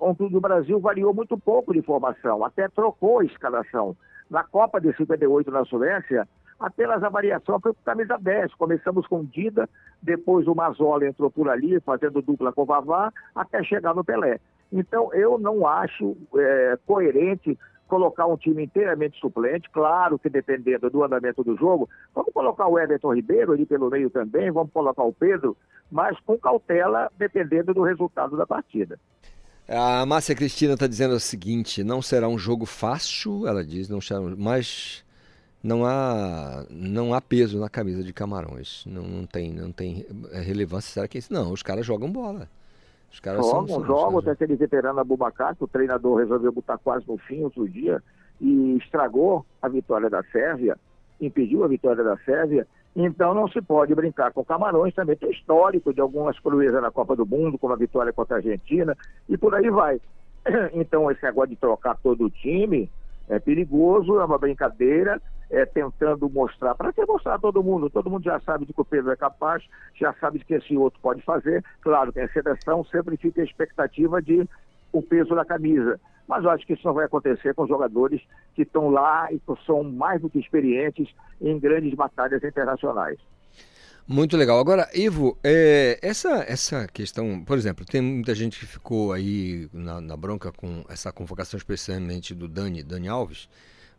onde 0.00 0.36
o 0.36 0.40
Brasil 0.40 0.78
variou 0.78 1.12
muito 1.12 1.36
pouco 1.36 1.74
de 1.74 1.82
formação, 1.82 2.44
até 2.44 2.68
trocou 2.68 3.18
a 3.18 3.24
escalação. 3.24 3.96
Na 4.30 4.44
Copa 4.44 4.80
de 4.80 4.94
58 4.96 5.50
na 5.50 5.64
Suécia, 5.64 6.26
apenas 6.58 7.02
a 7.02 7.08
variação 7.08 7.60
foi 7.60 7.72
com 7.72 7.82
camisa 7.84 8.18
10. 8.18 8.54
Começamos 8.54 9.06
com 9.06 9.24
Dida, 9.24 9.68
depois 10.02 10.46
o 10.46 10.54
Mazola 10.54 11.06
entrou 11.06 11.30
por 11.30 11.48
ali, 11.48 11.80
fazendo 11.80 12.22
dupla 12.22 12.52
com 12.52 12.62
o 12.62 12.66
Vavá, 12.66 13.12
até 13.34 13.62
chegar 13.62 13.94
no 13.94 14.04
Pelé. 14.04 14.38
Então, 14.72 15.12
eu 15.14 15.38
não 15.38 15.66
acho 15.66 16.16
é, 16.36 16.78
coerente 16.86 17.56
colocar 17.86 18.26
um 18.26 18.36
time 18.36 18.64
inteiramente 18.64 19.18
suplente, 19.20 19.70
claro 19.70 20.18
que 20.18 20.28
dependendo 20.28 20.90
do 20.90 21.04
andamento 21.04 21.44
do 21.44 21.56
jogo, 21.56 21.88
vamos 22.14 22.32
colocar 22.32 22.66
o 22.66 22.78
Everton 22.78 23.14
Ribeiro 23.14 23.52
ali 23.52 23.64
pelo 23.64 23.88
meio 23.88 24.10
também, 24.10 24.50
vamos 24.50 24.72
colocar 24.72 25.04
o 25.04 25.12
Pedro, 25.12 25.56
mas 25.90 26.18
com 26.20 26.36
cautela, 26.36 27.10
dependendo 27.16 27.72
do 27.72 27.82
resultado 27.82 28.36
da 28.36 28.44
partida. 28.44 28.98
A 29.68 30.06
Márcia 30.06 30.34
Cristina 30.34 30.74
está 30.74 30.86
dizendo 30.86 31.14
o 31.14 31.20
seguinte: 31.20 31.82
não 31.82 32.00
será 32.00 32.28
um 32.28 32.38
jogo 32.38 32.66
fácil, 32.66 33.46
ela 33.46 33.64
diz, 33.64 33.88
não 33.88 34.00
será, 34.00 34.20
mas 34.20 35.04
não 35.66 35.84
há 35.84 36.64
não 36.70 37.12
há 37.12 37.20
peso 37.20 37.58
na 37.58 37.68
camisa 37.68 38.02
de 38.02 38.12
Camarões. 38.12 38.84
Não, 38.86 39.02
não 39.02 39.26
tem 39.26 39.52
não 39.52 39.72
tem 39.72 40.06
relevância. 40.32 40.92
Será 40.92 41.08
que 41.08 41.18
isso? 41.18 41.32
Não, 41.32 41.52
os 41.52 41.62
caras 41.62 41.84
jogam 41.84 42.10
bola. 42.10 42.48
Os 43.12 43.18
caras 43.18 43.44
jogam, 43.44 43.68
são, 43.68 43.84
jogam. 43.84 44.18
Até 44.20 44.30
aquele 44.30 44.56
veterano 44.56 45.00
Abubacar, 45.00 45.56
que 45.56 45.64
o 45.64 45.68
treinador 45.68 46.18
resolveu 46.18 46.52
botar 46.52 46.78
quase 46.78 47.04
no 47.08 47.18
fim 47.18 47.42
outro 47.42 47.68
dia 47.68 48.02
e 48.40 48.76
estragou 48.76 49.44
a 49.60 49.68
vitória 49.68 50.08
da 50.08 50.22
Sérvia, 50.24 50.78
impediu 51.20 51.64
a 51.64 51.68
vitória 51.68 52.04
da 52.04 52.16
Sérvia. 52.18 52.66
Então 52.94 53.34
não 53.34 53.48
se 53.48 53.60
pode 53.60 53.94
brincar 53.94 54.32
com 54.32 54.44
Camarões, 54.44 54.94
também 54.94 55.16
tem 55.16 55.30
histórico 55.30 55.92
de 55.92 56.00
algumas 56.00 56.38
proezas 56.38 56.80
na 56.80 56.90
Copa 56.90 57.16
do 57.16 57.26
Mundo, 57.26 57.58
como 57.58 57.72
a 57.72 57.76
vitória 57.76 58.12
contra 58.12 58.36
a 58.36 58.38
Argentina, 58.38 58.96
e 59.28 59.36
por 59.36 59.54
aí 59.54 59.68
vai. 59.68 60.00
Então 60.74 61.10
esse 61.10 61.22
negócio 61.24 61.50
de 61.50 61.56
trocar 61.56 61.96
todo 61.96 62.24
o 62.24 62.30
time 62.30 62.88
é 63.28 63.40
perigoso, 63.40 64.20
é 64.20 64.24
uma 64.24 64.38
brincadeira, 64.38 65.20
é, 65.50 65.64
tentando 65.64 66.28
mostrar, 66.28 66.74
para 66.74 66.92
que 66.92 67.04
mostrar 67.04 67.34
a 67.34 67.38
todo 67.38 67.62
mundo? 67.62 67.90
Todo 67.90 68.10
mundo 68.10 68.24
já 68.24 68.40
sabe 68.40 68.66
de 68.66 68.72
que 68.72 68.80
o 68.80 68.84
Pedro 68.84 69.12
é 69.12 69.16
capaz, 69.16 69.64
já 69.94 70.12
sabe 70.14 70.38
de 70.38 70.44
que 70.44 70.54
esse 70.54 70.76
outro 70.76 71.00
pode 71.00 71.22
fazer. 71.22 71.64
Claro 71.80 72.12
que 72.12 72.20
a 72.20 72.28
seleção 72.28 72.84
sempre 72.84 73.16
fica 73.16 73.40
a 73.40 73.44
expectativa 73.44 74.20
de 74.20 74.48
o 74.92 75.02
peso 75.02 75.34
da 75.34 75.44
camisa. 75.44 76.00
Mas 76.26 76.42
eu 76.42 76.50
acho 76.50 76.66
que 76.66 76.72
isso 76.72 76.86
não 76.86 76.94
vai 76.94 77.06
acontecer 77.06 77.54
com 77.54 77.66
jogadores 77.66 78.20
que 78.54 78.62
estão 78.62 78.90
lá 78.90 79.28
e 79.30 79.38
que 79.38 79.64
são 79.64 79.84
mais 79.84 80.20
do 80.20 80.28
que 80.28 80.40
experientes 80.40 81.08
em 81.40 81.58
grandes 81.58 81.94
batalhas 81.94 82.42
internacionais. 82.42 83.18
Muito 84.08 84.36
legal. 84.36 84.60
Agora, 84.60 84.88
Ivo, 84.94 85.36
é, 85.42 85.98
essa, 86.00 86.44
essa 86.46 86.86
questão, 86.86 87.44
por 87.44 87.58
exemplo, 87.58 87.84
tem 87.84 88.00
muita 88.00 88.34
gente 88.36 88.58
que 88.58 88.66
ficou 88.66 89.12
aí 89.12 89.68
na, 89.72 90.00
na 90.00 90.16
bronca 90.16 90.52
com 90.52 90.84
essa 90.88 91.10
convocação 91.12 91.58
especialmente 91.58 92.32
do 92.32 92.46
Dani, 92.46 92.84
Dani 92.84 93.08
Alves, 93.08 93.48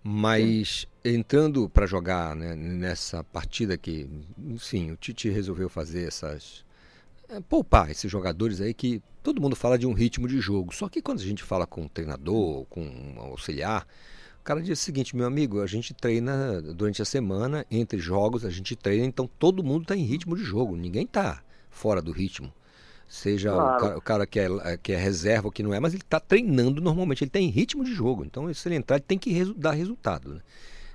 mas 0.03 0.87
Sim. 1.03 1.15
entrando 1.15 1.69
para 1.69 1.85
jogar 1.85 2.35
né, 2.35 2.55
nessa 2.55 3.23
partida 3.23 3.77
que, 3.77 4.09
enfim, 4.37 4.91
o 4.91 4.95
Tite 4.95 5.29
resolveu 5.29 5.69
fazer 5.69 6.07
essas. 6.07 6.65
É, 7.29 7.41
poupar 7.41 7.91
esses 7.91 8.09
jogadores 8.09 8.61
aí 8.61 8.73
que 8.73 9.01
todo 9.21 9.41
mundo 9.41 9.55
fala 9.55 9.77
de 9.77 9.85
um 9.85 9.91
ritmo 9.91 10.27
de 10.27 10.39
jogo. 10.39 10.73
Só 10.73 10.87
que 10.87 11.01
quando 11.01 11.19
a 11.19 11.23
gente 11.23 11.43
fala 11.43 11.67
com 11.67 11.81
um 11.81 11.87
treinador, 11.87 12.65
com 12.65 12.81
um 12.81 13.19
auxiliar, 13.19 13.85
o 14.39 14.43
cara 14.43 14.61
diz 14.61 14.79
o 14.79 14.81
seguinte, 14.81 15.13
meu 15.13 15.25
amigo, 15.25 15.61
a 15.61 15.67
gente 15.67 15.93
treina 15.93 16.61
durante 16.61 17.01
a 17.01 17.05
semana, 17.05 17.65
entre 17.69 17.99
jogos, 17.99 18.45
a 18.45 18.49
gente 18.49 18.77
treina, 18.77 19.05
então 19.05 19.27
todo 19.27 19.61
mundo 19.61 19.81
está 19.81 19.95
em 19.95 20.03
ritmo 20.03 20.37
de 20.37 20.43
jogo, 20.43 20.77
ninguém 20.77 21.03
está 21.03 21.43
fora 21.69 22.01
do 22.01 22.13
ritmo 22.13 22.53
seja 23.07 23.51
claro. 23.51 23.75
o, 23.75 23.79
cara, 23.79 23.97
o, 23.97 24.01
cara, 24.01 24.27
que 24.27 24.39
é, 24.39 24.77
que 24.77 24.91
é 24.91 24.97
reserva 24.97 25.47
ou 25.47 25.51
que 25.51 25.63
não 25.63 25.73
é, 25.73 25.79
mas 25.79 25.93
ele 25.93 26.03
está 26.03 26.19
treinando 26.19 26.81
normalmente, 26.81 27.23
ele 27.23 27.31
tem 27.31 27.47
ritmo 27.49 27.83
de 27.83 27.93
jogo. 27.93 28.25
Então, 28.25 28.53
se 28.53 28.67
ele 28.67 28.75
entrar, 28.75 28.97
ele 28.97 29.05
tem 29.07 29.17
que 29.17 29.31
resu 29.31 29.53
dar 29.53 29.71
resultado. 29.71 30.33
Né? 30.33 30.41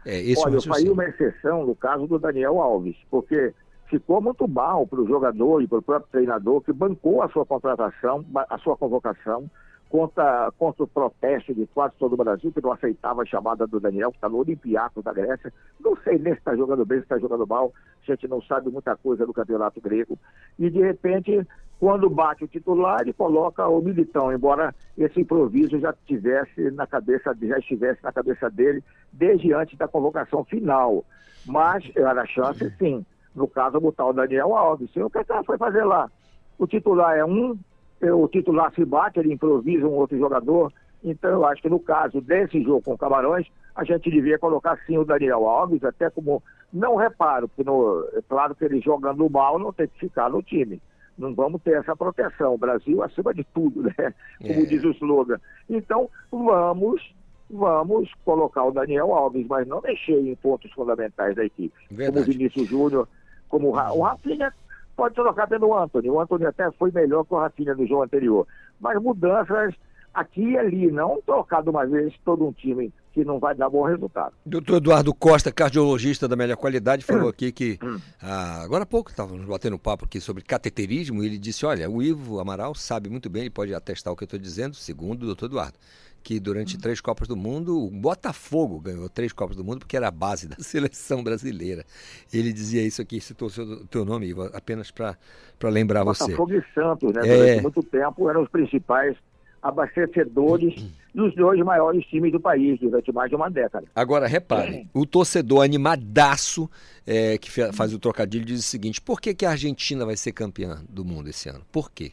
É, 0.05 0.21
esse 0.21 0.43
Olha, 0.45 0.57
eu 0.57 0.63
faria 0.63 0.93
uma 0.93 1.05
exceção 1.05 1.67
no 1.67 1.75
caso 1.75 2.07
do 2.07 2.19
Daniel 2.19 2.61
Alves, 2.61 2.97
porque 3.11 3.55
ficou 3.89 4.21
muito 4.21 4.47
mal 4.47 4.87
para 4.87 5.01
o 5.01 5.07
jogador 5.07 5.63
e 5.63 5.67
para 5.67 5.79
o 5.79 5.83
próprio 5.83 6.11
treinador 6.11 6.61
que 6.61 6.73
bancou 6.73 7.23
a 7.23 7.29
sua 7.29 7.47
contratação, 7.47 8.25
a 8.49 8.59
sua 8.59 8.77
convocação, 8.77 9.51
contra, 9.93 10.51
contra 10.59 10.85
o 10.85 10.89
protesto 10.89 11.55
de 11.55 11.67
quase 11.67 11.95
todo 11.99 12.15
o 12.15 12.17
Brasil, 12.17 12.51
que 12.51 12.63
não 12.63 12.73
aceitava 12.73 13.21
a 13.21 13.27
chamada 13.27 13.67
do 13.67 13.79
Daniel, 13.79 14.11
que 14.11 14.17
está 14.17 14.27
no 14.27 14.39
Olympiacos 14.39 15.05
da 15.05 15.13
Grécia. 15.13 15.53
Não 15.79 15.95
sei 16.03 16.19
nem 16.19 16.33
se 16.33 16.39
está 16.39 16.57
jogando 16.57 16.87
bem, 16.87 17.01
se 17.01 17.05
está 17.05 17.19
jogando 17.19 17.47
mal, 17.47 17.71
a 18.03 18.11
gente 18.11 18.27
não 18.27 18.41
sabe 18.41 18.71
muita 18.71 18.97
coisa 18.97 19.27
do 19.27 19.35
campeonato 19.35 19.83
grego. 19.83 20.19
E, 20.59 20.71
de 20.71 20.81
repente, 20.81 21.47
quando 21.83 22.09
bate 22.09 22.45
o 22.45 22.47
titular, 22.47 23.01
ele 23.01 23.13
coloca 23.13 23.67
o 23.67 23.83
Militão, 23.83 24.33
embora 24.33 24.73
esse 24.97 25.21
improviso 25.21 25.81
já 25.81 25.93
tivesse 26.07 26.71
na 26.71 26.87
cabeça, 26.87 27.37
já 27.43 27.59
estivesse 27.59 28.01
na 28.05 28.13
cabeça 28.13 28.49
dele 28.49 28.85
desde 29.13 29.53
antes 29.53 29.77
da 29.77 29.89
convocação 29.89 30.45
final. 30.45 31.05
Mas 31.45 31.83
era 31.97 32.25
chance, 32.25 32.73
sim. 32.79 33.05
No 33.35 33.49
caso, 33.49 33.81
botar 33.81 34.07
o 34.07 34.13
Daniel 34.13 34.55
Alves. 34.55 34.95
O 34.95 35.11
que, 35.11 35.19
é 35.19 35.25
ela 35.29 35.43
foi 35.43 35.59
fazer 35.59 35.83
lá? 35.83 36.09
O 36.57 36.69
titular 36.69 37.17
é 37.17 37.25
um, 37.25 37.59
o 38.01 38.29
titular 38.29 38.73
se 38.77 38.85
bate, 38.85 39.19
ele 39.19 39.33
improvisa 39.33 39.85
um 39.85 39.95
outro 39.95 40.17
jogador. 40.17 40.73
Então, 41.03 41.31
eu 41.33 41.45
acho 41.45 41.63
que 41.63 41.69
no 41.69 41.81
caso 41.81 42.21
desse 42.21 42.63
jogo 42.63 42.81
com 42.83 42.95
o 42.95 42.99
Camarões, 42.99 43.49
a 43.75 43.83
gente 43.83 44.09
devia 44.09 44.39
colocar 44.39 44.79
sim 44.87 44.99
o 44.99 45.05
Daniel 45.05 45.49
Alves, 45.49 45.83
até 45.83 46.09
como. 46.09 46.41
Não 46.73 46.95
reparo, 46.95 47.49
porque 47.49 47.65
no, 47.65 48.09
é 48.13 48.23
claro 48.29 48.55
que 48.55 48.65
ele 48.65 48.81
jogando 48.81 49.29
mal 49.29 49.59
não 49.59 49.73
tem 49.73 49.89
que 49.89 49.99
ficar 49.99 50.31
no 50.31 50.41
time. 50.45 50.81
Não 51.23 51.35
vamos 51.35 51.63
ter 51.63 51.77
essa 51.79 51.95
proteção. 51.97 52.55
O 52.55 52.59
Brasil 52.59 53.03
acima 53.03 53.33
de 53.33 53.45
tudo, 53.55 53.83
né? 53.83 54.15
Como 54.39 54.61
É. 54.61 54.67
diz 54.67 54.83
o 54.85 54.91
slogan. 54.91 55.39
Então, 55.71 56.11
vamos, 56.31 57.15
vamos 57.49 58.11
colocar 58.25 58.65
o 58.65 58.73
Daniel 58.73 59.15
Alves, 59.15 59.47
mas 59.47 59.67
não 59.67 59.81
mexer 59.81 60.19
em 60.21 60.35
pontos 60.35 60.71
fundamentais 60.73 61.37
da 61.37 61.45
equipe. 61.45 61.75
Verdade. 61.91 62.11
Como 62.13 62.21
o 62.21 62.25
Vinícius 62.39 62.69
Júnior, 62.69 63.09
como 63.49 63.69
o, 63.69 63.73
Ra- 63.73 63.93
o 63.93 64.01
Rafinha 64.03 64.53
pode 64.97 65.15
trocar 65.15 65.47
pelo 65.49 65.77
Anthony. 65.77 66.11
O 66.11 66.21
Anthony 66.21 66.45
até 66.47 66.71
foi 66.73 66.91
melhor 66.91 67.25
que 67.25 67.33
o 67.35 67.39
Rafinha 67.39 67.75
no 67.75 67.87
jogo 67.87 68.03
anterior. 68.03 68.47
Mas 68.81 69.01
mudanças 69.01 69.75
aqui 70.13 70.43
e 70.51 70.59
ali, 70.59 70.91
não 70.91 71.21
trocar 71.25 71.63
de 71.63 71.71
uma 71.71 71.87
vez 71.87 72.15
todo 72.25 72.47
um 72.47 72.53
time 72.53 72.93
que 73.13 73.25
não 73.25 73.39
vai 73.39 73.55
dar 73.55 73.69
bom 73.69 73.85
resultado. 73.85 74.35
Doutor 74.45 74.77
Eduardo 74.77 75.15
Costa, 75.15 75.53
cardiologista 75.53 76.27
da 76.27 76.35
melhor 76.35 76.57
qualidade, 76.57 77.05
falou 77.05 77.29
aqui 77.29 77.53
que 77.53 77.79
ah, 78.21 78.63
agora 78.63 78.85
há 78.85 78.87
pouco 78.87 79.11
estávamos 79.11 79.45
batendo 79.45 79.79
papo 79.79 80.07
aqui 80.07 80.21
sobre 80.21 80.43
cateterismo 80.43 81.23
e 81.23 81.27
ele 81.27 81.39
disse: 81.39 81.67
olha, 81.67 81.89
o 81.91 82.03
Ivo 82.03 82.41
Amaral 82.41 82.75
sabe 82.75 83.11
muito 83.11 83.29
bem, 83.29 83.43
ele 83.43 83.51
pode 83.51 83.75
atestar 83.75 84.13
o 84.13 84.17
que 84.17 84.25
eu 84.25 84.27
estou 84.27 84.39
dizendo, 84.39 84.75
segundo 84.75 85.25
o 85.25 85.27
doutor 85.27 85.47
Eduardo, 85.47 85.79
que 86.23 86.41
durante 86.41 86.79
três 86.79 87.01
Copas 87.01 87.29
do 87.29 87.37
Mundo, 87.37 87.85
o 87.85 87.91
Botafogo 87.91 88.81
ganhou 88.81 89.09
três 89.09 89.33
Copas 89.33 89.57
do 89.57 89.65
Mundo 89.65 89.81
porque 89.81 89.97
era 89.97 90.09
a 90.09 90.11
base 90.11 90.49
da 90.49 90.57
seleção 90.61 91.23
brasileira. 91.23 91.85
Ele 92.33 92.53
dizia 92.53 92.83
isso 92.83 93.03
aqui, 93.03 93.21
citou 93.21 93.49
o 93.49 93.51
seu, 93.51 93.87
teu 93.87 94.05
nome, 94.05 94.27
Ivo, 94.29 94.45
apenas 94.55 94.91
para 94.91 95.17
lembrar 95.65 96.05
você. 96.05 96.25
Botafogo 96.25 96.55
e 96.55 96.65
Santos, 96.73 97.13
né? 97.13 97.21
É. 97.25 97.37
Durante 97.37 97.63
muito 97.63 97.83
tempo 97.83 98.31
eram 98.31 98.43
os 98.43 98.49
principais 98.49 99.17
abastecedores 99.63 100.75
dos 101.15 101.35
dois 101.37 101.61
maiores 101.61 102.05
times 102.07 102.33
do 102.33 102.41
país 102.41 102.81
durante 102.81 103.13
mais 103.13 103.31
de 103.31 103.37
uma 103.37 103.49
década. 103.49 103.87
Agora, 103.95 104.27
repare, 104.27 104.89
o 104.93 105.07
torcedor 105.07 105.63
animadaço 105.63 106.69
é, 107.07 107.39
que 107.39 107.51
faz 107.73 107.95
o 107.95 107.99
trocadilho 107.99 108.45
diz 108.45 108.61
o 108.61 108.63
seguinte: 108.63 109.01
por 109.01 109.21
que, 109.21 109.35
que 109.35 109.47
a 109.47 109.51
Argentina 109.51 110.05
vai 110.05 110.17
ser 110.17 110.33
campeã 110.33 110.83
do 110.89 111.05
mundo 111.05 111.29
esse 111.29 111.49
ano? 111.49 111.63
Por 111.71 111.91
quê? 111.91 112.13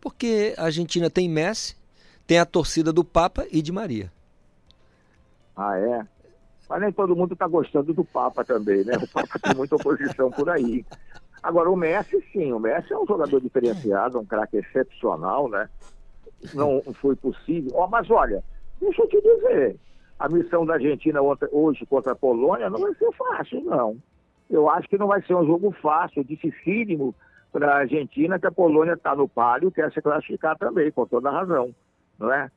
Porque 0.00 0.54
a 0.56 0.64
Argentina 0.64 1.10
tem 1.10 1.28
Messi, 1.28 1.76
tem 2.26 2.38
a 2.38 2.46
torcida 2.46 2.92
do 2.92 3.04
Papa 3.04 3.46
e 3.50 3.60
de 3.60 3.72
Maria. 3.72 4.10
Ah, 5.56 5.76
é? 5.78 6.06
Mas 6.68 6.80
nem 6.80 6.92
todo 6.92 7.14
mundo 7.14 7.34
está 7.34 7.46
gostando 7.46 7.92
do 7.92 8.04
Papa 8.04 8.44
também, 8.44 8.84
né? 8.84 8.96
O 8.96 9.08
Papa 9.08 9.38
tem 9.38 9.54
muita 9.54 9.76
oposição 9.76 10.30
por 10.30 10.48
aí. 10.50 10.84
Agora, 11.42 11.70
o 11.70 11.76
Messi, 11.76 12.22
sim, 12.32 12.52
o 12.52 12.58
Messi 12.58 12.92
é 12.92 12.98
um 12.98 13.06
jogador 13.06 13.40
diferenciado, 13.40 14.18
um 14.18 14.24
craque 14.24 14.56
excepcional, 14.56 15.48
né? 15.48 15.68
Não 16.54 16.82
foi 17.00 17.16
possível. 17.16 17.72
Ó, 17.74 17.86
mas 17.86 18.10
olha, 18.10 18.42
deixa 18.80 19.02
eu 19.02 19.08
te 19.08 19.20
dizer, 19.20 19.76
a 20.18 20.28
missão 20.28 20.64
da 20.64 20.74
Argentina 20.74 21.20
hoje 21.52 21.84
contra 21.86 22.12
a 22.12 22.16
Polônia 22.16 22.70
não 22.70 22.80
vai 22.80 22.94
ser 22.94 23.12
fácil, 23.12 23.62
não. 23.64 23.96
Eu 24.48 24.70
acho 24.70 24.88
que 24.88 24.98
não 24.98 25.08
vai 25.08 25.20
ser 25.22 25.34
um 25.34 25.44
jogo 25.44 25.72
fácil, 25.82 26.22
dificílimo 26.22 27.14
para 27.52 27.72
a 27.72 27.78
Argentina, 27.78 28.38
que 28.38 28.46
a 28.46 28.52
Polônia 28.52 28.92
está 28.92 29.14
no 29.16 29.28
palio, 29.28 29.72
quer 29.72 29.90
se 29.92 30.00
classificar 30.00 30.56
também, 30.56 30.92
com 30.92 31.06
toda 31.06 31.28
a 31.28 31.32
razão, 31.32 31.74
não 32.18 32.32
é? 32.32 32.50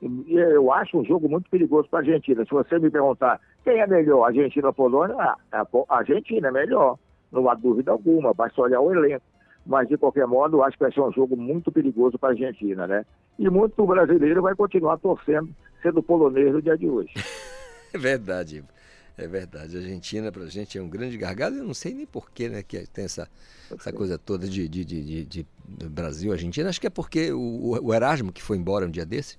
E 0.00 0.34
eu 0.34 0.72
acho 0.72 0.98
um 0.98 1.04
jogo 1.04 1.28
muito 1.28 1.48
perigoso 1.48 1.88
para 1.88 2.00
a 2.00 2.02
Argentina. 2.02 2.44
Se 2.44 2.50
você 2.50 2.78
me 2.78 2.90
perguntar 2.90 3.40
quem 3.64 3.80
é 3.80 3.86
melhor, 3.86 4.24
Argentina 4.24 4.66
ou 4.68 4.74
Polônia, 4.74 5.16
ah, 5.52 5.64
Po- 5.64 5.86
a 5.88 5.98
Argentina 5.98 6.48
é 6.48 6.50
melhor, 6.50 6.98
não 7.30 7.48
há 7.48 7.54
dúvida 7.54 7.92
alguma, 7.92 8.34
basta 8.34 8.60
olhar 8.60 8.80
o 8.80 8.92
elenco. 8.92 9.24
Mas, 9.64 9.88
de 9.88 9.96
qualquer 9.96 10.26
modo, 10.26 10.62
acho 10.62 10.76
que 10.76 10.82
vai 10.82 10.92
ser 10.92 11.00
um 11.00 11.12
jogo 11.12 11.36
muito 11.36 11.70
perigoso 11.70 12.18
para 12.18 12.30
a 12.30 12.32
Argentina, 12.32 12.86
né? 12.86 13.04
E 13.38 13.48
muito 13.48 13.86
brasileiro 13.86 14.42
vai 14.42 14.54
continuar 14.54 14.98
torcendo, 14.98 15.48
sendo 15.82 16.02
polonês 16.02 16.52
no 16.52 16.60
dia 16.62 16.76
de 16.76 16.88
hoje. 16.88 17.12
É 17.94 17.98
verdade, 17.98 18.56
Ivo. 18.56 18.68
É 19.18 19.26
verdade. 19.28 19.76
A 19.76 19.80
Argentina, 19.80 20.32
pra 20.32 20.46
gente, 20.46 20.78
é 20.78 20.82
um 20.82 20.88
grande 20.88 21.18
gargalo. 21.18 21.56
Eu 21.56 21.64
não 21.64 21.74
sei 21.74 21.92
nem 21.92 22.06
porquê, 22.06 22.48
né, 22.48 22.62
que 22.62 22.86
tem 22.86 23.04
essa, 23.04 23.28
essa 23.70 23.92
coisa 23.92 24.16
toda 24.16 24.48
de, 24.48 24.66
de, 24.66 24.82
de, 24.82 25.24
de- 25.26 25.46
Brasil, 25.90 26.32
Argentina. 26.32 26.70
Acho 26.70 26.80
que 26.80 26.86
é 26.86 26.90
porque 26.90 27.30
o, 27.32 27.78
o 27.82 27.92
Erasmo, 27.92 28.32
que 28.32 28.42
foi 28.42 28.56
embora 28.56 28.86
um 28.86 28.90
dia 28.90 29.04
desse, 29.04 29.36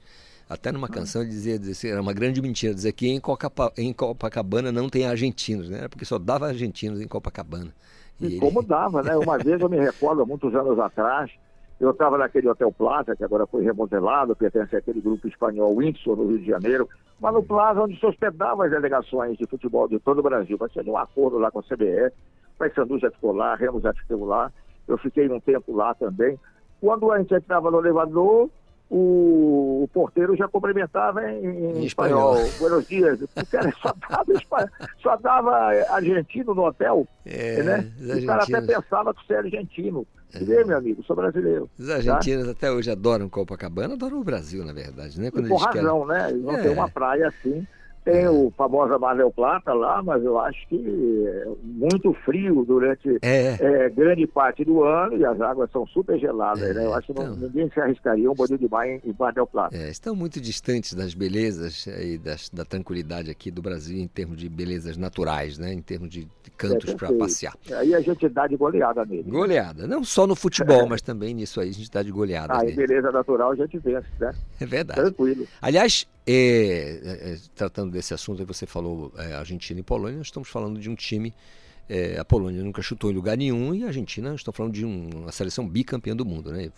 até 0.47 0.71
numa 0.71 0.87
canção 0.87 1.23
ele 1.23 1.31
dizia, 1.31 1.57
dizia 1.57 1.93
era 1.93 2.01
uma 2.01 2.13
grande 2.13 2.41
mentira 2.43 2.75
dizer 2.75 2.91
que 2.91 3.07
em 3.07 3.93
Copacabana 3.93 4.71
não 4.71 4.87
tem 4.87 5.07
argentinos, 5.07 5.67
né? 5.67 5.87
Porque 5.87 6.05
só 6.05 6.19
dava 6.19 6.47
argentinos 6.47 7.01
em 7.01 7.07
Copacabana. 7.07 7.73
E 8.22 8.26
ele- 8.26 8.40
como 8.40 8.61
dava, 8.64 9.02
né? 9.03 9.15
Uma 9.18 9.38
vez 9.38 9.60
eu 9.61 9.69
me 9.69 9.77
recordo, 9.77 10.26
muitos 10.26 10.53
anos 10.56 10.77
atrás, 10.80 11.31
eu 11.80 11.91
estava 11.91 12.18
naquele 12.18 12.48
Hotel 12.48 12.72
Plaza, 12.72 13.15
que 13.15 13.23
agora 13.23 13.45
foi 13.48 13.64
remodelado, 13.64 14.35
pertence 14.35 14.76
àquele 14.76 15.02
grupo 15.02 15.27
espanhol 15.27 15.76
Windsor, 15.77 16.15
no 16.15 16.27
Rio 16.27 16.40
de 16.40 16.45
Janeiro, 16.45 16.88
mas 17.19 17.34
no 17.34 17.44
Plaza 17.44 17.81
onde 17.81 17.99
se 17.99 18.06
hospedavam 18.06 18.64
as 18.65 18.72
delegações 18.72 19.38
de 19.38 19.45
futebol 19.48 19.88
de 19.88 19.99
todo 19.99 20.19
o 20.19 20.23
Brasil. 20.23 20.57
Vai 20.57 20.69
ser 20.69 20.88
um 20.88 20.98
acordo 20.98 21.38
lá 21.38 21.52
com 21.52 21.60
a 21.60 21.64
CBF, 21.64 22.15
Paysandu 22.57 22.99
já 22.99 23.10
ficou 23.11 23.34
lá, 23.34 23.56
Remo 23.56 23.81
já 23.81 23.94
ficou 23.94 24.26
lá, 24.26 24.52
eu 24.88 24.98
fiquei 24.98 25.30
um 25.30 25.40
tempo 25.40 25.76
lá 25.76 25.94
também. 25.95 26.40
Quando 26.80 27.11
a 27.11 27.18
gente 27.18 27.34
entrava 27.34 27.72
no 27.72 27.80
elevador, 27.80 28.49
o 28.90 29.42
porteiro 29.93 30.35
já 30.35 30.47
cumprimentava 30.47 31.23
em, 31.31 31.45
em 31.79 31.85
espanhol. 31.85 32.35
espanhol. 32.35 32.49
Buenos 32.59 32.87
dias. 32.87 33.21
O 33.21 33.27
cara 33.49 33.71
só 33.81 33.93
dava, 34.09 34.71
só 35.01 35.15
dava 35.17 35.55
argentino 35.93 36.53
no 36.53 36.65
hotel. 36.65 37.07
É, 37.25 37.61
né? 37.63 37.91
os 37.99 38.23
O 38.23 38.25
cara 38.25 38.43
até 38.43 38.61
pensava 38.61 39.13
que 39.13 39.25
você 39.25 39.33
era 39.33 39.43
argentino. 39.43 40.05
Vê, 40.35 40.63
meu 40.63 40.77
amigo, 40.79 41.03
sou 41.03 41.15
brasileiro. 41.15 41.69
Os 41.77 41.87
tá? 41.87 41.93
argentinos 41.95 42.49
até 42.49 42.71
hoje 42.71 42.89
adoram 42.89 43.29
Copacabana, 43.29 43.93
adoram 43.93 44.19
o 44.19 44.23
Brasil, 44.23 44.65
na 44.65 44.73
verdade, 44.73 45.19
né? 45.21 45.27
E 45.27 45.31
Quando 45.31 45.47
por 45.47 45.53
eles 45.57 45.65
querem- 45.67 45.81
razão, 45.87 46.05
né? 46.07 46.29
Eles 46.31 46.43
não 46.43 46.57
É. 46.57 46.61
tem 46.63 46.71
uma 46.71 46.89
praia 46.89 47.27
assim. 47.27 47.67
Tem 48.03 48.27
o 48.27 48.51
famoso 48.57 48.97
Mar 48.99 49.15
del 49.15 49.31
Plata 49.31 49.73
lá, 49.73 50.01
mas 50.03 50.23
eu 50.23 50.39
acho 50.39 50.67
que 50.67 51.25
é 51.27 51.47
muito 51.63 52.13
frio 52.25 52.63
durante 52.65 53.17
É. 53.21 53.55
é, 53.59 53.89
grande 53.89 54.27
parte 54.27 54.63
do 54.65 54.84
ano 54.84 55.17
e 55.17 55.25
as 55.25 55.39
águas 55.39 55.71
são 55.71 55.85
super 55.88 56.19
geladas, 56.19 56.75
né? 56.75 56.85
Eu 56.85 56.93
acho 56.93 57.13
que 57.13 57.19
não- 57.19 57.35
ninguém 57.35 57.69
se 57.71 57.80
arriscaria 57.80 58.30
um 58.30 58.34
bonito 58.34 58.59
de 58.59 58.69
mar 58.69 58.88
em, 58.88 59.01
em 59.05 59.15
Mar 59.17 59.31
del 59.34 59.47
Plata. 59.47 59.75
É, 59.75 59.89
estão 59.89 60.15
muito 60.15 60.41
distantes 60.41 60.93
das 60.93 61.13
belezas 61.13 61.85
e 61.88 62.17
das- 62.17 62.49
da 62.49 62.65
tranquilidade 62.65 63.31
aqui 63.31 63.49
do 63.49 63.61
Brasil 63.61 63.97
em 63.97 64.07
termos 64.07 64.38
de 64.38 64.49
belezas 64.49 64.97
naturais, 64.97 65.57
né? 65.57 65.71
Em 65.73 65.81
termos 65.81 66.09
de, 66.09 66.27
cantos 66.57 66.91
É, 66.91 66.95
para 66.95 67.11
passear. 67.13 67.53
Aí 67.77 67.95
a 67.95 67.99
gente 68.01 68.27
dá 68.30 68.47
de 68.47 68.55
goleada 68.55 69.03
nele. 69.05 69.23
Goleada, 69.30 69.88
não 69.88 70.03
só 70.03 70.27
no 70.27 70.35
futebol, 70.35 70.88
mas 70.88 71.01
também 71.01 71.34
nisso 71.34 71.59
aí 71.59 71.69
a 71.69 71.73
gente 71.73 71.89
dá 71.91 72.03
de 72.03 72.11
goleada. 72.11 72.53
Ah, 72.57 72.65
em 72.65 72.75
beleza 72.75 73.11
natural 73.11 73.51
a 73.51 73.55
gente 73.55 73.77
vence, 73.80 74.07
né? 74.19 74.34
É 74.61 74.65
verdade. 74.65 74.99
Tranquilo. 75.01 75.47
Aliás, 75.61 76.07
é, 76.25 76.33
é, 76.33 77.33
é, 77.33 77.37
tratando 77.55 77.91
desse 77.91 78.13
assunto 78.13 78.45
você 78.45 78.65
falou 78.65 79.11
é, 79.17 79.33
Argentina 79.35 79.79
e 79.79 79.83
Polônia, 79.83 80.17
nós 80.17 80.27
estamos 80.27 80.49
falando 80.49 80.79
de 80.79 80.89
um 80.89 80.95
time. 80.95 81.33
é, 81.89 82.17
a 82.17 82.23
Polônia 82.23 82.63
nunca 82.63 82.81
chutou 82.81 83.11
em 83.11 83.13
lugar 83.13 83.35
nenhum 83.37 83.73
e 83.75 83.83
a 83.83 83.87
Argentina, 83.87 84.29
nós 84.31 84.39
estamos 84.39 84.55
falando 84.55 84.73
de 84.73 84.85
um- 84.85 85.09
uma 85.23 85.31
seleção 85.33 85.67
bicampeã 85.67 86.15
do 86.15 86.25
mundo, 86.25 86.49
né, 86.51 86.63
Ivo? 86.65 86.75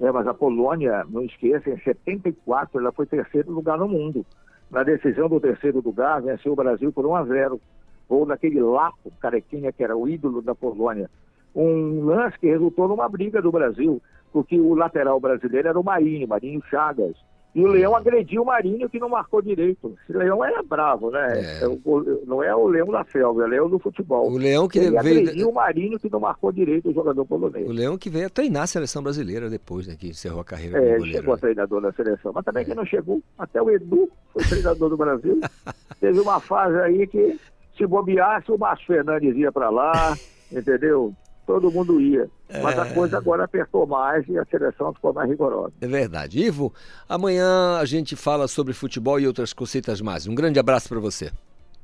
É, 0.00 0.10
mas 0.10 0.26
a 0.26 0.32
Polônia, 0.32 1.04
não 1.10 1.22
esqueça, 1.22 1.68
em 1.68 1.78
74 1.80 2.80
ela 2.80 2.90
foi 2.92 3.04
terceiro 3.06 3.52
lugar 3.52 3.76
no 3.78 3.86
mundo. 3.86 4.24
Na 4.70 4.82
decisão 4.82 5.28
do 5.28 5.38
terceiro 5.38 5.82
lugar, 5.84 6.22
venceu 6.22 6.54
o 6.54 6.56
Brasil 6.56 6.90
por 6.90 7.04
1 7.04 7.14
a 7.14 7.24
0. 7.26 7.60
Gol 8.08 8.24
daquele 8.26 8.60
Lapo, 8.60 9.12
carequinha, 9.20 9.70
que 9.70 9.84
era 9.84 9.94
o 9.96 10.08
ídolo 10.08 10.40
da 10.40 10.54
Polônia. 10.54 11.10
Um 11.54 12.04
lance 12.06 12.38
que 12.38 12.46
resultou 12.48 12.88
numa 12.88 13.08
briga 13.08 13.40
do 13.42 13.52
Brasil, 13.52 14.00
porque 14.32 14.58
o 14.58 14.74
lateral 14.74 15.20
brasileiro 15.20 15.68
era 15.68 15.78
o 15.78 15.84
Marinho, 15.84 16.26
Marinho 16.26 16.62
Chagas. 16.70 17.14
E 17.54 17.62
o 17.62 17.66
Leão 17.66 17.94
agrediu 17.94 18.40
o 18.42 18.46
Marinho, 18.46 18.88
que 18.88 18.98
não 18.98 19.10
marcou 19.10 19.42
direito. 19.42 19.94
Esse 20.08 20.16
Leão 20.16 20.42
era 20.42 20.62
bravo, 20.62 21.10
né? 21.10 21.60
É 21.60 21.68
o- 21.68 22.22
não 22.26 22.42
é 22.42 22.54
o 22.56 22.66
Leão 22.66 22.88
da 22.90 23.04
selva, 23.04 23.42
é 23.42 23.44
o 23.44 23.48
Leão 23.48 23.68
do 23.68 23.78
futebol. 23.78 24.30
O 24.32 24.38
Leão 24.38 24.66
que 24.66 24.78
Ele 24.78 24.88
veio- 25.02 25.20
agrediu 25.20 25.50
o 25.50 25.54
Marinho, 25.54 25.98
que 25.98 26.08
não 26.10 26.18
marcou 26.18 26.50
direito 26.50 26.88
o 26.88 26.94
jogador 26.94 27.26
polonês. 27.26 27.68
O 27.68 27.72
Leão 27.72 27.98
que 27.98 28.08
veio 28.08 28.26
a 28.26 28.30
treinar 28.30 28.62
a 28.62 28.66
seleção 28.66 29.02
brasileira 29.02 29.50
depois, 29.50 29.86
né, 29.86 29.94
que 29.98 30.08
encerrou 30.08 30.40
a 30.40 30.44
carreira 30.44 30.78
É, 30.82 30.94
como 30.96 31.06
chegou 31.08 31.34
a 31.34 31.38
treinador 31.38 31.80
da 31.82 31.92
seleção, 31.92 32.32
mas 32.34 32.44
também 32.44 32.64
que 32.64 32.74
não 32.74 32.86
chegou, 32.86 33.20
até 33.38 33.60
o 33.60 33.68
Edu 33.70 34.10
foi 34.32 34.42
treinador 34.44 34.88
do 34.88 34.96
Brasil. 34.96 35.38
Teve 36.00 36.20
uma 36.20 36.40
fase 36.40 36.76
aí 36.80 37.06
que, 37.06 37.38
se 37.76 37.86
bobeasse, 37.86 38.50
o 38.50 38.56
Márcio 38.58 38.86
Fernandes 38.86 39.36
ia 39.36 39.52
para 39.52 39.68
lá, 39.68 40.16
entendeu? 40.50 41.12
Todo 41.46 41.70
mundo 41.70 42.00
ia. 42.00 42.28
Mas 42.62 42.78
a 42.78 42.86
É. 42.86 42.92
coisa 42.94 43.18
agora 43.18 43.44
apertou 43.44 43.86
mais 43.86 44.26
e 44.28 44.38
a 44.38 44.44
seleção 44.44 44.92
ficou 44.94 45.12
mais 45.12 45.28
rigorosa. 45.28 45.72
É 45.80 45.86
verdade. 45.86 46.38
Ivo, 46.38 46.72
amanhã 47.08 47.78
a 47.78 47.84
gente 47.84 48.14
fala 48.14 48.46
sobre 48.46 48.72
futebol 48.72 49.18
e 49.18 49.26
outras 49.26 49.52
cositas 49.52 50.00
mais. 50.00 50.26
Um 50.26 50.34
grande 50.34 50.58
abraço 50.58 50.88
para 50.88 51.00
você. 51.00 51.32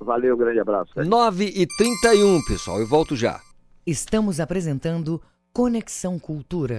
Valeu, 0.00 0.36
grande 0.36 0.60
abraço. 0.60 0.92
9 0.96 1.44
e 1.44 1.66
31 1.76 2.40
pessoal. 2.46 2.78
Eu 2.80 2.86
volto 2.86 3.16
já. 3.16 3.40
Estamos 3.84 4.38
apresentando 4.38 5.20
Conexão 5.52 6.18
Cultura. 6.18 6.78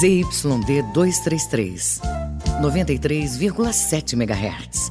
ZYD 0.00 0.82
233, 0.94 2.00
93,7 2.60 4.14
MHz. 4.14 4.90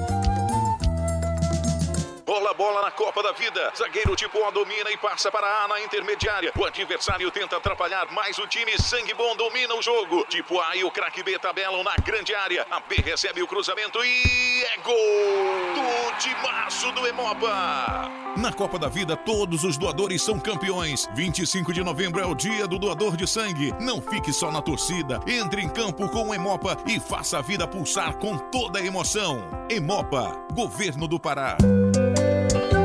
Copa 2.91 3.23
da 3.23 3.31
Vida. 3.31 3.71
Zagueiro 3.75 4.15
tipo 4.15 4.37
O 4.37 4.51
domina 4.51 4.91
e 4.91 4.97
passa 4.97 5.31
para 5.31 5.47
A 5.63 5.67
na 5.67 5.81
intermediária. 5.81 6.51
O 6.57 6.65
adversário 6.65 7.31
tenta 7.31 7.57
atrapalhar, 7.57 8.07
mas 8.11 8.37
o 8.37 8.47
time 8.47 8.77
sangue 8.77 9.13
bom 9.13 9.35
domina 9.35 9.73
o 9.75 9.81
jogo. 9.81 10.25
Tipo 10.29 10.59
A 10.59 10.75
e 10.75 10.83
o 10.83 10.91
craque 10.91 11.23
B 11.23 11.37
tabelam 11.39 11.83
na 11.83 11.95
grande 11.97 12.33
área. 12.35 12.65
A 12.69 12.79
B 12.79 12.95
recebe 12.97 13.41
o 13.41 13.47
cruzamento 13.47 14.03
e 14.03 14.63
é 14.63 14.77
gol 14.77 14.95
do 15.75 16.17
timaço 16.17 16.91
do 16.91 17.07
Emopa. 17.07 18.11
Na 18.37 18.53
Copa 18.53 18.79
da 18.79 18.87
Vida, 18.87 19.17
todos 19.17 19.63
os 19.63 19.77
doadores 19.77 20.21
são 20.21 20.39
campeões. 20.39 21.09
25 21.13 21.73
de 21.73 21.83
novembro 21.83 22.21
é 22.21 22.25
o 22.25 22.33
dia 22.33 22.65
do 22.65 22.79
doador 22.79 23.17
de 23.17 23.27
sangue. 23.27 23.73
Não 23.79 24.01
fique 24.01 24.31
só 24.31 24.51
na 24.51 24.61
torcida. 24.61 25.19
Entre 25.27 25.61
em 25.61 25.69
campo 25.69 26.09
com 26.09 26.29
o 26.29 26.33
Emopa 26.33 26.77
e 26.87 26.99
faça 26.99 27.39
a 27.39 27.41
vida 27.41 27.67
pulsar 27.67 28.17
com 28.17 28.37
toda 28.37 28.79
a 28.79 28.85
emoção. 28.85 29.41
Emopa, 29.69 30.31
Governo 30.53 31.07
do 31.07 31.19
Pará. 31.19 31.57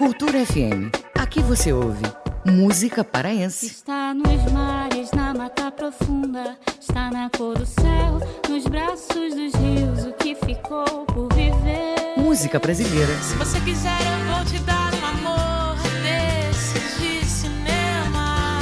Cultura 0.00 0.44
FM. 0.46 0.88
Aqui 1.14 1.42
você 1.42 1.74
ouve 1.74 2.02
música 2.42 3.04
paraense. 3.04 3.66
Está 3.66 4.14
nos 4.14 4.50
mares, 4.50 5.10
na 5.10 5.34
mata 5.34 5.70
profunda. 5.70 6.56
Está 6.80 7.10
na 7.10 7.28
cor 7.28 7.58
do 7.58 7.66
céu, 7.66 8.18
nos 8.48 8.66
braços 8.66 9.34
dos 9.34 9.54
rios. 9.54 10.06
O 10.06 10.14
que 10.14 10.34
ficou 10.34 11.04
por 11.04 11.28
viver. 11.34 12.14
Música 12.16 12.58
brasileira. 12.58 13.14
Se 13.18 13.34
você 13.34 13.60
quiser, 13.60 13.98
eu 14.00 14.34
vou 14.34 14.42
te 14.46 14.58
dar 14.60 14.90
um 14.94 15.04
amor 15.04 15.76
desses 16.02 16.98
de 16.98 17.22
cinema. 17.26 18.58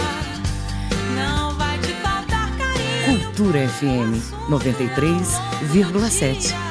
Não 1.15 1.55
vai 1.55 1.79
te 1.79 1.93
faltar 2.03 2.51
carinho. 2.57 3.21
Cultura 3.21 3.69
FM 3.69 4.19
93,7. 4.51 6.68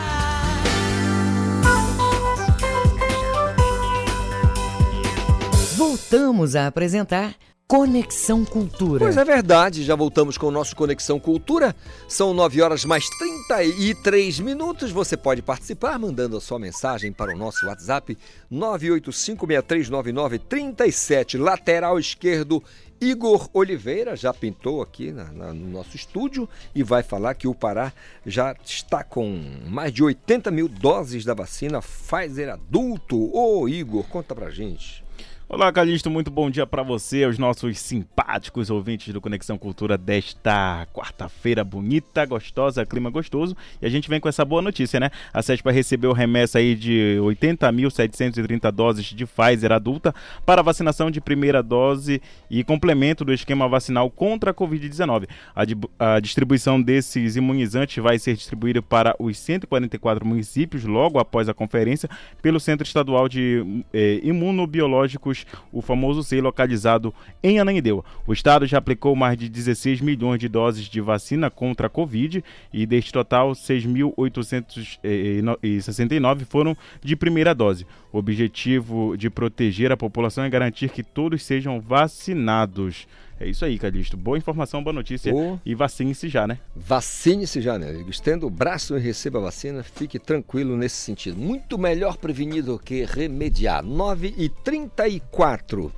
Voltamos 6.10 6.56
a 6.56 6.68
apresentar 6.68 7.36
Conexão 7.68 8.46
Cultura. 8.46 9.00
Pois 9.00 9.18
é 9.18 9.26
verdade, 9.26 9.84
já 9.84 9.94
voltamos 9.94 10.38
com 10.38 10.48
o 10.48 10.52
nosso 10.52 10.74
Conexão 10.74 11.20
Cultura. 11.20 11.76
São 12.08 12.34
9 12.34 12.62
horas 12.62 12.86
mais 12.86 13.10
33 13.10 14.40
minutos. 14.40 14.90
Você 14.90 15.18
pode 15.18 15.42
participar 15.42 16.00
mandando 16.00 16.38
a 16.38 16.42
sua 16.42 16.60
mensagem 16.60 17.12
para 17.12 17.36
o 17.36 17.38
nosso 17.38 17.68
WhatsApp 17.68 18.18
985639937, 18.50 21.38
lateral 21.38 22.00
esquerdo. 22.00 22.64
Igor 23.02 23.50
Oliveira 23.54 24.16
já 24.16 24.34
pintou 24.34 24.82
aqui 24.82 25.12
na, 25.12 25.26
na, 25.26 25.54
no 25.54 25.68
nosso 25.68 25.98
estúdio 25.98 26.48
e 26.74 26.84
vai 26.84 27.04
falar 27.04 27.34
que 27.34 27.50
o 27.50 27.54
Pará 27.54 27.92
já 28.26 28.56
está 28.64 29.04
com 29.04 29.44
mais 29.66 29.92
de 29.92 30.02
80 30.02 30.50
mil 30.52 30.70
doses 30.70 31.26
da 31.26 31.34
vacina 31.34 31.82
Pfizer 31.82 32.48
adulto. 32.48 33.30
Ô 33.38 33.68
Igor, 33.68 34.06
conta 34.06 34.34
pra 34.34 34.50
gente. 34.50 35.06
Olá, 35.50 35.72
Calixto, 35.72 36.10
muito 36.10 36.30
bom 36.30 36.50
dia 36.50 36.68
para 36.68 36.84
você, 36.84 37.26
os 37.26 37.40
nossos 37.40 37.80
simpáticos 37.80 38.70
ouvintes 38.70 39.14
do 39.14 39.22
Conexão 39.22 39.58
Cultura 39.58 39.98
desta 39.98 40.86
quarta-feira 40.94 41.64
bonita, 41.64 42.26
gostosa, 42.26 42.86
clima 42.86 43.10
gostoso. 43.10 43.56
E 43.82 43.86
a 43.86 43.90
gente 43.90 44.10
vem 44.10 44.20
com 44.20 44.28
essa 44.28 44.44
boa 44.44 44.62
notícia, 44.62 45.00
né? 45.00 45.10
A 45.34 45.42
CESPA 45.42 45.72
recebeu 45.72 46.12
remessa 46.12 46.60
aí 46.60 46.76
de 46.76 47.18
80.730 47.22 48.70
doses 48.74 49.06
de 49.06 49.26
Pfizer 49.26 49.72
adulta 49.72 50.14
para 50.46 50.62
vacinação 50.62 51.10
de 51.10 51.22
primeira 51.22 51.64
dose 51.64 52.22
e 52.52 52.62
complemento 52.62 53.24
do 53.24 53.32
esquema 53.32 53.70
vacinal 53.70 54.12
contra 54.12 54.52
a 54.52 54.54
Covid-19. 54.54 55.30
A, 55.56 56.16
a 56.16 56.20
distribuição 56.20 56.82
desses 56.82 57.38
imunizantes 57.38 58.04
vai 58.04 58.20
ser 58.20 58.36
distribuída 58.36 58.82
para 58.82 59.16
os 59.18 59.38
144 59.38 60.28
municípios 60.28 60.84
logo 60.84 61.20
após 61.20 61.48
a 61.48 61.54
conferência 61.54 62.10
pelo 62.42 62.60
Centro 62.60 62.86
Estadual 62.86 63.30
de 63.30 63.86
eh, 63.94 64.20
Imunobiológicos 64.24 65.37
o 65.72 65.82
famoso 65.82 66.24
SEI 66.24 66.42
localizado 66.42 67.14
em 67.44 67.60
Ananindeua. 67.60 68.04
O 68.26 68.34
estado 68.34 68.66
já 68.66 68.78
aplicou 68.78 69.14
mais 69.16 69.38
de 69.38 69.50
16 69.50 70.02
milhões 70.02 70.40
de 70.40 70.48
doses 70.48 70.86
de 70.86 71.02
vacina 71.02 71.50
contra 71.50 71.88
a 71.88 71.90
Covid 71.90 72.44
e 72.74 72.86
deste 72.86 73.12
total 73.12 73.52
6.869 73.52 76.46
foram 76.46 76.78
de 77.04 77.16
primeira 77.16 77.54
dose. 77.54 77.86
O 78.12 78.18
objetivo 78.18 79.16
de 79.18 79.30
proteger 79.30 79.92
a 79.92 79.98
população 79.98 80.44
é 80.44 80.50
garantir 80.50 80.90
que 80.90 81.04
todos 81.04 81.44
sejam 81.44 81.80
vacinados. 81.80 83.08
É 83.40 83.48
isso 83.48 83.64
aí, 83.64 83.78
Calixto. 83.78 84.18
Boa 84.18 84.38
informação, 84.38 84.84
boa 84.84 84.94
notícia. 84.94 85.34
Oh. 85.34 85.60
E 85.64 85.76
vacine-se 85.76 86.28
já, 86.28 86.48
né? 86.48 86.58
Vacine-se 86.76 87.62
já, 87.62 87.78
né? 87.78 88.04
Estenda 88.08 88.48
o 88.48 88.50
braço 88.50 88.98
e 88.98 89.00
receba 89.00 89.38
a 89.38 89.44
vacina. 89.44 89.84
Fique 89.84 90.18
tranquilo 90.18 90.76
nesse 90.76 90.96
sentido. 90.96 91.38
Muito 91.38 91.78
melhor 91.78 92.18
prevenir 92.18 92.64
do 92.64 92.80
que 92.80 93.06
remediar. 93.06 93.84
9 93.84 94.34
e 94.38 94.50
34. 94.50 95.92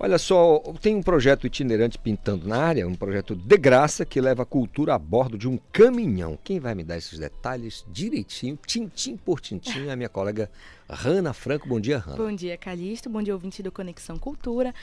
Olha 0.00 0.18
só, 0.18 0.58
tem 0.82 0.96
um 0.96 1.02
projeto 1.02 1.46
itinerante 1.46 1.96
pintando 1.96 2.48
na 2.48 2.58
área, 2.58 2.86
um 2.86 2.96
projeto 2.96 3.36
de 3.36 3.56
graça 3.56 4.04
que 4.04 4.20
leva 4.20 4.42
a 4.42 4.46
cultura 4.46 4.94
a 4.94 4.98
bordo 4.98 5.38
de 5.38 5.48
um 5.48 5.56
caminhão. 5.72 6.36
Quem 6.42 6.58
vai 6.58 6.74
me 6.74 6.82
dar 6.82 6.98
esses 6.98 7.18
detalhes 7.18 7.84
direitinho, 7.88 8.58
tintim 8.66 9.16
por 9.16 9.40
tintim, 9.40 9.86
é 9.86 9.92
a 9.92 9.96
minha 9.96 10.08
colega 10.08 10.50
Rana 10.88 11.32
Franco. 11.32 11.66
Bom 11.66 11.80
dia, 11.80 11.98
Rana. 11.98 12.16
Bom 12.16 12.34
dia, 12.34 12.56
Calixto. 12.56 13.08
Bom 13.08 13.22
dia, 13.22 13.32
ouvinte 13.32 13.62
do 13.62 13.72
Conexão 13.72 14.18
Cultura. 14.18 14.74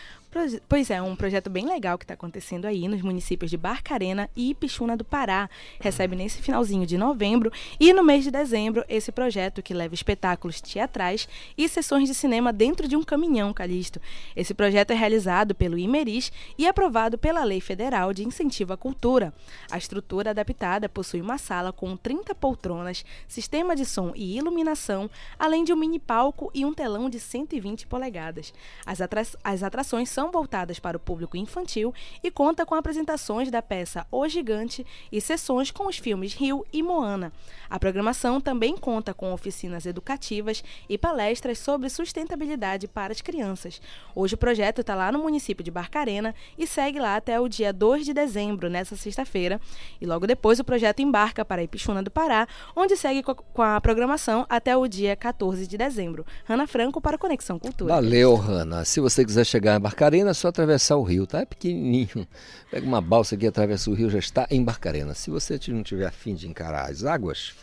Pois 0.67 0.89
é, 0.89 1.01
um 1.01 1.15
projeto 1.15 1.49
bem 1.49 1.67
legal 1.67 1.97
que 1.97 2.05
está 2.05 2.13
acontecendo 2.13 2.65
aí 2.65 2.87
nos 2.87 3.01
municípios 3.01 3.51
de 3.51 3.57
Barcarena 3.57 4.29
e 4.35 4.51
Ipixuna 4.51 4.95
do 4.95 5.03
Pará. 5.03 5.49
Recebe 5.79 6.15
nesse 6.15 6.41
finalzinho 6.41 6.85
de 6.87 6.97
novembro 6.97 7.51
e 7.79 7.91
no 7.93 8.01
mês 8.01 8.23
de 8.23 8.31
dezembro 8.31 8.83
esse 8.87 9.11
projeto 9.11 9.61
que 9.61 9.73
leva 9.73 9.93
espetáculos 9.93 10.61
teatrais 10.61 11.27
e 11.57 11.67
sessões 11.67 12.07
de 12.07 12.15
cinema 12.15 12.53
dentro 12.53 12.87
de 12.87 12.95
um 12.95 13.03
caminhão, 13.03 13.53
Calixto. 13.53 13.99
Esse 14.35 14.53
projeto 14.53 14.91
é 14.91 14.95
realizado 14.95 15.53
pelo 15.53 15.77
Imeris 15.77 16.31
e 16.57 16.65
aprovado 16.65 17.17
pela 17.17 17.43
Lei 17.43 17.59
Federal 17.59 18.13
de 18.13 18.25
Incentivo 18.25 18.73
à 18.73 18.77
Cultura. 18.77 19.33
A 19.69 19.77
estrutura 19.77 20.31
adaptada 20.31 20.87
possui 20.87 21.21
uma 21.21 21.37
sala 21.37 21.73
com 21.73 21.97
30 21.97 22.33
poltronas, 22.33 23.05
sistema 23.27 23.75
de 23.75 23.85
som 23.85 24.13
e 24.15 24.37
iluminação, 24.37 25.09
além 25.37 25.65
de 25.65 25.73
um 25.73 25.75
mini 25.75 25.99
palco 26.01 26.51
e 26.53 26.65
um 26.65 26.73
telão 26.73 27.09
de 27.09 27.19
120 27.19 27.87
polegadas. 27.87 28.53
As, 28.85 28.99
atra 28.99 29.21
as 29.43 29.63
atrações 29.63 30.09
são 30.09 30.31
voltadas 30.31 30.79
para 30.79 30.97
o 30.97 30.99
público 30.99 31.37
infantil 31.37 31.93
e 32.23 32.29
conta 32.29 32.65
com 32.65 32.75
apresentações 32.75 33.49
da 33.49 33.61
peça 33.61 34.05
O 34.11 34.27
Gigante 34.27 34.85
e 35.11 35.21
sessões 35.21 35.71
com 35.71 35.87
os 35.87 35.97
filmes 35.97 36.33
Rio 36.33 36.65
e 36.73 36.83
Moana. 36.83 37.31
A 37.69 37.79
programação 37.79 38.41
também 38.41 38.75
conta 38.75 39.13
com 39.13 39.31
oficinas 39.31 39.85
educativas 39.85 40.63
e 40.89 40.97
palestras 40.97 41.59
sobre 41.59 41.89
sustentabilidade 41.89 42.87
para 42.87 43.13
as 43.13 43.21
crianças. 43.21 43.81
Hoje 44.13 44.35
o 44.35 44.37
projeto 44.37 44.81
está 44.81 44.95
lá 44.95 45.11
no 45.11 45.19
município 45.19 45.63
de 45.63 45.71
Barcarena 45.71 46.35
e 46.57 46.67
segue 46.67 46.99
lá 46.99 47.15
até 47.15 47.39
o 47.39 47.47
dia 47.47 47.71
2 47.71 48.05
de 48.05 48.13
dezembro, 48.13 48.69
nessa 48.69 48.95
sexta-feira. 48.95 49.59
E 49.99 50.05
logo 50.05 50.27
depois 50.27 50.59
o 50.59 50.63
projeto 50.63 51.01
embarca 51.01 51.45
para 51.45 51.63
Ipixuna 51.63 52.03
do 52.03 52.11
Pará, 52.11 52.47
onde 52.75 52.97
segue 52.97 53.23
com 53.23 53.61
a 53.61 53.79
programação 53.79 54.45
até 54.49 54.75
o 54.75 54.87
dia 54.87 55.15
14 55.15 55.67
de 55.67 55.77
dezembro. 55.81 56.25
Rana 56.45 56.67
Franco 56.67 57.01
para 57.01 57.17
Conexão 57.17 57.57
Cultura. 57.57 57.95
Valeu, 57.95 58.35
Rana. 58.35 58.85
Se 58.85 58.99
você 58.99 59.25
quiser 59.25 59.45
chegar 59.45 59.77
em 59.77 59.81
Barcarena, 59.81 60.29
é 60.29 60.33
só 60.33 60.49
atravessar 60.49 60.97
o 60.97 61.03
rio, 61.03 61.25
tá? 61.25 61.39
É 61.39 61.45
pequenininho. 61.45 62.27
Pega 62.69 62.85
uma 62.85 63.01
balsa 63.01 63.35
aqui, 63.35 63.47
atravessa 63.47 63.89
o 63.89 63.93
rio, 63.93 64.09
já 64.09 64.19
está 64.19 64.47
em 64.51 64.63
Barcarena. 64.63 65.15
Se 65.15 65.31
você 65.31 65.59
não 65.69 65.81
tiver 65.81 66.05
afim 66.05 66.35
de 66.35 66.47
encarar 66.47 66.89
as 66.89 67.03
águas, 67.03 67.55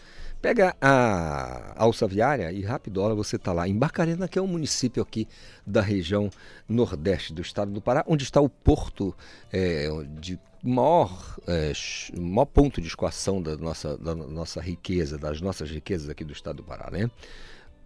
pega 0.42 0.74
a 0.80 1.74
alça 1.76 2.06
viária 2.06 2.50
e 2.52 2.62
rapidola 2.62 3.14
você 3.14 3.36
está 3.36 3.52
lá 3.52 3.68
em 3.68 3.76
Barcarena, 3.76 4.26
que 4.26 4.38
é 4.38 4.42
um 4.42 4.46
município 4.46 5.02
aqui 5.02 5.28
da 5.64 5.80
região 5.80 6.28
nordeste 6.68 7.32
do 7.32 7.42
estado 7.42 7.70
do 7.70 7.80
Pará, 7.80 8.04
onde 8.06 8.24
está 8.24 8.40
o 8.40 8.48
porto 8.48 9.14
é, 9.52 9.88
de 10.20 10.38
maior, 10.62 11.38
é, 11.46 11.72
maior 12.18 12.46
ponto 12.46 12.80
de 12.80 12.88
escoação 12.88 13.40
da 13.40 13.56
nossa, 13.56 13.96
da 13.96 14.14
nossa 14.14 14.60
riqueza, 14.60 15.16
das 15.16 15.40
nossas 15.40 15.70
riquezas 15.70 16.08
aqui 16.08 16.24
do 16.24 16.32
estado 16.32 16.56
do 16.56 16.64
Pará, 16.64 16.90
né? 16.90 17.08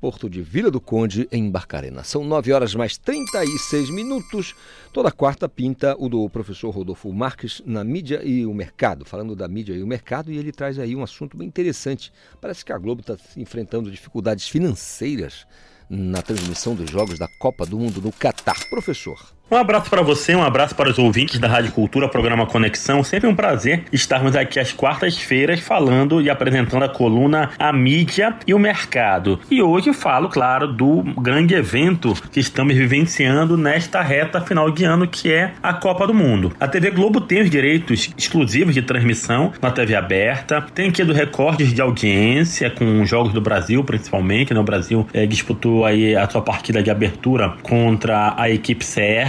Porto 0.03 0.29
de 0.29 0.43
Vila 0.43 0.69
do 0.69 0.81
Conde, 0.81 1.29
em 1.31 1.49
Barcarena. 1.49 2.03
São 2.03 2.25
9 2.25 2.53
horas 2.53 2.75
mais 2.75 2.99
36 2.99 3.89
minutos. 3.89 4.53
Toda 4.93 5.13
quarta 5.13 5.49
pinta 5.49 5.95
o 5.97 6.09
do 6.09 6.29
professor 6.29 6.71
Rodolfo 6.71 7.13
Marques 7.13 7.63
na 7.65 7.85
mídia 7.85 8.21
e 8.25 8.45
o 8.45 8.53
mercado, 8.53 9.05
falando 9.05 9.37
da 9.37 9.47
mídia 9.47 9.75
e 9.75 9.81
o 9.81 9.87
mercado, 9.87 10.33
e 10.33 10.37
ele 10.37 10.51
traz 10.51 10.77
aí 10.77 10.97
um 10.97 11.05
assunto 11.05 11.37
bem 11.37 11.47
interessante. 11.47 12.13
Parece 12.41 12.65
que 12.65 12.73
a 12.73 12.79
Globo 12.79 13.01
está 13.01 13.17
enfrentando 13.37 13.93
dificuldades 13.93 14.49
financeiras 14.49 15.47
na 15.89 16.21
transmissão 16.21 16.75
dos 16.75 16.91
jogos 16.91 17.17
da 17.17 17.29
Copa 17.39 17.65
do 17.65 17.79
Mundo 17.79 18.03
no 18.03 18.11
Catar. 18.11 18.59
Professor. 18.71 19.33
Um 19.51 19.57
abraço 19.57 19.91
para 19.91 20.01
você, 20.01 20.35
um 20.35 20.43
abraço 20.43 20.75
para 20.75 20.89
os 20.89 20.99
ouvintes 20.99 21.39
da 21.39 21.47
Rádio 21.47 21.73
Cultura, 21.73 22.09
programa 22.09 22.47
Conexão. 22.47 23.05
Sempre 23.05 23.29
um 23.29 23.35
prazer 23.35 23.85
estarmos 23.93 24.35
aqui 24.35 24.59
às 24.59 24.73
quartas-feiras 24.73 25.61
falando 25.61 26.23
e 26.23 26.31
apresentando 26.31 26.85
a 26.85 26.89
coluna 26.89 27.51
A 27.59 27.71
Mídia 27.71 28.35
e 28.47 28.55
o 28.55 28.59
Mercado. 28.59 29.39
E 29.51 29.61
hoje 29.61 29.93
falo, 29.93 30.31
claro, 30.31 30.67
do 30.67 31.03
grande 31.21 31.55
evento 31.55 32.15
que 32.31 32.41
estamos 32.41 32.75
vivenciando 32.75 33.59
nesta 33.59 34.01
reta 34.01 34.41
final 34.41 34.71
de 34.71 34.85
ano, 34.85 35.07
que 35.07 35.31
é 35.31 35.53
a 35.63 35.75
Copa 35.75 36.07
do 36.07 36.15
Mundo. 36.15 36.55
A 36.59 36.67
TV 36.67 36.91
Globo 36.91 37.21
tem 37.21 37.43
os 37.43 37.51
direitos 37.51 38.11
exclusivos 38.17 38.73
de 38.73 38.81
transmissão 38.81 39.53
na 39.61 39.71
TV 39.71 39.95
aberta, 39.95 40.65
tem 40.75 40.91
tido 40.91 41.13
recordes 41.13 41.75
de 41.75 41.83
audiência 41.83 42.71
com 42.71 43.03
os 43.03 43.11
Jogos 43.11 43.35
do 43.35 43.41
Brasil, 43.43 43.85
principalmente. 43.85 44.55
Né? 44.55 44.61
O 44.61 44.65
Brasil 44.65 45.07
eh, 45.13 45.27
disputou 45.27 45.85
aí 45.85 46.17
a 46.17 46.27
sua 46.27 46.41
partida 46.41 46.83
de 46.83 46.91
abertura 46.91 47.53
contra 47.63 48.35
a 48.39 48.49
equipe 48.49 48.83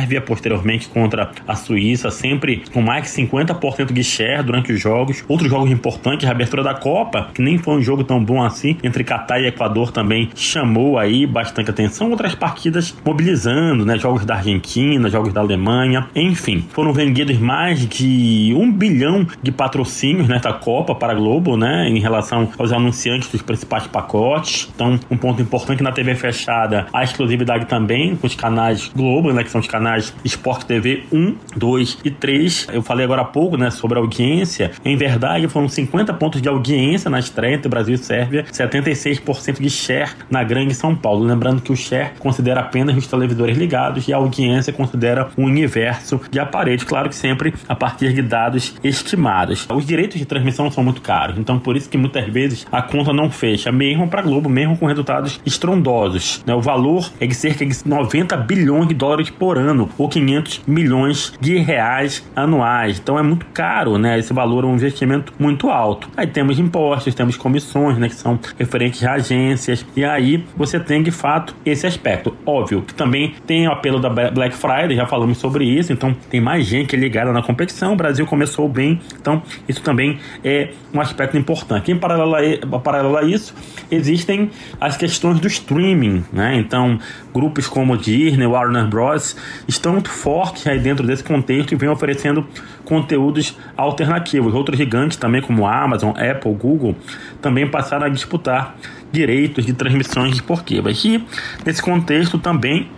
sérvia 0.03 0.21
posteriormente 0.21 0.89
contra 0.89 1.31
a 1.47 1.55
Suíça, 1.55 2.11
sempre 2.11 2.63
com 2.73 2.81
mais 2.81 3.03
de 3.03 3.09
50% 3.09 3.93
de 3.93 4.03
share 4.03 4.43
durante 4.43 4.73
os 4.73 4.81
jogos. 4.81 5.23
Outros 5.27 5.49
jogos 5.49 5.71
importantes, 5.71 6.27
a 6.27 6.31
abertura 6.31 6.61
da 6.61 6.73
Copa, 6.73 7.29
que 7.33 7.41
nem 7.41 7.57
foi 7.57 7.75
um 7.75 7.81
jogo 7.81 8.03
tão 8.03 8.23
bom 8.23 8.43
assim, 8.43 8.77
entre 8.83 9.03
Catar 9.03 9.39
e 9.39 9.47
Equador 9.47 9.91
também 9.91 10.29
chamou 10.35 10.99
aí 10.99 11.25
bastante 11.25 11.69
atenção. 11.69 12.09
Outras 12.09 12.35
partidas 12.35 12.93
mobilizando, 13.05 13.85
né? 13.85 13.97
Jogos 13.97 14.25
da 14.25 14.35
Argentina, 14.35 15.09
jogos 15.09 15.31
da 15.31 15.39
Alemanha, 15.39 16.07
enfim. 16.15 16.65
Foram 16.71 16.91
vendidos 16.91 17.37
mais 17.37 17.87
de 17.87 18.53
um 18.57 18.71
bilhão 18.71 19.25
de 19.41 19.51
patrocínios 19.51 20.27
nesta 20.27 20.51
Copa 20.51 20.93
para 20.93 21.13
a 21.13 21.15
Globo, 21.15 21.55
né? 21.55 21.87
Em 21.87 21.99
relação 21.99 22.49
aos 22.57 22.73
anunciantes 22.73 23.29
dos 23.29 23.41
principais 23.41 23.87
pacotes. 23.87 24.69
Então, 24.75 24.99
um 25.09 25.17
ponto 25.17 25.41
importante 25.41 25.81
na 25.81 25.91
TV 25.91 26.13
fechada, 26.15 26.87
a 26.91 27.03
exclusividade 27.03 27.65
também 27.65 28.15
com 28.15 28.27
os 28.27 28.35
canais 28.35 28.91
Globo, 28.93 29.31
né? 29.31 29.43
Que 29.43 29.51
são 29.53 29.61
os 29.61 29.67
canais 29.67 29.92
Sport 29.97 30.65
TV 30.65 31.03
1, 31.11 31.35
2 31.55 31.99
e 32.03 32.11
3. 32.11 32.67
Eu 32.73 32.81
falei 32.81 33.05
agora 33.05 33.21
há 33.21 33.25
pouco, 33.25 33.57
né, 33.57 33.69
sobre 33.69 33.97
audiência. 33.97 34.71
Em 34.83 34.95
verdade, 34.95 35.47
foram 35.47 35.67
50 35.67 36.13
pontos 36.13 36.41
de 36.41 36.49
audiência 36.49 37.09
na 37.09 37.19
estreia 37.19 37.55
entre 37.55 37.69
Brasil 37.69 37.95
e 37.95 37.97
Sérvia, 37.97 38.45
76% 38.51 39.61
de 39.61 39.69
share 39.69 40.11
na 40.29 40.43
Grande 40.43 40.73
São 40.73 40.95
Paulo. 40.95 41.25
Lembrando 41.25 41.61
que 41.61 41.71
o 41.71 41.75
share 41.75 42.11
considera 42.19 42.61
apenas 42.61 42.95
os 42.97 43.07
televisores 43.07 43.57
ligados 43.57 44.07
e 44.07 44.13
a 44.13 44.17
audiência 44.17 44.73
considera 44.73 45.29
o 45.37 45.43
universo 45.43 46.19
de 46.29 46.39
aparelhos, 46.39 46.83
claro 46.83 47.09
que 47.09 47.15
sempre 47.15 47.53
a 47.67 47.75
partir 47.75 48.13
de 48.13 48.21
dados 48.21 48.75
estimados. 48.83 49.67
Os 49.73 49.85
direitos 49.85 50.17
de 50.17 50.25
transmissão 50.25 50.69
são 50.71 50.83
muito 50.83 51.01
caros, 51.01 51.37
então 51.37 51.59
por 51.59 51.75
isso 51.75 51.89
que 51.89 51.97
muitas 51.97 52.25
vezes 52.27 52.65
a 52.71 52.81
conta 52.81 53.13
não 53.13 53.29
fecha, 53.29 53.71
mesmo 53.71 54.07
para 54.07 54.21
Globo, 54.21 54.49
mesmo 54.49 54.77
com 54.77 54.85
resultados 54.85 55.39
estrondosos. 55.45 56.43
Né? 56.45 56.53
O 56.53 56.61
valor 56.61 57.09
é 57.19 57.27
de 57.27 57.35
cerca 57.35 57.65
de 57.65 57.75
90 57.85 58.35
bilhões 58.37 58.87
de 58.87 58.93
dólares 58.93 59.29
por 59.29 59.57
ano 59.57 59.82
ou 59.97 60.07
500 60.07 60.61
milhões 60.67 61.33
de 61.39 61.57
reais 61.57 62.23
anuais. 62.35 62.99
Então 62.99 63.17
é 63.17 63.23
muito 63.23 63.45
caro, 63.47 63.97
né? 63.97 64.19
Esse 64.19 64.33
valor 64.33 64.63
é 64.63 64.67
um 64.67 64.75
investimento 64.75 65.33
muito 65.39 65.69
alto. 65.69 66.09
Aí 66.15 66.27
temos 66.27 66.59
impostos, 66.59 67.13
temos 67.13 67.37
comissões, 67.37 67.97
né, 67.97 68.09
que 68.09 68.15
são 68.15 68.39
referentes 68.57 69.03
a 69.03 69.13
agências. 69.13 69.85
E 69.95 70.03
aí 70.03 70.43
você 70.55 70.79
tem 70.79 71.01
de 71.01 71.11
fato 71.11 71.55
esse 71.65 71.85
aspecto. 71.87 72.35
Óbvio 72.45 72.81
que 72.81 72.93
também 72.93 73.33
tem 73.45 73.67
o 73.67 73.71
apelo 73.71 73.99
da 73.99 74.09
Black 74.09 74.55
Friday, 74.55 74.95
já 74.95 75.05
falamos 75.05 75.37
sobre 75.37 75.65
isso, 75.65 75.91
então 75.91 76.15
tem 76.29 76.41
mais 76.41 76.65
gente 76.65 76.95
ligada 76.95 77.31
na 77.31 77.41
competição. 77.41 77.93
O 77.93 77.95
Brasil 77.95 78.25
começou 78.25 78.67
bem, 78.67 78.99
então 79.19 79.41
isso 79.67 79.81
também 79.81 80.19
é 80.43 80.71
um 80.93 80.99
aspecto 80.99 81.37
importante. 81.37 81.91
Em 81.91 81.97
paralelo 81.97 82.35
a, 82.35 82.79
paralelo 82.79 83.17
a 83.17 83.23
isso, 83.23 83.53
existem 83.89 84.49
as 84.79 84.97
questões 84.97 85.39
do 85.39 85.47
streaming, 85.47 86.23
né? 86.31 86.57
Então, 86.57 86.99
grupos 87.33 87.67
como 87.67 87.97
Disney, 87.97 88.45
Warner 88.45 88.87
Bros 88.87 89.35
estão 89.73 89.93
muito 89.93 90.09
fortes 90.09 90.65
aí 90.67 90.79
dentro 90.79 91.05
desse 91.05 91.23
contexto 91.23 91.71
e 91.71 91.75
vêm 91.75 91.89
oferecendo 91.89 92.45
conteúdos 92.83 93.57
alternativos. 93.75 94.53
Outros 94.53 94.77
gigantes 94.77 95.17
também, 95.17 95.41
como 95.41 95.67
Amazon, 95.67 96.11
Apple, 96.11 96.53
Google, 96.53 96.95
também 97.41 97.67
passaram 97.67 98.05
a 98.05 98.09
disputar 98.09 98.75
direitos 99.11 99.65
de 99.65 99.73
transmissões 99.73 100.33
esportivas. 100.33 101.03
E 101.05 101.23
nesse 101.65 101.81
contexto 101.81 102.37
também 102.37 102.89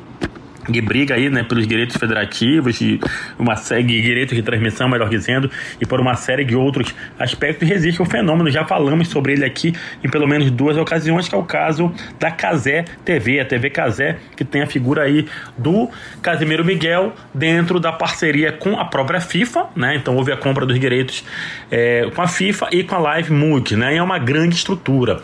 de 0.70 0.82
briga 0.82 1.16
aí, 1.16 1.30
né, 1.30 1.44
pelos 1.44 1.68
direitos 1.68 1.98
federativos 1.98 2.82
e 2.82 3.00
uma 3.38 3.56
série 3.56 3.84
de 3.84 4.02
direitos 4.02 4.36
de 4.36 4.44
transmissão, 4.44 4.90
melhor 4.90 5.10
dizendo, 5.10 5.50
e 5.80 5.86
por 5.86 6.00
uma 6.00 6.16
série 6.16 6.44
de 6.44 6.56
outros 6.56 6.94
aspectos, 7.20 7.68
resiste 7.68 8.02
o 8.02 8.06
fenômeno. 8.06 8.50
Já 8.50 8.66
falamos 8.66 9.08
sobre 9.08 9.34
ele 9.34 9.46
aqui 9.46 9.74
em 10.04 10.10
pelo 10.10 10.28
menos 10.28 10.50
duas 10.52 10.78
ocasiões, 10.78 11.28
que 11.28 11.36
é 11.36 11.38
o 11.38 11.44
caso 11.44 11.94
da 12.20 12.32
Casé 12.32 12.86
TV, 13.04 13.40
a 13.40 13.46
TV 13.46 13.70
Casé, 13.70 14.18
que 14.36 14.44
tem 14.44 14.62
a 14.62 14.68
figura 14.68 15.04
aí 15.04 15.26
do 15.58 15.90
Casimiro 16.22 16.64
Miguel 16.64 17.14
dentro 17.34 17.80
da 17.80 17.92
parceria 17.92 18.52
com 18.52 18.80
a 18.80 18.86
própria 18.86 19.20
FIFA, 19.20 19.68
né? 19.76 19.96
Então 19.96 20.16
houve 20.16 20.32
a 20.32 20.38
compra 20.38 20.66
dos 20.66 20.80
direitos 20.80 21.24
é, 21.70 22.10
com 22.14 22.22
a 22.22 22.28
FIFA 22.28 22.70
e 22.72 22.84
com 22.84 22.96
a 22.96 23.00
Live 23.00 23.32
Mood, 23.32 23.76
né? 23.76 23.94
E 23.94 23.98
é 23.98 24.04
uma 24.04 24.20
grande 24.20 24.56
estrutura 24.56 25.22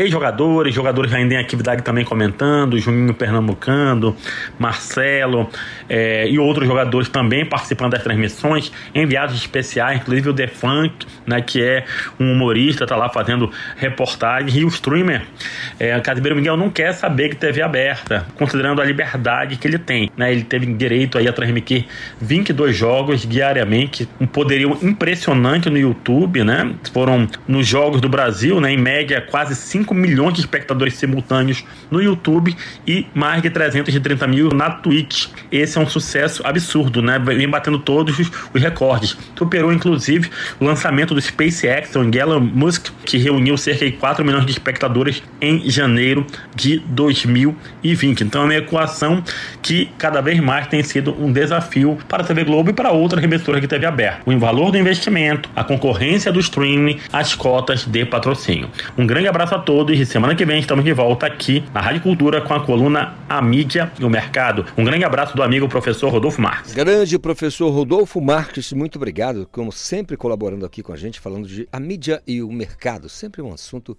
ex-jogadores, 0.00 0.74
jogadores 0.74 1.12
ainda 1.12 1.34
em 1.34 1.36
atividade 1.38 1.82
também 1.82 2.04
comentando, 2.04 2.78
Juninho 2.78 3.12
Pernambucano, 3.12 4.16
Marcelo 4.58 5.48
é, 5.88 6.26
e 6.28 6.38
outros 6.38 6.66
jogadores 6.66 7.08
também 7.08 7.44
participando 7.44 7.92
das 7.92 8.02
transmissões, 8.02 8.72
enviados 8.94 9.34
especiais, 9.36 10.00
inclusive 10.00 10.30
o 10.30 10.32
Defunk, 10.32 11.06
né, 11.26 11.40
que 11.42 11.62
é 11.62 11.84
um 12.18 12.32
humorista, 12.32 12.86
tá 12.86 12.96
lá 12.96 13.08
fazendo 13.08 13.50
reportagem, 13.76 14.60
e 14.60 14.64
o 14.64 14.68
streamer, 14.68 15.22
é, 15.78 16.00
Miguel 16.34 16.56
não 16.56 16.70
quer 16.70 16.92
saber 16.92 17.30
que 17.30 17.36
TV 17.36 17.60
aberta, 17.60 18.26
considerando 18.36 18.80
a 18.80 18.84
liberdade 18.84 19.56
que 19.56 19.66
ele 19.66 19.78
tem, 19.78 20.10
né, 20.16 20.32
ele 20.32 20.44
teve 20.44 20.66
direito 20.74 21.18
aí 21.18 21.28
a 21.28 21.32
transmitir 21.32 21.86
22 22.20 22.74
jogos 22.74 23.26
diariamente, 23.26 24.08
um 24.20 24.26
poderio 24.26 24.78
impressionante 24.82 25.68
no 25.68 25.76
YouTube, 25.76 26.42
né, 26.44 26.72
foram 26.92 27.28
nos 27.46 27.66
jogos 27.66 28.00
do 28.00 28.08
Brasil, 28.08 28.60
né, 28.60 28.72
em 28.72 28.78
média 28.78 29.20
quase 29.20 29.54
5 29.54 29.89
milhões 29.94 30.34
de 30.34 30.40
espectadores 30.40 30.94
simultâneos 30.94 31.64
no 31.90 32.02
YouTube 32.02 32.56
e 32.86 33.06
mais 33.14 33.42
de 33.42 33.50
330 33.50 34.26
mil 34.26 34.48
na 34.50 34.70
Twitch. 34.70 35.28
Esse 35.50 35.78
é 35.78 35.80
um 35.80 35.88
sucesso 35.88 36.42
absurdo, 36.46 37.02
né? 37.02 37.18
Vem 37.18 37.48
batendo 37.48 37.78
todos 37.78 38.18
os, 38.18 38.30
recordes. 38.60 39.16
Superou, 39.36 39.72
inclusive, 39.72 40.30
o 40.58 40.64
lançamento 40.64 41.14
do 41.14 41.20
SpaceX, 41.20 41.94
o 41.96 42.02
Elon 42.02 42.40
Musk, 42.40 42.88
que 43.04 43.16
reuniu 43.16 43.56
cerca 43.56 43.84
de 43.84 43.92
4 43.92 44.24
milhões 44.24 44.46
de 44.46 44.52
espectadores 44.52 45.22
em 45.40 45.68
janeiro 45.70 46.26
de 46.54 46.78
2020. 46.86 48.22
Então 48.22 48.42
é 48.42 48.44
uma 48.44 48.54
equação 48.56 49.22
que 49.62 49.90
cada 49.98 50.20
vez 50.20 50.38
mais 50.40 50.66
tem 50.66 50.82
sido 50.82 51.14
um 51.18 51.32
desafio 51.32 51.98
para 52.08 52.22
a 52.22 52.26
TV 52.26 52.44
Globo 52.44 52.70
e 52.70 52.72
para 52.72 52.90
outras 52.90 53.22
emissoras 53.22 53.60
de 53.60 53.66
TV 53.66 53.86
aberta. 53.86 54.22
O 54.26 54.38
valor 54.38 54.70
do 54.70 54.78
investimento, 54.78 55.48
a 55.54 55.64
concorrência 55.64 56.32
do 56.32 56.40
streaming, 56.40 56.98
as 57.12 57.34
cotas 57.34 57.84
de 57.84 58.04
patrocínio. 58.04 58.68
Um 58.96 59.06
grande 59.06 59.28
abraço 59.28 59.54
a 59.54 59.58
todos 59.58 59.79
e 59.88 60.04
semana 60.04 60.34
que 60.34 60.44
vem 60.44 60.60
estamos 60.60 60.84
de 60.84 60.92
volta 60.92 61.26
aqui 61.26 61.64
na 61.72 61.80
Rádio 61.80 62.02
Cultura 62.02 62.42
com 62.42 62.52
a 62.52 62.60
coluna 62.60 63.14
A 63.26 63.40
Mídia 63.40 63.90
e 63.98 64.04
o 64.04 64.10
Mercado. 64.10 64.66
Um 64.76 64.84
grande 64.84 65.04
abraço 65.04 65.34
do 65.34 65.42
amigo 65.42 65.66
professor 65.66 66.10
Rodolfo 66.10 66.42
Marques. 66.42 66.74
Grande 66.74 67.18
professor 67.18 67.70
Rodolfo 67.70 68.20
Marques, 68.20 68.74
muito 68.74 68.96
obrigado, 68.96 69.48
como 69.50 69.72
sempre 69.72 70.18
colaborando 70.18 70.66
aqui 70.66 70.82
com 70.82 70.92
a 70.92 70.96
gente, 70.96 71.18
falando 71.18 71.48
de 71.48 71.66
a 71.72 71.80
mídia 71.80 72.22
e 72.26 72.42
o 72.42 72.52
mercado. 72.52 73.08
Sempre 73.08 73.40
um 73.40 73.54
assunto 73.54 73.96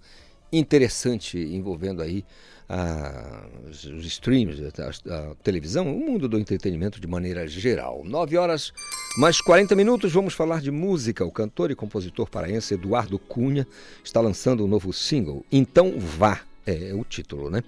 interessante 0.52 1.36
envolvendo 1.36 2.00
aí 2.00 2.24
ah, 2.68 3.44
os 3.72 4.06
streams, 4.06 4.62
a, 4.62 5.14
a, 5.14 5.34
televisão, 5.36 5.94
o 5.94 5.98
mundo 5.98 6.28
do 6.28 6.38
entretenimento 6.38 7.00
de 7.00 7.06
maneira 7.06 7.46
geral. 7.46 8.02
9 8.04 8.36
horas 8.36 8.72
mais 9.18 9.40
40 9.40 9.74
minutos, 9.74 10.12
vamos 10.12 10.34
falar 10.34 10.60
de 10.60 10.70
música. 10.70 11.24
O 11.24 11.30
cantor 11.30 11.70
e 11.70 11.74
compositor 11.74 12.28
paraense 12.28 12.74
Eduardo 12.74 13.18
Cunha 13.18 13.66
está 14.02 14.20
lançando 14.20 14.64
um 14.64 14.68
novo 14.68 14.92
single, 14.92 15.44
Então 15.50 15.98
Vá, 15.98 16.40
é 16.66 16.94
o 16.94 17.04
título, 17.04 17.50
né? 17.50 17.62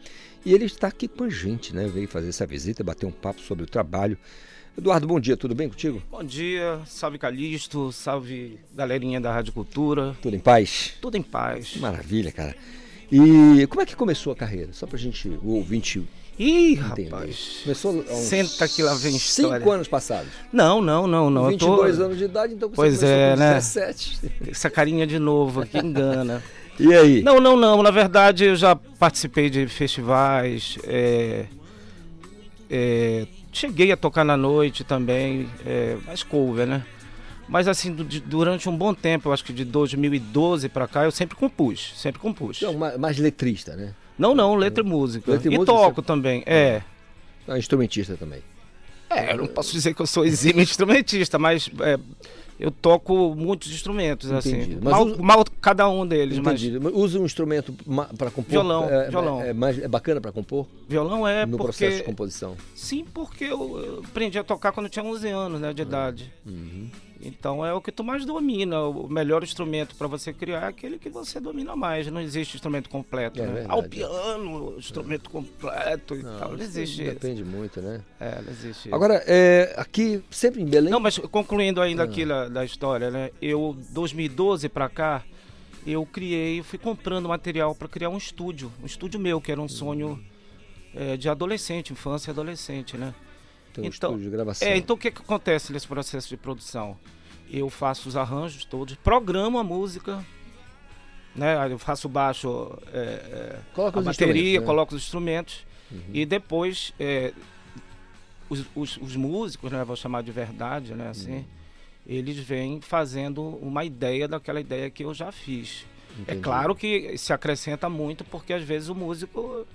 E 0.44 0.52
ele 0.52 0.66
está 0.66 0.88
aqui 0.88 1.08
com 1.08 1.24
a 1.24 1.30
gente, 1.30 1.74
né? 1.74 1.86
Veio 1.86 2.08
fazer 2.08 2.28
essa 2.28 2.46
visita, 2.46 2.84
bater 2.84 3.06
um 3.06 3.10
papo 3.10 3.40
sobre 3.40 3.64
o 3.64 3.66
trabalho. 3.66 4.16
Eduardo, 4.76 5.06
bom 5.06 5.20
dia, 5.20 5.36
tudo 5.36 5.54
bem 5.54 5.68
contigo? 5.68 6.02
Bom 6.10 6.24
dia, 6.24 6.80
salve 6.84 7.16
Calixto, 7.16 7.92
salve 7.92 8.58
galerinha 8.74 9.20
da 9.20 9.32
Rádio 9.32 9.52
Cultura. 9.52 10.16
Tudo 10.20 10.34
em 10.34 10.40
paz? 10.40 10.94
Tudo 11.00 11.16
em 11.16 11.22
paz. 11.22 11.76
Maravilha, 11.76 12.32
cara. 12.32 12.56
E 13.10 13.66
como 13.68 13.82
é 13.82 13.86
que 13.86 13.94
começou 13.96 14.32
a 14.32 14.36
carreira? 14.36 14.72
Só 14.72 14.86
pra 14.86 14.98
gente, 14.98 15.28
o 15.42 15.54
ouvinte. 15.54 16.02
Ih, 16.38 16.72
entender. 16.72 17.04
rapaz. 17.04 17.60
Começou 17.62 18.04
há 18.08 18.12
uns 18.12 18.24
Senta 18.24 18.66
que 18.66 18.82
lá 18.82 18.94
vem 18.94 19.14
história. 19.14 19.58
Cinco 19.58 19.70
anos 19.70 19.86
passados. 19.86 20.28
Não, 20.52 20.80
não, 20.80 21.06
não, 21.06 21.30
não. 21.30 21.48
22 21.48 21.90
eu 21.90 21.96
tô... 21.96 22.04
anos 22.04 22.18
de 22.18 22.24
idade, 22.24 22.54
então 22.54 22.68
você 22.68 22.74
pois 22.74 23.02
é, 23.02 23.36
né? 23.36 23.54
17. 23.54 24.18
Essa 24.48 24.68
carinha 24.68 25.06
de 25.06 25.18
novo 25.18 25.60
aqui 25.60 25.78
engana. 25.78 26.42
E 26.76 26.92
aí? 26.92 27.22
Não, 27.22 27.38
não, 27.38 27.56
não. 27.56 27.84
Na 27.84 27.92
verdade, 27.92 28.46
eu 28.46 28.56
já 28.56 28.74
participei 28.74 29.48
de 29.48 29.64
festivais. 29.68 30.76
é, 30.82 31.46
é, 32.68 33.28
cheguei 33.52 33.92
a 33.92 33.96
tocar 33.96 34.24
na 34.24 34.36
noite 34.36 34.82
também, 34.82 35.48
é, 35.64 35.96
mais 36.04 36.24
cover, 36.24 36.66
né? 36.66 36.84
Mas 37.48 37.68
assim, 37.68 37.92
durante 38.26 38.68
um 38.68 38.76
bom 38.76 38.94
tempo, 38.94 39.28
eu 39.28 39.32
acho 39.32 39.44
que 39.44 39.52
de 39.52 39.64
2012 39.64 40.68
pra 40.68 40.88
cá, 40.88 41.04
eu 41.04 41.10
sempre 41.10 41.36
compus, 41.36 41.92
sempre 41.96 42.20
compus. 42.20 42.56
Então, 42.58 42.74
ma- 42.74 42.96
mais 42.96 43.18
letrista, 43.18 43.76
né? 43.76 43.94
Não, 44.18 44.34
não, 44.34 44.54
letra 44.54 44.82
e 44.82 44.86
música. 44.86 45.30
Letra 45.32 45.52
e 45.52 45.56
e 45.56 45.64
toco 45.64 45.96
você- 46.00 46.06
também, 46.06 46.42
é. 46.46 46.82
É 47.46 47.58
instrumentista 47.58 48.16
também. 48.16 48.40
É, 49.10 49.32
eu 49.32 49.36
não 49.38 49.46
posso 49.46 49.72
dizer 49.72 49.94
que 49.94 50.00
eu 50.00 50.06
sou 50.06 50.24
exímio 50.24 50.62
instrumentista, 50.62 51.38
mas 51.38 51.68
é, 51.80 51.98
eu 52.58 52.70
toco 52.70 53.34
muitos 53.36 53.70
instrumentos, 53.72 54.30
Entendi. 54.30 54.60
assim. 54.62 54.78
Mas 54.82 54.92
Mal, 54.94 55.06
usa- 55.06 55.22
mal 55.22 55.44
cada 55.60 55.88
um 55.88 56.06
deles, 56.06 56.38
Entendido. 56.38 56.80
Mas 56.80 56.94
Usa 56.94 57.18
um 57.20 57.24
instrumento 57.26 57.72
para 58.16 58.30
compor? 58.30 58.50
Violão, 58.50 58.88
é, 58.88 59.10
violão. 59.10 59.42
É, 59.42 59.52
mais, 59.52 59.78
é 59.78 59.86
bacana 59.86 60.20
para 60.20 60.32
compor? 60.32 60.66
violão 60.88 61.28
é 61.28 61.44
No 61.44 61.58
porque... 61.58 61.64
processo 61.64 61.96
de 61.98 62.02
composição. 62.04 62.56
Sim, 62.74 63.04
porque 63.12 63.44
eu, 63.44 63.78
eu 63.78 64.02
aprendi 64.08 64.38
a 64.38 64.44
tocar 64.44 64.72
quando 64.72 64.86
eu 64.86 64.90
tinha 64.90 65.04
11 65.04 65.28
anos, 65.28 65.60
né, 65.60 65.72
de 65.74 65.82
idade. 65.82 66.32
Uhum. 66.46 66.88
Então 67.24 67.64
é 67.64 67.72
o 67.72 67.80
que 67.80 67.90
tu 67.90 68.04
mais 68.04 68.24
domina. 68.24 68.80
O 68.82 69.08
melhor 69.08 69.42
instrumento 69.42 69.94
para 69.96 70.06
você 70.06 70.32
criar 70.32 70.64
é 70.64 70.68
aquele 70.68 70.98
que 70.98 71.08
você 71.08 71.40
domina 71.40 71.74
mais. 71.74 72.06
Não 72.08 72.20
existe 72.20 72.54
instrumento 72.56 72.88
completo, 72.90 73.40
É 73.40 73.46
né? 73.46 73.52
verdade. 73.52 73.80
Ah, 73.80 73.88
piano, 73.88 74.74
o 74.74 74.78
instrumento 74.78 75.30
completo 75.30 76.14
e 76.14 76.22
tal. 76.22 76.52
Não 76.52 76.58
existe 76.62 77.02
isso. 77.02 77.12
Depende 77.14 77.42
muito, 77.44 77.80
né? 77.80 78.02
É, 78.20 78.42
não 78.42 78.50
existe. 78.52 78.92
Agora, 78.94 79.22
é, 79.26 79.74
aqui, 79.76 80.22
sempre 80.30 80.60
em 80.62 80.66
Belém? 80.66 80.90
Não, 80.90 81.00
mas 81.00 81.18
concluindo 81.18 81.80
ainda 81.80 82.02
Ah. 82.02 82.04
aqui 82.04 82.24
da, 82.26 82.48
da 82.48 82.64
história, 82.64 83.10
né? 83.10 83.30
Eu, 83.40 83.76
2012 83.90 84.68
pra 84.68 84.88
cá, 84.88 85.24
eu 85.86 86.04
criei, 86.06 86.62
fui 86.62 86.78
comprando 86.78 87.28
material 87.28 87.74
para 87.74 87.88
criar 87.88 88.10
um 88.10 88.18
estúdio. 88.18 88.70
Um 88.82 88.86
estúdio 88.86 89.18
meu, 89.18 89.40
que 89.40 89.50
era 89.50 89.60
um 89.60 89.68
sonho 89.68 90.22
é, 90.94 91.16
de 91.16 91.28
adolescente, 91.28 91.92
infância 91.92 92.30
e 92.30 92.32
adolescente, 92.32 92.96
né? 92.96 93.14
Tem 93.74 93.84
um 93.84 93.88
estúdio 93.88 94.20
de 94.24 94.30
gravação. 94.30 94.66
É, 94.68 94.76
então 94.76 94.96
o 94.96 94.98
que, 94.98 95.10
que 95.10 95.20
acontece 95.20 95.72
nesse 95.72 95.86
processo 95.86 96.28
de 96.28 96.36
produção? 96.36 96.96
Eu 97.50 97.68
faço 97.68 98.08
os 98.08 98.16
arranjos 98.16 98.64
todos, 98.64 98.94
programo 98.96 99.58
a 99.58 99.64
música, 99.64 100.24
né? 101.34 101.70
Eu 101.70 101.78
faço 101.78 102.08
baixo, 102.08 102.76
é, 102.92 102.98
é, 102.98 103.60
a 103.76 104.00
bateria, 104.00 104.60
né? 104.60 104.66
coloco 104.66 104.94
os 104.94 105.02
instrumentos 105.02 105.66
Uhum. 105.92 106.00
e 106.14 106.24
depois 106.24 106.92
é, 106.98 107.32
os, 108.48 108.64
os- 108.74 108.96
os 108.96 109.16
músicos, 109.16 109.70
né? 109.70 109.84
Vou 109.84 109.96
chamar 109.96 110.22
de 110.22 110.30
verdade, 110.32 110.94
né? 110.94 111.08
Assim, 111.08 111.36
Uhum. 111.38 111.44
eles 112.06 112.38
vêm 112.38 112.80
fazendo 112.80 113.42
uma 113.42 113.84
ideia 113.84 114.26
daquela 114.28 114.60
ideia 114.60 114.88
que 114.90 115.04
eu 115.04 115.12
já 115.12 115.30
fiz. 115.32 115.84
É 116.16 116.22
Entendi. 116.22 116.40
claro 116.40 116.74
que 116.74 117.18
se 117.18 117.32
acrescenta 117.32 117.88
muito 117.88 118.24
porque 118.24 118.52
às 118.52 118.62
vezes 118.62 118.88
o 118.88 118.94
músico 118.94 119.66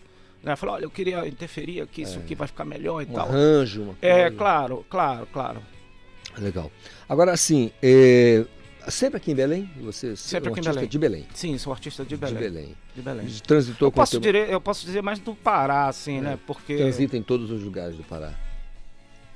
né, 0.43 0.55
fala, 0.55 0.73
olha, 0.73 0.83
eu 0.85 0.89
queria 0.91 1.27
interferir 1.27 1.81
aqui, 1.81 2.03
isso 2.03 2.17
É. 2.17 2.21
aqui 2.21 2.35
vai 2.35 2.47
ficar 2.47 2.65
melhor 2.65 3.01
e 3.01 3.05
Um 3.05 3.13
tal. 3.13 3.27
arranjo, 3.27 3.81
uma 3.83 3.95
É, 4.01 4.21
coisa. 4.23 4.35
claro, 4.37 4.85
claro, 4.89 5.27
claro. 5.31 5.61
Legal. 6.37 6.71
Agora, 7.07 7.31
assim, 7.33 7.71
é, 7.81 8.45
sempre 8.87 9.17
aqui 9.17 9.31
em 9.31 9.35
Belém? 9.35 9.69
Você 9.81 10.15
Sempre 10.15 10.47
é 10.47 10.51
um 10.51 10.53
aqui 10.53 10.61
em 10.61 10.71
Belém. 10.71 10.87
de 10.87 10.99
Belém? 10.99 11.27
Sim, 11.33 11.57
sou 11.57 11.73
artista 11.73 12.05
de 12.05 12.15
Belém. 12.15 12.35
De 12.35 12.41
Belém. 12.41 12.75
De 12.95 13.01
Belém. 13.01 13.27
Transitou 13.45 13.87
eu 13.87 13.91
com 13.91 13.95
posso, 13.95 14.11
teu- 14.11 14.21
dire- 14.21 14.47
eu 14.51 14.61
posso 14.61 14.85
dizer 14.85 15.01
mais 15.01 15.19
do 15.19 15.35
Pará, 15.35 15.87
assim, 15.87 16.21
né? 16.21 16.37
Porque. 16.47 16.77
Transita 16.77 17.17
em 17.17 17.23
todos 17.23 17.49
os 17.51 17.61
lugares 17.63 17.95
do 17.97 18.03
Pará. 18.03 18.33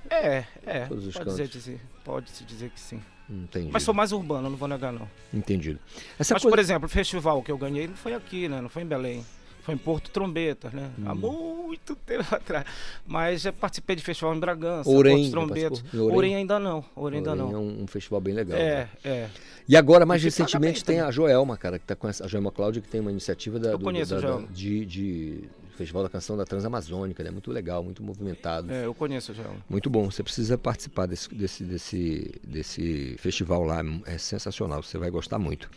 É, 0.09 0.43
é. 0.65 0.85
Todos 0.85 1.07
os 1.07 1.13
pode, 1.13 1.25
cantos. 1.25 1.49
dizer, 1.49 1.75
dizer- 1.77 1.81
pode 2.03 2.29
se 2.29 2.43
dizer 2.43 2.69
que 2.69 2.79
sim. 2.79 3.01
Entendi. 3.29 3.69
Mas 3.71 3.83
sou 3.83 3.93
mais 3.93 4.11
urbano, 4.11 4.49
não 4.49 4.57
vou 4.57 4.67
negar, 4.67 4.91
não. 4.91 5.09
Entendido. 5.33 5.79
Essa 6.19 6.33
Mas, 6.35 6.43
coisa- 6.43 6.49
por 6.55 6.59
exemplo, 6.59 6.85
o 6.85 6.89
festival 6.89 7.41
que 7.41 7.51
eu 7.51 7.57
ganhei 7.57 7.87
não 7.87 7.95
foi 7.95 8.13
aqui, 8.13 8.47
né? 8.49 8.61
Não 8.61 8.69
foi 8.69 8.83
em 8.83 8.85
Belém. 8.85 9.25
Foi 9.63 9.73
em 9.73 9.77
Porto 9.77 10.11
Trombeta, 10.11 10.69
né? 10.73 10.91
Hum. 10.99 11.03
Há 11.05 11.15
muito 11.15 11.95
tempo 11.95 12.23
atrás. 12.35 12.65
Mas 13.07 13.41
já 13.41 13.53
participei 13.53 13.95
de 13.95 14.03
festival 14.03 14.35
em 14.35 14.39
Bragança, 14.39 14.89
Ourém, 14.89 15.15
Porto 15.17 15.31
Trombetas. 15.31 15.79
participou? 15.79 15.99
Em 15.99 16.03
Ourém? 16.03 16.15
Ourém 16.15 16.35
ainda 16.35 16.59
não. 16.59 16.85
Ourém 16.95 17.17
ainda 17.19 17.35
não. 17.35 17.51
É 17.51 17.57
um, 17.57 17.83
um 17.83 17.87
festival 17.87 18.19
bem 18.21 18.33
legal. 18.33 18.57
É, 18.59 18.75
né? 18.83 18.89
é. 19.03 19.29
E 19.67 19.77
agora, 19.77 20.05
mais 20.05 20.21
recentemente, 20.23 20.83
tem 20.83 20.99
a 20.99 21.09
Joelma, 21.09 21.55
cara, 21.57 21.79
que 21.79 21.85
tá 21.85 21.95
com 21.95 22.07
essa, 22.09 22.25
a 22.25 22.27
Joelma 22.27 22.51
Cláudia, 22.51 22.81
que 22.81 22.89
tem 22.89 22.99
uma 22.99 23.09
iniciativa 23.11 23.57
da, 23.57 23.71
Eu 23.71 23.77
do- 23.77 23.85
conheço 23.85 24.15
da- 24.19 24.37
da- 24.39 24.45
de, 24.51 24.85
de 24.85 25.43
Festival 25.77 26.03
da 26.03 26.09
Canção 26.09 26.35
da 26.37 26.43
Transamazônica, 26.45 27.23
né? 27.23 27.31
Muito 27.31 27.49
legal, 27.49 27.81
muito 27.83 28.03
movimentado. 28.03 28.71
É, 28.71 28.85
eu 28.85 28.93
conheço 28.93 29.33
já. 29.33 29.45
Muito 29.69 29.89
bom, 29.89 30.11
você 30.11 30.21
precisa 30.21 30.57
participar 30.57 31.05
desse, 31.07 31.33
desse, 31.33 31.63
desse, 31.63 32.31
desse 32.43 33.15
festival 33.17 33.63
lá, 33.63 33.81
é 34.05 34.17
sensacional, 34.17 34.83
você 34.83 34.97
vai 34.97 35.09
gostar 35.09 35.39
muito. 35.39 35.69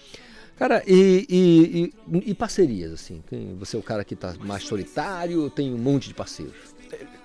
Cara, 0.57 0.83
e, 0.87 1.27
e, 1.29 1.93
e- 2.17 2.31
e 2.31 2.35
parcerias, 2.35 2.93
assim? 2.93 3.23
Você 3.59 3.77
é 3.77 3.79
o 3.79 3.83
cara 3.83 4.05
que 4.05 4.15
está 4.15 4.35
mais 4.41 4.65
solitário, 4.65 5.51
tem 5.51 5.73
um 5.73 5.79
monte 5.79 6.09
de 6.09 6.15
parceiros? 6.15 6.55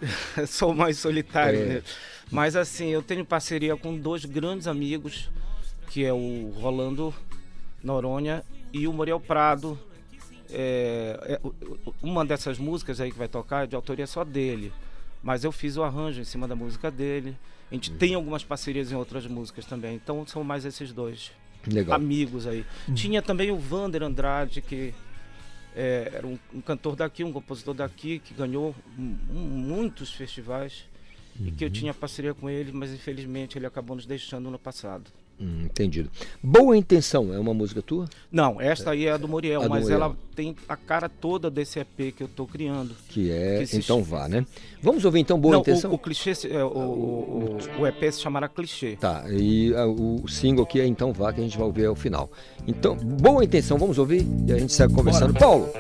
sou 0.47 0.73
mais 0.73 0.97
solitário, 0.97 1.59
É. 1.59 1.65
né? 1.65 1.83
Mas 2.29 2.55
assim, 2.55 2.87
eu 2.89 3.01
tenho 3.01 3.25
parceria 3.25 3.75
com 3.77 3.97
dois 3.97 4.25
grandes 4.25 4.67
amigos, 4.67 5.29
que 5.89 6.03
é 6.03 6.11
o 6.13 6.49
Rolando 6.55 7.13
Noronha 7.83 8.43
e 8.73 8.87
o 8.87 8.93
Muriel 8.93 9.19
Prado. 9.19 9.77
É, 10.49 11.39
é, 11.39 11.41
uma 12.01 12.25
dessas 12.25 12.57
músicas 12.57 12.99
aí 12.99 13.11
que 13.11 13.17
vai 13.17 13.27
tocar 13.27 13.63
é 13.63 13.67
de 13.67 13.75
autoria 13.75 14.07
só 14.07 14.23
dele. 14.23 14.73
Mas 15.23 15.43
eu 15.43 15.51
fiz 15.51 15.77
o 15.77 15.83
arranjo 15.83 16.19
em 16.19 16.25
cima 16.25 16.47
da 16.47 16.55
música 16.55 16.89
dele. 16.91 17.37
A 17.69 17.73
gente 17.73 17.91
tem 17.91 18.13
algumas 18.15 18.43
parcerias 18.43 18.91
em 18.91 18.95
outras 18.95 19.25
músicas 19.27 19.65
também. 19.65 19.95
Então 19.95 20.25
são 20.27 20.43
mais 20.43 20.65
esses 20.65 20.91
dois 20.91 21.31
Legal. 21.67 21.95
amigos 21.95 22.47
aí. 22.47 22.65
Tinha 22.95 23.21
também 23.21 23.51
o 23.51 23.57
Vander 23.57 24.01
Andrade, 24.03 24.61
que 24.61 24.93
é, 25.75 26.11
era 26.15 26.27
um, 26.27 26.38
um 26.53 26.61
cantor 26.61 26.95
daqui, 26.95 27.23
um 27.23 27.31
compositor 27.31 27.73
daqui, 27.73 28.19
que 28.19 28.33
ganhou 28.33 28.75
mu- 28.97 29.17
muitos 29.33 30.11
festivais 30.11 30.85
e 31.39 31.51
que 31.51 31.63
eu 31.63 31.67
Uhum. 31.67 31.73
tinha 31.73 31.93
parceria 31.93 32.33
com 32.33 32.49
ele, 32.49 32.71
mas 32.71 32.91
infelizmente 32.93 33.57
ele 33.57 33.65
acabou 33.65 33.95
nos 33.95 34.05
deixando 34.05 34.49
no 34.51 34.59
passado. 34.59 35.09
Hum, 35.41 35.63
entendido. 35.65 36.07
Boa 36.43 36.77
Intenção 36.77 37.34
é 37.34 37.39
uma 37.39 37.53
música 37.53 37.81
tua? 37.81 38.07
Não, 38.31 38.61
esta 38.61 38.91
aí 38.91 39.07
é 39.07 39.11
a 39.11 39.18
do 39.18 39.27
Muriel, 39.27 39.61
A 39.61 39.63
do 39.63 39.69
mas 39.72 39.81
Muriel. 39.81 40.03
ela 40.03 40.15
tem 40.35 40.55
a 40.69 40.77
cara 40.77 41.09
toda 41.09 41.49
desse 41.49 41.80
EP 41.80 42.13
que 42.15 42.22
eu 42.22 42.27
tô 42.27 42.45
criando. 42.45 42.95
Que 43.09 43.31
é 43.31 43.65
Que 43.65 43.77
Então 43.77 44.03
Vá, 44.03 44.27
né? 44.27 44.45
Vamos 44.84 45.03
ouvir 45.03 45.19
então 45.19 45.39
Boa 45.39 45.53
Não, 45.53 45.61
Intenção? 45.61 45.89
O, 45.89 45.95
o 45.95 45.97
clichê, 45.97 46.34
é, 46.47 46.63
o, 46.63 46.68
o, 46.68 47.57
o, 47.80 47.88
EP 47.88 48.13
se 48.13 48.22
chamará 48.22 48.47
Clichê. 48.47 48.97
Tá, 48.97 49.23
e 49.30 49.73
o 49.73 50.27
single 50.27 50.63
aqui 50.63 50.80
é 50.80 50.85
Então 50.85 51.11
Vá, 51.11 51.34
que 51.34 51.39
a 51.39 51.43
gente 51.43 51.57
vai 51.57 51.65
ouvir 51.65 51.85
ao 51.85 51.95
final. 51.95 52.30
Então, 52.68 52.95
Boa 52.95 53.43
Intenção, 53.43 53.80
vamos 53.80 53.97
ouvir 53.97 54.23
e 54.47 54.53
a 54.53 54.59
gente 54.59 54.72
segue 54.72 54.93
conversando. 54.93 55.34
Paulo! 55.34 55.72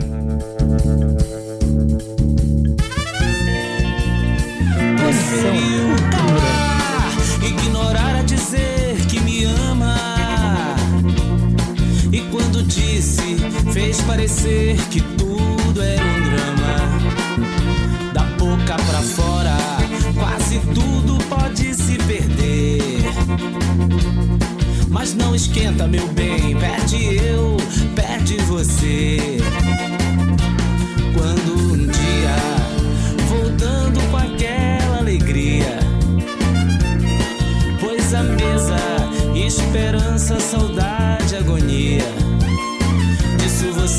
Fez 13.91 14.01
parecer 14.03 14.77
que 14.89 15.01
tudo 15.01 15.81
era 15.81 16.01
um 16.01 16.21
drama. 16.29 18.13
Da 18.13 18.23
boca 18.37 18.75
pra 18.75 19.01
fora, 19.01 19.57
quase 20.17 20.59
tudo 20.73 21.21
pode 21.25 21.73
se 21.75 21.97
perder. 21.97 23.03
Mas 24.89 25.13
não 25.13 25.35
esquenta, 25.35 25.87
meu 25.87 26.07
bem, 26.09 26.55
perde 26.57 27.17
eu, 27.17 27.57
perde 27.93 28.37
você. 28.43 29.37
Quando 31.13 31.73
um 31.73 31.77
dia, 31.87 32.35
voltando 33.27 33.99
com 34.09 34.17
aquela 34.17 34.99
alegria, 34.99 35.79
pôs 37.81 38.13
a 38.13 38.23
mesa, 38.23 38.77
esperança, 39.35 40.39
saudade, 40.39 41.20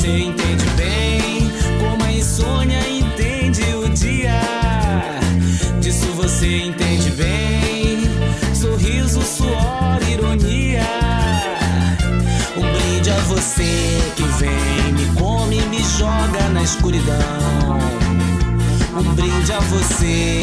você 0.03 0.19
entende 0.19 0.65
bem, 0.75 1.49
como 1.79 2.03
a 2.03 2.11
insônia 2.11 2.77
entende 2.89 3.63
o 3.73 3.87
dia. 3.87 4.41
Disso 5.79 6.07
você 6.07 6.63
entende 6.63 7.09
bem, 7.11 7.99
sorriso, 8.53 9.21
suor, 9.21 9.99
ironia. 10.11 10.83
Um 12.57 12.69
brinde 12.73 13.11
a 13.11 13.17
você 13.29 14.11
que 14.17 14.23
vem, 14.23 14.91
me 14.91 15.05
come, 15.17 15.61
me 15.67 15.81
joga 15.81 16.49
na 16.51 16.63
escuridão. 16.63 17.79
Um 18.99 19.13
brinde 19.15 19.53
a 19.53 19.59
você, 19.59 20.41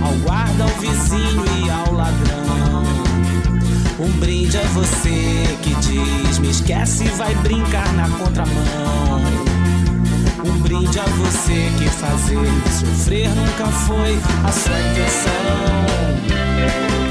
ao 0.00 0.12
guarda, 0.22 0.62
ao 0.62 0.80
vizinho 0.80 1.44
e 1.64 1.70
ao 1.70 1.92
ladrão. 1.92 2.89
Um 4.02 4.10
brinde 4.18 4.56
a 4.56 4.62
você 4.62 5.58
que 5.62 5.74
diz, 5.74 6.38
me 6.38 6.48
esquece, 6.48 7.04
vai 7.10 7.34
brincar 7.36 7.92
na 7.92 8.08
contramão. 8.08 9.20
Um 10.42 10.58
brinde 10.62 10.98
a 10.98 11.04
você 11.04 11.70
que 11.78 11.84
fazer 11.90 12.38
sofrer 12.78 13.28
nunca 13.28 13.66
foi 13.66 14.18
a 14.42 14.52
sua 14.52 14.80
intenção. 14.80 17.09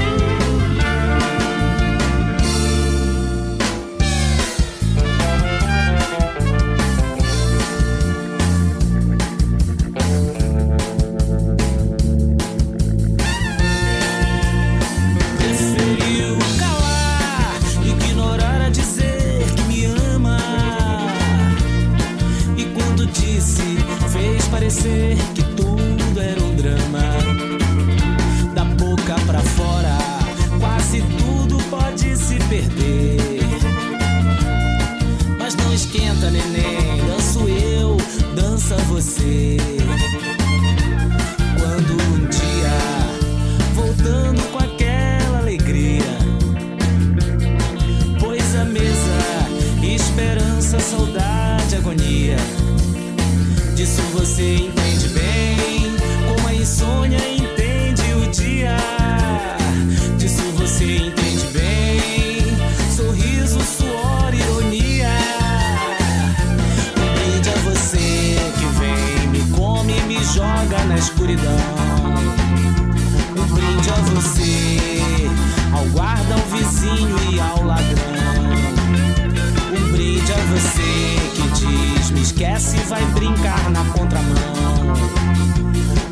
Esquece 82.40 82.78
e 82.78 82.80
vai 82.84 83.04
brincar 83.12 83.70
na 83.70 83.84
contramão. 83.92 84.94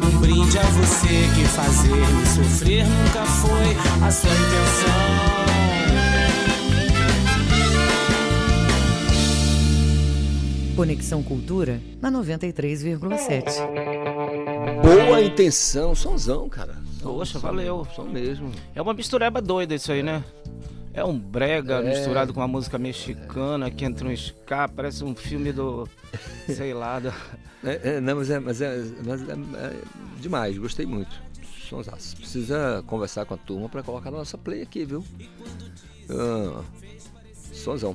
Um 0.05 0.18
brinde 0.20 0.59
a 0.59 0.62
você 0.62 1.09
que 1.34 1.44
fazer 1.46 1.96
me 1.96 2.26
sofrer 2.26 2.84
nunca 2.86 3.24
foi 3.24 4.06
a 4.06 4.10
sua 4.10 4.30
intenção. 4.30 5.38
Conexão 10.76 11.22
Cultura 11.22 11.80
na 12.00 12.10
93,7. 12.10 13.44
Boa 14.82 15.22
intenção, 15.22 15.94
somzão, 15.94 16.46
cara. 16.48 16.76
Poxa, 17.02 17.38
valeu. 17.38 17.86
Som 17.96 18.05
mesmo. 18.05 18.52
É 18.74 18.82
uma 18.82 18.92
mistureba 18.92 19.40
doida 19.40 19.74
isso 19.74 19.90
aí, 19.90 20.02
né? 20.02 20.22
É 20.94 21.05
um 21.05 21.16
brega 21.19 21.77
É. 21.77 21.82
misturado 21.90 22.32
com 22.35 22.40
uma 22.40 22.48
música 22.48 22.78
mexicana 22.78 23.70
que 23.70 23.85
entra 23.85 24.09
um 24.09 24.12
ska, 24.12 24.69
parece 24.69 25.05
um 25.05 25.15
filme 25.15 25.52
do. 25.52 25.89
sei 26.47 26.74
lá. 26.74 26.98
Do... 26.98 27.09
É, 27.65 27.97
é, 27.97 28.01
não, 28.01 28.16
mas 28.16 28.31
é, 28.31 28.40
mas 28.40 28.60
é, 28.60 28.85
mas 29.05 29.20
é, 29.28 29.32
é 29.32 29.77
demais, 30.20 30.56
gostei 30.59 30.86
muito. 30.86 31.10
Sonsaço. 31.69 32.16
Precisa 32.16 32.82
conversar 32.86 33.27
com 33.27 33.35
a 33.35 33.36
turma 33.36 33.69
para 33.69 33.82
colocar 33.82 34.10
na 34.10 34.19
nossa 34.19 34.39
play 34.39 34.62
aqui, 34.62 34.85
viu? 34.85 35.05
Ah, 36.09 36.62
sonzão. 37.52 37.94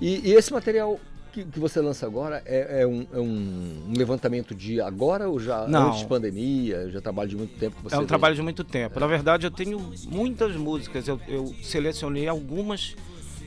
E, 0.00 0.30
e 0.30 0.32
esse 0.32 0.50
material 0.52 0.98
que, 1.30 1.44
que 1.44 1.58
você 1.58 1.80
lança 1.80 2.06
agora 2.06 2.42
é, 2.44 2.82
é 2.82 2.86
um, 2.86 3.06
é 3.12 3.18
um- 3.18 3.92
levantamento 3.96 4.54
de 4.54 4.80
agora 4.80 5.28
ou 5.28 5.38
já 5.40 5.66
Não. 5.66 5.88
antes 5.88 6.00
de 6.00 6.06
pandemia? 6.06 6.90
Já 6.90 7.00
trabalho 7.00 7.28
de 7.30 7.36
muito 7.36 7.56
tempo 7.58 7.76
que 7.76 7.82
você 7.84 7.94
É 7.94 7.98
um 7.98 8.06
trabalho 8.06 8.34
de 8.34 8.42
muito 8.42 8.64
tempo. 8.64 8.98
Na 9.00 9.06
verdade, 9.06 9.46
eu 9.46 9.50
tenho 9.50 9.78
muitas 10.08 10.56
músicas. 10.56 11.06
Eu, 11.08 11.20
eu 11.28 11.54
selecionei 11.62 12.28
algumas 12.28 12.94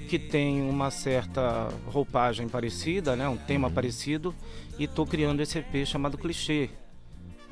que 0.10 0.18
têm 0.20 0.62
uma 0.62 0.92
certa 0.92 1.70
roupagem 1.88 2.48
parecida, 2.48 3.16
né? 3.16 3.28
Um 3.28 3.38
tema 3.38 3.70
parecido. 3.70 4.34
E 4.78 4.86
estou 4.86 5.06
criando 5.06 5.42
esse 5.42 5.60
EP 5.60 5.86
chamado 5.86 6.18
Clichê. 6.18 6.70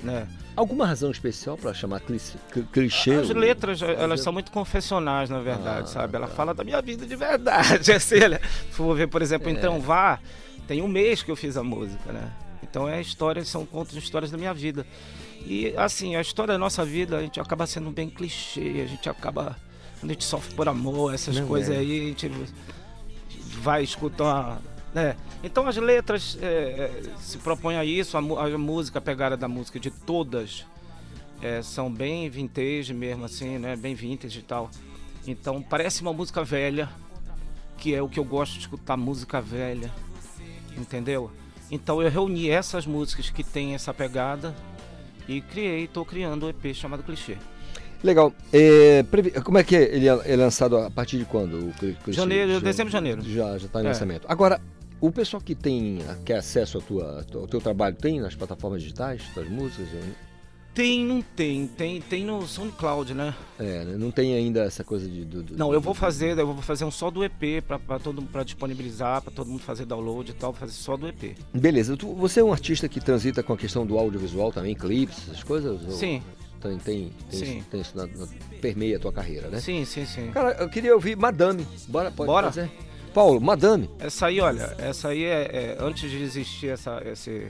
Né? 0.03 0.27
Alguma 0.55 0.85
razão 0.85 1.11
especial 1.11 1.57
para 1.57 1.73
chamar 1.73 2.01
clichê? 2.01 2.37
clichê 2.73 3.11
As 3.13 3.29
letras, 3.29 3.81
elas 3.81 4.21
são 4.21 4.33
muito 4.33 4.51
confessionais, 4.51 5.29
na 5.29 5.39
verdade, 5.39 5.89
sabe? 5.89 6.15
Ela 6.15 6.27
fala 6.27 6.53
da 6.53 6.63
minha 6.63 6.81
vida 6.81 7.05
de 7.05 7.15
verdade. 7.15 7.91
Assim, 7.93 8.15
se 8.15 8.39
for 8.71 8.95
ver, 8.95 9.07
por 9.07 9.21
exemplo, 9.21 9.49
É. 9.49 9.51
Então 9.51 9.79
Vá, 9.79 10.19
tem 10.67 10.81
um 10.81 10.87
mês 10.87 11.23
que 11.23 11.31
eu 11.31 11.35
fiz 11.35 11.55
a 11.55 11.63
música, 11.63 12.11
né? 12.11 12.31
Então 12.63 12.87
é 12.87 12.99
histórias, 13.01 13.47
são 13.47 13.65
contos 13.65 13.93
de 13.93 13.99
histórias 13.99 14.31
da 14.31 14.37
minha 14.37 14.53
vida. 14.53 14.85
E 15.45 15.73
assim, 15.75 16.15
a 16.15 16.21
história 16.21 16.53
da 16.53 16.57
nossa 16.57 16.85
vida, 16.85 17.17
a 17.17 17.21
gente 17.21 17.39
acaba 17.39 17.65
sendo 17.65 17.89
bem 17.91 18.09
clichê, 18.09 18.81
a 18.83 18.87
gente 18.87 19.09
acaba. 19.09 19.57
Quando 19.99 20.11
a 20.11 20.13
gente 20.13 20.25
sofre 20.25 20.55
por 20.55 20.67
amor, 20.67 21.13
essas 21.13 21.35
Não 21.37 21.47
coisas 21.47 21.75
é. 21.75 21.79
aí, 21.79 21.99
a 22.01 22.03
gente 22.05 22.31
vai 23.59 23.83
escutar. 23.83 24.61
Né? 24.93 25.15
Então 25.43 25.67
as 25.67 25.77
letras 25.77 26.37
é, 26.41 26.45
é, 26.45 27.01
se 27.17 27.37
propõem 27.37 27.77
a 27.77 27.85
isso, 27.85 28.17
a, 28.17 28.19
a 28.19 28.57
música, 28.57 28.99
a 28.99 29.01
pegada 29.01 29.37
da 29.37 29.47
música 29.47 29.79
de 29.79 29.89
todas 29.89 30.65
é, 31.41 31.61
são 31.61 31.89
bem 31.91 32.29
vintage 32.29 32.93
mesmo, 32.93 33.23
assim, 33.25 33.57
né? 33.57 33.75
Bem 33.75 33.95
vintage 33.95 34.39
e 34.39 34.41
tal. 34.43 34.69
Então 35.25 35.61
parece 35.61 36.01
uma 36.01 36.11
música 36.11 36.43
velha, 36.43 36.89
que 37.77 37.95
é 37.95 38.01
o 38.01 38.09
que 38.09 38.19
eu 38.19 38.25
gosto 38.25 38.53
de 38.53 38.59
escutar, 38.59 38.97
música 38.97 39.39
velha. 39.39 39.89
Entendeu? 40.77 41.31
Então 41.69 42.01
eu 42.01 42.09
reuni 42.09 42.49
essas 42.49 42.85
músicas 42.85 43.29
que 43.29 43.43
têm 43.45 43.73
essa 43.73 43.93
pegada 43.93 44.53
e 45.27 45.39
criei, 45.41 45.87
tô 45.87 46.03
criando 46.03 46.45
um 46.45 46.49
EP 46.49 46.73
chamado 46.75 47.01
Clichê. 47.01 47.37
Legal. 48.03 48.33
É, 48.51 49.05
como 49.43 49.57
é 49.57 49.63
que 49.63 49.75
é? 49.75 49.95
Ele 49.95 50.09
é, 50.09 50.21
é 50.33 50.35
lançado 50.35 50.75
a 50.77 50.89
partir 50.89 51.17
de 51.19 51.25
quando? 51.25 51.69
O 51.69 51.73
cli- 51.73 51.95
clichê? 52.03 52.19
Janeiro, 52.19 52.59
dezembro 52.59 52.89
de 52.89 52.93
janeiro. 52.93 53.21
Já 53.21 53.57
já 53.57 53.67
está 53.67 53.79
em 53.79 53.85
É. 53.85 53.87
lançamento. 53.89 54.25
Agora, 54.27 54.59
o 55.01 55.11
pessoal 55.11 55.41
que 55.41 55.55
tem 55.55 55.99
quer 56.23 56.37
acesso 56.37 56.77
ao 56.77 56.81
tua, 56.83 57.25
ao 57.35 57.47
teu 57.47 57.59
trabalho 57.59 57.95
tem 57.95 58.19
nas 58.21 58.35
plataformas 58.35 58.81
digitais, 58.81 59.23
tuas 59.33 59.49
músicas? 59.49 59.87
Tem, 60.73 61.05
não 61.05 61.21
tem, 61.21 61.67
tem, 61.67 61.99
tem 61.99 62.23
no 62.23 62.47
SoundCloud, 62.47 63.13
né? 63.13 63.35
É, 63.59 63.83
né? 63.83 63.97
não 63.97 64.09
tem 64.09 64.33
ainda 64.35 64.61
essa 64.63 64.85
coisa 64.85 65.05
de. 65.05 65.25
do- 65.25 65.43
do- 65.43 65.57
Não, 65.57 65.73
eu 65.73 65.81
vou 65.81 65.93
fazer, 65.93 66.37
eu 66.39 66.47
vou 66.47 66.61
fazer 66.61 66.85
um 66.85 66.91
só 66.91 67.11
do 67.11 67.25
EP 67.25 67.61
pra, 67.67 67.77
pra 67.77 67.99
todo 67.99 68.21
para 68.21 68.41
disponibilizar, 68.43 69.21
pra 69.21 69.31
todo 69.33 69.49
mundo 69.49 69.59
fazer 69.61 69.85
download 69.85 70.31
e 70.31 70.33
tal, 70.33 70.53
fazer 70.53 70.71
só 70.71 70.95
do 70.95 71.09
EP. 71.09 71.35
Beleza. 71.53 71.97
Tu- 71.97 72.15
você 72.15 72.39
é 72.39 72.43
um 72.43 72.53
artista 72.53 72.87
que 72.87 73.01
transita 73.01 73.43
com 73.43 73.51
a 73.51 73.57
questão 73.57 73.85
do 73.85 73.97
audiovisual 73.97 74.49
também, 74.53 74.73
clipes, 74.73 75.17
essas 75.27 75.43
coisas? 75.43 75.81
Sim. 75.93 76.23
Tem, 76.61 76.77
tem, 76.77 77.11
tem, 77.29 77.39
Sim. 77.39 77.57
Isso, 77.57 77.67
tem 77.69 77.81
isso 77.81 77.97
na, 77.97 78.05
na- 78.07 78.27
permeia 78.61 78.95
a 78.95 78.99
tua 78.99 79.11
carreira, 79.11 79.49
né? 79.49 79.59
Sim, 79.59 79.83
sim, 79.83 80.05
sim. 80.05 80.31
Cara, 80.31 80.51
eu 80.61 80.69
queria 80.69 80.93
ouvir 80.93 81.17
Madame. 81.17 81.67
Bora, 81.89 82.11
pode 82.11 82.27
Bora? 82.27 82.47
fazer? 82.47 82.71
Paulo, 83.13 83.39
Madame. 83.41 83.89
Essa 83.99 84.27
aí, 84.27 84.39
olha, 84.39 84.75
essa 84.77 85.09
aí 85.09 85.23
é, 85.25 85.41
é- 85.53 85.77
antes 85.79 86.09
de 86.09 86.21
existir 86.21 86.69
essa, 86.69 87.01
esse, 87.05 87.47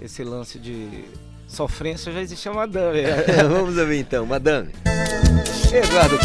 esse 0.00 0.24
lance 0.24 0.58
de 0.58 1.04
sofrência, 1.46 2.12
já 2.12 2.20
existia 2.20 2.52
madame. 2.52 3.02
Vamos 3.48 3.76
ouvir 3.76 3.98
então, 3.98 4.26
Madame. 4.26 4.70
Eduardo. 5.72 6.18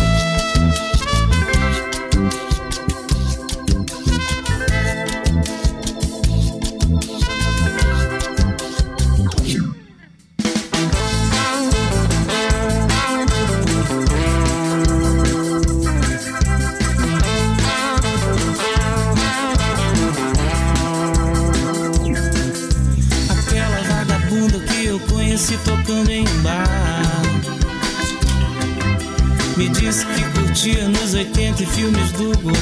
Curtia 30.59 30.89
nos 30.89 31.13
80 31.13 31.63
e 31.63 31.65
filmes 31.65 32.11
do 32.11 32.37
Godard. 32.39 32.59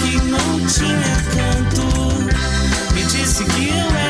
Que 0.00 0.16
não 0.22 0.66
tinha 0.66 1.16
canto. 1.34 1.84
Me 2.94 3.02
disse 3.02 3.44
que 3.44 3.68
eu 3.68 3.74
era 3.74 4.05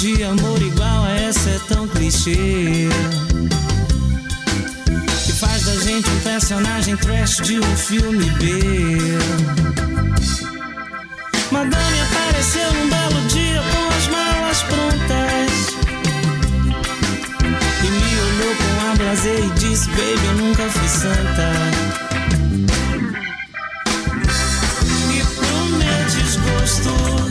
de 0.00 0.22
amor 0.22 0.62
igual 0.62 1.04
a 1.04 1.10
essa 1.10 1.50
é 1.50 1.60
tão 1.68 1.86
clichê. 1.86 2.88
Que 5.26 5.32
faz 5.32 5.62
da 5.64 5.74
gente 5.74 6.08
um 6.08 6.20
personagem 6.20 6.96
trash 6.96 7.36
de 7.42 7.60
um 7.60 7.76
filme 7.76 8.24
B. 8.38 9.18
Madame 11.52 12.00
apareceu 12.00 12.72
num 12.72 12.88
belo 12.88 13.26
dia 13.28 13.60
com 13.60 13.88
as 13.94 14.06
malas 14.08 14.62
prontas. 14.62 15.52
E 17.84 17.90
me 17.90 18.20
olhou 18.20 18.56
com 18.56 18.90
a 18.90 18.96
blazer 18.96 19.44
e 19.44 19.50
disse: 19.58 19.86
Baby, 19.90 20.26
eu 20.28 20.34
nunca 20.38 20.62
fui 20.70 20.88
santa. 20.88 21.52
E 25.12 25.22
pro 25.34 25.64
meu 25.76 26.04
desgosto, 26.06 27.29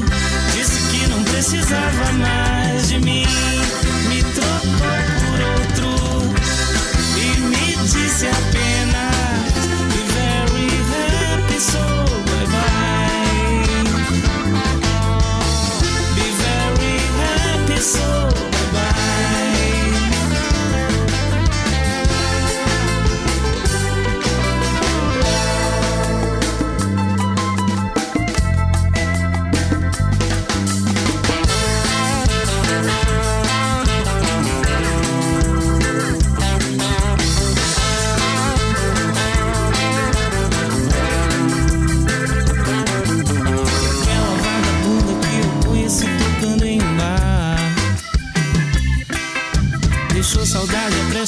precisava 1.39 2.11
mais 2.17 2.89
de 2.89 2.99
mim. 2.99 3.58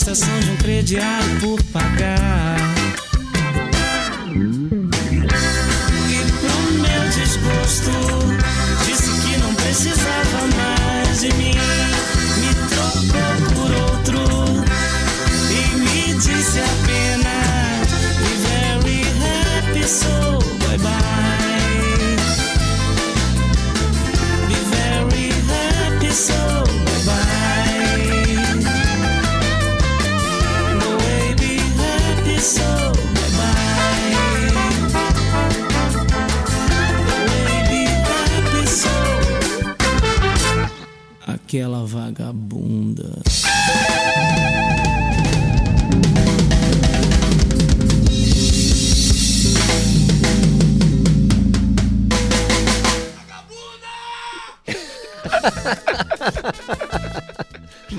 estação 0.02 0.40
de 0.40 0.49
um 0.49 0.57
crediário 0.57 1.40
por 1.40 1.61
pagar. 1.65 2.31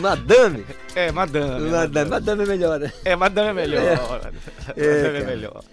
Madame? 0.03 0.67
É, 0.95 1.13
madame. 1.13 1.71
Madame, 1.71 2.11
madame 2.11 2.43
é 2.43 2.47
melhor, 2.47 2.81
né? 2.81 2.93
É, 3.05 3.17
madame 3.17 3.49
é 3.51 3.53
melhor. 3.53 3.83
É. 3.83 3.97
madame 3.97 4.39
É, 4.77 5.21
é 5.21 5.25
melhor. 5.25 5.65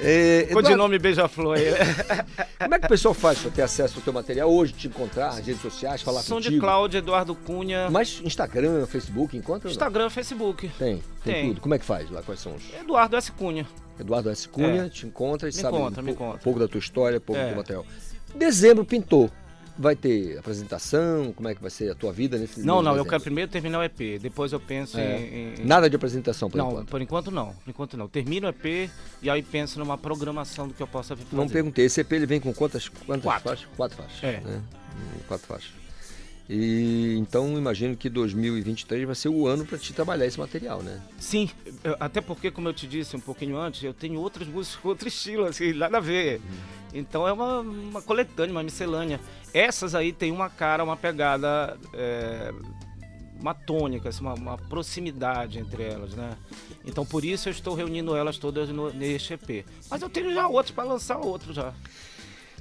É, 0.00 0.48
Codinome 0.52 0.96
Beija-Flor 0.98 1.56
aí. 1.58 1.70
né? 1.72 1.78
como 2.58 2.74
é 2.74 2.78
que 2.78 2.86
o 2.86 2.88
pessoal 2.88 3.12
faz 3.12 3.40
para 3.40 3.50
ter 3.50 3.62
acesso 3.62 3.96
ao 3.98 4.02
teu 4.02 4.12
material 4.12 4.48
hoje, 4.48 4.72
te 4.72 4.86
encontrar, 4.86 5.28
as 5.30 5.38
redes 5.44 5.60
sociais, 5.60 6.02
falar 6.02 6.22
Som 6.22 6.36
contigo? 6.36 6.54
de 6.54 6.60
Cláudio 6.60 6.98
Eduardo 6.98 7.34
Cunha. 7.34 7.90
Mas 7.90 8.20
Instagram, 8.24 8.86
Facebook, 8.86 9.36
encontra? 9.36 9.68
Instagram, 9.68 10.08
Facebook. 10.08 10.68
Tem, 10.78 11.02
tem, 11.24 11.34
Tem. 11.34 11.48
tudo. 11.48 11.60
Como 11.60 11.74
é 11.74 11.78
que 11.80 11.84
faz 11.84 12.08
lá? 12.10 12.22
Quais 12.22 12.38
são 12.40 12.54
os? 12.54 12.62
Eduardo 12.80 13.16
S. 13.16 13.32
Cunha. 13.32 13.66
Eduardo 13.98 14.30
S. 14.30 14.48
Cunha 14.48 14.84
É. 14.84 14.88
te 14.88 15.04
encontra 15.04 15.48
e 15.48 15.52
Me 15.52 15.60
sabe 15.60 15.76
encontra, 15.76 16.00
um, 16.00 16.04
me 16.06 16.14
pouco, 16.14 16.34
um 16.36 16.38
pouco 16.38 16.60
da 16.60 16.68
tua 16.68 16.78
história, 16.78 17.18
um 17.18 17.20
pouco 17.20 17.40
É. 17.40 17.44
do 17.44 17.48
teu 17.48 17.56
material. 17.56 17.86
Dezembro 18.36 18.84
pintou. 18.84 19.28
Vai 19.78 19.94
ter 19.94 20.36
apresentação? 20.38 21.32
Como 21.32 21.48
é 21.48 21.54
que 21.54 21.60
vai 21.62 21.70
ser 21.70 21.90
a 21.92 21.94
tua 21.94 22.12
vida 22.12 22.36
nesse 22.36 22.60
Não, 22.60 22.76
não, 22.82 22.90
eu 22.90 22.96
dezembro? 22.96 23.10
quero 23.10 23.22
primeiro 23.22 23.50
terminar 23.50 23.78
o 23.78 23.82
EP, 23.84 24.18
depois 24.20 24.52
eu 24.52 24.58
penso 24.58 24.98
É. 24.98 25.18
em, 25.20 25.54
em- 25.62 25.64
Nada 25.64 25.88
de 25.88 25.94
apresentação, 25.94 26.50
por 26.50 26.58
não, 26.58 26.70
enquanto. 26.70 26.88
por 26.88 27.00
enquanto 27.00 27.30
não. 27.30 27.52
Por 27.54 27.70
enquanto 27.70 27.96
não. 27.96 28.08
Termino 28.08 28.48
o 28.48 28.50
EP 28.50 28.90
e 29.22 29.30
aí 29.30 29.40
penso 29.42 29.78
numa 29.78 29.96
programação 29.96 30.66
do 30.66 30.74
que 30.74 30.82
eu 30.82 30.86
possa 30.88 31.14
fazer. 31.14 31.28
Não 31.36 31.48
perguntei, 31.48 31.84
esse 31.84 32.00
EP 32.00 32.10
ele 32.12 32.26
vem 32.26 32.40
com 32.40 32.52
quantas, 32.52 32.88
quantas 32.88 33.22
Quatro. 33.22 33.48
faixas? 33.48 33.68
Quatro 33.76 33.96
faixas. 33.98 34.24
É. 34.24 34.40
né? 34.40 34.62
Quatro 35.28 35.46
faixas. 35.46 35.70
E 36.50 37.14
então 37.18 37.58
imagino 37.58 37.94
que 37.94 38.08
2023 38.08 39.04
vai 39.04 39.14
ser 39.14 39.28
o 39.28 39.46
ano 39.46 39.66
para 39.66 39.76
te 39.76 39.92
trabalhar 39.92 40.24
esse 40.24 40.40
material, 40.40 40.82
né? 40.82 40.98
Sim, 41.20 41.50
eu- 41.84 41.94
até 42.00 42.22
porque, 42.22 42.50
como 42.50 42.68
eu 42.68 42.72
te 42.72 42.86
disse 42.86 43.14
um 43.14 43.20
pouquinho 43.20 43.58
antes, 43.58 43.82
eu 43.84 43.92
tenho 43.92 44.18
outras 44.18 44.48
músicas 44.48 44.80
com 44.80 44.88
outro 44.88 45.06
estilo, 45.08 45.44
assim, 45.44 45.74
nada 45.74 45.98
a 45.98 46.00
ver. 46.00 46.40
Então 46.94 47.28
é 47.28 47.32
uma, 47.32 47.60
uma 47.60 48.00
coletânea, 48.00 48.50
uma 48.50 48.62
miscelânea. 48.62 49.20
Essas 49.52 49.94
aí 49.94 50.12
tem 50.12 50.30
uma 50.30 50.48
cara, 50.48 50.84
uma 50.84 50.96
pegada, 50.96 51.78
é, 51.94 52.52
uma 53.40 53.54
tônica, 53.54 54.08
assim, 54.08 54.20
uma, 54.20 54.34
uma 54.34 54.58
proximidade 54.58 55.58
entre 55.58 55.82
elas, 55.84 56.14
né? 56.14 56.36
Então 56.84 57.04
por 57.04 57.24
isso 57.24 57.48
eu 57.48 57.52
estou 57.52 57.74
reunindo 57.74 58.16
elas 58.16 58.38
todas 58.38 58.68
no, 58.68 58.92
neste 58.92 59.34
EP. 59.34 59.64
Mas 59.90 60.02
eu 60.02 60.10
tenho 60.10 60.32
já 60.34 60.46
outros 60.46 60.74
para 60.74 60.84
lançar 60.84 61.18
outros 61.18 61.54
já. 61.54 61.72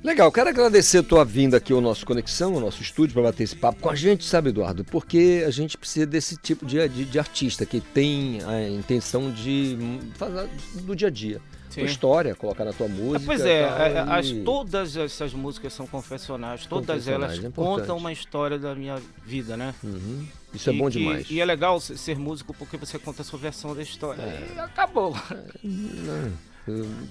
Legal, 0.03 0.32
quero 0.32 0.49
agradecer 0.49 0.99
a 0.99 1.03
tua 1.03 1.26
vinda 1.26 1.57
aqui 1.57 1.74
ao 1.74 1.82
nosso 1.82 2.06
Conexão, 2.06 2.53
ao 2.53 2.60
nosso 2.61 2.82
estúdio, 2.82 3.14
para 3.14 3.24
bater 3.24 3.44
esse 3.44 3.56
papo 3.56 3.80
com 3.82 3.90
a 3.90 3.95
gente, 3.95 4.24
sabe, 4.24 4.49
Eduardo? 4.49 4.84
Porque 4.86 5.44
a 5.45 5.49
gente 5.52 5.78
precisa 5.78 6.06
desse 6.06 6.38
tipo 6.38 6.65
de, 6.65 6.88
de, 6.88 7.03
de 7.06 7.19
artista 7.19 7.65
que 7.65 7.82
tem 7.82 8.40
a 8.45 8.69
intenção 8.69 9.32
de 9.32 9.78
fazer 10.15 10.48
do 10.76 10.95
dia 10.95 11.07
a 11.07 11.11
dia. 11.11 11.41
Sim. 11.69 11.82
Tua 11.82 11.90
história, 11.90 12.34
colocar 12.36 12.64
na 12.64 12.72
tua 12.74 12.86
É, 12.86 12.90
música. 12.90 13.26
pois 13.26 13.41
é, 13.41 13.61
é, 13.61 13.99
as, 14.07 14.28
e- 14.28 14.41
todas 14.44 14.95
essas 14.95 15.34
músicas 15.34 15.74
são 15.74 15.86
confessionais, 15.86 16.65
todas 16.65 16.88
Confessionais, 16.88 17.34
elas 17.34 17.45
é 17.45 17.49
contam 17.53 17.98
uma 17.98 18.11
história 18.11 18.57
da 18.57 18.74
minha 18.74 18.95
vida, 19.26 19.57
né? 19.57 19.76
Isso 20.53 20.69
é 20.69 20.74
E 20.74 20.78
bom 20.78 20.90
que- 20.90 20.98
demais. 20.99 21.28
E 21.30 21.41
é 21.41 21.45
legal 21.45 21.80
ser 21.82 21.98
ser 21.98 22.18
músico 22.18 22.53
porque 22.53 22.78
você 22.78 22.98
conta 22.98 23.22
a 23.22 23.26
sua 23.26 23.38
versão 23.38 23.76
da 23.76 23.82
história. 23.82 24.22
É. 24.22 24.48
E 24.56 24.60
acabou. 24.60 25.14
Não, 25.64 26.32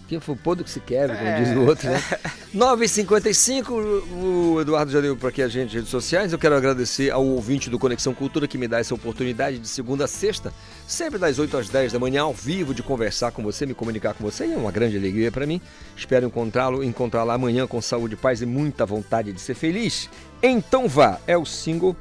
Quem 0.08 0.20
for 0.20 0.36
podre 0.36 0.62
que 0.64 0.70
se 0.70 0.80
quebra, 0.80 1.16
como 1.16 1.28
É. 1.28 1.40
diz 1.42 1.56
o 1.56 1.60
outro, 1.66 1.88
né? 1.90 1.98
9h55, 2.54 3.70
o 3.70 4.60
Eduardo 4.60 4.90
já 4.92 5.00
deu 5.00 5.16
para 5.16 5.28
aqui 5.30 5.42
a 5.42 5.48
gente 5.48 5.64
nas 5.66 5.72
redes 5.74 5.88
sociais. 5.90 6.32
Eu 6.32 6.38
quero 6.38 6.54
agradecer 6.54 7.10
ao 7.10 7.24
ouvinte 7.24 7.68
do 7.70 7.78
Conexão 7.78 8.14
Cultura 8.14 8.46
que 8.46 8.56
me 8.58 8.68
dá 8.68 8.78
essa 8.78 8.94
oportunidade 8.94 9.58
de 9.58 9.68
segunda 9.68 10.04
a 10.04 10.08
sexta, 10.08 10.52
sempre 10.86 11.18
das 11.18 11.38
8 11.38 11.56
às 11.56 11.68
10 11.68 11.92
da 11.92 11.98
manhã, 11.98 12.22
ao 12.22 12.32
vivo, 12.34 12.74
de 12.74 12.82
conversar 12.82 13.30
com 13.32 13.42
você, 13.42 13.66
me 13.66 13.74
comunicar 13.74 14.14
com 14.14 14.24
você. 14.24 14.46
E 14.46 14.52
é 14.52 14.56
uma 14.56 14.70
grande 14.72 14.96
alegria 14.96 15.32
para 15.32 15.46
mim. 15.46 15.60
Espero 15.96 16.26
encontrá-lo, 16.26 16.82
encontrá-la 16.84 17.34
amanhã 17.34 17.66
com 17.66 17.80
saúde, 17.80 18.16
paz 18.16 18.42
e 18.42 18.46
muita 18.46 18.84
vontade 18.86 19.32
de 19.32 19.40
ser 19.40 19.54
feliz. 19.54 20.08
Então 20.42 20.86
vá, 20.88 21.18
é 21.26 21.36
o 21.36 21.44
single 21.44 21.96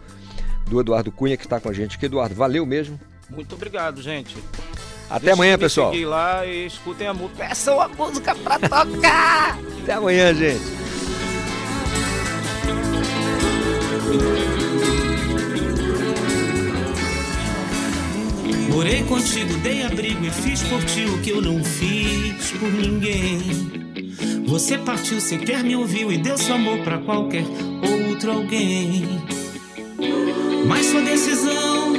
do 0.70 0.80
Eduardo 0.80 1.12
Cunha 1.12 1.38
que 1.38 1.46
está 1.46 1.60
com 1.60 1.70
a 1.70 1.74
gente 1.74 1.96
aqui. 1.98 2.06
Eduardo, 2.06 2.36
valeu 2.36 2.66
mesmo. 2.66 3.00
Muito 3.30 3.56
obrigado, 3.56 4.02
gente. 4.02 4.36
Até 5.10 5.32
amanhã, 5.32 5.58
pessoal. 5.58 5.92
seguir 5.92 6.06
lá 6.06 6.46
e 6.46 6.66
escutem 6.66 7.08
a 7.08 7.14
música. 7.14 7.46
Peçam 7.48 7.80
a 7.80 7.88
música 7.88 8.36
pra 8.36 8.60
tocar! 8.60 9.60
Até 9.84 9.94
amanhã, 9.94 10.34
gente. 10.34 10.76
Morei 18.70 19.04
contigo, 19.04 19.54
dei 19.60 19.84
abrigo 19.84 20.26
e 20.26 20.30
fiz 20.32 20.62
por 20.64 20.84
ti 20.84 21.06
o 21.06 21.22
que 21.22 21.30
eu 21.30 21.42
não 21.42 21.64
fiz 21.64 22.52
por 22.52 22.70
ninguém. 22.72 23.40
Você 24.48 24.78
partiu, 24.78 25.22
sequer 25.22 25.64
me 25.64 25.76
ouviu 25.76 26.12
e 26.12 26.18
deu 26.18 26.38
seu 26.38 26.56
amor 26.56 26.80
pra 26.80 26.98
qualquer 26.98 27.46
outro 28.10 28.32
alguém. 28.32 29.24
Mas 30.68 30.88
sua 30.88 31.02
decisão 31.02 31.96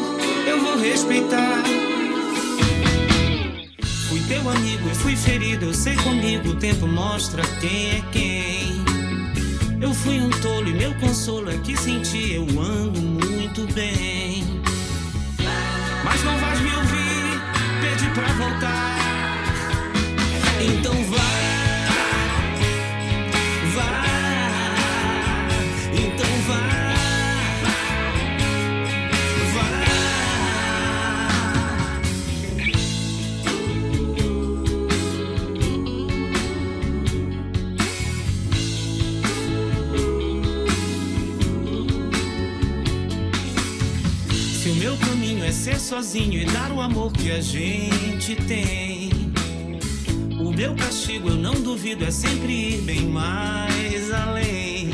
eu 0.47 0.61
vou 0.61 0.77
respeitar. 0.77 1.63
Fui 4.17 4.25
teu 4.29 4.49
amigo 4.49 4.89
e 4.89 4.95
fui 4.95 5.15
ferido, 5.15 5.67
eu 5.67 5.75
sei 5.75 5.95
comigo, 5.97 6.49
o 6.49 6.57
tempo 6.57 6.87
mostra 6.87 7.43
quem 7.61 7.91
é 7.91 8.03
quem. 8.11 8.83
Eu 9.79 9.93
fui 9.93 10.19
um 10.19 10.31
tolo 10.31 10.67
e 10.67 10.73
meu 10.73 10.95
consolo 10.95 11.51
é 11.51 11.59
que 11.59 11.77
senti 11.77 12.33
eu 12.33 12.45
ando 12.59 12.99
muito 12.99 13.71
bem. 13.75 14.43
Mas 16.03 16.25
não 16.25 16.39
vais 16.39 16.59
me 16.61 16.75
ouvir, 16.77 17.43
pedi 17.83 18.11
pra 18.15 18.27
voltar. 18.33 18.97
Então 20.63 20.95
vá, 21.11 21.36
meu 44.87 44.97
caminho 44.99 45.45
é 45.45 45.51
ser 45.51 45.81
sozinho 45.81 46.41
e 46.41 46.45
dar 46.45 46.71
o 46.71 46.81
amor 46.81 47.11
que 47.13 47.33
a 47.33 47.41
gente 47.41 48.37
tem. 48.37 49.11
O 50.39 50.53
meu 50.53 50.77
castigo, 50.77 51.29
eu 51.29 51.35
não 51.35 51.55
duvido, 51.55 52.05
é 52.05 52.11
sempre 52.13 52.53
ir 52.53 52.83
bem 52.83 53.01
mais 53.01 54.13
além. 54.13 54.91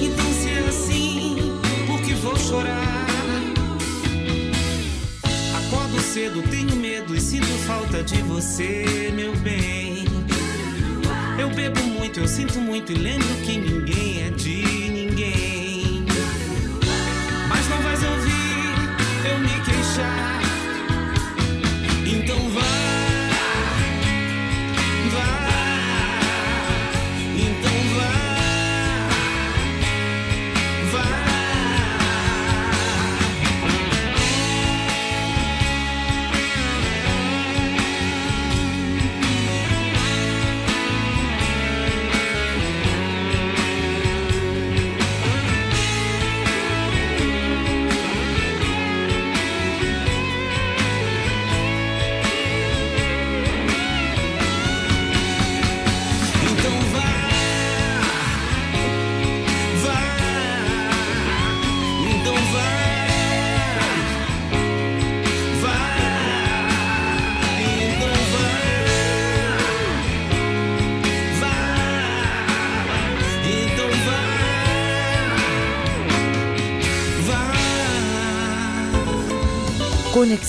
Então, 0.00 0.32
se 0.32 0.48
é 0.48 0.64
assim, 0.68 1.58
por 1.88 2.00
que 2.02 2.14
vou 2.14 2.36
chorar? 2.36 3.06
Acordo 5.66 6.00
cedo, 6.00 6.40
tenho 6.48 6.76
medo 6.76 7.16
e 7.16 7.20
sinto 7.20 7.48
falta 7.66 8.00
de 8.04 8.22
você, 8.22 9.10
meu 9.12 9.34
bem. 9.38 10.04
Eu 11.36 11.50
bebo 11.50 11.82
muito, 11.82 12.20
eu 12.20 12.28
sinto 12.28 12.60
muito 12.60 12.92
e 12.92 12.94
lembro 12.94 13.26
que 13.44 13.58
ninguém 13.58 14.22
é 14.22 14.30
de 14.30 14.62
ninguém. 14.88 15.65
Me 19.96 20.02
queixar. 20.02 20.40
Então 22.06 22.50
vá, 22.50 22.85